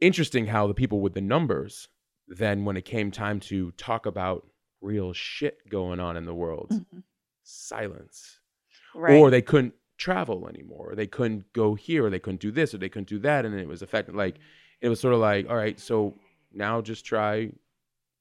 interesting 0.00 0.46
how 0.46 0.66
the 0.66 0.74
people 0.74 1.00
with 1.00 1.14
the 1.14 1.20
numbers 1.20 1.88
then 2.28 2.64
when 2.64 2.76
it 2.76 2.84
came 2.84 3.10
time 3.10 3.40
to 3.40 3.70
talk 3.72 4.04
about 4.06 4.46
real 4.80 5.12
shit 5.14 5.58
going 5.70 5.98
on 5.98 6.16
in 6.16 6.24
the 6.26 6.34
world, 6.34 6.68
Mhm. 6.70 7.02
silence. 7.42 8.40
Right. 8.94 9.16
or 9.16 9.30
they 9.30 9.42
couldn't 9.42 9.74
travel 9.96 10.48
anymore. 10.48 10.90
Or 10.92 10.94
they 10.94 11.06
couldn't 11.06 11.52
go 11.52 11.74
here 11.74 12.04
or 12.06 12.10
they 12.10 12.18
couldn't 12.18 12.40
do 12.40 12.50
this 12.50 12.72
or 12.74 12.78
they 12.78 12.88
couldn't 12.88 13.08
do 13.08 13.18
that 13.20 13.44
and 13.44 13.54
it 13.58 13.66
was 13.68 13.82
affecting 13.82 14.14
like 14.14 14.38
it 14.80 14.88
was 14.88 15.00
sort 15.00 15.14
of 15.14 15.20
like 15.20 15.48
all 15.48 15.56
right 15.56 15.78
so 15.80 16.18
now 16.52 16.80
just 16.80 17.04
try 17.04 17.50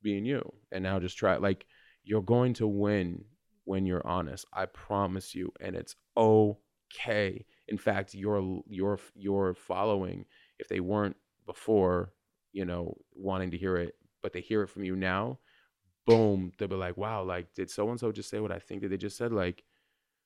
being 0.02 0.26
you 0.26 0.42
and 0.72 0.84
now 0.84 1.00
just 1.00 1.18
try 1.18 1.36
like 1.38 1.66
you're 2.04 2.22
going 2.22 2.54
to 2.56 2.68
win 2.68 3.24
when 3.66 3.86
you're 3.86 4.06
honest 4.08 4.46
i 4.54 4.66
promise 4.66 5.36
you 5.36 5.52
and 5.62 5.76
it's 5.76 5.96
okay. 6.16 7.46
In 7.68 7.78
fact 7.78 8.14
your 8.14 8.64
your 8.68 9.00
your 9.16 9.54
following 9.54 10.26
if 10.60 10.68
they 10.68 10.80
weren't 10.80 11.16
before 11.48 12.14
you 12.54 12.66
know 12.66 12.96
wanting 13.16 13.50
to 13.52 13.58
hear 13.58 13.76
it 13.78 13.96
but 14.22 14.34
they 14.34 14.42
hear 14.42 14.62
it 14.62 14.68
from 14.68 14.84
you 14.84 14.96
now 14.96 15.40
boom 16.06 16.52
they'll 16.58 16.68
be 16.68 16.76
like 16.76 16.96
wow 16.98 17.24
like 17.24 17.54
did 17.56 17.70
so 17.70 17.90
and 17.90 18.00
so 18.00 18.12
just 18.12 18.30
say 18.30 18.40
what 18.40 18.52
i 18.52 18.60
think 18.60 18.82
that 18.82 18.90
they 18.90 18.98
just 18.98 19.18
said 19.18 19.32
like 19.34 19.64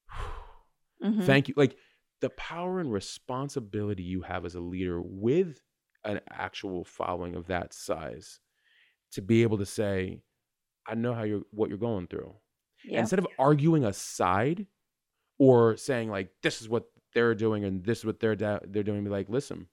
Mhm. 1.04 1.26
thank 1.26 1.48
you 1.48 1.56
like 1.58 1.78
the 2.20 2.30
power 2.32 2.80
and 2.80 2.94
responsibility 2.94 4.04
you 4.04 4.22
have 4.22 4.46
as 4.46 4.54
a 4.54 4.60
leader 4.60 5.02
with 5.02 5.60
an 6.04 6.20
actual 6.30 6.84
following 6.84 7.36
of 7.36 7.48
that 7.48 7.74
size 7.74 8.40
to 9.14 9.22
be 9.22 9.42
able 9.42 9.58
to 9.58 9.66
say 9.66 10.22
i 10.88 10.94
know 10.94 11.14
how 11.14 11.24
you're 11.24 11.42
what 11.52 11.70
you're 11.70 11.78
going 11.80 12.06
through 12.06 12.34
yeah. 12.86 13.00
instead 13.00 13.18
of 13.18 13.28
arguing 13.40 13.84
a 13.86 13.94
side 13.94 14.68
or 15.40 15.76
saying 15.78 16.10
like 16.10 16.30
this 16.44 16.62
is 16.62 16.70
what 16.70 16.86
they're 17.16 17.36
doing 17.36 17.66
and 17.66 17.84
this 17.84 18.00
is 18.00 18.06
what 18.06 18.20
they're 18.20 18.36
da- 18.36 18.60
they're 18.68 18.84
doing 18.84 19.04
be 19.04 19.10
like 19.10 19.30
listen 19.30 19.66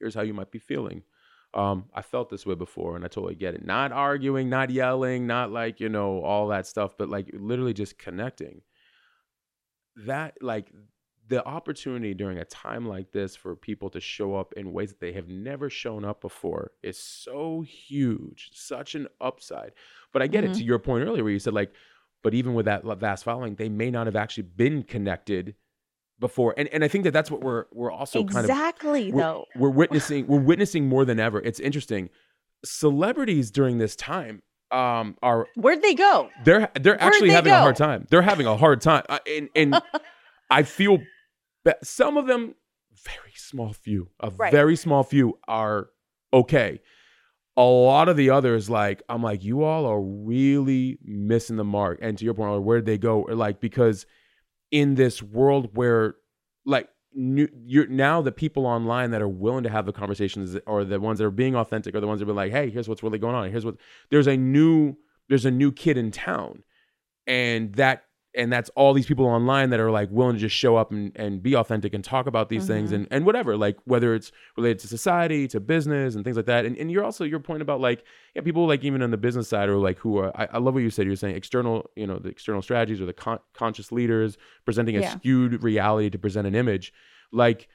here's 0.00 0.14
how 0.14 0.22
you 0.22 0.34
might 0.34 0.50
be 0.50 0.58
feeling. 0.58 1.02
Um 1.54 1.86
i 1.94 2.02
felt 2.02 2.28
this 2.30 2.44
way 2.46 2.54
before 2.54 2.94
and 2.96 3.04
i 3.04 3.08
totally 3.08 3.34
get 3.34 3.54
it. 3.54 3.64
Not 3.64 3.92
arguing 3.92 4.48
not 4.50 4.70
yelling 4.70 5.26
not 5.26 5.50
like 5.50 5.80
you 5.80 5.88
know 5.88 6.22
all 6.22 6.48
that 6.48 6.66
stuff 6.66 6.96
but 6.98 7.08
like 7.08 7.30
literally 7.34 7.74
just 7.74 7.98
connecting. 7.98 8.62
That 10.06 10.36
like 10.40 10.70
the 11.26 11.44
opportunity 11.44 12.14
during 12.14 12.38
a 12.38 12.44
time 12.44 12.86
like 12.86 13.12
this 13.12 13.36
for 13.36 13.54
people 13.56 13.90
to 13.90 14.00
show 14.00 14.34
up 14.36 14.54
in 14.54 14.72
ways 14.72 14.90
that 14.90 15.00
they 15.00 15.12
have 15.12 15.28
never 15.28 15.68
shown 15.68 16.04
up 16.04 16.20
before 16.22 16.70
is 16.82 16.98
so 16.98 17.60
huge 17.62 18.50
such 18.52 18.94
an 18.94 19.08
upside. 19.20 19.72
But 20.12 20.22
i 20.22 20.26
get 20.26 20.44
it 20.44 20.52
Mhm. 20.52 20.58
to 20.58 20.64
your 20.64 20.78
point 20.78 21.04
earlier 21.06 21.24
where 21.24 21.32
you 21.32 21.38
said 21.38 21.52
like 21.54 21.72
but 22.22 22.34
even 22.34 22.54
with 22.54 22.66
that 22.66 22.84
vast 22.98 23.24
following 23.24 23.54
they 23.56 23.68
may 23.68 23.90
not 23.90 24.06
have 24.06 24.16
actually 24.16 24.44
been 24.44 24.82
connected 24.82 25.54
before 26.20 26.52
and, 26.56 26.68
and 26.68 26.82
i 26.84 26.88
think 26.88 27.04
that 27.04 27.12
that's 27.12 27.30
what 27.30 27.40
we're 27.42 27.66
we're 27.72 27.90
also 27.92 28.24
kind 28.24 28.38
of 28.38 28.44
exactly 28.44 29.12
we're, 29.12 29.20
though. 29.22 29.44
we're 29.56 29.70
witnessing 29.70 30.26
we're 30.26 30.40
witnessing 30.40 30.88
more 30.88 31.04
than 31.04 31.20
ever. 31.20 31.38
It's 31.40 31.60
interesting. 31.60 32.10
Celebrities 32.64 33.50
during 33.50 33.78
this 33.78 33.94
time 33.96 34.42
um 34.70 35.16
are 35.22 35.46
Where'd 35.56 35.80
they 35.82 35.94
go? 35.94 36.28
they're 36.44 36.68
they're 36.80 37.00
actually 37.00 37.28
they 37.28 37.34
having 37.34 37.52
a 37.52 37.58
hard 37.60 37.76
time. 37.76 38.06
They're 38.10 38.20
having 38.22 38.46
a 38.46 38.56
hard 38.56 38.80
time. 38.80 39.04
I- 39.08 39.20
and 39.26 39.48
and 39.54 39.80
i 40.50 40.62
feel 40.64 40.98
that 41.64 41.84
some 41.86 42.16
of 42.16 42.26
them 42.26 42.54
very 43.04 43.32
small 43.36 43.72
few 43.72 44.10
a 44.20 44.30
Right. 44.30 44.50
very 44.52 44.76
small 44.76 45.02
few 45.04 45.38
are 45.46 45.88
okay. 46.32 46.80
A 47.56 47.62
lot 47.62 48.08
of 48.08 48.16
the 48.16 48.30
others 48.30 48.68
like 48.68 49.02
i'm 49.08 49.22
like 49.22 49.42
you 49.44 49.62
all 49.62 49.86
are 49.86 50.00
really 50.00 50.98
missing 51.04 51.56
the 51.56 51.64
mark. 51.64 51.98
And 52.02 52.18
to 52.18 52.24
your 52.24 52.34
point 52.34 52.62
where 52.62 52.78
did 52.78 52.86
they 52.86 52.98
go? 52.98 53.22
Or 53.22 53.34
like 53.34 53.60
because 53.60 54.04
in 54.70 54.94
this 54.94 55.22
world 55.22 55.70
where 55.74 56.16
like 56.64 56.88
new, 57.14 57.48
you're 57.64 57.86
now 57.86 58.20
the 58.20 58.32
people 58.32 58.66
online 58.66 59.10
that 59.10 59.22
are 59.22 59.28
willing 59.28 59.64
to 59.64 59.70
have 59.70 59.86
the 59.86 59.92
conversations 59.92 60.56
or 60.66 60.84
the 60.84 61.00
ones 61.00 61.18
that 61.18 61.24
are 61.24 61.30
being 61.30 61.54
authentic 61.54 61.94
or 61.94 62.00
the 62.00 62.06
ones 62.06 62.20
that 62.20 62.28
are 62.28 62.32
like 62.32 62.52
hey 62.52 62.70
here's 62.70 62.88
what's 62.88 63.02
really 63.02 63.18
going 63.18 63.34
on. 63.34 63.50
Here's 63.50 63.64
what 63.64 63.76
there's 64.10 64.26
a 64.26 64.36
new 64.36 64.96
there's 65.28 65.46
a 65.46 65.50
new 65.50 65.72
kid 65.72 65.96
in 65.96 66.10
town. 66.10 66.62
And 67.26 67.74
that 67.74 68.04
and 68.34 68.52
that's 68.52 68.68
all 68.76 68.92
these 68.92 69.06
people 69.06 69.24
online 69.24 69.70
that 69.70 69.80
are 69.80 69.90
like 69.90 70.08
willing 70.10 70.34
to 70.34 70.40
just 70.40 70.54
show 70.54 70.76
up 70.76 70.90
and, 70.92 71.12
and 71.16 71.42
be 71.42 71.56
authentic 71.56 71.94
and 71.94 72.04
talk 72.04 72.26
about 72.26 72.48
these 72.50 72.66
things 72.66 72.90
Mhm. 72.90 72.94
and, 72.94 73.08
and 73.10 73.26
whatever 73.26 73.56
like 73.56 73.76
whether 73.84 74.14
it's 74.14 74.30
related 74.56 74.78
to 74.80 74.86
society 74.88 75.48
to 75.48 75.60
business 75.60 76.14
and 76.14 76.24
things 76.24 76.36
like 76.36 76.44
that 76.46 76.66
and, 76.66 76.76
and 76.76 76.92
you're 76.92 77.04
also 77.04 77.24
your 77.24 77.40
point 77.40 77.62
about 77.62 77.80
like 77.80 78.04
yeah 78.34 78.42
people 78.42 78.66
like 78.66 78.84
even 78.84 79.02
on 79.02 79.10
the 79.10 79.16
business 79.16 79.48
side 79.48 79.68
or 79.70 79.78
like 79.78 79.98
who 79.98 80.18
are 80.18 80.30
I, 80.38 80.48
I 80.52 80.58
love 80.58 80.74
what 80.74 80.82
you 80.82 80.90
said 80.90 81.06
you're 81.06 81.16
saying 81.16 81.36
external 81.36 81.90
you 81.96 82.06
know 82.06 82.18
the 82.18 82.28
external 82.28 82.60
strategies 82.60 83.00
or 83.00 83.06
the 83.06 83.14
con- 83.14 83.40
conscious 83.54 83.90
leaders 83.92 84.36
presenting 84.66 84.96
a 84.96 85.00
Yeah. 85.00 85.10
skewed 85.16 85.62
reality 85.62 86.10
to 86.10 86.18
present 86.18 86.46
an 86.46 86.54
image 86.54 86.92
like 87.32 87.68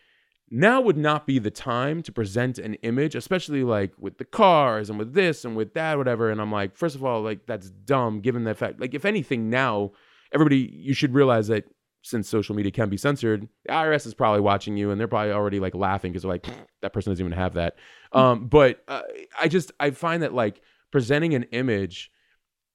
now 0.52 0.82
would 0.82 0.98
not 0.98 1.26
be 1.26 1.40
the 1.40 1.50
time 1.50 2.04
to 2.04 2.12
present 2.12 2.60
an 2.60 2.76
image, 2.84 3.16
especially 3.16 3.64
like 3.64 3.92
with 3.98 4.20
the 4.20 4.26
cars 4.26 4.88
and 4.88 5.00
with 5.00 5.14
this 5.16 5.46
and 5.46 5.56
with 5.56 5.74
that, 5.74 5.98
whatever. 5.98 6.30
And 6.30 6.40
I'm 6.40 6.52
like, 6.52 6.78
first 6.78 6.96
of 6.96 7.04
all, 7.04 7.22
like 7.24 7.48
that's 7.48 7.72
dumb 7.72 8.20
given 8.20 8.44
the 8.44 8.54
fact, 8.54 8.80
like, 8.80 8.94
if 8.94 9.04
anything, 9.04 9.50
now 9.50 9.94
everybody, 10.34 10.58
you 10.74 10.94
should 10.94 11.14
realize 11.14 11.48
that 11.48 11.66
since 12.02 12.28
social 12.28 12.54
media 12.56 12.72
can 12.72 12.90
be 12.90 12.98
censored, 12.98 13.48
the 13.66 13.72
IRS 13.72 14.06
is 14.06 14.14
probably 14.14 14.42
watching 14.42 14.76
you 14.76 14.92
and 14.92 15.00
they're 15.00 15.08
probably 15.08 15.32
already 15.32 15.60
like 15.60 15.74
laughing 15.74 16.12
because 16.12 16.24
they're 16.24 16.32
like, 16.32 16.46
that 16.82 16.92
person 16.92 17.12
doesn't 17.12 17.26
even 17.26 17.38
have 17.38 17.54
that. 17.54 17.76
Um, 18.12 18.48
but 18.48 18.84
uh, 18.90 19.04
I 19.40 19.48
just, 19.48 19.72
I 19.80 19.92
find 19.92 20.22
that 20.24 20.34
like 20.34 20.62
presenting 20.92 21.34
an 21.34 21.44
image 21.52 22.12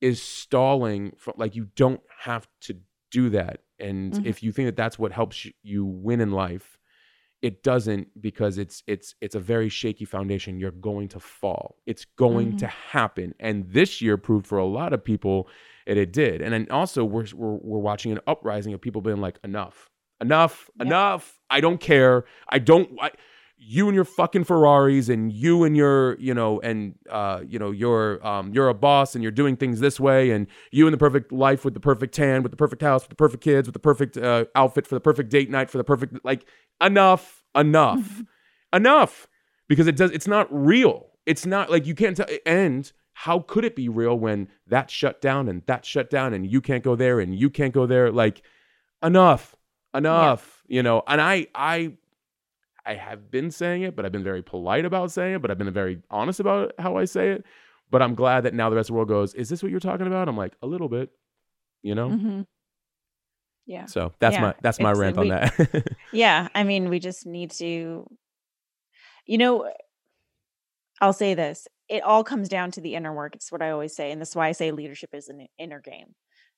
is 0.01 0.23
stalling 0.23 1.13
from 1.19 1.35
like 1.37 1.55
you 1.57 1.67
don't 1.77 2.01
have 2.21 2.47
to 2.63 2.77
do 3.11 3.31
that 3.31 3.61
and 3.81 4.15
Mhm. 4.15 4.27
if 4.27 4.43
you 4.43 4.53
think 4.53 4.67
that 4.69 4.77
that's 4.77 4.99
what 4.99 5.13
helps 5.13 5.47
you- 5.63 5.85
win 5.85 6.21
in 6.21 6.31
life 6.31 6.79
it 7.41 7.63
doesn't 7.63 8.09
because 8.21 8.59
it's 8.59 8.83
it's 8.87 9.15
it's 9.21 9.35
a 9.35 9.41
very 9.41 9.69
shaky 9.69 10.05
foundation 10.05 10.59
you're 10.59 10.71
going 10.73 11.09
to 11.09 11.19
fall 11.21 11.77
it's 11.87 12.05
going 12.05 12.53
Mhm. 12.53 12.59
to 12.59 12.67
happen 12.67 13.35
and 13.41 13.71
this 13.71 14.01
year 14.03 14.17
proved 14.17 14.47
for 14.47 14.59
a 14.59 14.65
lot 14.67 14.93
of 14.93 15.03
people 15.05 15.49
that 15.89 15.97
it 15.97 16.13
did 16.13 16.41
and 16.41 16.53
then 16.53 16.67
also 16.71 17.05
we're 17.05 17.27
we're, 17.35 17.55
we're 17.55 17.79
watching 17.79 18.13
an 18.13 18.21
uprising 18.29 18.73
of 18.73 18.81
people 18.81 19.01
being 19.03 19.21
like 19.21 19.39
enough 19.43 19.91
enough 20.21 20.71
Yep. 20.79 20.87
enough 20.87 21.41
i 21.51 21.61
don't 21.61 21.81
care 21.81 22.25
i 22.49 22.59
don't 22.59 22.91
I, 23.01 23.11
you 23.61 23.89
and 23.89 23.95
your 23.95 24.05
fucking 24.05 24.45
Ferraris 24.45 25.09
and 25.09 25.33
you 25.33 25.65
and 25.65 25.77
your, 25.77 26.17
you 26.21 26.33
know, 26.33 26.61
and 26.61 26.95
uh, 27.11 27.41
you 27.47 27.59
know, 27.59 27.73
you're 27.73 28.25
um 28.25 28.53
you're 28.55 28.69
a 28.69 28.75
boss 28.75 29.15
and 29.15 29.23
you're 29.23 29.33
doing 29.33 29.57
things 29.57 29.81
this 29.81 29.99
way 29.99 30.31
and 30.31 30.47
you 30.71 30.87
in 30.87 30.93
the 30.93 30.99
perfect 30.99 31.33
life 31.33 31.65
with 31.65 31.75
the 31.75 31.81
perfect 31.81 32.15
tan, 32.15 32.45
with 32.45 32.53
the 32.53 32.57
perfect 32.57 32.83
house, 32.83 33.03
with 33.03 33.11
the 33.11 33.17
perfect 33.17 33.43
kids, 33.43 33.67
with 33.67 33.73
the 33.73 33.81
perfect 33.81 34.17
uh, 34.17 34.45
outfit 34.55 34.87
for 34.87 34.95
the 34.95 35.01
perfect 35.01 35.29
date 35.31 35.51
night, 35.51 35.71
for 35.71 35.79
the 35.79 35.85
perfect 35.85 36.25
like 36.25 36.47
enough, 36.81 37.43
enough, 37.57 38.23
enough. 38.73 39.27
Because 39.69 39.89
it 39.89 39.97
does 39.97 40.13
it's 40.13 40.29
not 40.29 40.47
real. 40.51 41.09
It's 41.27 41.45
not 41.45 41.69
like 41.69 41.85
you 41.85 41.97
can't 41.97 42.17
tell 42.17 42.29
and 42.47 42.91
how 43.23 43.41
could 43.41 43.65
it 43.65 43.75
be 43.75 43.89
real 43.89 44.17
when 44.17 44.47
that 44.69 44.91
shut 44.93 45.21
down 45.21 45.49
and 45.49 45.63
that 45.67 45.85
shut 45.85 46.09
down 46.09 46.33
and 46.35 46.47
you 46.47 46.61
can't 46.61 46.85
go 46.85 46.95
there 46.95 47.19
and 47.19 47.35
you 47.35 47.51
can't 47.51 47.75
go 47.75 47.85
there? 47.85 48.13
Like 48.13 48.43
enough. 49.03 49.57
Enough. 49.93 50.63
You 50.69 50.85
know, 50.85 51.03
and 51.07 51.21
I 51.21 51.49
I 51.55 51.95
I 52.87 52.95
have 52.95 53.29
been 53.31 53.51
saying 53.51 53.83
it, 53.83 53.97
but 53.97 54.07
I've 54.07 54.13
been 54.13 54.23
very 54.23 54.43
polite 54.43 54.85
about 54.85 55.11
saying 55.11 55.35
it, 55.35 55.43
but 55.43 55.51
I've 55.51 55.59
been 55.59 55.73
very 55.73 56.01
honest 56.11 56.39
about 56.39 56.75
how 56.79 56.97
I 56.97 57.07
say 57.07 57.31
it. 57.33 57.45
But 57.91 58.03
I'm 58.03 58.15
glad 58.15 58.43
that 58.43 58.55
now 58.55 58.71
the 58.71 58.77
rest 58.77 58.89
of 58.89 58.93
the 58.93 58.97
world 58.99 59.09
goes, 59.09 59.35
Is 59.35 59.49
this 59.49 59.63
what 59.65 59.71
you're 59.73 59.81
talking 59.81 60.07
about? 60.07 60.29
I'm 60.29 60.37
like, 60.37 60.55
a 60.63 60.67
little 60.69 60.89
bit, 60.89 61.11
you 61.83 61.95
know? 61.97 62.11
Mm-hmm. 62.11 62.41
Yeah. 63.67 63.87
So 63.87 64.13
that's 64.21 64.35
Yeah, 64.35 64.43
my 64.43 64.55
that's 64.63 64.79
my 64.79 64.91
it's- 64.93 65.01
rant 65.01 65.19
on 65.19 65.25
we- 65.25 65.31
that. 65.31 65.97
Yeah, 66.13 66.49
I 66.55 66.63
mean, 66.63 66.89
we 66.89 67.01
just 67.01 67.27
need 67.27 67.51
to, 67.53 68.07
you 69.27 69.39
know, 69.39 69.69
I'll 71.01 71.13
say 71.13 71.35
this. 71.35 71.67
It 71.89 72.03
all 72.03 72.25
comes 72.25 72.49
down 72.49 72.71
to 72.73 72.81
the 72.81 72.95
inner 72.95 73.15
work. 73.15 73.35
It's 73.35 73.51
what 73.51 73.63
I 73.63 73.71
always 73.71 73.95
say. 73.97 74.11
And 74.11 74.21
that's 74.21 74.37
why 74.37 74.49
I 74.49 74.53
say 74.53 74.71
leadership 74.71 75.11
is 75.15 75.29
an 75.29 75.47
inner 75.59 75.81
game. 75.81 76.15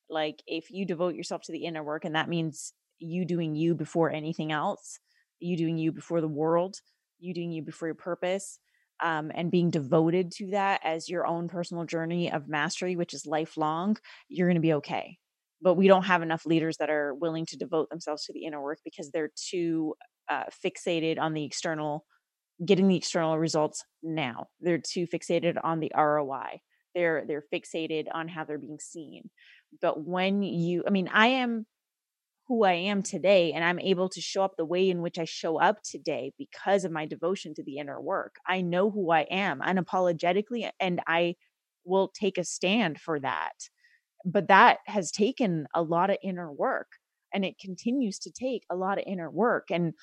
Like, 0.08 0.42
if 0.46 0.70
you 0.70 0.84
devote 0.84 1.14
yourself 1.14 1.42
to 1.42 1.52
the 1.52 1.64
inner 1.64 1.84
work, 1.84 2.04
and 2.04 2.16
that 2.16 2.28
means 2.28 2.72
you 2.98 3.24
doing 3.24 3.54
you 3.54 3.74
before 3.74 4.10
anything 4.10 4.50
else, 4.50 4.98
you 5.38 5.56
doing 5.56 5.78
you 5.78 5.92
before 5.92 6.20
the 6.20 6.28
world, 6.28 6.76
you 7.18 7.32
doing 7.32 7.52
you 7.52 7.62
before 7.62 7.88
your 7.88 7.94
purpose, 7.94 8.58
um, 9.00 9.30
and 9.34 9.50
being 9.50 9.70
devoted 9.70 10.32
to 10.32 10.50
that 10.50 10.80
as 10.84 11.08
your 11.08 11.26
own 11.26 11.48
personal 11.48 11.84
journey 11.84 12.30
of 12.30 12.48
mastery, 12.48 12.96
which 12.96 13.14
is 13.14 13.24
lifelong, 13.24 13.96
you're 14.28 14.48
going 14.48 14.56
to 14.56 14.60
be 14.60 14.74
okay 14.74 15.18
but 15.62 15.74
we 15.74 15.88
don't 15.88 16.04
have 16.04 16.22
enough 16.22 16.46
leaders 16.46 16.76
that 16.78 16.90
are 16.90 17.14
willing 17.14 17.46
to 17.46 17.56
devote 17.56 17.90
themselves 17.90 18.24
to 18.24 18.32
the 18.32 18.44
inner 18.44 18.62
work 18.62 18.78
because 18.84 19.10
they're 19.10 19.30
too 19.36 19.94
uh, 20.28 20.44
fixated 20.64 21.18
on 21.18 21.34
the 21.34 21.44
external 21.44 22.04
getting 22.64 22.88
the 22.88 22.96
external 22.96 23.38
results 23.38 23.84
now. 24.02 24.46
They're 24.60 24.78
too 24.78 25.06
fixated 25.06 25.56
on 25.62 25.80
the 25.80 25.92
roi 25.96 26.60
they're 26.94 27.24
they're 27.26 27.44
fixated 27.52 28.06
on 28.12 28.28
how 28.28 28.44
they're 28.44 28.58
being 28.58 28.80
seen. 28.80 29.30
But 29.80 30.04
when 30.04 30.42
you 30.42 30.84
i 30.86 30.90
mean 30.90 31.08
i 31.12 31.28
am 31.28 31.66
who 32.48 32.64
i 32.64 32.72
am 32.72 33.02
today 33.02 33.52
and 33.52 33.64
i'm 33.64 33.78
able 33.78 34.08
to 34.08 34.20
show 34.20 34.42
up 34.42 34.56
the 34.56 34.64
way 34.64 34.90
in 34.90 35.02
which 35.02 35.18
i 35.18 35.24
show 35.24 35.60
up 35.60 35.82
today 35.84 36.32
because 36.38 36.84
of 36.84 36.92
my 36.92 37.06
devotion 37.06 37.54
to 37.54 37.62
the 37.64 37.78
inner 37.78 38.00
work. 38.00 38.36
I 38.46 38.60
know 38.62 38.90
who 38.90 39.10
i 39.10 39.22
am 39.30 39.60
unapologetically 39.60 40.70
and 40.80 41.00
i 41.06 41.36
will 41.84 42.08
take 42.08 42.38
a 42.38 42.44
stand 42.44 43.00
for 43.00 43.20
that. 43.20 43.54
But 44.24 44.48
that 44.48 44.78
has 44.86 45.10
taken 45.10 45.66
a 45.74 45.82
lot 45.82 46.10
of 46.10 46.18
inner 46.22 46.52
work 46.52 46.88
and 47.32 47.44
it 47.44 47.58
continues 47.60 48.18
to 48.20 48.30
take 48.32 48.64
a 48.70 48.76
lot 48.76 48.98
of 48.98 49.04
inner 49.06 49.30
work 49.30 49.68
and 49.70 49.94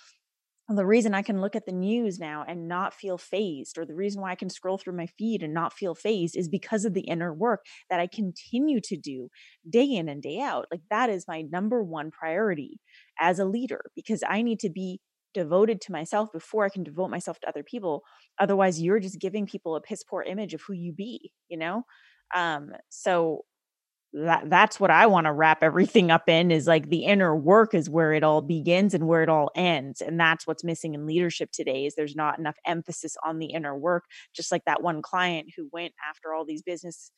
the 0.75 0.85
reason 0.85 1.13
I 1.13 1.21
can 1.21 1.39
look 1.39 1.55
at 1.55 1.65
the 1.65 1.71
news 1.71 2.19
now 2.19 2.43
and 2.47 2.67
not 2.67 2.93
feel 2.93 3.17
phased, 3.17 3.77
or 3.77 3.85
the 3.85 3.95
reason 3.95 4.21
why 4.21 4.31
I 4.31 4.35
can 4.35 4.49
scroll 4.49 4.77
through 4.77 4.97
my 4.97 5.07
feed 5.17 5.41
and 5.41 5.53
not 5.53 5.71
feel 5.73 5.95
phased, 5.95 6.35
is 6.35 6.49
because 6.49 6.83
of 6.83 6.93
the 6.93 7.01
inner 7.07 7.33
work 7.33 7.65
that 7.89 7.99
I 8.01 8.07
continue 8.07 8.81
to 8.81 8.97
do 8.97 9.29
day 9.69 9.85
in 9.85 10.09
and 10.09 10.21
day 10.21 10.39
out. 10.41 10.67
Like, 10.71 10.81
that 10.89 11.09
is 11.09 11.25
my 11.27 11.41
number 11.41 11.81
one 11.83 12.11
priority 12.11 12.79
as 13.19 13.39
a 13.39 13.45
leader 13.45 13.81
because 13.95 14.23
I 14.27 14.41
need 14.41 14.59
to 14.59 14.69
be 14.69 14.99
devoted 15.33 15.79
to 15.81 15.91
myself 15.91 16.31
before 16.33 16.65
I 16.65 16.69
can 16.69 16.83
devote 16.83 17.09
myself 17.09 17.39
to 17.41 17.47
other 17.49 17.63
people. 17.63 18.03
Otherwise, 18.39 18.81
you're 18.81 18.99
just 18.99 19.19
giving 19.19 19.45
people 19.45 19.75
a 19.75 19.81
piss 19.81 20.03
poor 20.03 20.23
image 20.23 20.53
of 20.53 20.61
who 20.67 20.73
you 20.73 20.91
be, 20.93 21.31
you 21.47 21.57
know? 21.57 21.83
Um, 22.35 22.71
so 22.89 23.45
that 24.13 24.49
that's 24.49 24.79
what 24.79 24.89
I 24.89 25.05
want 25.05 25.25
to 25.25 25.33
wrap 25.33 25.61
everything 25.61 26.11
up 26.11 26.29
in 26.29 26.49
is 26.49 26.65
like 26.65 26.89
the 26.89 27.03
inner 27.05 27.35
work 27.35 27.73
is 27.73 27.89
where 27.89 28.13
it 28.13 28.23
all 28.23 28.41
begins 28.41 28.93
and 28.93 29.07
where 29.07 29.21
it 29.21 29.29
all 29.29 29.51
ends. 29.55 30.01
And 30.01 30.19
that's 30.19 30.47
what's 30.47 30.63
missing 30.63 30.93
in 30.93 31.05
leadership 31.05 31.51
today 31.51 31.85
is 31.85 31.95
there's 31.95 32.15
not 32.15 32.39
enough 32.39 32.57
emphasis 32.65 33.17
on 33.25 33.39
the 33.39 33.47
inner 33.47 33.77
work. 33.77 34.05
Just 34.33 34.51
like 34.51 34.63
that 34.65 34.81
one 34.81 35.01
client 35.01 35.49
who 35.55 35.69
went 35.73 35.93
after 36.09 36.33
all 36.33 36.45
these 36.45 36.61
business 36.61 37.11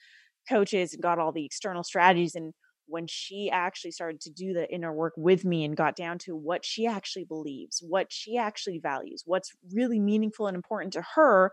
coaches 0.47 0.93
and 0.93 1.01
got 1.01 1.19
all 1.19 1.31
the 1.31 1.45
external 1.45 1.83
strategies. 1.83 2.33
And 2.35 2.53
when 2.87 3.05
she 3.07 3.51
actually 3.51 3.91
started 3.91 4.19
to 4.21 4.31
do 4.31 4.53
the 4.53 4.71
inner 4.73 4.91
work 4.91 5.13
with 5.15 5.45
me 5.45 5.63
and 5.63 5.77
got 5.77 5.95
down 5.95 6.17
to 6.19 6.35
what 6.35 6.65
she 6.65 6.87
actually 6.87 7.25
believes, 7.25 7.83
what 7.87 8.07
she 8.09 8.35
actually 8.35 8.79
values, 8.79 9.21
what's 9.25 9.51
really 9.73 9.99
meaningful 9.99 10.47
and 10.47 10.55
important 10.55 10.93
to 10.93 11.03
her, 11.15 11.51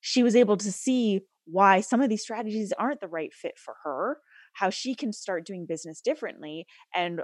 she 0.00 0.22
was 0.22 0.36
able 0.36 0.58
to 0.58 0.70
see 0.70 1.22
why 1.46 1.80
some 1.80 2.02
of 2.02 2.10
these 2.10 2.22
strategies 2.22 2.72
aren't 2.78 3.00
the 3.00 3.08
right 3.08 3.32
fit 3.32 3.58
for 3.58 3.74
her 3.82 4.18
how 4.58 4.70
she 4.70 4.94
can 4.94 5.12
start 5.12 5.46
doing 5.46 5.66
business 5.66 6.00
differently 6.00 6.66
and 6.94 7.20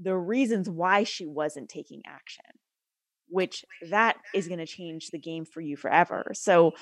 the 0.00 0.16
reasons 0.16 0.68
why 0.68 1.04
she 1.04 1.26
wasn't 1.26 1.68
taking 1.68 2.00
action 2.06 2.44
which 3.30 3.64
that 3.90 4.16
is 4.34 4.48
going 4.48 4.58
to 4.58 4.66
change 4.66 5.08
the 5.12 5.18
game 5.18 5.44
for 5.44 5.60
you 5.60 5.76
forever. 5.76 6.32
So 6.34 6.72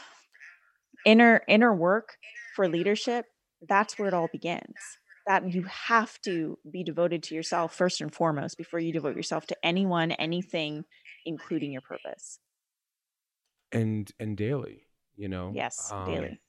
inner 1.05 1.43
inner 1.47 1.75
work 1.75 2.17
for 2.57 2.69
leadership 2.69 3.27
that's 3.69 3.99
where 3.99 4.09
it 4.09 4.15
all 4.15 4.29
begins. 4.33 4.77
That 5.27 5.53
you 5.53 5.65
have 5.65 6.19
to 6.23 6.59
be 6.71 6.85
devoted 6.85 7.23
to 7.25 7.35
yourself 7.35 7.75
first 7.75 8.01
and 8.01 8.15
foremost 8.15 8.57
before 8.57 8.81
you 8.81 8.93
devote 8.93 9.17
yourself 9.17 9.47
to 9.49 9.57
anyone 9.63 10.13
anything 10.13 10.85
including 11.27 11.73
your 11.73 11.83
purpose. 11.83 12.39
And 13.73 14.11
and 14.19 14.37
daily, 14.37 14.85
you 15.17 15.29
know. 15.29 15.53
yes 15.55 15.93
Um, 15.93 16.07
daily 16.07 16.41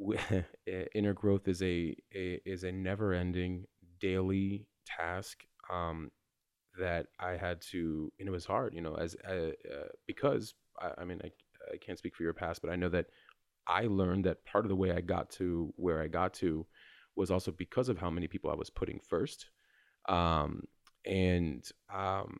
inner 0.94 1.12
growth 1.14 1.48
is 1.48 1.62
a, 1.62 1.94
a 2.14 2.40
is 2.44 2.64
a 2.64 2.72
never 2.72 3.12
ending 3.12 3.66
daily 4.00 4.66
task 4.86 5.44
um 5.70 6.10
that 6.78 7.06
I 7.18 7.32
had 7.32 7.60
to, 7.72 8.12
and 8.18 8.28
it 8.28 8.32
was 8.32 8.44
hard, 8.46 8.74
you 8.74 8.80
know, 8.80 8.94
as 8.94 9.16
uh, 9.28 9.52
uh, 9.70 9.88
because 10.06 10.54
I, 10.80 10.92
I 10.98 11.04
mean, 11.04 11.20
I, 11.24 11.30
I 11.72 11.76
can't 11.78 11.98
speak 11.98 12.14
for 12.16 12.22
your 12.22 12.32
past, 12.32 12.62
but 12.62 12.70
I 12.70 12.76
know 12.76 12.88
that 12.90 13.06
I 13.66 13.86
learned 13.86 14.24
that 14.26 14.44
part 14.44 14.64
of 14.64 14.68
the 14.68 14.76
way 14.76 14.92
I 14.92 15.00
got 15.00 15.30
to 15.32 15.72
where 15.76 16.02
I 16.02 16.08
got 16.08 16.34
to 16.34 16.66
was 17.16 17.30
also 17.30 17.50
because 17.52 17.88
of 17.88 17.98
how 17.98 18.10
many 18.10 18.28
people 18.28 18.50
I 18.50 18.54
was 18.54 18.70
putting 18.70 19.00
first. 19.08 19.46
Um, 20.08 20.64
and 21.06 21.64
um, 21.94 22.38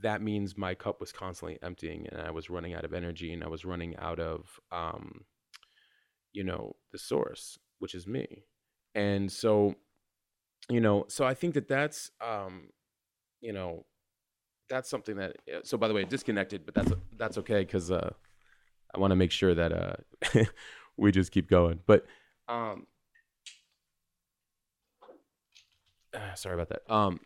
that 0.00 0.22
means 0.22 0.56
my 0.56 0.74
cup 0.74 1.00
was 1.00 1.12
constantly 1.12 1.58
emptying 1.62 2.06
and 2.10 2.20
I 2.20 2.30
was 2.30 2.50
running 2.50 2.74
out 2.74 2.84
of 2.84 2.92
energy 2.92 3.32
and 3.32 3.44
I 3.44 3.48
was 3.48 3.64
running 3.64 3.96
out 3.96 4.18
of, 4.18 4.58
um, 4.72 5.24
you 6.34 6.44
know, 6.44 6.76
the 6.92 6.98
source, 6.98 7.58
which 7.78 7.94
is 7.94 8.06
me. 8.06 8.44
And 8.94 9.32
so, 9.32 9.74
you 10.68 10.80
know, 10.80 11.06
so 11.08 11.24
I 11.24 11.32
think 11.32 11.54
that 11.54 11.68
that's, 11.68 12.10
um, 12.20 12.68
you 13.40 13.52
know, 13.52 13.86
that's 14.68 14.90
something 14.90 15.16
that, 15.16 15.36
so 15.62 15.78
by 15.78 15.88
the 15.88 15.94
way, 15.94 16.04
disconnected, 16.04 16.66
but 16.66 16.74
that's, 16.74 16.92
that's 17.16 17.38
okay. 17.38 17.64
Cause, 17.64 17.90
uh, 17.90 18.10
I 18.94 18.98
want 18.98 19.12
to 19.12 19.16
make 19.16 19.30
sure 19.30 19.54
that, 19.54 19.72
uh, 19.72 20.44
we 20.96 21.12
just 21.12 21.32
keep 21.32 21.48
going. 21.48 21.80
But, 21.86 22.04
um, 22.48 22.86
sorry 26.34 26.54
about 26.54 26.68
that. 26.68 26.92
Um, 26.92 27.20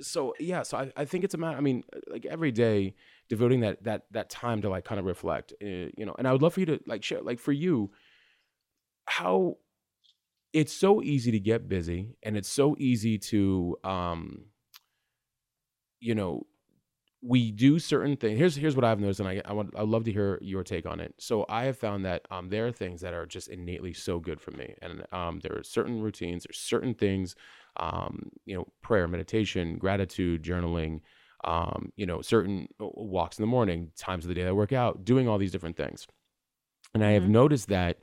so 0.00 0.34
yeah, 0.40 0.62
so 0.62 0.78
I, 0.78 0.92
I 0.96 1.04
think 1.04 1.24
it's 1.24 1.34
a 1.34 1.38
matter. 1.38 1.56
I 1.56 1.60
mean, 1.60 1.84
like 2.08 2.26
every 2.26 2.50
day, 2.50 2.94
devoting 3.28 3.60
that 3.60 3.84
that 3.84 4.06
that 4.10 4.28
time 4.28 4.60
to 4.62 4.68
like 4.68 4.84
kind 4.84 4.98
of 4.98 5.06
reflect, 5.06 5.52
uh, 5.62 5.66
you 5.96 6.04
know. 6.04 6.14
And 6.18 6.26
I 6.26 6.32
would 6.32 6.42
love 6.42 6.54
for 6.54 6.60
you 6.60 6.66
to 6.66 6.80
like 6.86 7.04
share, 7.04 7.22
like 7.22 7.38
for 7.38 7.52
you, 7.52 7.90
how 9.06 9.58
it's 10.52 10.72
so 10.72 11.02
easy 11.02 11.30
to 11.32 11.40
get 11.40 11.68
busy, 11.68 12.16
and 12.22 12.36
it's 12.36 12.48
so 12.48 12.76
easy 12.78 13.18
to, 13.18 13.76
um, 13.84 14.46
you 16.00 16.14
know, 16.14 16.46
we 17.22 17.50
do 17.50 17.78
certain 17.78 18.16
things. 18.16 18.38
Here's 18.38 18.54
here's 18.54 18.76
what 18.76 18.84
I've 18.84 19.00
noticed, 19.00 19.20
and 19.20 19.28
I 19.28 19.40
I 19.44 19.52
want 19.54 19.74
I'd 19.76 19.88
love 19.88 20.04
to 20.04 20.12
hear 20.12 20.38
your 20.42 20.62
take 20.62 20.86
on 20.86 21.00
it. 21.00 21.14
So 21.18 21.46
I 21.48 21.64
have 21.64 21.78
found 21.78 22.04
that 22.04 22.26
um 22.30 22.50
there 22.50 22.66
are 22.66 22.72
things 22.72 23.00
that 23.00 23.14
are 23.14 23.24
just 23.24 23.48
innately 23.48 23.94
so 23.94 24.18
good 24.20 24.40
for 24.40 24.50
me, 24.50 24.74
and 24.82 25.06
um 25.12 25.40
there 25.42 25.56
are 25.56 25.62
certain 25.62 26.02
routines, 26.02 26.44
there's 26.44 26.58
certain 26.58 26.94
things 26.94 27.34
um, 27.76 28.30
you 28.46 28.54
know, 28.54 28.66
prayer, 28.82 29.08
meditation, 29.08 29.78
gratitude, 29.78 30.42
journaling, 30.42 31.00
um, 31.44 31.92
you 31.96 32.06
know, 32.06 32.22
certain 32.22 32.68
walks 32.78 33.38
in 33.38 33.42
the 33.42 33.48
morning, 33.48 33.90
times 33.96 34.24
of 34.24 34.28
the 34.28 34.34
day 34.34 34.42
that 34.42 34.50
I 34.50 34.52
work 34.52 34.72
out, 34.72 35.04
doing 35.04 35.28
all 35.28 35.38
these 35.38 35.52
different 35.52 35.76
things. 35.76 36.06
And 36.94 37.04
I 37.04 37.12
have 37.12 37.24
mm-hmm. 37.24 37.32
noticed 37.32 37.68
that 37.68 37.98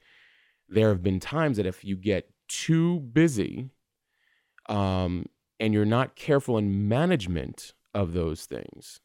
there 0.72 0.90
have 0.90 1.04
been 1.04 1.20
times 1.20 1.58
that 1.58 1.66
if 1.66 1.84
you 1.84 1.96
get 1.96 2.30
too 2.48 3.00
busy 3.00 3.70
um, 4.68 5.26
and 5.60 5.74
you're 5.74 5.86
not 5.86 6.16
careful 6.16 6.58
in 6.58 6.88
management 6.88 7.74
of 7.94 8.14
those 8.14 8.46
things, 8.46 9.02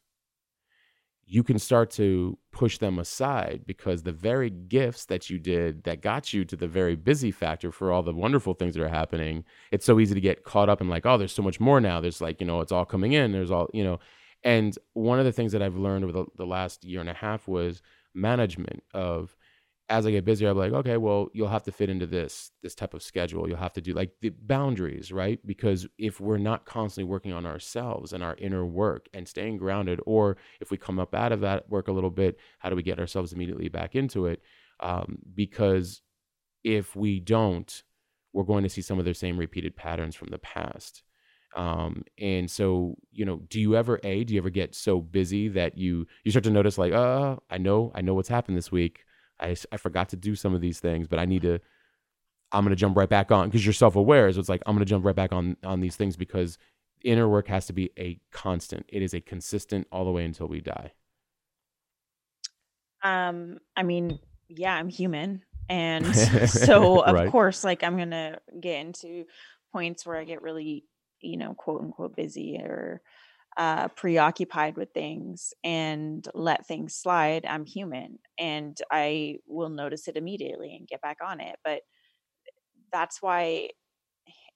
you 1.29 1.43
can 1.43 1.59
start 1.59 1.91
to 1.91 2.37
push 2.53 2.77
them 2.77 2.97
aside 2.97 3.63
because 3.67 4.01
the 4.01 4.13
very 4.13 4.49
gifts 4.49 5.05
that 5.05 5.29
you 5.29 5.37
did 5.37 5.83
that 5.83 6.01
got 6.01 6.31
you 6.31 6.45
to 6.45 6.55
the 6.55 6.67
very 6.67 6.95
busy 6.95 7.31
factor 7.31 7.69
for 7.69 7.91
all 7.91 8.01
the 8.01 8.13
wonderful 8.13 8.53
things 8.53 8.73
that 8.73 8.81
are 8.81 8.87
happening 8.87 9.43
it's 9.71 9.85
so 9.85 9.99
easy 9.99 10.15
to 10.15 10.21
get 10.21 10.45
caught 10.45 10.69
up 10.69 10.79
in 10.79 10.87
like 10.87 11.05
oh 11.05 11.17
there's 11.17 11.33
so 11.33 11.43
much 11.43 11.59
more 11.59 11.81
now. 11.81 11.99
There's 11.99 12.21
like 12.21 12.39
you 12.39 12.47
know 12.47 12.61
it's 12.61 12.71
all 12.71 12.85
coming 12.85 13.11
in. 13.11 13.33
There's 13.33 13.51
all 13.51 13.67
you 13.73 13.83
know. 13.83 13.99
And 14.43 14.77
one 14.93 15.19
of 15.19 15.25
the 15.25 15.31
things 15.33 15.51
that 15.51 15.61
i've 15.61 15.75
learned 15.75 16.05
over 16.05 16.13
the, 16.13 16.25
the 16.37 16.45
last 16.45 16.85
year 16.85 17.01
and 17.01 17.09
a 17.09 17.13
half 17.13 17.47
was 17.47 17.81
management 18.13 18.83
of 18.93 19.35
as 19.89 20.05
I 20.05 20.11
get 20.11 20.25
busier, 20.25 20.49
I'm 20.49 20.57
like, 20.57 20.73
okay, 20.73 20.97
well, 20.97 21.29
you'll 21.33 21.47
have 21.47 21.63
to 21.63 21.71
fit 21.71 21.89
into 21.89 22.05
this 22.05 22.51
this 22.61 22.75
type 22.75 22.93
of 22.93 23.01
schedule. 23.01 23.47
You'll 23.47 23.57
have 23.57 23.73
to 23.73 23.81
do 23.81 23.93
like 23.93 24.11
the 24.21 24.29
boundaries, 24.29 25.11
right? 25.13 25.39
Because 25.45 25.87
if 25.97 26.19
we're 26.19 26.37
not 26.37 26.65
constantly 26.65 27.09
working 27.09 27.31
on 27.31 27.45
ourselves 27.45 28.11
and 28.11 28.21
our 28.21 28.35
inner 28.35 28.65
work 28.65 29.07
and 29.13 29.27
staying 29.27 29.57
grounded, 29.57 30.01
or 30.05 30.37
if 30.59 30.71
we 30.71 30.77
come 30.77 30.99
up 30.99 31.15
out 31.15 31.31
of 31.31 31.41
that 31.41 31.69
work 31.69 31.87
a 31.87 31.93
little 31.93 32.09
bit, 32.09 32.37
how 32.59 32.69
do 32.69 32.75
we 32.75 32.83
get 32.83 32.99
ourselves 32.99 33.31
immediately 33.31 33.69
back 33.69 33.95
into 33.95 34.25
it? 34.25 34.41
Um, 34.81 35.19
because 35.33 36.01
if 36.65 36.95
we 36.95 37.21
don't, 37.21 37.83
we're 38.33 38.43
going 38.43 38.63
to 38.63 38.69
see 38.69 38.81
some 38.81 38.99
of 38.99 39.05
the 39.05 39.13
same 39.13 39.37
repeated 39.37 39.75
patterns 39.75 40.15
from 40.15 40.29
the 40.29 40.37
past. 40.37 41.03
Um, 41.55 42.03
and 42.19 42.51
so, 42.51 42.97
you 43.13 43.23
know, 43.23 43.37
do 43.49 43.61
you 43.61 43.77
ever 43.77 44.01
a 44.03 44.25
do 44.25 44.33
you 44.33 44.39
ever 44.41 44.49
get 44.49 44.75
so 44.75 44.99
busy 44.99 45.47
that 45.47 45.77
you 45.77 46.07
you 46.25 46.31
start 46.31 46.43
to 46.43 46.51
notice 46.51 46.77
like, 46.77 46.91
uh, 46.91 47.37
I 47.49 47.57
know 47.57 47.93
I 47.95 48.01
know 48.01 48.13
what's 48.15 48.27
happened 48.27 48.57
this 48.57 48.69
week 48.69 49.05
I, 49.39 49.55
I 49.71 49.77
forgot 49.77 50.09
to 50.09 50.15
do 50.15 50.35
some 50.35 50.53
of 50.53 50.61
these 50.61 50.79
things, 50.79 51.07
but 51.07 51.19
I 51.19 51.25
need 51.25 51.43
to, 51.43 51.59
I'm 52.51 52.63
going 52.63 52.71
to 52.71 52.75
jump 52.75 52.95
right 52.97 53.09
back 53.09 53.31
on 53.31 53.47
because 53.47 53.65
you're 53.65 53.73
self 53.73 53.95
aware. 53.95 54.31
So 54.31 54.39
it's 54.39 54.49
like, 54.49 54.63
I'm 54.65 54.75
going 54.75 54.85
to 54.85 54.89
jump 54.89 55.05
right 55.05 55.15
back 55.15 55.33
on, 55.33 55.57
on 55.63 55.79
these 55.79 55.95
things 55.95 56.15
because 56.15 56.57
inner 57.03 57.27
work 57.27 57.47
has 57.47 57.65
to 57.67 57.73
be 57.73 57.91
a 57.97 58.19
constant. 58.31 58.85
It 58.87 59.01
is 59.01 59.13
a 59.13 59.21
consistent 59.21 59.87
all 59.91 60.05
the 60.05 60.11
way 60.11 60.25
until 60.25 60.47
we 60.47 60.61
die. 60.61 60.93
Um, 63.03 63.59
I 63.75 63.83
mean, 63.83 64.19
yeah, 64.49 64.75
I'm 64.75 64.89
human. 64.89 65.43
And 65.69 66.15
so 66.15 67.01
of 67.01 67.13
right. 67.13 67.29
course, 67.29 67.65
like 67.65 67.83
I'm 67.83 67.97
going 67.97 68.11
to 68.11 68.39
get 68.57 68.85
into 68.85 69.25
points 69.73 70.05
where 70.05 70.15
I 70.15 70.23
get 70.23 70.41
really, 70.41 70.85
you 71.19 71.35
know, 71.35 71.55
quote 71.55 71.81
unquote 71.81 72.15
busy 72.15 72.55
or, 72.55 73.01
uh, 73.57 73.87
preoccupied 73.89 74.77
with 74.77 74.91
things 74.93 75.53
and 75.63 76.27
let 76.33 76.67
things 76.67 76.95
slide, 76.95 77.45
I'm 77.45 77.65
human 77.65 78.19
and 78.39 78.77
I 78.91 79.37
will 79.47 79.69
notice 79.69 80.07
it 80.07 80.15
immediately 80.15 80.75
and 80.75 80.87
get 80.87 81.01
back 81.01 81.17
on 81.25 81.41
it. 81.41 81.57
But 81.65 81.81
that's 82.91 83.21
why 83.21 83.69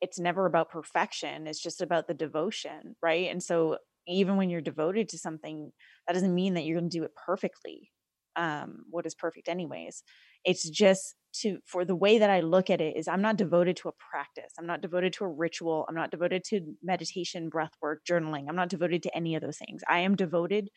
it's 0.02 0.20
never 0.20 0.46
about 0.46 0.72
perfection, 0.72 1.48
it's 1.48 1.62
just 1.62 1.82
about 1.82 2.08
the 2.08 2.14
devotion, 2.14 2.96
right? 3.02 3.30
And 3.32 3.42
so 3.44 3.78
even 4.08 4.38
when 4.38 4.50
you're 4.50 4.62
devoted 4.62 5.10
to 5.10 5.18
something, 5.18 5.72
that 6.08 6.14
doesn't 6.14 6.36
mean 6.36 6.56
that 6.56 6.66
you're 6.66 6.80
going 6.80 6.90
to 6.90 6.98
do 7.00 7.04
it 7.04 7.12
perfectly. 7.16 7.92
Um, 8.36 8.86
what 8.90 9.06
is 9.06 9.16
perfect, 9.16 9.50
anyways? 9.50 10.04
It's 10.46 10.70
just 10.70 11.16
to 11.34 11.60
for 11.66 11.86
the 11.86 11.96
way 11.96 12.18
that 12.20 12.30
I 12.30 12.42
look 12.42 12.70
at 12.70 12.82
it 12.82 12.96
is 12.98 13.08
I'm 13.08 13.22
not 13.22 13.38
devoted 13.38 13.78
to 13.78 13.90
a 13.90 13.94
practice. 14.12 14.54
I'm 14.60 14.68
not 14.68 14.82
devoted 14.82 15.14
to 15.14 15.26
a 15.26 15.30
ritual. 15.30 15.86
I'm 15.88 15.96
not 15.96 16.12
devoted 16.12 16.44
to 16.46 16.76
meditation, 16.84 17.50
breath 17.50 17.72
work, 17.82 18.02
journaling. 18.10 18.46
I'm 18.50 18.56
not 18.56 18.70
devoted 18.70 19.04
to 19.04 19.16
any 19.16 19.36
of 19.36 19.42
those 19.42 19.58
things. 19.58 19.82
I 19.90 20.00
am 20.00 20.16
devoted 20.16 20.70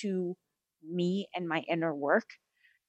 to 0.00 0.36
me 0.88 1.28
and 1.34 1.48
my 1.48 1.64
inner 1.68 1.94
work. 1.94 2.30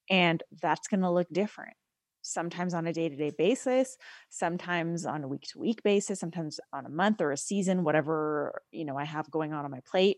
And 0.09 0.43
that's 0.61 0.88
going 0.88 1.01
to 1.01 1.11
look 1.11 1.28
different. 1.32 1.74
Sometimes 2.22 2.74
on 2.74 2.88
a 2.88 2.93
day 2.93 3.09
to 3.09 3.15
day 3.15 3.32
basis, 3.38 3.97
sometimes 4.30 5.05
on 5.05 5.24
a 5.24 5.28
week 5.28 5.43
to 5.53 5.59
week 5.59 5.82
basis, 5.84 6.20
sometimes 6.20 6.59
on 6.74 6.86
a 6.86 6.89
month 6.89 7.22
or 7.22 7.32
a 7.32 7.38
season, 7.38 7.84
whatever, 7.84 8.61
you 8.72 8.86
know, 8.86 8.97
I 8.97 9.05
have 9.05 9.32
going 9.32 9.53
on 9.53 9.63
on 9.63 9.72
my 9.72 9.80
plate 9.89 10.18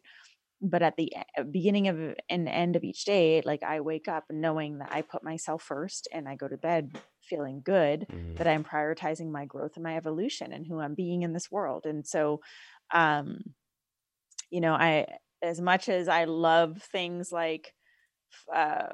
but 0.61 0.81
at 0.81 0.97
the 0.97 1.11
beginning 1.51 1.87
of 1.87 2.15
and 2.29 2.47
end 2.47 2.75
of 2.75 2.83
each 2.83 3.05
day 3.05 3.41
like 3.45 3.63
i 3.63 3.79
wake 3.79 4.07
up 4.07 4.25
knowing 4.29 4.79
that 4.79 4.89
i 4.91 5.01
put 5.01 5.23
myself 5.23 5.63
first 5.63 6.07
and 6.13 6.27
i 6.27 6.35
go 6.35 6.47
to 6.47 6.57
bed 6.57 6.97
feeling 7.21 7.61
good 7.63 8.05
mm-hmm. 8.11 8.35
that 8.35 8.47
i'm 8.47 8.63
prioritizing 8.63 9.31
my 9.31 9.45
growth 9.45 9.71
and 9.75 9.83
my 9.83 9.95
evolution 9.95 10.51
and 10.51 10.65
who 10.67 10.79
i'm 10.79 10.95
being 10.95 11.21
in 11.21 11.33
this 11.33 11.49
world 11.51 11.85
and 11.85 12.05
so 12.05 12.41
um 12.93 13.39
you 14.49 14.61
know 14.61 14.73
i 14.73 15.05
as 15.41 15.61
much 15.61 15.87
as 15.87 16.07
i 16.07 16.25
love 16.25 16.81
things 16.91 17.31
like 17.31 17.73
uh 18.53 18.87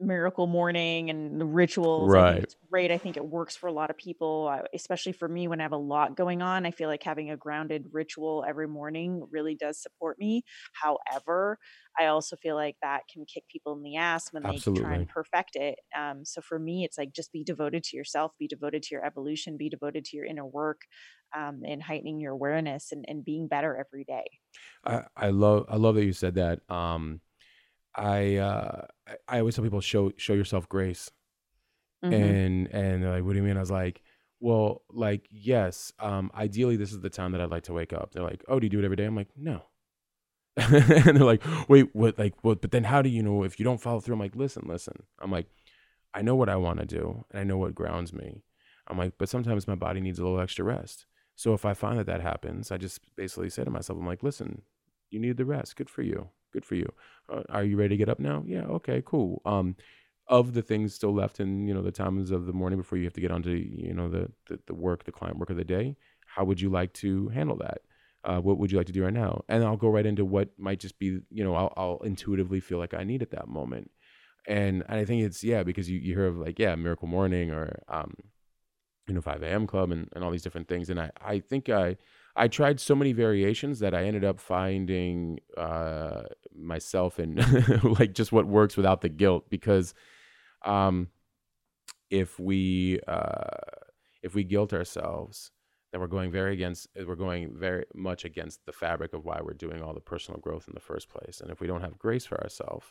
miracle 0.00 0.46
morning 0.46 1.10
and 1.10 1.40
the 1.40 1.44
rituals. 1.44 2.14
Right. 2.14 2.44
it's 2.44 2.54
great. 2.70 2.90
I 2.90 2.98
think 2.98 3.16
it 3.16 3.26
works 3.26 3.54
for 3.56 3.66
a 3.66 3.72
lot 3.72 3.90
of 3.90 3.96
people, 3.98 4.50
especially 4.74 5.12
for 5.12 5.28
me 5.28 5.46
when 5.48 5.60
I 5.60 5.64
have 5.64 5.72
a 5.72 5.76
lot 5.76 6.16
going 6.16 6.42
on. 6.42 6.66
I 6.66 6.70
feel 6.70 6.88
like 6.88 7.02
having 7.02 7.30
a 7.30 7.36
grounded 7.36 7.86
ritual 7.92 8.44
every 8.48 8.66
morning 8.68 9.26
really 9.30 9.54
does 9.54 9.80
support 9.82 10.18
me. 10.18 10.42
However, 10.72 11.58
I 11.98 12.06
also 12.06 12.36
feel 12.36 12.54
like 12.56 12.76
that 12.82 13.02
can 13.12 13.24
kick 13.26 13.44
people 13.48 13.74
in 13.74 13.82
the 13.82 13.96
ass 13.96 14.32
when 14.32 14.44
Absolutely. 14.44 14.46
they 14.46 14.60
try 14.74 14.94
and 14.94 15.06
perfect 15.08 15.56
it. 15.56 15.78
Um, 15.96 16.24
so 16.24 16.40
for 16.40 16.58
me, 16.58 16.84
it's 16.84 16.96
like 16.98 17.12
just 17.12 17.32
be 17.32 17.44
devoted 17.44 17.84
to 17.84 17.96
yourself, 17.96 18.32
be 18.38 18.48
devoted 18.48 18.82
to 18.84 18.94
your 18.94 19.04
evolution, 19.04 19.56
be 19.56 19.68
devoted 19.68 20.04
to 20.06 20.16
your 20.16 20.26
inner 20.26 20.46
work, 20.46 20.82
um, 21.36 21.62
and 21.64 21.82
heightening 21.82 22.20
your 22.20 22.32
awareness 22.32 22.92
and, 22.92 23.04
and 23.08 23.24
being 23.24 23.48
better 23.48 23.76
every 23.76 24.04
day. 24.04 24.24
I, 24.84 25.06
I 25.16 25.30
love 25.30 25.66
I 25.68 25.76
love 25.76 25.94
that 25.96 26.04
you 26.04 26.12
said 26.12 26.34
that. 26.34 26.68
Um, 26.70 27.20
I 27.94 28.36
uh, 28.36 28.86
I 29.28 29.40
always 29.40 29.54
tell 29.54 29.64
people 29.64 29.80
show 29.80 30.12
show 30.16 30.34
yourself 30.34 30.68
grace, 30.68 31.10
mm-hmm. 32.04 32.12
and 32.12 32.66
and 32.68 33.02
they're 33.02 33.10
like, 33.10 33.24
what 33.24 33.32
do 33.32 33.38
you 33.38 33.44
mean? 33.44 33.56
I 33.56 33.60
was 33.60 33.70
like, 33.70 34.02
well, 34.38 34.82
like 34.90 35.26
yes, 35.30 35.92
um, 35.98 36.30
ideally 36.34 36.76
this 36.76 36.92
is 36.92 37.00
the 37.00 37.10
time 37.10 37.32
that 37.32 37.40
I'd 37.40 37.50
like 37.50 37.64
to 37.64 37.72
wake 37.72 37.92
up. 37.92 38.12
They're 38.12 38.22
like, 38.22 38.44
oh, 38.48 38.60
do 38.60 38.66
you 38.66 38.70
do 38.70 38.78
it 38.78 38.84
every 38.84 38.96
day? 38.96 39.04
I'm 39.04 39.16
like, 39.16 39.30
no. 39.36 39.62
and 40.56 41.16
they're 41.16 41.24
like, 41.24 41.42
wait, 41.68 41.94
what? 41.94 42.18
Like, 42.18 42.34
what? 42.42 42.60
But 42.60 42.70
then 42.70 42.84
how 42.84 43.02
do 43.02 43.08
you 43.08 43.22
know 43.22 43.44
if 43.44 43.58
you 43.58 43.64
don't 43.64 43.80
follow 43.80 44.00
through? 44.00 44.14
I'm 44.14 44.20
like, 44.20 44.36
listen, 44.36 44.64
listen. 44.66 45.02
I'm 45.20 45.30
like, 45.30 45.46
I 46.14 46.22
know 46.22 46.34
what 46.34 46.48
I 46.48 46.56
want 46.56 46.80
to 46.80 46.86
do, 46.86 47.24
and 47.30 47.40
I 47.40 47.44
know 47.44 47.58
what 47.58 47.74
grounds 47.74 48.12
me. 48.12 48.42
I'm 48.88 48.98
like, 48.98 49.14
but 49.18 49.28
sometimes 49.28 49.68
my 49.68 49.76
body 49.76 50.00
needs 50.00 50.18
a 50.18 50.24
little 50.24 50.40
extra 50.40 50.64
rest. 50.64 51.06
So 51.36 51.54
if 51.54 51.64
I 51.64 51.74
find 51.74 51.98
that 51.98 52.06
that 52.06 52.20
happens, 52.20 52.70
I 52.70 52.76
just 52.76 53.00
basically 53.16 53.48
say 53.48 53.64
to 53.64 53.70
myself, 53.70 53.98
I'm 53.98 54.06
like, 54.06 54.22
listen, 54.22 54.62
you 55.10 55.20
need 55.20 55.36
the 55.36 55.44
rest. 55.44 55.76
Good 55.76 55.88
for 55.88 56.02
you. 56.02 56.28
Good 56.52 56.64
for 56.64 56.74
you. 56.74 56.92
Uh, 57.32 57.42
are 57.48 57.64
you 57.64 57.76
ready 57.76 57.90
to 57.90 57.96
get 57.96 58.08
up 58.08 58.18
now? 58.18 58.42
Yeah. 58.46 58.62
Okay. 58.64 59.02
Cool. 59.04 59.42
Um, 59.44 59.76
of 60.28 60.54
the 60.54 60.62
things 60.62 60.94
still 60.94 61.12
left 61.12 61.40
in 61.40 61.66
you 61.66 61.74
know 61.74 61.82
the 61.82 61.90
times 61.90 62.30
of 62.30 62.46
the 62.46 62.52
morning 62.52 62.78
before 62.78 62.98
you 62.98 63.04
have 63.04 63.12
to 63.14 63.20
get 63.20 63.32
onto 63.32 63.50
you 63.50 63.92
know 63.92 64.08
the 64.08 64.30
the, 64.48 64.60
the 64.66 64.74
work, 64.74 65.04
the 65.04 65.12
client 65.12 65.38
work 65.38 65.50
of 65.50 65.56
the 65.56 65.64
day, 65.64 65.96
how 66.26 66.44
would 66.44 66.60
you 66.60 66.70
like 66.70 66.92
to 66.94 67.28
handle 67.28 67.56
that? 67.56 67.78
uh, 68.24 68.38
what 68.40 68.58
would 68.58 68.70
you 68.70 68.78
like 68.78 68.86
to 68.86 68.92
do 68.92 69.04
right 69.04 69.12
now? 69.12 69.42
And 69.48 69.64
I'll 69.64 69.76
go 69.76 69.88
right 69.88 70.04
into 70.04 70.24
what 70.24 70.50
might 70.58 70.80
just 70.80 70.98
be, 70.98 71.20
you 71.30 71.44
know, 71.44 71.54
I'll, 71.54 71.72
I'll 71.76 71.98
intuitively 72.04 72.60
feel 72.60 72.78
like 72.78 72.94
I 72.94 73.04
need 73.04 73.22
at 73.22 73.30
that 73.30 73.48
moment. 73.48 73.90
And, 74.46 74.84
and 74.88 74.98
I 74.98 75.04
think 75.04 75.22
it's, 75.22 75.42
yeah, 75.42 75.62
because 75.62 75.88
you, 75.88 75.98
you 75.98 76.14
hear 76.14 76.26
of 76.26 76.36
like, 76.36 76.58
yeah, 76.58 76.74
Miracle 76.74 77.08
Morning 77.08 77.50
or, 77.50 77.82
um, 77.88 78.14
you 79.06 79.14
know, 79.14 79.20
5 79.20 79.42
a.m. 79.42 79.66
Club 79.66 79.90
and, 79.90 80.08
and 80.14 80.22
all 80.22 80.30
these 80.30 80.42
different 80.42 80.68
things. 80.68 80.90
And 80.90 81.00
I, 81.00 81.10
I 81.24 81.40
think 81.40 81.68
I, 81.68 81.96
I 82.36 82.48
tried 82.48 82.80
so 82.80 82.94
many 82.94 83.12
variations 83.12 83.80
that 83.80 83.94
I 83.94 84.04
ended 84.04 84.24
up 84.24 84.40
finding 84.40 85.40
uh, 85.56 86.22
myself 86.54 87.18
in 87.18 87.36
like 87.82 88.14
just 88.14 88.32
what 88.32 88.46
works 88.46 88.76
without 88.76 89.00
the 89.00 89.08
guilt 89.08 89.50
because 89.50 89.94
um, 90.64 91.08
if 92.10 92.38
we 92.38 93.00
uh, 93.06 93.48
if 94.22 94.34
we 94.34 94.44
guilt 94.44 94.72
ourselves, 94.72 95.50
then 95.90 96.00
we're 96.00 96.06
going 96.06 96.30
very 96.30 96.52
against 96.52 96.88
we're 97.06 97.14
going 97.14 97.52
very 97.56 97.84
much 97.94 98.24
against 98.24 98.64
the 98.66 98.72
fabric 98.72 99.12
of 99.12 99.24
why 99.24 99.40
we're 99.42 99.54
doing 99.54 99.82
all 99.82 99.94
the 99.94 100.00
personal 100.00 100.40
growth 100.40 100.68
in 100.68 100.74
the 100.74 100.80
first 100.80 101.08
place. 101.08 101.40
And 101.40 101.50
if 101.50 101.60
we 101.60 101.66
don't 101.66 101.82
have 101.82 101.98
grace 101.98 102.26
for 102.26 102.40
ourselves, 102.42 102.86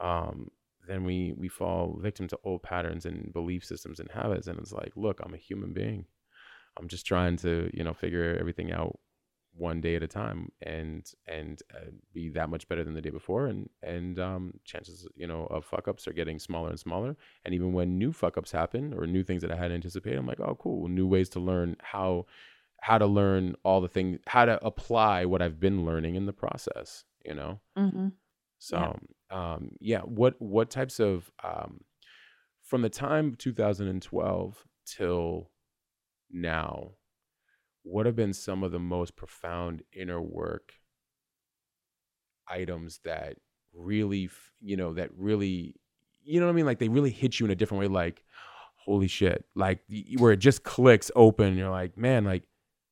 um, 0.00 0.50
then 0.86 1.04
we 1.04 1.34
we 1.36 1.48
fall 1.48 1.98
victim 2.00 2.28
to 2.28 2.38
old 2.44 2.62
patterns 2.62 3.06
and 3.06 3.32
belief 3.32 3.64
systems 3.64 4.00
and 4.00 4.10
habits. 4.10 4.46
And 4.46 4.58
it's 4.58 4.72
like, 4.72 4.92
look, 4.96 5.20
I'm 5.22 5.34
a 5.34 5.38
human 5.38 5.72
being. 5.72 6.06
I'm 6.78 6.88
just 6.88 7.06
trying 7.06 7.36
to 7.38 7.70
you 7.72 7.84
know 7.84 7.92
figure 7.94 8.36
everything 8.38 8.72
out 8.72 8.98
one 9.54 9.82
day 9.82 9.96
at 9.96 10.02
a 10.02 10.06
time 10.08 10.50
and 10.62 11.10
and 11.26 11.62
uh, 11.74 11.90
be 12.14 12.30
that 12.30 12.48
much 12.48 12.66
better 12.68 12.82
than 12.82 12.94
the 12.94 13.02
day 13.02 13.10
before 13.10 13.48
and 13.48 13.68
and 13.82 14.18
um, 14.18 14.54
chances 14.64 15.06
you 15.14 15.26
know 15.26 15.44
of 15.50 15.64
fuck 15.64 15.86
ups 15.88 16.08
are 16.08 16.14
getting 16.14 16.38
smaller 16.38 16.70
and 16.70 16.80
smaller 16.80 17.14
and 17.44 17.54
even 17.54 17.74
when 17.74 17.98
new 17.98 18.12
fuck 18.12 18.38
ups 18.38 18.50
happen 18.50 18.94
or 18.94 19.06
new 19.06 19.22
things 19.22 19.42
that 19.42 19.52
I 19.52 19.56
hadn't 19.56 19.74
anticipated 19.74 20.18
I'm 20.18 20.26
like 20.26 20.40
oh 20.40 20.56
cool 20.58 20.88
new 20.88 21.06
ways 21.06 21.28
to 21.30 21.40
learn 21.40 21.76
how 21.82 22.24
how 22.80 22.96
to 22.96 23.06
learn 23.06 23.54
all 23.62 23.80
the 23.82 23.88
things 23.88 24.18
how 24.26 24.46
to 24.46 24.64
apply 24.64 25.26
what 25.26 25.42
I've 25.42 25.60
been 25.60 25.84
learning 25.84 26.14
in 26.14 26.24
the 26.26 26.32
process 26.32 27.04
you 27.24 27.34
know 27.34 27.60
Mm-hmm. 27.78 28.08
so 28.58 28.76
Yeah. 29.30 29.54
um 29.54 29.72
yeah 29.80 30.00
what 30.00 30.40
what 30.40 30.70
types 30.70 30.98
of 30.98 31.30
um 31.44 31.82
from 32.62 32.80
the 32.80 32.88
time 32.90 33.34
2012 33.34 34.64
till 34.86 35.50
now 36.32 36.92
what 37.82 38.06
have 38.06 38.16
been 38.16 38.32
some 38.32 38.62
of 38.62 38.72
the 38.72 38.78
most 38.78 39.16
profound 39.16 39.82
inner 39.92 40.20
work 40.20 40.74
items 42.48 43.00
that 43.04 43.36
really 43.74 44.28
you 44.60 44.76
know 44.76 44.94
that 44.94 45.10
really 45.16 45.74
you 46.24 46.38
know 46.38 46.46
what 46.46 46.52
i 46.52 46.54
mean? 46.54 46.66
Like 46.66 46.78
they 46.78 46.88
really 46.88 47.10
hit 47.10 47.40
you 47.40 47.46
in 47.46 47.52
a 47.52 47.56
different 47.56 47.80
way 47.80 47.88
like 47.88 48.22
holy 48.76 49.08
shit. 49.08 49.44
Like 49.54 49.80
where 50.18 50.32
it 50.32 50.38
just 50.38 50.62
clicks 50.62 51.10
open 51.16 51.56
you're 51.56 51.70
like 51.70 51.96
man 51.96 52.24
like 52.24 52.44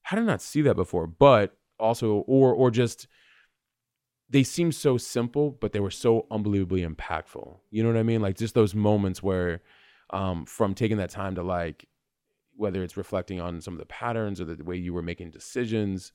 how 0.03 0.17
did 0.17 0.23
i 0.23 0.27
not 0.27 0.43
see 0.43 0.63
that 0.63 0.75
before? 0.75 1.07
But 1.07 1.57
also 1.79 2.25
or 2.27 2.53
or 2.53 2.71
just 2.71 3.07
they 4.29 4.43
seem 4.43 4.71
so 4.73 4.97
simple 4.97 5.51
but 5.61 5.73
they 5.73 5.81
were 5.81 5.91
so 5.91 6.27
unbelievably 6.31 6.85
impactful. 6.85 7.59
You 7.71 7.83
know 7.83 7.91
what 7.91 7.99
i 7.99 8.03
mean? 8.03 8.21
Like 8.21 8.37
just 8.37 8.55
those 8.55 8.75
moments 8.75 9.23
where 9.23 9.63
um 10.11 10.45
from 10.47 10.75
taking 10.75 10.97
that 10.97 11.11
time 11.11 11.37
to 11.37 11.43
like 11.43 11.87
whether 12.61 12.83
it's 12.83 12.97
reflecting 12.97 13.41
on 13.41 13.61
some 13.61 13.75
of 13.75 13.81
the 13.81 13.87
patterns 13.87 14.41
or 14.41 14.45
the 14.45 14.63
way 14.63 14.77
you 14.77 14.93
were 14.93 15.03
making 15.03 15.31
decisions 15.31 16.13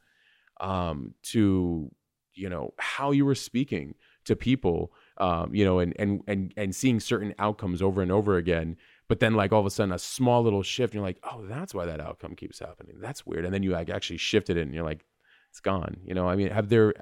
um, 0.62 1.14
to 1.24 1.92
you 2.36 2.50
know 2.50 2.74
how 2.78 3.12
you 3.12 3.26
were 3.26 3.36
speaking 3.36 3.96
to 4.26 4.36
people 4.36 4.92
um, 5.18 5.54
you 5.56 5.66
know 5.66 5.80
and 5.80 5.94
and 5.98 6.22
and 6.28 6.54
and 6.56 6.76
seeing 6.76 7.00
certain 7.00 7.34
outcomes 7.40 7.82
over 7.82 8.02
and 8.02 8.12
over 8.12 8.38
again. 8.38 8.78
But 9.08 9.20
then 9.20 9.36
like 9.36 9.52
all 9.52 9.60
of 9.60 9.66
a 9.66 9.70
sudden 9.70 9.92
a 9.92 10.00
small 10.00 10.44
little 10.44 10.64
shift 10.64 10.94
and 10.94 11.00
you're 11.00 11.08
like 11.08 11.20
oh 11.24 11.46
that's 11.48 11.74
why 11.74 11.86
that 11.86 12.00
outcome 12.00 12.36
keeps 12.36 12.60
happening. 12.60 12.98
That's 13.00 13.26
weird. 13.26 13.46
And 13.46 13.54
then 13.54 13.64
you 13.64 13.72
like 13.72 13.90
actually 13.90 14.18
shifted 14.18 14.58
it 14.58 14.62
and 14.62 14.74
you're 14.74 14.84
like 14.84 15.06
it's 15.50 15.60
gone. 15.60 15.98
You 16.06 16.14
know 16.14 16.30
i 16.30 16.36
mean 16.36 16.50
have 16.50 16.70
there 16.70 16.94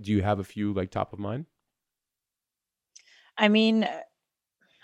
do 0.00 0.12
you 0.12 0.22
have 0.22 0.38
a 0.38 0.44
few 0.44 0.72
like 0.72 0.90
top 0.90 1.12
of 1.12 1.18
mind? 1.18 1.46
I 3.38 3.48
mean, 3.48 3.88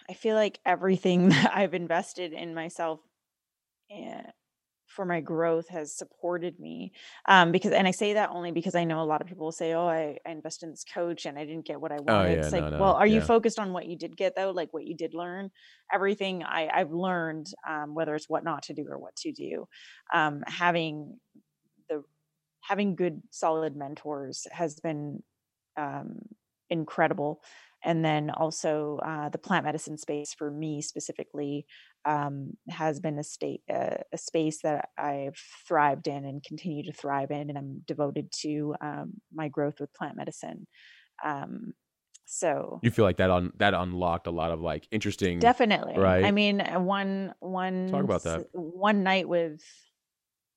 I 0.08 0.14
feel 0.14 0.34
like 0.34 0.60
everything 0.64 1.28
that 1.30 1.52
I've 1.54 1.74
invested 1.74 2.32
in 2.32 2.54
myself 2.54 3.00
for 4.86 5.04
my 5.04 5.20
growth 5.20 5.68
has 5.68 5.94
supported 5.94 6.58
me. 6.58 6.92
Um, 7.28 7.52
because, 7.52 7.72
and 7.72 7.86
I 7.86 7.90
say 7.90 8.14
that 8.14 8.30
only 8.30 8.50
because 8.50 8.74
I 8.74 8.84
know 8.84 9.02
a 9.02 9.04
lot 9.04 9.20
of 9.20 9.26
people 9.26 9.44
will 9.44 9.52
say, 9.52 9.74
"Oh, 9.74 9.86
I, 9.86 10.16
I 10.26 10.30
invested 10.30 10.66
in 10.66 10.70
this 10.70 10.84
coach 10.84 11.26
and 11.26 11.38
I 11.38 11.44
didn't 11.44 11.66
get 11.66 11.80
what 11.80 11.92
I 11.92 12.00
wanted." 12.00 12.32
yeah, 12.32 12.38
it's 12.38 12.52
like, 12.52 12.62
no, 12.62 12.70
no, 12.70 12.78
well, 12.78 12.94
are 12.94 13.06
you 13.06 13.20
focused 13.20 13.58
on 13.58 13.72
what 13.72 13.86
you 13.86 13.96
did 13.96 14.16
get 14.16 14.34
though? 14.34 14.50
Like 14.50 14.72
what 14.72 14.86
you 14.86 14.96
did 14.96 15.12
learn? 15.12 15.50
Everything 15.92 16.42
I, 16.42 16.68
I've 16.72 16.92
learned, 16.92 17.48
um, 17.68 17.94
whether 17.94 18.14
it's 18.14 18.28
what 18.28 18.44
not 18.44 18.62
to 18.64 18.74
do 18.74 18.86
or 18.88 18.98
what 18.98 19.14
to 19.16 19.32
do, 19.32 19.66
um, 20.14 20.42
having 20.46 21.18
the 21.90 22.02
having 22.62 22.96
good 22.96 23.22
solid 23.30 23.76
mentors 23.76 24.46
has 24.50 24.80
been 24.80 25.22
um, 25.76 26.20
incredible 26.70 27.42
and 27.86 28.04
then 28.04 28.30
also 28.30 28.98
uh, 29.06 29.28
the 29.30 29.38
plant 29.38 29.64
medicine 29.64 29.96
space 29.96 30.34
for 30.34 30.50
me 30.50 30.82
specifically 30.82 31.64
um, 32.04 32.50
has 32.68 33.00
been 33.00 33.18
a 33.18 33.22
state 33.22 33.62
uh, 33.72 33.98
a 34.12 34.18
space 34.18 34.60
that 34.62 34.90
I've 34.98 35.38
thrived 35.66 36.08
in 36.08 36.24
and 36.24 36.42
continue 36.42 36.82
to 36.82 36.92
thrive 36.92 37.30
in, 37.30 37.48
and 37.48 37.56
I'm 37.56 37.82
devoted 37.86 38.30
to 38.42 38.74
um, 38.82 39.14
my 39.32 39.48
growth 39.48 39.80
with 39.80 39.94
plant 39.94 40.16
medicine. 40.16 40.66
Um, 41.24 41.72
so 42.26 42.80
you 42.82 42.90
feel 42.90 43.04
like 43.04 43.18
that 43.18 43.30
on 43.30 43.52
that 43.58 43.72
unlocked 43.72 44.26
a 44.26 44.32
lot 44.32 44.50
of 44.50 44.60
like 44.60 44.88
interesting 44.90 45.38
definitely, 45.38 45.96
right 45.96 46.24
I 46.24 46.32
mean, 46.32 46.60
uh, 46.60 46.80
one 46.80 47.34
one 47.38 47.86
Talk 47.88 48.02
about 48.02 48.24
that. 48.24 48.46
one 48.52 49.04
night 49.04 49.28
with 49.28 49.62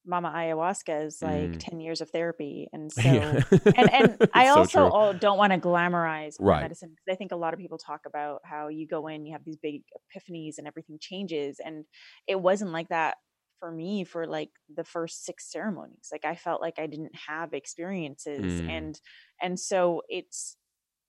Mama 0.06 0.32
Ayahuasca 0.36 1.06
is 1.06 1.22
like 1.22 1.52
Mm. 1.52 1.60
ten 1.60 1.80
years 1.80 2.02
of 2.02 2.10
therapy, 2.10 2.68
and 2.74 2.92
so 3.02 3.02
yeah 3.02 3.44
and 3.76 3.90
and 3.94 4.18
I 4.34 4.46
so 4.46 4.52
also 4.60 4.90
oh, 4.94 5.14
don't 5.14 5.38
want 5.38 5.54
to 5.54 5.60
glamorize 5.60 6.36
right 6.40 6.62
medicine 6.62 6.90
because 6.92 7.14
I 7.14 7.16
think 7.18 7.32
a 7.32 7.36
lot 7.36 7.54
of 7.54 7.60
people 7.60 7.78
talk 7.78 8.02
about 8.06 8.42
how 8.44 8.68
you 8.70 8.88
go 8.88 9.08
in, 9.08 9.26
you 9.26 9.34
have 9.34 9.44
these 9.46 9.58
big 9.58 9.82
epiphanies, 10.16 10.58
and 10.58 10.68
everything 10.68 10.98
changes, 11.00 11.60
and 11.64 11.86
it 12.28 12.40
wasn't 12.40 12.72
like 12.72 12.90
that 12.90 13.18
for 13.60 13.72
me 13.72 14.06
for 14.06 14.26
like 14.26 14.52
the 14.74 14.86
first 14.86 15.26
six 15.26 15.52
ceremonies. 15.52 16.08
Like 16.12 16.24
I 16.24 16.36
felt 16.36 16.62
like 16.62 16.80
I 16.80 16.88
didn't 16.88 17.16
have 17.28 17.54
experiences, 17.54 18.62
Mm. 18.62 18.70
and 18.70 19.02
and 19.42 19.60
so 19.60 20.02
it's 20.10 20.56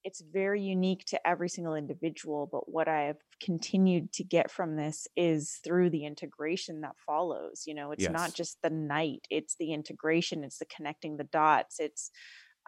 it's 0.04 0.20
very 0.20 0.62
unique 0.62 1.04
to 1.04 1.26
every 1.26 1.48
single 1.48 1.74
individual 1.74 2.48
but 2.50 2.70
what 2.72 2.88
i 2.88 3.02
have 3.02 3.18
continued 3.42 4.12
to 4.12 4.24
get 4.24 4.50
from 4.50 4.76
this 4.76 5.06
is 5.16 5.58
through 5.64 5.90
the 5.90 6.04
integration 6.04 6.80
that 6.80 6.96
follows 7.06 7.64
you 7.66 7.74
know 7.74 7.92
it's 7.92 8.08
not 8.08 8.34
just 8.34 8.56
the 8.62 8.70
night 8.70 9.26
it's 9.30 9.56
the 9.58 9.72
integration 9.72 10.44
it's 10.44 10.58
the 10.58 10.66
connecting 10.66 11.16
the 11.16 11.24
dots 11.24 11.78
it's 11.78 12.10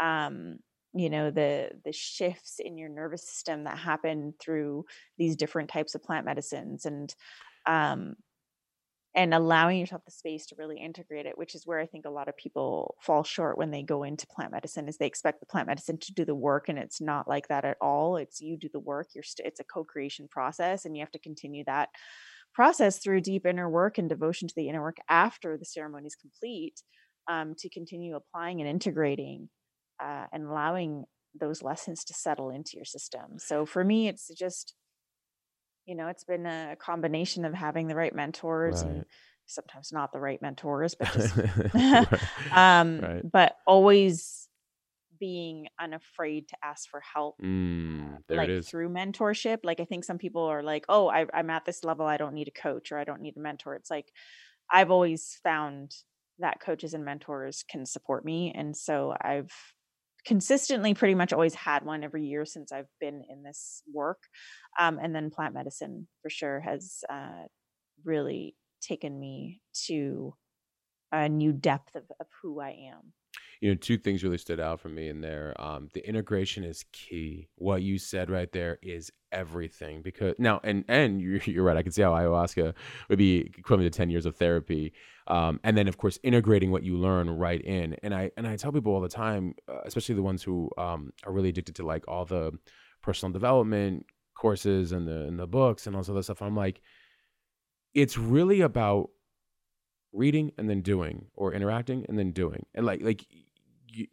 um 0.01 0.59
you 0.95 1.09
know 1.09 1.31
the 1.31 1.71
the 1.85 1.93
shifts 1.93 2.57
in 2.59 2.77
your 2.77 2.89
nervous 2.89 3.27
system 3.27 3.65
that 3.65 3.79
happen 3.79 4.35
through 4.41 4.85
these 5.19 5.37
different 5.37 5.71
types 5.71 5.95
of 5.95 6.03
plant 6.03 6.27
medicines 6.27 6.85
and 6.85 7.15
um 7.67 8.15
and 9.15 9.35
allowing 9.35 9.79
yourself 9.79 10.03
the 10.05 10.11
space 10.11 10.47
to 10.47 10.55
really 10.57 10.79
integrate 10.79 11.27
it 11.27 11.37
which 11.37 11.55
is 11.55 11.67
where 11.67 11.79
i 11.79 11.87
think 11.87 12.05
a 12.05 12.11
lot 12.11 12.29
of 12.29 12.37
people 12.37 12.97
fall 13.01 13.23
short 13.23 13.59
when 13.59 13.71
they 13.71 13.83
go 13.83 14.03
into 14.03 14.27
plant 14.27 14.53
medicine 14.53 14.89
is 14.89 14.97
they 14.97 15.07
expect 15.07 15.41
the 15.41 15.47
plant 15.47 15.67
medicine 15.67 15.99
to 15.99 16.13
do 16.13 16.25
the 16.25 16.35
work 16.35 16.69
and 16.69 16.79
it's 16.79 17.01
not 17.01 17.29
like 17.29 17.49
that 17.49 17.65
at 17.65 17.77
all. 17.81 18.17
It's 18.17 18.41
you 18.41 18.57
do 18.57 18.69
the 18.73 18.81
work 18.81 19.09
you're 19.15 19.25
st- 19.25 19.47
it's 19.47 19.61
a 19.61 19.65
co-creation 19.65 20.29
process 20.29 20.85
and 20.85 20.97
you 20.97 21.03
have 21.03 21.11
to 21.13 21.19
continue 21.19 21.65
that 21.67 21.89
process 22.55 22.99
through 22.99 23.21
deep 23.21 23.47
inner 23.47 23.69
work 23.69 23.99
and 23.99 24.09
devotion 24.09 24.49
to 24.49 24.55
the 24.55 24.69
inner 24.69 24.83
work 24.83 24.99
after 25.09 25.57
the 25.57 25.65
ceremony 25.65 26.07
is 26.07 26.15
complete 26.15 26.83
um, 27.29 27.55
to 27.59 27.71
continue 27.71 28.17
applying 28.17 28.61
and 28.61 28.69
integrating 28.69 29.49
uh, 30.03 30.27
and 30.33 30.45
allowing 30.45 31.05
those 31.39 31.63
lessons 31.63 32.05
to 32.05 32.13
settle 32.15 32.51
into 32.51 32.73
your 32.77 32.85
system. 32.85 33.39
So 33.39 33.65
for 33.65 33.85
me 33.85 34.09
it's 34.09 34.29
just 34.29 34.75
you 35.87 35.95
know 35.95 36.09
it's 36.09 36.25
been 36.25 36.47
a 36.47 36.77
combination 36.79 37.45
of 37.45 37.55
having 37.55 37.89
the 37.89 37.95
right 37.95 38.15
mentors 38.15 38.83
and 38.83 39.05
sometimes 39.47 39.93
not 39.93 40.13
the 40.13 40.21
right 40.21 40.41
mentors 40.41 40.95
but 40.95 41.13
just 41.13 41.37
right. 41.75 42.09
um 42.53 43.01
right. 43.01 43.23
but 43.31 43.57
always 43.67 44.49
being 45.19 45.69
unafraid 45.81 46.49
to 46.49 46.57
ask 46.65 46.89
for 46.89 47.01
help 47.01 47.37
mm, 47.41 48.17
there 48.27 48.39
like 48.39 48.49
is. 48.49 48.69
through 48.69 48.89
mentorship. 48.89 49.59
Like 49.63 49.79
i 49.79 49.85
think 49.85 50.05
some 50.05 50.19
people 50.19 50.43
are 50.43 50.65
like 50.65 50.85
oh 50.89 51.09
I, 51.09 51.27
i'm 51.33 51.51
at 51.51 51.65
this 51.65 51.85
level 51.85 52.07
i 52.07 52.17
don't 52.17 52.35
need 52.35 52.49
a 52.49 52.61
coach 52.61 52.91
or 52.91 52.99
i 52.99 53.05
don't 53.05 53.21
need 53.21 53.37
a 53.37 53.41
mentor. 53.41 53.77
It's 53.77 53.91
like 53.91 54.11
i've 54.71 54.91
always 54.91 55.39
found 55.45 55.95
that 56.41 56.61
coaches 56.61 56.93
and 56.93 57.05
mentors 57.05 57.65
can 57.71 57.87
support 57.87 58.25
me 58.25 58.53
and 58.53 58.77
so 58.77 59.15
i've 59.21 59.53
consistently 60.25 60.95
pretty 60.95 61.15
much 61.15 61.33
always 61.33 61.55
had 61.55 61.85
one 61.85 62.05
every 62.05 62.25
year 62.25 62.45
since 62.45 62.73
i've 62.73 62.91
been 63.01 63.23
in 63.29 63.43
this 63.43 63.83
work 63.93 64.19
um, 64.79 64.99
and 65.03 65.15
then 65.15 65.31
plant 65.31 65.55
medicine 65.55 66.07
for 66.23 66.31
sure 66.31 66.61
has 66.61 67.01
uh, 67.11 67.45
really 68.05 68.55
taken 68.81 69.19
me 69.19 69.61
to 69.87 70.35
a 71.13 71.29
new 71.29 71.53
depth 71.53 71.95
of, 71.95 72.05
of 72.21 72.27
who 72.43 72.61
i 72.61 72.71
am 72.71 73.13
you 73.61 73.71
know, 73.71 73.77
two 73.77 73.97
things 73.97 74.25
really 74.25 74.39
stood 74.39 74.59
out 74.59 74.81
for 74.81 74.89
me 74.89 75.09
in 75.09 75.21
there. 75.21 75.55
Um, 75.59 75.89
the 75.95 76.07
integration 76.07 76.65
is 76.65 76.85
key. 76.93 77.49
What 77.57 77.83
you 77.83 77.97
said 77.97 78.29
right 78.29 78.51
there 78.51 78.79
is 78.83 79.13
everything 79.31 80.03
because 80.03 80.35
now 80.39 80.61
and 80.65 80.85
and 80.89 81.21
you're, 81.21 81.37
you're 81.47 81.65
right. 81.65 81.77
I 81.77 81.83
can 81.83 81.93
see 81.93 82.03
how 82.03 82.11
ayahuasca 82.11 82.75
would 83.09 83.19
be 83.19 83.53
equivalent 83.57 83.93
to 83.93 83.97
ten 83.97 84.11
years 84.11 84.27
of 84.27 84.35
therapy, 84.37 84.93
um, 85.29 85.61
and 85.63 85.77
then 85.77 85.87
of 85.87 85.97
course 85.97 86.19
integrating 86.25 86.73
what 86.73 86.83
you 86.83 86.97
learn 86.97 87.31
right 87.31 87.61
in. 87.61 87.95
And 88.03 88.13
I 88.13 88.33
and 88.37 88.49
I 88.49 88.57
tell 88.57 88.73
people 88.73 88.95
all 88.95 89.01
the 89.01 89.09
time, 89.09 89.55
uh, 89.69 89.81
especially 89.85 90.17
the 90.17 90.23
ones 90.23 90.43
who 90.43 90.69
um, 90.77 91.13
are 91.25 91.33
really 91.33 91.51
addicted 91.51 91.77
to 91.77 91.87
like 91.87 92.07
all 92.09 92.25
the 92.25 92.53
personal 93.01 93.33
development 93.33 94.07
courses 94.35 94.91
and 94.91 95.07
the 95.07 95.23
and 95.23 95.39
the 95.39 95.47
books 95.47 95.87
and 95.87 95.95
all 95.95 96.03
this 96.03 96.09
other 96.09 96.23
stuff. 96.23 96.43
I'm 96.43 96.57
like, 96.57 96.81
it's 97.95 98.19
really 98.19 98.63
about 98.63 99.11
reading 100.13 100.53
and 100.59 100.69
then 100.69 100.81
doing 100.81 101.27
or 101.35 101.53
interacting 101.53 102.05
and 102.09 102.19
then 102.19 102.33
doing 102.33 102.67
and 102.75 102.85
like 102.85 103.03
like 103.03 103.25
you, 103.89 104.07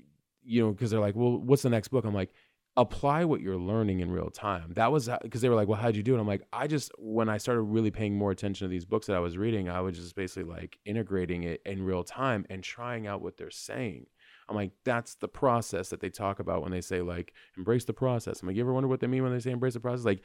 you 0.44 0.62
know, 0.62 0.72
because 0.72 0.92
they're 0.92 1.00
like, 1.00 1.16
well, 1.16 1.38
what's 1.38 1.62
the 1.62 1.70
next 1.70 1.90
book? 1.90 2.06
I'm 2.06 2.14
like, 2.14 2.32
apply 2.78 3.26
what 3.26 3.42
you're 3.42 3.58
learning 3.58 4.00
in 4.00 4.10
real 4.10 4.30
time. 4.30 4.74
That 4.76 4.92
was 4.92 5.10
because 5.22 5.42
they 5.42 5.50
were 5.50 5.56
like, 5.56 5.68
well, 5.68 5.80
how'd 5.80 5.96
you 5.96 6.04
do 6.04 6.16
it? 6.16 6.20
I'm 6.20 6.28
like, 6.28 6.44
I 6.54 6.68
just, 6.68 6.92
when 6.98 7.30
I 7.30 7.38
started 7.38 7.62
really 7.62 7.92
paying 7.92 8.18
more 8.18 8.32
attention 8.32 8.66
to 8.66 8.70
these 8.70 8.86
books 8.86 9.08
that 9.08 9.16
I 9.16 9.20
was 9.20 9.38
reading, 9.38 9.70
I 9.70 9.82
was 9.82 9.98
just 9.98 10.16
basically 10.16 10.50
like 10.50 10.80
integrating 10.86 11.44
it 11.44 11.62
in 11.66 11.84
real 11.84 12.04
time 12.04 12.46
and 12.50 12.64
trying 12.64 13.06
out 13.06 13.22
what 13.22 13.38
they're 13.38 13.52
saying. 13.52 14.06
I'm 14.48 14.56
like, 14.56 14.72
that's 14.86 15.16
the 15.16 15.28
process 15.28 15.90
that 15.90 16.00
they 16.00 16.10
talk 16.10 16.40
about 16.40 16.62
when 16.62 16.72
they 16.72 16.82
say 16.82 17.02
like 17.02 17.34
embrace 17.58 17.86
the 17.86 17.94
process. 17.94 18.42
I'm 18.42 18.48
like, 18.48 18.56
you 18.56 18.64
ever 18.64 18.74
wonder 18.74 18.88
what 18.88 19.02
they 19.02 19.08
mean 19.08 19.24
when 19.24 19.34
they 19.34 19.40
say 19.40 19.52
embrace 19.52 19.74
the 19.74 19.80
process? 19.80 20.06
Like, 20.06 20.24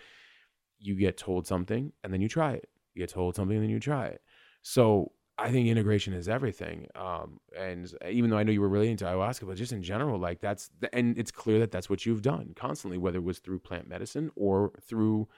you 0.79 0.95
get 0.95 1.17
told 1.17 1.47
something 1.47 1.93
and 2.03 2.13
then 2.13 2.21
you 2.21 2.29
try 2.29 2.53
it. 2.53 2.69
You 2.95 3.03
get 3.03 3.11
told 3.11 3.37
something 3.37 3.57
and 3.57 3.65
then 3.65 3.71
you 3.71 3.81
try 3.81 4.07
it. 4.07 4.23
So 4.63 5.13
I 5.37 5.51
think 5.51 5.67
integration 5.69 6.13
is 6.13 6.29
everything. 6.29 6.87
Um, 6.95 7.41
and 7.59 7.93
even 8.09 8.31
though 8.31 8.39
I 8.39 8.45
know 8.45 8.53
you 8.53 8.61
were 8.61 8.69
really 8.69 8.89
into 8.91 9.05
ayahuasca, 9.05 9.47
but 9.47 9.57
just 9.57 9.73
in 9.73 9.83
general, 9.83 10.19
like 10.19 10.41
that's, 10.41 10.71
the, 10.79 10.95
and 10.95 11.19
it's 11.19 11.33
clear 11.33 11.59
that 11.59 11.73
that's 11.73 11.91
what 11.91 12.07
you've 12.07 12.23
done 12.23 12.53
constantly, 12.55 12.99
whether 12.99 13.19
it 13.19 13.25
was 13.25 13.41
through 13.41 13.59
plant 13.59 13.89
medicine 13.89 14.31
or 14.37 14.73
through, 14.81 15.29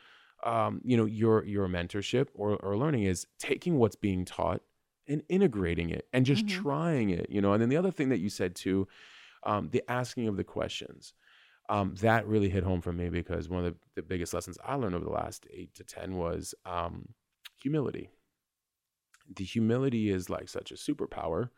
um, 0.44 0.82
you 0.84 0.98
know, 0.98 1.06
your, 1.06 1.44
your 1.44 1.66
mentorship 1.66 2.28
or, 2.34 2.56
or 2.56 2.76
learning 2.76 3.04
is 3.04 3.26
taking 3.38 3.78
what's 3.78 3.96
being 3.96 4.26
taught 4.26 4.60
and 5.08 5.22
integrating 5.30 5.88
it 5.88 6.08
and 6.12 6.26
just 6.26 6.44
Mhm. 6.44 6.50
trying 6.50 7.08
it, 7.10 7.30
you 7.30 7.40
know? 7.40 7.54
And 7.54 7.62
then 7.62 7.70
the 7.70 7.76
other 7.78 7.90
thing 7.90 8.10
that 8.10 8.18
you 8.18 8.28
said 8.28 8.54
too, 8.54 8.86
um, 9.44 9.70
the 9.70 9.82
asking 9.90 10.28
of 10.28 10.36
the 10.36 10.44
questions, 10.44 11.14
um, 11.70 11.94
that 11.96 12.26
really 12.26 12.48
hit 12.50 12.64
home 12.64 12.80
for 12.82 12.92
me 12.92 13.08
because 13.08 13.48
one 13.48 13.64
of 13.64 13.72
the, 13.74 13.78
the 13.96 14.02
biggest 14.02 14.34
lessons 14.34 14.58
I 14.64 14.74
learned 14.74 14.94
over 14.94 15.04
the 15.04 15.10
last 15.10 15.46
eight 15.50 15.74
to 15.76 15.84
10 15.84 16.16
was, 16.16 16.54
um, 16.66 17.14
humility 17.62 18.10
the 19.34 19.44
humility 19.44 20.10
is 20.10 20.30
like 20.30 20.48
such 20.48 20.70
a 20.70 20.74
superpower. 20.74 21.50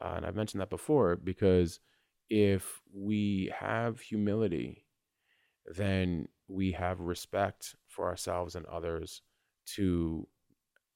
Uh, 0.00 0.14
and 0.16 0.26
I've 0.26 0.36
mentioned 0.36 0.60
that 0.60 0.70
before 0.70 1.16
because 1.16 1.80
if 2.28 2.82
we 2.92 3.50
have 3.58 4.00
humility, 4.00 4.84
then 5.66 6.28
we 6.48 6.72
have 6.72 7.00
respect 7.00 7.74
for 7.88 8.06
ourselves 8.06 8.54
and 8.54 8.66
others 8.66 9.22
to 9.66 10.26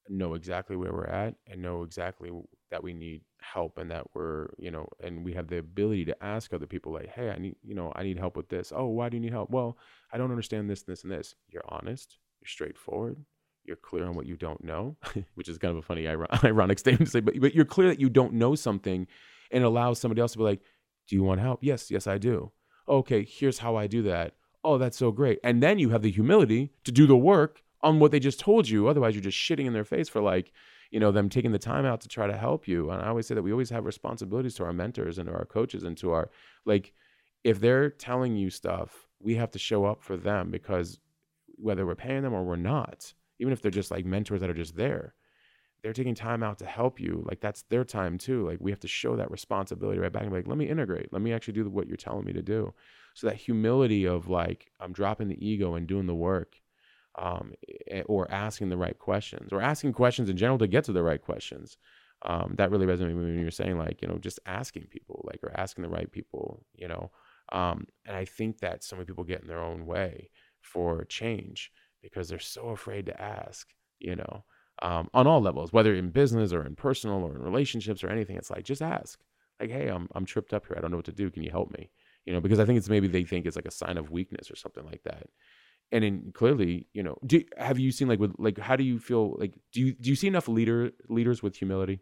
know 0.08 0.34
exactly 0.34 0.76
where 0.76 0.92
we're 0.92 1.06
at 1.06 1.34
and 1.46 1.62
know 1.62 1.82
exactly 1.82 2.30
that 2.70 2.82
we 2.82 2.92
need 2.92 3.22
help 3.40 3.78
and 3.78 3.90
that 3.90 4.06
we're, 4.14 4.48
you 4.58 4.70
know, 4.70 4.88
and 5.02 5.24
we 5.24 5.32
have 5.32 5.48
the 5.48 5.58
ability 5.58 6.04
to 6.04 6.24
ask 6.24 6.52
other 6.52 6.66
people, 6.66 6.92
like, 6.92 7.08
hey, 7.08 7.30
I 7.30 7.38
need, 7.38 7.56
you 7.62 7.74
know, 7.74 7.92
I 7.94 8.02
need 8.02 8.18
help 8.18 8.36
with 8.36 8.48
this. 8.48 8.72
Oh, 8.74 8.86
why 8.86 9.08
do 9.08 9.16
you 9.16 9.20
need 9.20 9.32
help? 9.32 9.50
Well, 9.50 9.78
I 10.12 10.18
don't 10.18 10.30
understand 10.30 10.68
this, 10.68 10.82
and 10.82 10.92
this, 10.92 11.04
and 11.04 11.12
this. 11.12 11.34
You're 11.48 11.64
honest, 11.68 12.18
you're 12.40 12.48
straightforward, 12.48 13.24
you're 13.64 13.76
clear 13.76 14.04
on 14.04 14.14
what 14.14 14.26
you 14.26 14.36
don't 14.36 14.62
know, 14.62 14.96
which 15.34 15.48
is 15.48 15.58
kind 15.58 15.72
of 15.72 15.78
a 15.78 15.82
funny, 15.82 16.06
ironic 16.44 16.78
statement 16.78 17.06
to 17.06 17.10
say, 17.10 17.20
but, 17.20 17.40
but 17.40 17.54
you're 17.54 17.64
clear 17.64 17.88
that 17.88 18.00
you 18.00 18.08
don't 18.08 18.34
know 18.34 18.54
something 18.54 19.06
and 19.50 19.64
allows 19.64 19.98
somebody 19.98 20.20
else 20.20 20.32
to 20.32 20.38
be 20.38 20.44
like, 20.44 20.60
do 21.08 21.16
you 21.16 21.22
want 21.22 21.40
help? 21.40 21.60
Yes, 21.62 21.90
yes, 21.90 22.06
I 22.06 22.18
do. 22.18 22.52
Okay, 22.88 23.24
here's 23.24 23.58
how 23.58 23.76
I 23.76 23.86
do 23.86 24.02
that. 24.02 24.34
Oh, 24.62 24.78
that's 24.78 24.96
so 24.96 25.10
great. 25.10 25.38
And 25.42 25.62
then 25.62 25.78
you 25.78 25.90
have 25.90 26.02
the 26.02 26.10
humility 26.10 26.70
to 26.84 26.92
do 26.92 27.06
the 27.06 27.16
work 27.16 27.62
on 27.82 27.98
what 27.98 28.12
they 28.12 28.20
just 28.20 28.38
told 28.38 28.68
you. 28.68 28.88
Otherwise, 28.88 29.14
you're 29.14 29.22
just 29.22 29.38
shitting 29.38 29.66
in 29.66 29.72
their 29.72 29.84
face 29.84 30.08
for 30.08 30.20
like, 30.20 30.52
you 30.90 31.00
know, 31.00 31.10
them 31.12 31.28
taking 31.28 31.52
the 31.52 31.58
time 31.58 31.84
out 31.84 32.00
to 32.02 32.08
try 32.08 32.26
to 32.26 32.36
help 32.36 32.68
you. 32.68 32.90
And 32.90 33.02
I 33.02 33.08
always 33.08 33.26
say 33.26 33.34
that 33.34 33.42
we 33.42 33.52
always 33.52 33.70
have 33.70 33.86
responsibilities 33.86 34.54
to 34.56 34.64
our 34.64 34.72
mentors 34.72 35.18
and 35.18 35.28
to 35.28 35.34
our 35.34 35.44
coaches 35.44 35.82
and 35.82 35.96
to 35.98 36.10
our, 36.12 36.30
like, 36.64 36.92
if 37.42 37.60
they're 37.60 37.90
telling 37.90 38.36
you 38.36 38.50
stuff, 38.50 39.06
we 39.20 39.36
have 39.36 39.50
to 39.52 39.58
show 39.58 39.84
up 39.84 40.02
for 40.02 40.16
them 40.16 40.50
because 40.50 40.98
whether 41.56 41.86
we're 41.86 41.94
paying 41.94 42.22
them 42.22 42.34
or 42.34 42.44
we're 42.44 42.56
not, 42.56 43.14
even 43.40 43.52
if 43.52 43.62
they're 43.62 43.70
just 43.70 43.90
like 43.90 44.04
mentors 44.04 44.40
that 44.40 44.50
are 44.50 44.54
just 44.54 44.76
there, 44.76 45.14
they're 45.82 45.92
taking 45.92 46.14
time 46.14 46.42
out 46.42 46.58
to 46.58 46.66
help 46.66 47.00
you. 47.00 47.24
Like 47.26 47.40
that's 47.40 47.62
their 47.62 47.84
time 47.84 48.18
too. 48.18 48.46
Like 48.46 48.58
we 48.60 48.70
have 48.70 48.80
to 48.80 48.88
show 48.88 49.16
that 49.16 49.30
responsibility 49.30 49.98
right 49.98 50.12
back 50.12 50.24
and 50.24 50.32
like, 50.32 50.46
let 50.46 50.58
me 50.58 50.68
integrate. 50.68 51.12
Let 51.12 51.22
me 51.22 51.32
actually 51.32 51.54
do 51.54 51.68
what 51.68 51.88
you're 51.88 51.96
telling 51.96 52.24
me 52.24 52.32
to 52.34 52.42
do. 52.42 52.74
So 53.14 53.26
that 53.26 53.36
humility 53.36 54.06
of 54.06 54.28
like, 54.28 54.70
I'm 54.78 54.92
dropping 54.92 55.28
the 55.28 55.44
ego 55.44 55.74
and 55.74 55.86
doing 55.86 56.06
the 56.06 56.14
work, 56.14 56.56
um, 57.18 57.54
eh, 57.88 58.02
or 58.06 58.30
asking 58.30 58.68
the 58.68 58.76
right 58.76 58.98
questions, 58.98 59.52
or 59.52 59.60
asking 59.60 59.94
questions 59.94 60.28
in 60.28 60.36
general 60.36 60.58
to 60.58 60.68
get 60.68 60.84
to 60.84 60.92
the 60.92 61.02
right 61.02 61.20
questions. 61.20 61.78
Um, 62.22 62.54
that 62.58 62.70
really 62.70 62.86
resonated 62.86 63.14
with 63.14 63.24
me 63.24 63.30
when 63.30 63.38
you 63.38 63.46
were 63.46 63.50
saying 63.50 63.78
like, 63.78 64.02
you 64.02 64.08
know, 64.08 64.18
just 64.18 64.38
asking 64.44 64.84
people, 64.90 65.24
like, 65.26 65.40
or 65.42 65.58
asking 65.58 65.82
the 65.82 65.88
right 65.88 66.10
people, 66.12 66.62
you 66.74 66.86
know. 66.86 67.10
Um, 67.52 67.86
and 68.04 68.14
I 68.14 68.26
think 68.26 68.58
that 68.60 68.84
so 68.84 68.94
many 68.94 69.06
people 69.06 69.24
get 69.24 69.40
in 69.40 69.48
their 69.48 69.62
own 69.62 69.86
way 69.86 70.28
for 70.60 71.04
change 71.06 71.72
because 72.02 72.28
they're 72.28 72.38
so 72.38 72.68
afraid 72.68 73.06
to 73.06 73.20
ask, 73.20 73.68
you 73.98 74.16
know 74.16 74.44
um, 74.82 75.08
on 75.12 75.26
all 75.26 75.40
levels, 75.40 75.72
whether 75.72 75.94
in 75.94 76.10
business 76.10 76.52
or 76.52 76.64
in 76.64 76.74
personal 76.74 77.22
or 77.22 77.34
in 77.34 77.42
relationships 77.42 78.02
or 78.02 78.08
anything. 78.08 78.36
It's 78.36 78.50
like 78.50 78.64
just 78.64 78.82
ask, 78.82 79.18
like, 79.60 79.70
hey, 79.70 79.88
I'm 79.88 80.08
I'm 80.14 80.24
tripped 80.24 80.54
up 80.54 80.66
here. 80.66 80.76
I 80.76 80.80
don't 80.80 80.90
know 80.90 80.96
what 80.96 81.06
to 81.06 81.12
do. 81.12 81.30
Can 81.30 81.42
you 81.42 81.50
help 81.50 81.70
me? 81.72 81.90
You 82.24 82.32
know, 82.32 82.40
because 82.40 82.58
I 82.58 82.64
think 82.64 82.78
it's 82.78 82.88
maybe 82.88 83.08
they 83.08 83.24
think 83.24 83.46
it's 83.46 83.56
like 83.56 83.66
a 83.66 83.70
sign 83.70 83.98
of 83.98 84.10
weakness 84.10 84.50
or 84.50 84.56
something 84.56 84.84
like 84.84 85.02
that. 85.04 85.26
And 85.92 86.04
in 86.04 86.32
clearly, 86.32 86.86
you 86.92 87.02
know, 87.02 87.18
do 87.26 87.42
have 87.58 87.78
you 87.78 87.92
seen 87.92 88.08
like 88.08 88.20
with 88.20 88.34
like 88.38 88.58
how 88.58 88.76
do 88.76 88.84
you 88.84 88.98
feel 88.98 89.36
like 89.38 89.54
do 89.72 89.80
you 89.80 89.94
do 89.94 90.10
you 90.10 90.16
see 90.16 90.28
enough 90.28 90.48
leader 90.48 90.92
leaders 91.08 91.42
with 91.42 91.56
humility? 91.56 92.00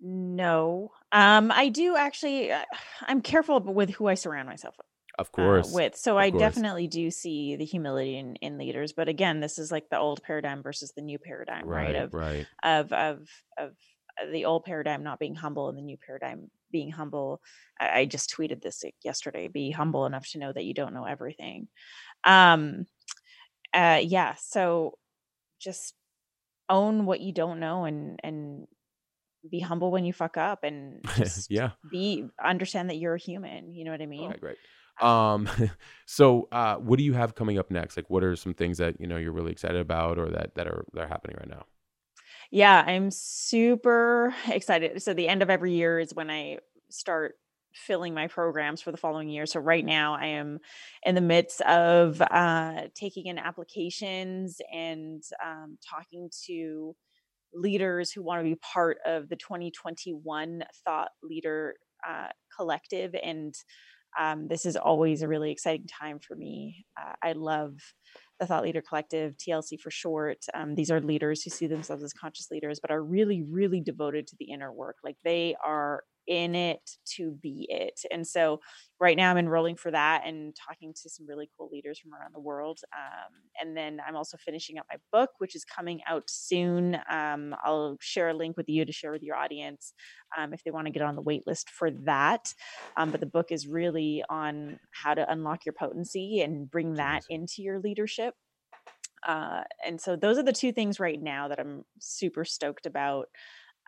No. 0.00 0.92
Um, 1.10 1.50
I 1.50 1.70
do 1.70 1.96
actually, 1.96 2.52
uh, 2.52 2.64
I'm 3.02 3.20
careful 3.20 3.60
with 3.60 3.90
who 3.90 4.06
I 4.06 4.14
surround 4.14 4.48
myself 4.48 4.76
with. 4.78 4.87
Of 5.18 5.28
uh, 5.28 5.30
course, 5.36 5.72
with. 5.72 5.96
So 5.96 6.12
of 6.12 6.22
I 6.22 6.30
course. 6.30 6.40
definitely 6.40 6.86
do 6.86 7.10
see 7.10 7.56
the 7.56 7.64
humility 7.64 8.16
in, 8.16 8.36
in 8.36 8.56
leaders. 8.56 8.92
But 8.92 9.08
again, 9.08 9.40
this 9.40 9.58
is 9.58 9.72
like 9.72 9.88
the 9.90 9.98
old 9.98 10.22
paradigm 10.22 10.62
versus 10.62 10.92
the 10.94 11.02
new 11.02 11.18
paradigm, 11.18 11.66
right? 11.66 11.86
right, 11.86 11.96
Of 11.96 12.14
right, 12.14 12.46
of 12.62 12.92
of 12.92 13.28
of 13.58 13.70
uh, 14.20 14.30
the 14.32 14.44
old 14.44 14.64
paradigm 14.64 15.02
not 15.02 15.18
being 15.18 15.34
humble 15.34 15.68
and 15.68 15.76
the 15.76 15.82
new 15.82 15.96
paradigm 15.96 16.50
being 16.70 16.90
humble. 16.90 17.40
I, 17.80 18.00
I 18.00 18.04
just 18.04 18.30
tweeted 18.30 18.62
this 18.62 18.84
yesterday. 19.04 19.48
Be 19.48 19.70
humble 19.70 20.06
enough 20.06 20.28
to 20.30 20.38
know 20.38 20.52
that 20.52 20.64
you 20.64 20.74
don't 20.74 20.94
know 20.94 21.04
everything. 21.04 21.68
Um, 22.24 22.86
uh, 23.74 24.00
yeah. 24.02 24.34
So 24.38 24.98
just 25.60 25.94
own 26.68 27.06
what 27.06 27.20
you 27.20 27.32
don't 27.32 27.60
know 27.60 27.84
and 27.84 28.20
and 28.22 28.66
be 29.48 29.60
humble 29.60 29.90
when 29.90 30.04
you 30.04 30.12
fuck 30.12 30.36
up 30.36 30.64
and 30.64 31.00
just 31.16 31.50
yeah. 31.50 31.70
be 31.90 32.26
understand 32.42 32.90
that 32.90 32.96
you're 32.96 33.14
a 33.14 33.20
human. 33.20 33.72
You 33.72 33.84
know 33.84 33.90
what 33.90 34.02
I 34.02 34.06
mean? 34.06 34.30
right, 34.30 34.40
great. 34.40 34.58
Um, 35.00 35.48
so 36.06 36.48
uh, 36.52 36.76
what 36.76 36.98
do 36.98 37.04
you 37.04 37.14
have 37.14 37.34
coming 37.34 37.58
up 37.58 37.70
next? 37.70 37.96
Like, 37.96 38.10
what 38.10 38.24
are 38.24 38.36
some 38.36 38.54
things 38.54 38.78
that 38.78 39.00
you 39.00 39.06
know 39.06 39.16
you're 39.16 39.32
really 39.32 39.52
excited 39.52 39.80
about, 39.80 40.18
or 40.18 40.28
that 40.30 40.54
that 40.54 40.66
are 40.66 40.84
that 40.94 41.04
are 41.04 41.08
happening 41.08 41.36
right 41.38 41.48
now? 41.48 41.64
Yeah, 42.50 42.82
I'm 42.86 43.10
super 43.10 44.34
excited. 44.48 45.02
So 45.02 45.12
the 45.12 45.28
end 45.28 45.42
of 45.42 45.50
every 45.50 45.74
year 45.74 45.98
is 45.98 46.14
when 46.14 46.30
I 46.30 46.58
start 46.90 47.34
filling 47.74 48.14
my 48.14 48.26
programs 48.26 48.80
for 48.80 48.90
the 48.90 48.96
following 48.96 49.28
year. 49.28 49.46
So 49.46 49.60
right 49.60 49.84
now 49.84 50.14
I 50.14 50.26
am 50.26 50.58
in 51.04 51.14
the 51.14 51.20
midst 51.20 51.60
of 51.62 52.20
uh, 52.22 52.88
taking 52.94 53.26
in 53.26 53.38
applications 53.38 54.60
and 54.72 55.22
um, 55.44 55.78
talking 55.88 56.30
to 56.46 56.96
leaders 57.54 58.10
who 58.10 58.22
want 58.22 58.40
to 58.40 58.44
be 58.44 58.56
part 58.56 58.98
of 59.06 59.28
the 59.28 59.36
2021 59.36 60.64
Thought 60.84 61.10
Leader 61.22 61.74
uh, 62.08 62.28
Collective. 62.56 63.14
And 63.22 63.54
um, 64.18 64.48
this 64.48 64.64
is 64.64 64.76
always 64.76 65.22
a 65.22 65.28
really 65.28 65.50
exciting 65.50 65.86
time 65.86 66.18
for 66.18 66.36
me. 66.36 66.86
Uh, 67.00 67.12
I 67.22 67.32
love 67.32 67.72
the 68.40 68.46
Thought 68.46 68.62
Leader 68.62 68.82
Collective, 68.86 69.34
TLC 69.36 69.80
for 69.80 69.90
short. 69.90 70.38
Um, 70.54 70.74
these 70.74 70.90
are 70.90 71.00
leaders 71.00 71.42
who 71.42 71.50
see 71.50 71.66
themselves 71.66 72.02
as 72.02 72.12
conscious 72.12 72.48
leaders, 72.50 72.78
but 72.80 72.90
are 72.90 73.02
really, 73.02 73.44
really 73.50 73.80
devoted 73.80 74.26
to 74.28 74.36
the 74.38 74.52
inner 74.52 74.72
work. 74.72 74.96
Like 75.02 75.16
they 75.24 75.56
are 75.64 76.02
in 76.28 76.54
it 76.54 76.90
to 77.16 77.32
be 77.42 77.66
it. 77.70 78.00
And 78.12 78.26
so 78.26 78.60
right 79.00 79.16
now 79.16 79.30
I'm 79.30 79.38
enrolling 79.38 79.76
for 79.76 79.90
that 79.90 80.22
and 80.26 80.54
talking 80.54 80.92
to 80.92 81.08
some 81.08 81.26
really 81.26 81.48
cool 81.56 81.68
leaders 81.72 81.98
from 81.98 82.12
around 82.12 82.34
the 82.34 82.40
world. 82.40 82.80
Um, 82.92 83.32
and 83.60 83.76
then 83.76 84.00
I'm 84.06 84.14
also 84.14 84.36
finishing 84.36 84.78
up 84.78 84.86
my 84.92 84.98
book, 85.12 85.30
which 85.38 85.56
is 85.56 85.64
coming 85.64 86.00
out 86.06 86.24
soon. 86.28 86.98
Um, 87.10 87.54
I'll 87.64 87.96
share 88.00 88.28
a 88.28 88.34
link 88.34 88.56
with 88.56 88.68
you 88.68 88.84
to 88.84 88.92
share 88.92 89.10
with 89.10 89.22
your 89.22 89.36
audience 89.36 89.94
um, 90.36 90.52
if 90.52 90.62
they 90.62 90.70
want 90.70 90.86
to 90.86 90.92
get 90.92 91.02
on 91.02 91.16
the 91.16 91.22
wait 91.22 91.46
list 91.46 91.70
for 91.70 91.90
that. 91.90 92.52
Um, 92.96 93.10
but 93.10 93.20
the 93.20 93.26
book 93.26 93.50
is 93.50 93.66
really 93.66 94.22
on 94.28 94.78
how 94.92 95.14
to 95.14 95.30
unlock 95.30 95.64
your 95.64 95.72
potency 95.72 96.42
and 96.42 96.70
bring 96.70 96.94
that 96.94 97.22
into 97.30 97.62
your 97.62 97.78
leadership. 97.80 98.34
Uh, 99.26 99.62
and 99.84 100.00
so 100.00 100.16
those 100.16 100.38
are 100.38 100.44
the 100.44 100.52
two 100.52 100.72
things 100.72 101.00
right 101.00 101.20
now 101.20 101.48
that 101.48 101.58
I'm 101.58 101.84
super 101.98 102.44
stoked 102.44 102.86
about. 102.86 103.26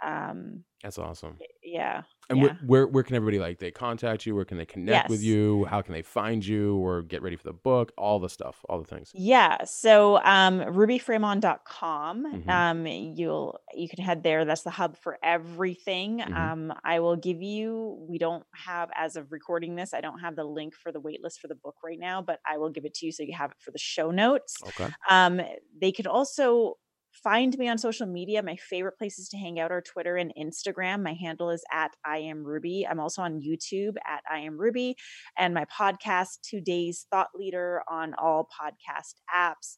Um, 0.03 0.65
That's 0.83 0.99
awesome. 0.99 1.39
yeah. 1.63 2.03
And 2.29 2.39
yeah. 2.39 2.45
where, 2.45 2.59
where 2.65 2.87
where 2.87 3.03
can 3.03 3.17
everybody 3.17 3.39
like 3.41 3.59
they 3.59 3.73
contact 3.73 4.25
you? 4.25 4.37
Where 4.37 4.45
can 4.45 4.57
they 4.57 4.65
connect 4.65 5.11
with 5.11 5.21
you? 5.21 5.65
How 5.65 5.83
can 5.83 5.93
they 5.93 6.03
find 6.03 6.47
you 6.47 6.77
or 6.77 7.03
get 7.03 7.23
ready 7.23 7.35
for 7.37 7.43
the 7.43 7.53
book? 7.53 7.93
All 7.99 8.21
the 8.21 8.29
stuff, 8.29 8.65
all 8.69 8.79
the 8.79 8.85
things. 8.87 9.11
Yeah. 9.13 9.65
So 9.65 10.19
um 10.25 10.61
rubyfremon.com. 10.61 12.45
Mhm. 12.45 12.49
Um 12.49 12.87
you'll 12.87 13.59
you 13.75 13.89
can 13.89 14.03
head 14.05 14.23
there. 14.23 14.45
That's 14.45 14.63
the 14.63 14.71
hub 14.71 14.97
for 14.97 15.19
everything. 15.23 16.21
Mhm. 16.21 16.37
Um 16.37 16.73
I 16.85 17.01
will 17.01 17.17
give 17.17 17.43
you 17.43 18.07
we 18.09 18.19
don't 18.19 18.45
have 18.55 18.91
as 18.95 19.17
of 19.17 19.33
recording 19.33 19.75
this, 19.75 19.93
I 19.93 20.01
don't 20.01 20.21
have 20.21 20.37
the 20.37 20.45
link 20.45 20.75
for 20.75 20.93
the 20.93 21.01
waitlist 21.01 21.39
for 21.41 21.49
the 21.49 21.57
book 21.57 21.75
right 21.85 21.99
now, 21.99 22.23
but 22.23 22.39
I 22.49 22.59
will 22.59 22.71
give 22.71 22.85
it 22.85 22.95
to 22.95 23.07
you 23.07 23.13
so 23.13 23.23
you 23.25 23.35
have 23.37 23.51
it 23.51 23.57
for 23.61 23.73
the 23.73 23.79
show 23.79 24.11
notes. 24.11 24.57
Okay. 24.69 24.89
Um, 25.09 25.41
they 25.81 25.93
could 25.93 26.07
also 26.07 26.77
find 27.13 27.57
me 27.59 27.69
on 27.69 27.79
social 27.79 28.07
media. 28.07 28.43
My 28.43 28.57
favorite 28.57 28.99
places 28.99 29.29
to 29.31 29.37
hang 29.37 29.59
out 29.61 29.73
are 29.73 29.83
Twitter 29.83 30.17
and 30.17 30.33
Instagram. 30.39 31.03
My 31.03 31.15
handle 31.15 31.51
is 31.51 31.63
at 31.73 31.93
I 32.05 32.19
am 32.19 32.45
Ruby. 32.45 32.87
I'm 32.89 33.01
also 33.01 33.23
on 33.23 33.41
YouTube 33.41 33.97
at 34.07 34.23
I 34.31 34.41
am 34.41 34.59
Ruby, 34.59 34.97
and 35.39 35.55
my 35.55 35.65
podcast, 35.67 36.39
Today's 36.43 37.07
Thought 37.11 37.29
Leader, 37.35 37.83
on 37.91 38.15
all 38.15 38.49
podcast 38.61 39.15
apps. 39.35 39.77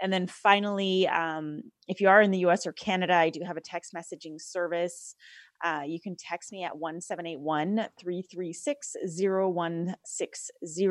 And 0.00 0.12
then 0.12 0.26
finally, 0.26 1.06
um, 1.06 1.62
if 1.86 2.00
you 2.00 2.08
are 2.08 2.20
in 2.20 2.32
the 2.32 2.40
US 2.46 2.66
or 2.66 2.72
Canada, 2.72 3.14
I 3.14 3.30
do 3.30 3.40
have 3.46 3.56
a 3.56 3.60
text 3.60 3.94
messaging 3.94 4.40
service. 4.40 5.14
Uh, 5.62 5.82
you 5.86 6.00
can 6.00 6.16
text 6.16 6.52
me 6.52 6.64
at 6.64 6.76
1781 6.76 7.88
336 7.98 8.96
0160. 9.18 10.86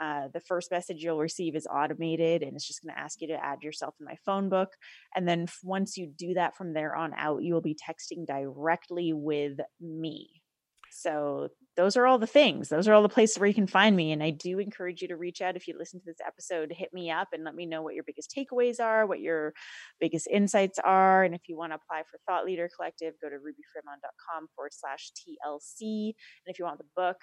Uh, 0.00 0.28
the 0.32 0.40
first 0.46 0.70
message 0.70 1.02
you'll 1.02 1.18
receive 1.18 1.56
is 1.56 1.66
automated 1.66 2.42
and 2.42 2.54
it's 2.54 2.66
just 2.66 2.82
going 2.82 2.94
to 2.94 3.00
ask 3.00 3.20
you 3.20 3.28
to 3.28 3.44
add 3.44 3.62
yourself 3.62 3.94
in 3.98 4.06
my 4.06 4.16
phone 4.24 4.48
book. 4.48 4.70
And 5.14 5.26
then 5.26 5.46
once 5.62 5.96
you 5.96 6.06
do 6.06 6.34
that 6.34 6.56
from 6.56 6.72
there 6.72 6.94
on 6.94 7.14
out, 7.16 7.42
you 7.42 7.54
will 7.54 7.60
be 7.60 7.76
texting 7.76 8.26
directly 8.26 9.12
with 9.12 9.58
me. 9.80 10.42
So 10.90 11.48
those 11.78 11.96
are 11.96 12.08
all 12.08 12.18
the 12.18 12.26
things. 12.26 12.68
Those 12.68 12.88
are 12.88 12.92
all 12.92 13.02
the 13.02 13.08
places 13.08 13.38
where 13.38 13.46
you 13.46 13.54
can 13.54 13.68
find 13.68 13.94
me. 13.94 14.10
And 14.10 14.20
I 14.20 14.30
do 14.30 14.58
encourage 14.58 15.00
you 15.00 15.06
to 15.06 15.16
reach 15.16 15.40
out 15.40 15.54
if 15.54 15.68
you 15.68 15.78
listen 15.78 16.00
to 16.00 16.06
this 16.06 16.18
episode, 16.26 16.72
hit 16.76 16.92
me 16.92 17.08
up 17.08 17.28
and 17.32 17.44
let 17.44 17.54
me 17.54 17.66
know 17.66 17.82
what 17.82 17.94
your 17.94 18.02
biggest 18.02 18.34
takeaways 18.36 18.80
are, 18.80 19.06
what 19.06 19.20
your 19.20 19.54
biggest 20.00 20.26
insights 20.26 20.80
are. 20.80 21.22
And 21.22 21.36
if 21.36 21.42
you 21.46 21.56
want 21.56 21.70
to 21.70 21.76
apply 21.76 22.02
for 22.10 22.18
Thought 22.26 22.46
Leader 22.46 22.68
Collective, 22.74 23.14
go 23.22 23.28
to 23.28 23.36
rubyfremon.com 23.36 24.48
forward 24.56 24.72
slash 24.74 25.12
TLC. 25.12 26.06
And 26.06 26.46
if 26.46 26.58
you 26.58 26.64
want 26.64 26.78
the 26.78 26.84
book 26.96 27.18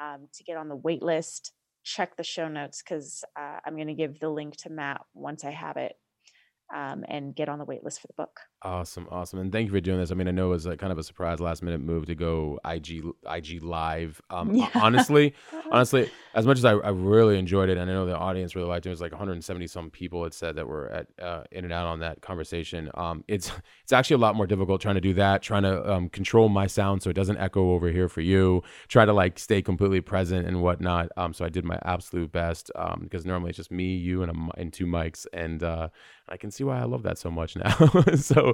um, 0.00 0.26
to 0.32 0.44
get 0.44 0.56
on 0.56 0.70
the 0.70 0.76
wait 0.76 1.02
list, 1.02 1.52
check 1.84 2.16
the 2.16 2.24
show 2.24 2.48
notes 2.48 2.82
because 2.82 3.24
uh, 3.38 3.58
I'm 3.66 3.74
going 3.74 3.88
to 3.88 3.94
give 3.94 4.20
the 4.20 4.30
link 4.30 4.56
to 4.62 4.70
Matt 4.70 5.02
once 5.12 5.44
I 5.44 5.50
have 5.50 5.76
it 5.76 5.96
um, 6.74 7.04
and 7.08 7.36
get 7.36 7.50
on 7.50 7.58
the 7.58 7.66
wait 7.66 7.84
list 7.84 8.00
for 8.00 8.06
the 8.06 8.14
book. 8.16 8.40
Awesome, 8.64 9.08
awesome, 9.10 9.40
and 9.40 9.50
thank 9.50 9.66
you 9.66 9.72
for 9.72 9.80
doing 9.80 9.98
this. 9.98 10.12
I 10.12 10.14
mean, 10.14 10.28
I 10.28 10.30
know 10.30 10.46
it 10.46 10.50
was 10.50 10.66
a, 10.66 10.76
kind 10.76 10.92
of 10.92 10.98
a 10.98 11.02
surprise, 11.02 11.40
last 11.40 11.64
minute 11.64 11.80
move 11.80 12.06
to 12.06 12.14
go 12.14 12.60
IG 12.64 13.02
IG 13.28 13.60
live. 13.62 14.20
Um, 14.30 14.54
Yeah. 14.62 14.68
Honestly, 14.74 15.34
honestly, 15.72 16.08
as 16.34 16.46
much 16.46 16.58
as 16.58 16.64
I, 16.64 16.74
I 16.74 16.90
really 16.90 17.38
enjoyed 17.40 17.70
it, 17.70 17.76
and 17.76 17.90
I 17.90 17.92
know 17.92 18.06
the 18.06 18.16
audience 18.16 18.54
really 18.54 18.68
liked 18.68 18.86
it, 18.86 18.90
it 18.90 18.92
was 18.92 19.00
like 19.00 19.10
170 19.10 19.66
some 19.66 19.90
people 19.90 20.22
had 20.22 20.32
said 20.32 20.54
that 20.56 20.68
were 20.68 20.88
at 20.90 21.06
uh, 21.20 21.42
in 21.50 21.64
and 21.64 21.72
out 21.72 21.86
on 21.86 21.98
that 22.00 22.20
conversation. 22.22 22.88
Um, 22.94 23.24
it's 23.26 23.50
it's 23.82 23.92
actually 23.92 24.14
a 24.14 24.18
lot 24.18 24.36
more 24.36 24.46
difficult 24.46 24.80
trying 24.80 24.94
to 24.94 25.00
do 25.00 25.14
that, 25.14 25.42
trying 25.42 25.64
to 25.64 25.92
um, 25.92 26.08
control 26.08 26.48
my 26.48 26.68
sound 26.68 27.02
so 27.02 27.10
it 27.10 27.14
doesn't 27.14 27.38
echo 27.38 27.72
over 27.72 27.90
here 27.90 28.08
for 28.08 28.20
you. 28.20 28.62
Try 28.86 29.04
to 29.04 29.12
like 29.12 29.40
stay 29.40 29.60
completely 29.60 30.00
present 30.00 30.46
and 30.46 30.62
whatnot. 30.62 31.08
Um, 31.16 31.34
so 31.34 31.44
I 31.44 31.48
did 31.48 31.64
my 31.64 31.80
absolute 31.84 32.30
best. 32.30 32.70
Um, 32.76 33.00
because 33.02 33.26
normally 33.26 33.50
it's 33.50 33.56
just 33.56 33.72
me, 33.72 33.96
you, 33.96 34.22
and 34.22 34.30
a, 34.30 34.60
and 34.60 34.72
two 34.72 34.86
mics, 34.86 35.26
and 35.32 35.64
uh, 35.64 35.88
I 36.28 36.36
can 36.36 36.50
see 36.50 36.62
why 36.64 36.78
I 36.78 36.84
love 36.84 37.02
that 37.02 37.18
so 37.18 37.30
much 37.30 37.56
now. 37.56 37.74
so 38.16 38.51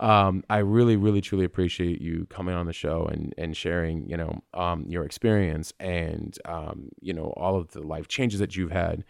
um, 0.00 0.44
I 0.48 0.58
really, 0.58 0.96
really, 0.96 1.20
truly 1.20 1.44
appreciate 1.44 2.00
you 2.00 2.26
coming 2.30 2.54
on 2.54 2.66
the 2.66 2.72
show 2.72 3.06
and 3.06 3.34
and 3.38 3.56
sharing, 3.56 4.08
you 4.08 4.16
know, 4.16 4.40
um, 4.54 4.84
your 4.88 5.04
experience 5.04 5.72
and 5.80 6.36
um, 6.44 6.88
you 7.00 7.12
know 7.12 7.32
all 7.36 7.56
of 7.56 7.68
the 7.72 7.82
life 7.82 8.08
changes 8.08 8.40
that 8.40 8.56
you've 8.56 8.72
had. 8.72 9.04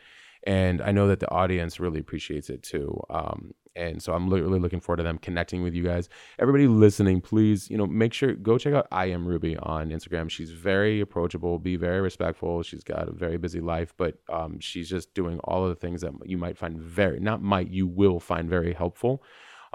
And 0.44 0.80
I 0.80 0.92
know 0.92 1.08
that 1.08 1.20
the 1.20 1.30
audience 1.30 1.80
really 1.80 2.00
appreciates 2.00 2.48
it 2.48 2.62
too. 2.62 2.98
Um, 3.10 3.52
and 3.78 4.02
so 4.02 4.12
I'm 4.12 4.28
really 4.28 4.58
looking 4.58 4.80
forward 4.80 4.98
to 4.98 5.02
them 5.04 5.18
connecting 5.18 5.62
with 5.62 5.74
you 5.74 5.84
guys. 5.84 6.08
Everybody 6.38 6.66
listening, 6.66 7.20
please, 7.20 7.70
you 7.70 7.78
know, 7.78 7.86
make 7.86 8.12
sure 8.12 8.34
go 8.34 8.58
check 8.58 8.74
out 8.74 8.88
I 8.90 9.06
am 9.06 9.26
Ruby 9.26 9.56
on 9.56 9.90
Instagram. 9.90 10.28
She's 10.28 10.50
very 10.50 11.00
approachable, 11.00 11.58
be 11.58 11.76
very 11.76 12.00
respectful. 12.00 12.62
She's 12.62 12.82
got 12.82 13.08
a 13.08 13.12
very 13.12 13.38
busy 13.38 13.60
life, 13.60 13.94
but 13.96 14.18
um, 14.28 14.58
she's 14.58 14.88
just 14.88 15.14
doing 15.14 15.38
all 15.44 15.62
of 15.62 15.70
the 15.70 15.76
things 15.76 16.00
that 16.00 16.12
you 16.24 16.38
might 16.38 16.58
find 16.58 16.80
very 16.80 17.20
not 17.20 17.40
might 17.40 17.68
you 17.70 17.86
will 17.86 18.18
find 18.20 18.50
very 18.50 18.72
helpful. 18.72 19.22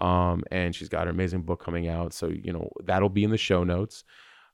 Um, 0.04 0.44
and 0.52 0.76
she's 0.76 0.90
got 0.90 1.06
her 1.06 1.12
amazing 1.12 1.44
book 1.44 1.64
coming 1.64 1.88
out, 1.88 2.12
so 2.14 2.28
you 2.28 2.52
know 2.52 2.70
that'll 2.84 3.10
be 3.10 3.24
in 3.24 3.32
the 3.32 3.38
show 3.38 3.64
notes. 3.64 4.04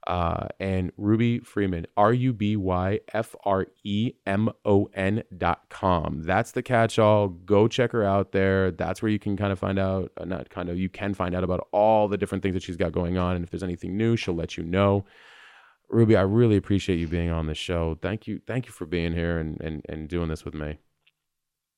Uh, 0.08 0.48
and 0.60 0.92
Ruby 0.98 1.40
Fremon, 1.40 1.86
R 1.98 2.14
U 2.14 2.34
B 2.34 2.56
Y 2.56 3.00
F 3.14 3.36
R 3.44 3.68
E 3.84 4.14
M 4.26 4.50
O 4.64 4.90
N 4.94 5.24
dot 5.38 5.64
com. 5.70 6.24
That's 6.24 6.52
the 6.52 6.62
catch 6.62 6.98
all. 6.98 7.28
Go 7.28 7.68
check 7.68 7.92
her 7.92 8.04
out 8.04 8.32
there. 8.32 8.72
That's 8.72 9.02
where 9.02 9.12
you 9.12 9.20
can 9.20 9.36
kind 9.36 9.52
of 9.52 9.60
find 9.60 9.78
out, 9.78 10.12
uh, 10.18 10.26
not 10.26 10.50
kind 10.50 10.70
of, 10.70 10.80
you 10.80 10.90
can 10.90 11.14
find 11.14 11.36
out 11.36 11.44
about 11.44 11.68
all 11.72 12.08
the 12.08 12.18
different 12.18 12.44
things 12.44 12.54
that 12.54 12.64
she's 12.64 12.78
got 12.78 12.92
going 12.92 13.18
on. 13.18 13.36
And 13.36 13.44
if 13.44 13.52
there's 13.52 13.64
anything 13.64 13.98
new, 13.98 14.16
she'll 14.16 14.36
let 14.36 14.58
you 14.58 14.64
know. 14.64 15.06
Ruby, 15.90 16.16
I 16.16 16.22
really 16.22 16.56
appreciate 16.58 17.00
you 17.00 17.08
being 17.08 17.30
on 17.30 17.48
the 17.48 17.56
show. 17.56 17.98
Thank 18.02 18.26
you. 18.26 18.40
Thank 18.48 18.68
you 18.68 18.72
for 18.72 18.86
being 18.86 19.14
here 19.14 19.38
and, 19.38 19.60
and, 19.60 19.86
and 19.90 20.08
doing 20.08 20.30
this 20.30 20.46
with 20.46 20.54
me. 20.54 20.80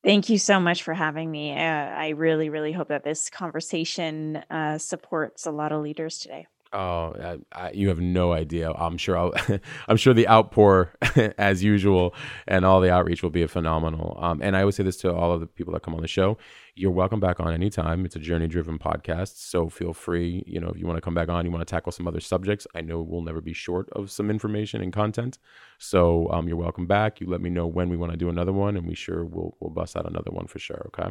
Thank 0.04 0.28
you 0.28 0.38
so 0.38 0.58
much 0.58 0.82
for 0.82 0.94
having 0.94 1.30
me. 1.30 1.52
Uh, 1.52 1.56
I 1.60 2.08
really, 2.10 2.48
really 2.50 2.72
hope 2.72 2.88
that 2.88 3.04
this 3.04 3.30
conversation 3.30 4.36
uh, 4.50 4.78
supports 4.78 5.46
a 5.46 5.52
lot 5.52 5.70
of 5.70 5.82
leaders 5.82 6.18
today. 6.18 6.46
Oh, 6.74 7.38
I, 7.54 7.66
I, 7.66 7.70
you 7.72 7.88
have 7.88 8.00
no 8.00 8.32
idea. 8.32 8.70
I'm 8.72 8.96
sure. 8.96 9.18
I'll, 9.18 9.34
I'm 9.88 9.98
sure 9.98 10.14
the 10.14 10.26
outpour, 10.26 10.94
as 11.36 11.62
usual, 11.62 12.14
and 12.48 12.64
all 12.64 12.80
the 12.80 12.90
outreach 12.90 13.22
will 13.22 13.28
be 13.28 13.46
phenomenal. 13.46 14.16
Um, 14.18 14.40
and 14.42 14.56
I 14.56 14.60
always 14.60 14.76
say 14.76 14.82
this 14.82 14.96
to 14.98 15.14
all 15.14 15.32
of 15.32 15.40
the 15.40 15.46
people 15.46 15.74
that 15.74 15.82
come 15.82 15.94
on 15.94 16.00
the 16.00 16.08
show: 16.08 16.38
you're 16.74 16.90
welcome 16.90 17.20
back 17.20 17.40
on 17.40 17.52
anytime. 17.52 18.06
It's 18.06 18.16
a 18.16 18.18
journey-driven 18.18 18.78
podcast, 18.78 19.36
so 19.36 19.68
feel 19.68 19.92
free. 19.92 20.44
You 20.46 20.60
know, 20.60 20.68
if 20.68 20.78
you 20.78 20.86
want 20.86 20.96
to 20.96 21.02
come 21.02 21.14
back 21.14 21.28
on, 21.28 21.44
you 21.44 21.50
want 21.50 21.60
to 21.66 21.70
tackle 21.70 21.92
some 21.92 22.08
other 22.08 22.20
subjects. 22.20 22.66
I 22.74 22.80
know 22.80 23.02
we'll 23.02 23.20
never 23.20 23.42
be 23.42 23.52
short 23.52 23.90
of 23.90 24.10
some 24.10 24.30
information 24.30 24.80
and 24.80 24.94
content. 24.94 25.38
So 25.76 26.30
um, 26.32 26.48
you're 26.48 26.56
welcome 26.56 26.86
back. 26.86 27.20
You 27.20 27.26
let 27.28 27.42
me 27.42 27.50
know 27.50 27.66
when 27.66 27.90
we 27.90 27.98
want 27.98 28.12
to 28.12 28.18
do 28.18 28.30
another 28.30 28.52
one, 28.52 28.78
and 28.78 28.88
we 28.88 28.94
sure 28.94 29.26
will 29.26 29.58
we'll 29.60 29.70
bust 29.70 29.94
out 29.94 30.08
another 30.08 30.30
one 30.30 30.46
for 30.46 30.58
sure. 30.58 30.86
Okay. 30.86 31.10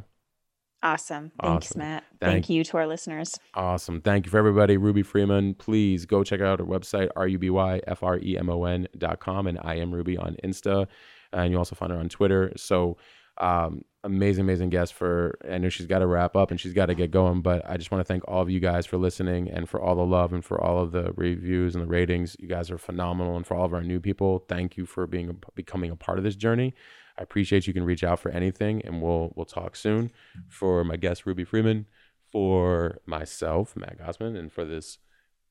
Awesome. 0.83 1.31
Thanks, 1.41 1.67
Awesome. 1.67 1.79
Matt. 1.79 2.03
Thank- 2.19 2.31
Thank 2.33 2.49
you 2.49 2.63
to 2.63 2.77
our 2.77 2.87
listeners. 2.87 3.37
Awesome. 3.53 4.01
Thank 4.01 4.25
you 4.25 4.31
for 4.31 4.37
everybody. 4.39 4.77
Ruby 4.77 5.03
Fremon, 5.03 5.57
please 5.57 6.05
go 6.05 6.23
check 6.23 6.41
out 6.41 6.59
her 6.59 6.65
website, 6.65 7.09
R 7.15 7.27
U 7.27 7.37
B 7.37 7.49
Y 7.49 7.81
F 7.87 8.01
R 8.03 8.17
E 8.17 8.37
M 8.37 8.49
O 8.49 8.63
N 8.65 8.87
dot 8.97 9.19
com, 9.19 9.45
and 9.47 9.59
I 9.61 9.75
am 9.75 9.93
Ruby 9.93 10.17
on 10.17 10.35
Insta. 10.43 10.87
And 11.33 11.51
you 11.51 11.57
also 11.57 11.75
find 11.75 11.91
her 11.91 11.97
on 11.99 12.09
Twitter. 12.09 12.51
So, 12.57 12.97
um, 13.37 13.85
amazing, 14.03 14.41
amazing 14.41 14.69
guest 14.69 14.93
for, 14.93 15.37
I 15.49 15.57
know 15.59 15.69
she's 15.69 15.85
got 15.85 15.99
to 15.99 16.07
wrap 16.07 16.35
up 16.35 16.51
and 16.51 16.59
she's 16.59 16.73
got 16.73 16.87
to 16.87 16.95
get 16.95 17.11
going, 17.11 17.41
but 17.41 17.61
I 17.69 17.77
just 17.77 17.91
want 17.91 17.99
to 18.05 18.05
thank 18.11 18.27
all 18.27 18.41
of 18.41 18.49
you 18.49 18.59
guys 18.59 18.85
for 18.85 18.97
listening 18.97 19.49
and 19.49 19.69
for 19.69 19.79
all 19.79 19.95
the 19.95 20.05
love 20.05 20.33
and 20.33 20.43
for 20.43 20.59
all 20.61 20.79
of 20.79 20.91
the 20.91 21.13
reviews 21.15 21.73
and 21.75 21.83
the 21.83 21.87
ratings. 21.87 22.35
You 22.39 22.47
guys 22.49 22.69
are 22.69 22.77
phenomenal. 22.77 23.37
And 23.37 23.47
for 23.47 23.55
all 23.55 23.65
of 23.65 23.73
our 23.73 23.83
new 23.83 23.99
people, 24.01 24.43
thank 24.49 24.75
you 24.75 24.85
for 24.85 25.07
being, 25.07 25.37
becoming 25.55 25.91
a 25.91 25.95
part 25.95 26.17
of 26.17 26.23
this 26.25 26.35
journey. 26.35 26.73
I 27.21 27.23
appreciate 27.23 27.67
you 27.67 27.73
can 27.73 27.83
reach 27.83 28.03
out 28.03 28.19
for 28.19 28.31
anything 28.31 28.81
and 28.83 28.99
we'll, 28.99 29.31
we'll 29.35 29.45
talk 29.45 29.75
soon. 29.75 30.11
For 30.47 30.83
my 30.83 30.95
guest, 30.95 31.27
Ruby 31.27 31.45
Fremon, 31.45 31.85
for 32.31 32.99
myself, 33.05 33.75
Matt 33.75 33.99
Gossman, 33.99 34.35
and 34.35 34.51
for 34.51 34.65
this 34.65 34.97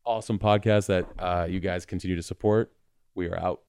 awesome 0.05 0.41
podcast 0.41 0.87
that 0.89 1.07
uh, 1.17 1.47
you 1.49 1.61
guys 1.61 1.87
continue 1.87 2.17
to 2.17 2.25
support. 2.25 2.73
We 3.15 3.29
are 3.29 3.39
out. 3.39 3.61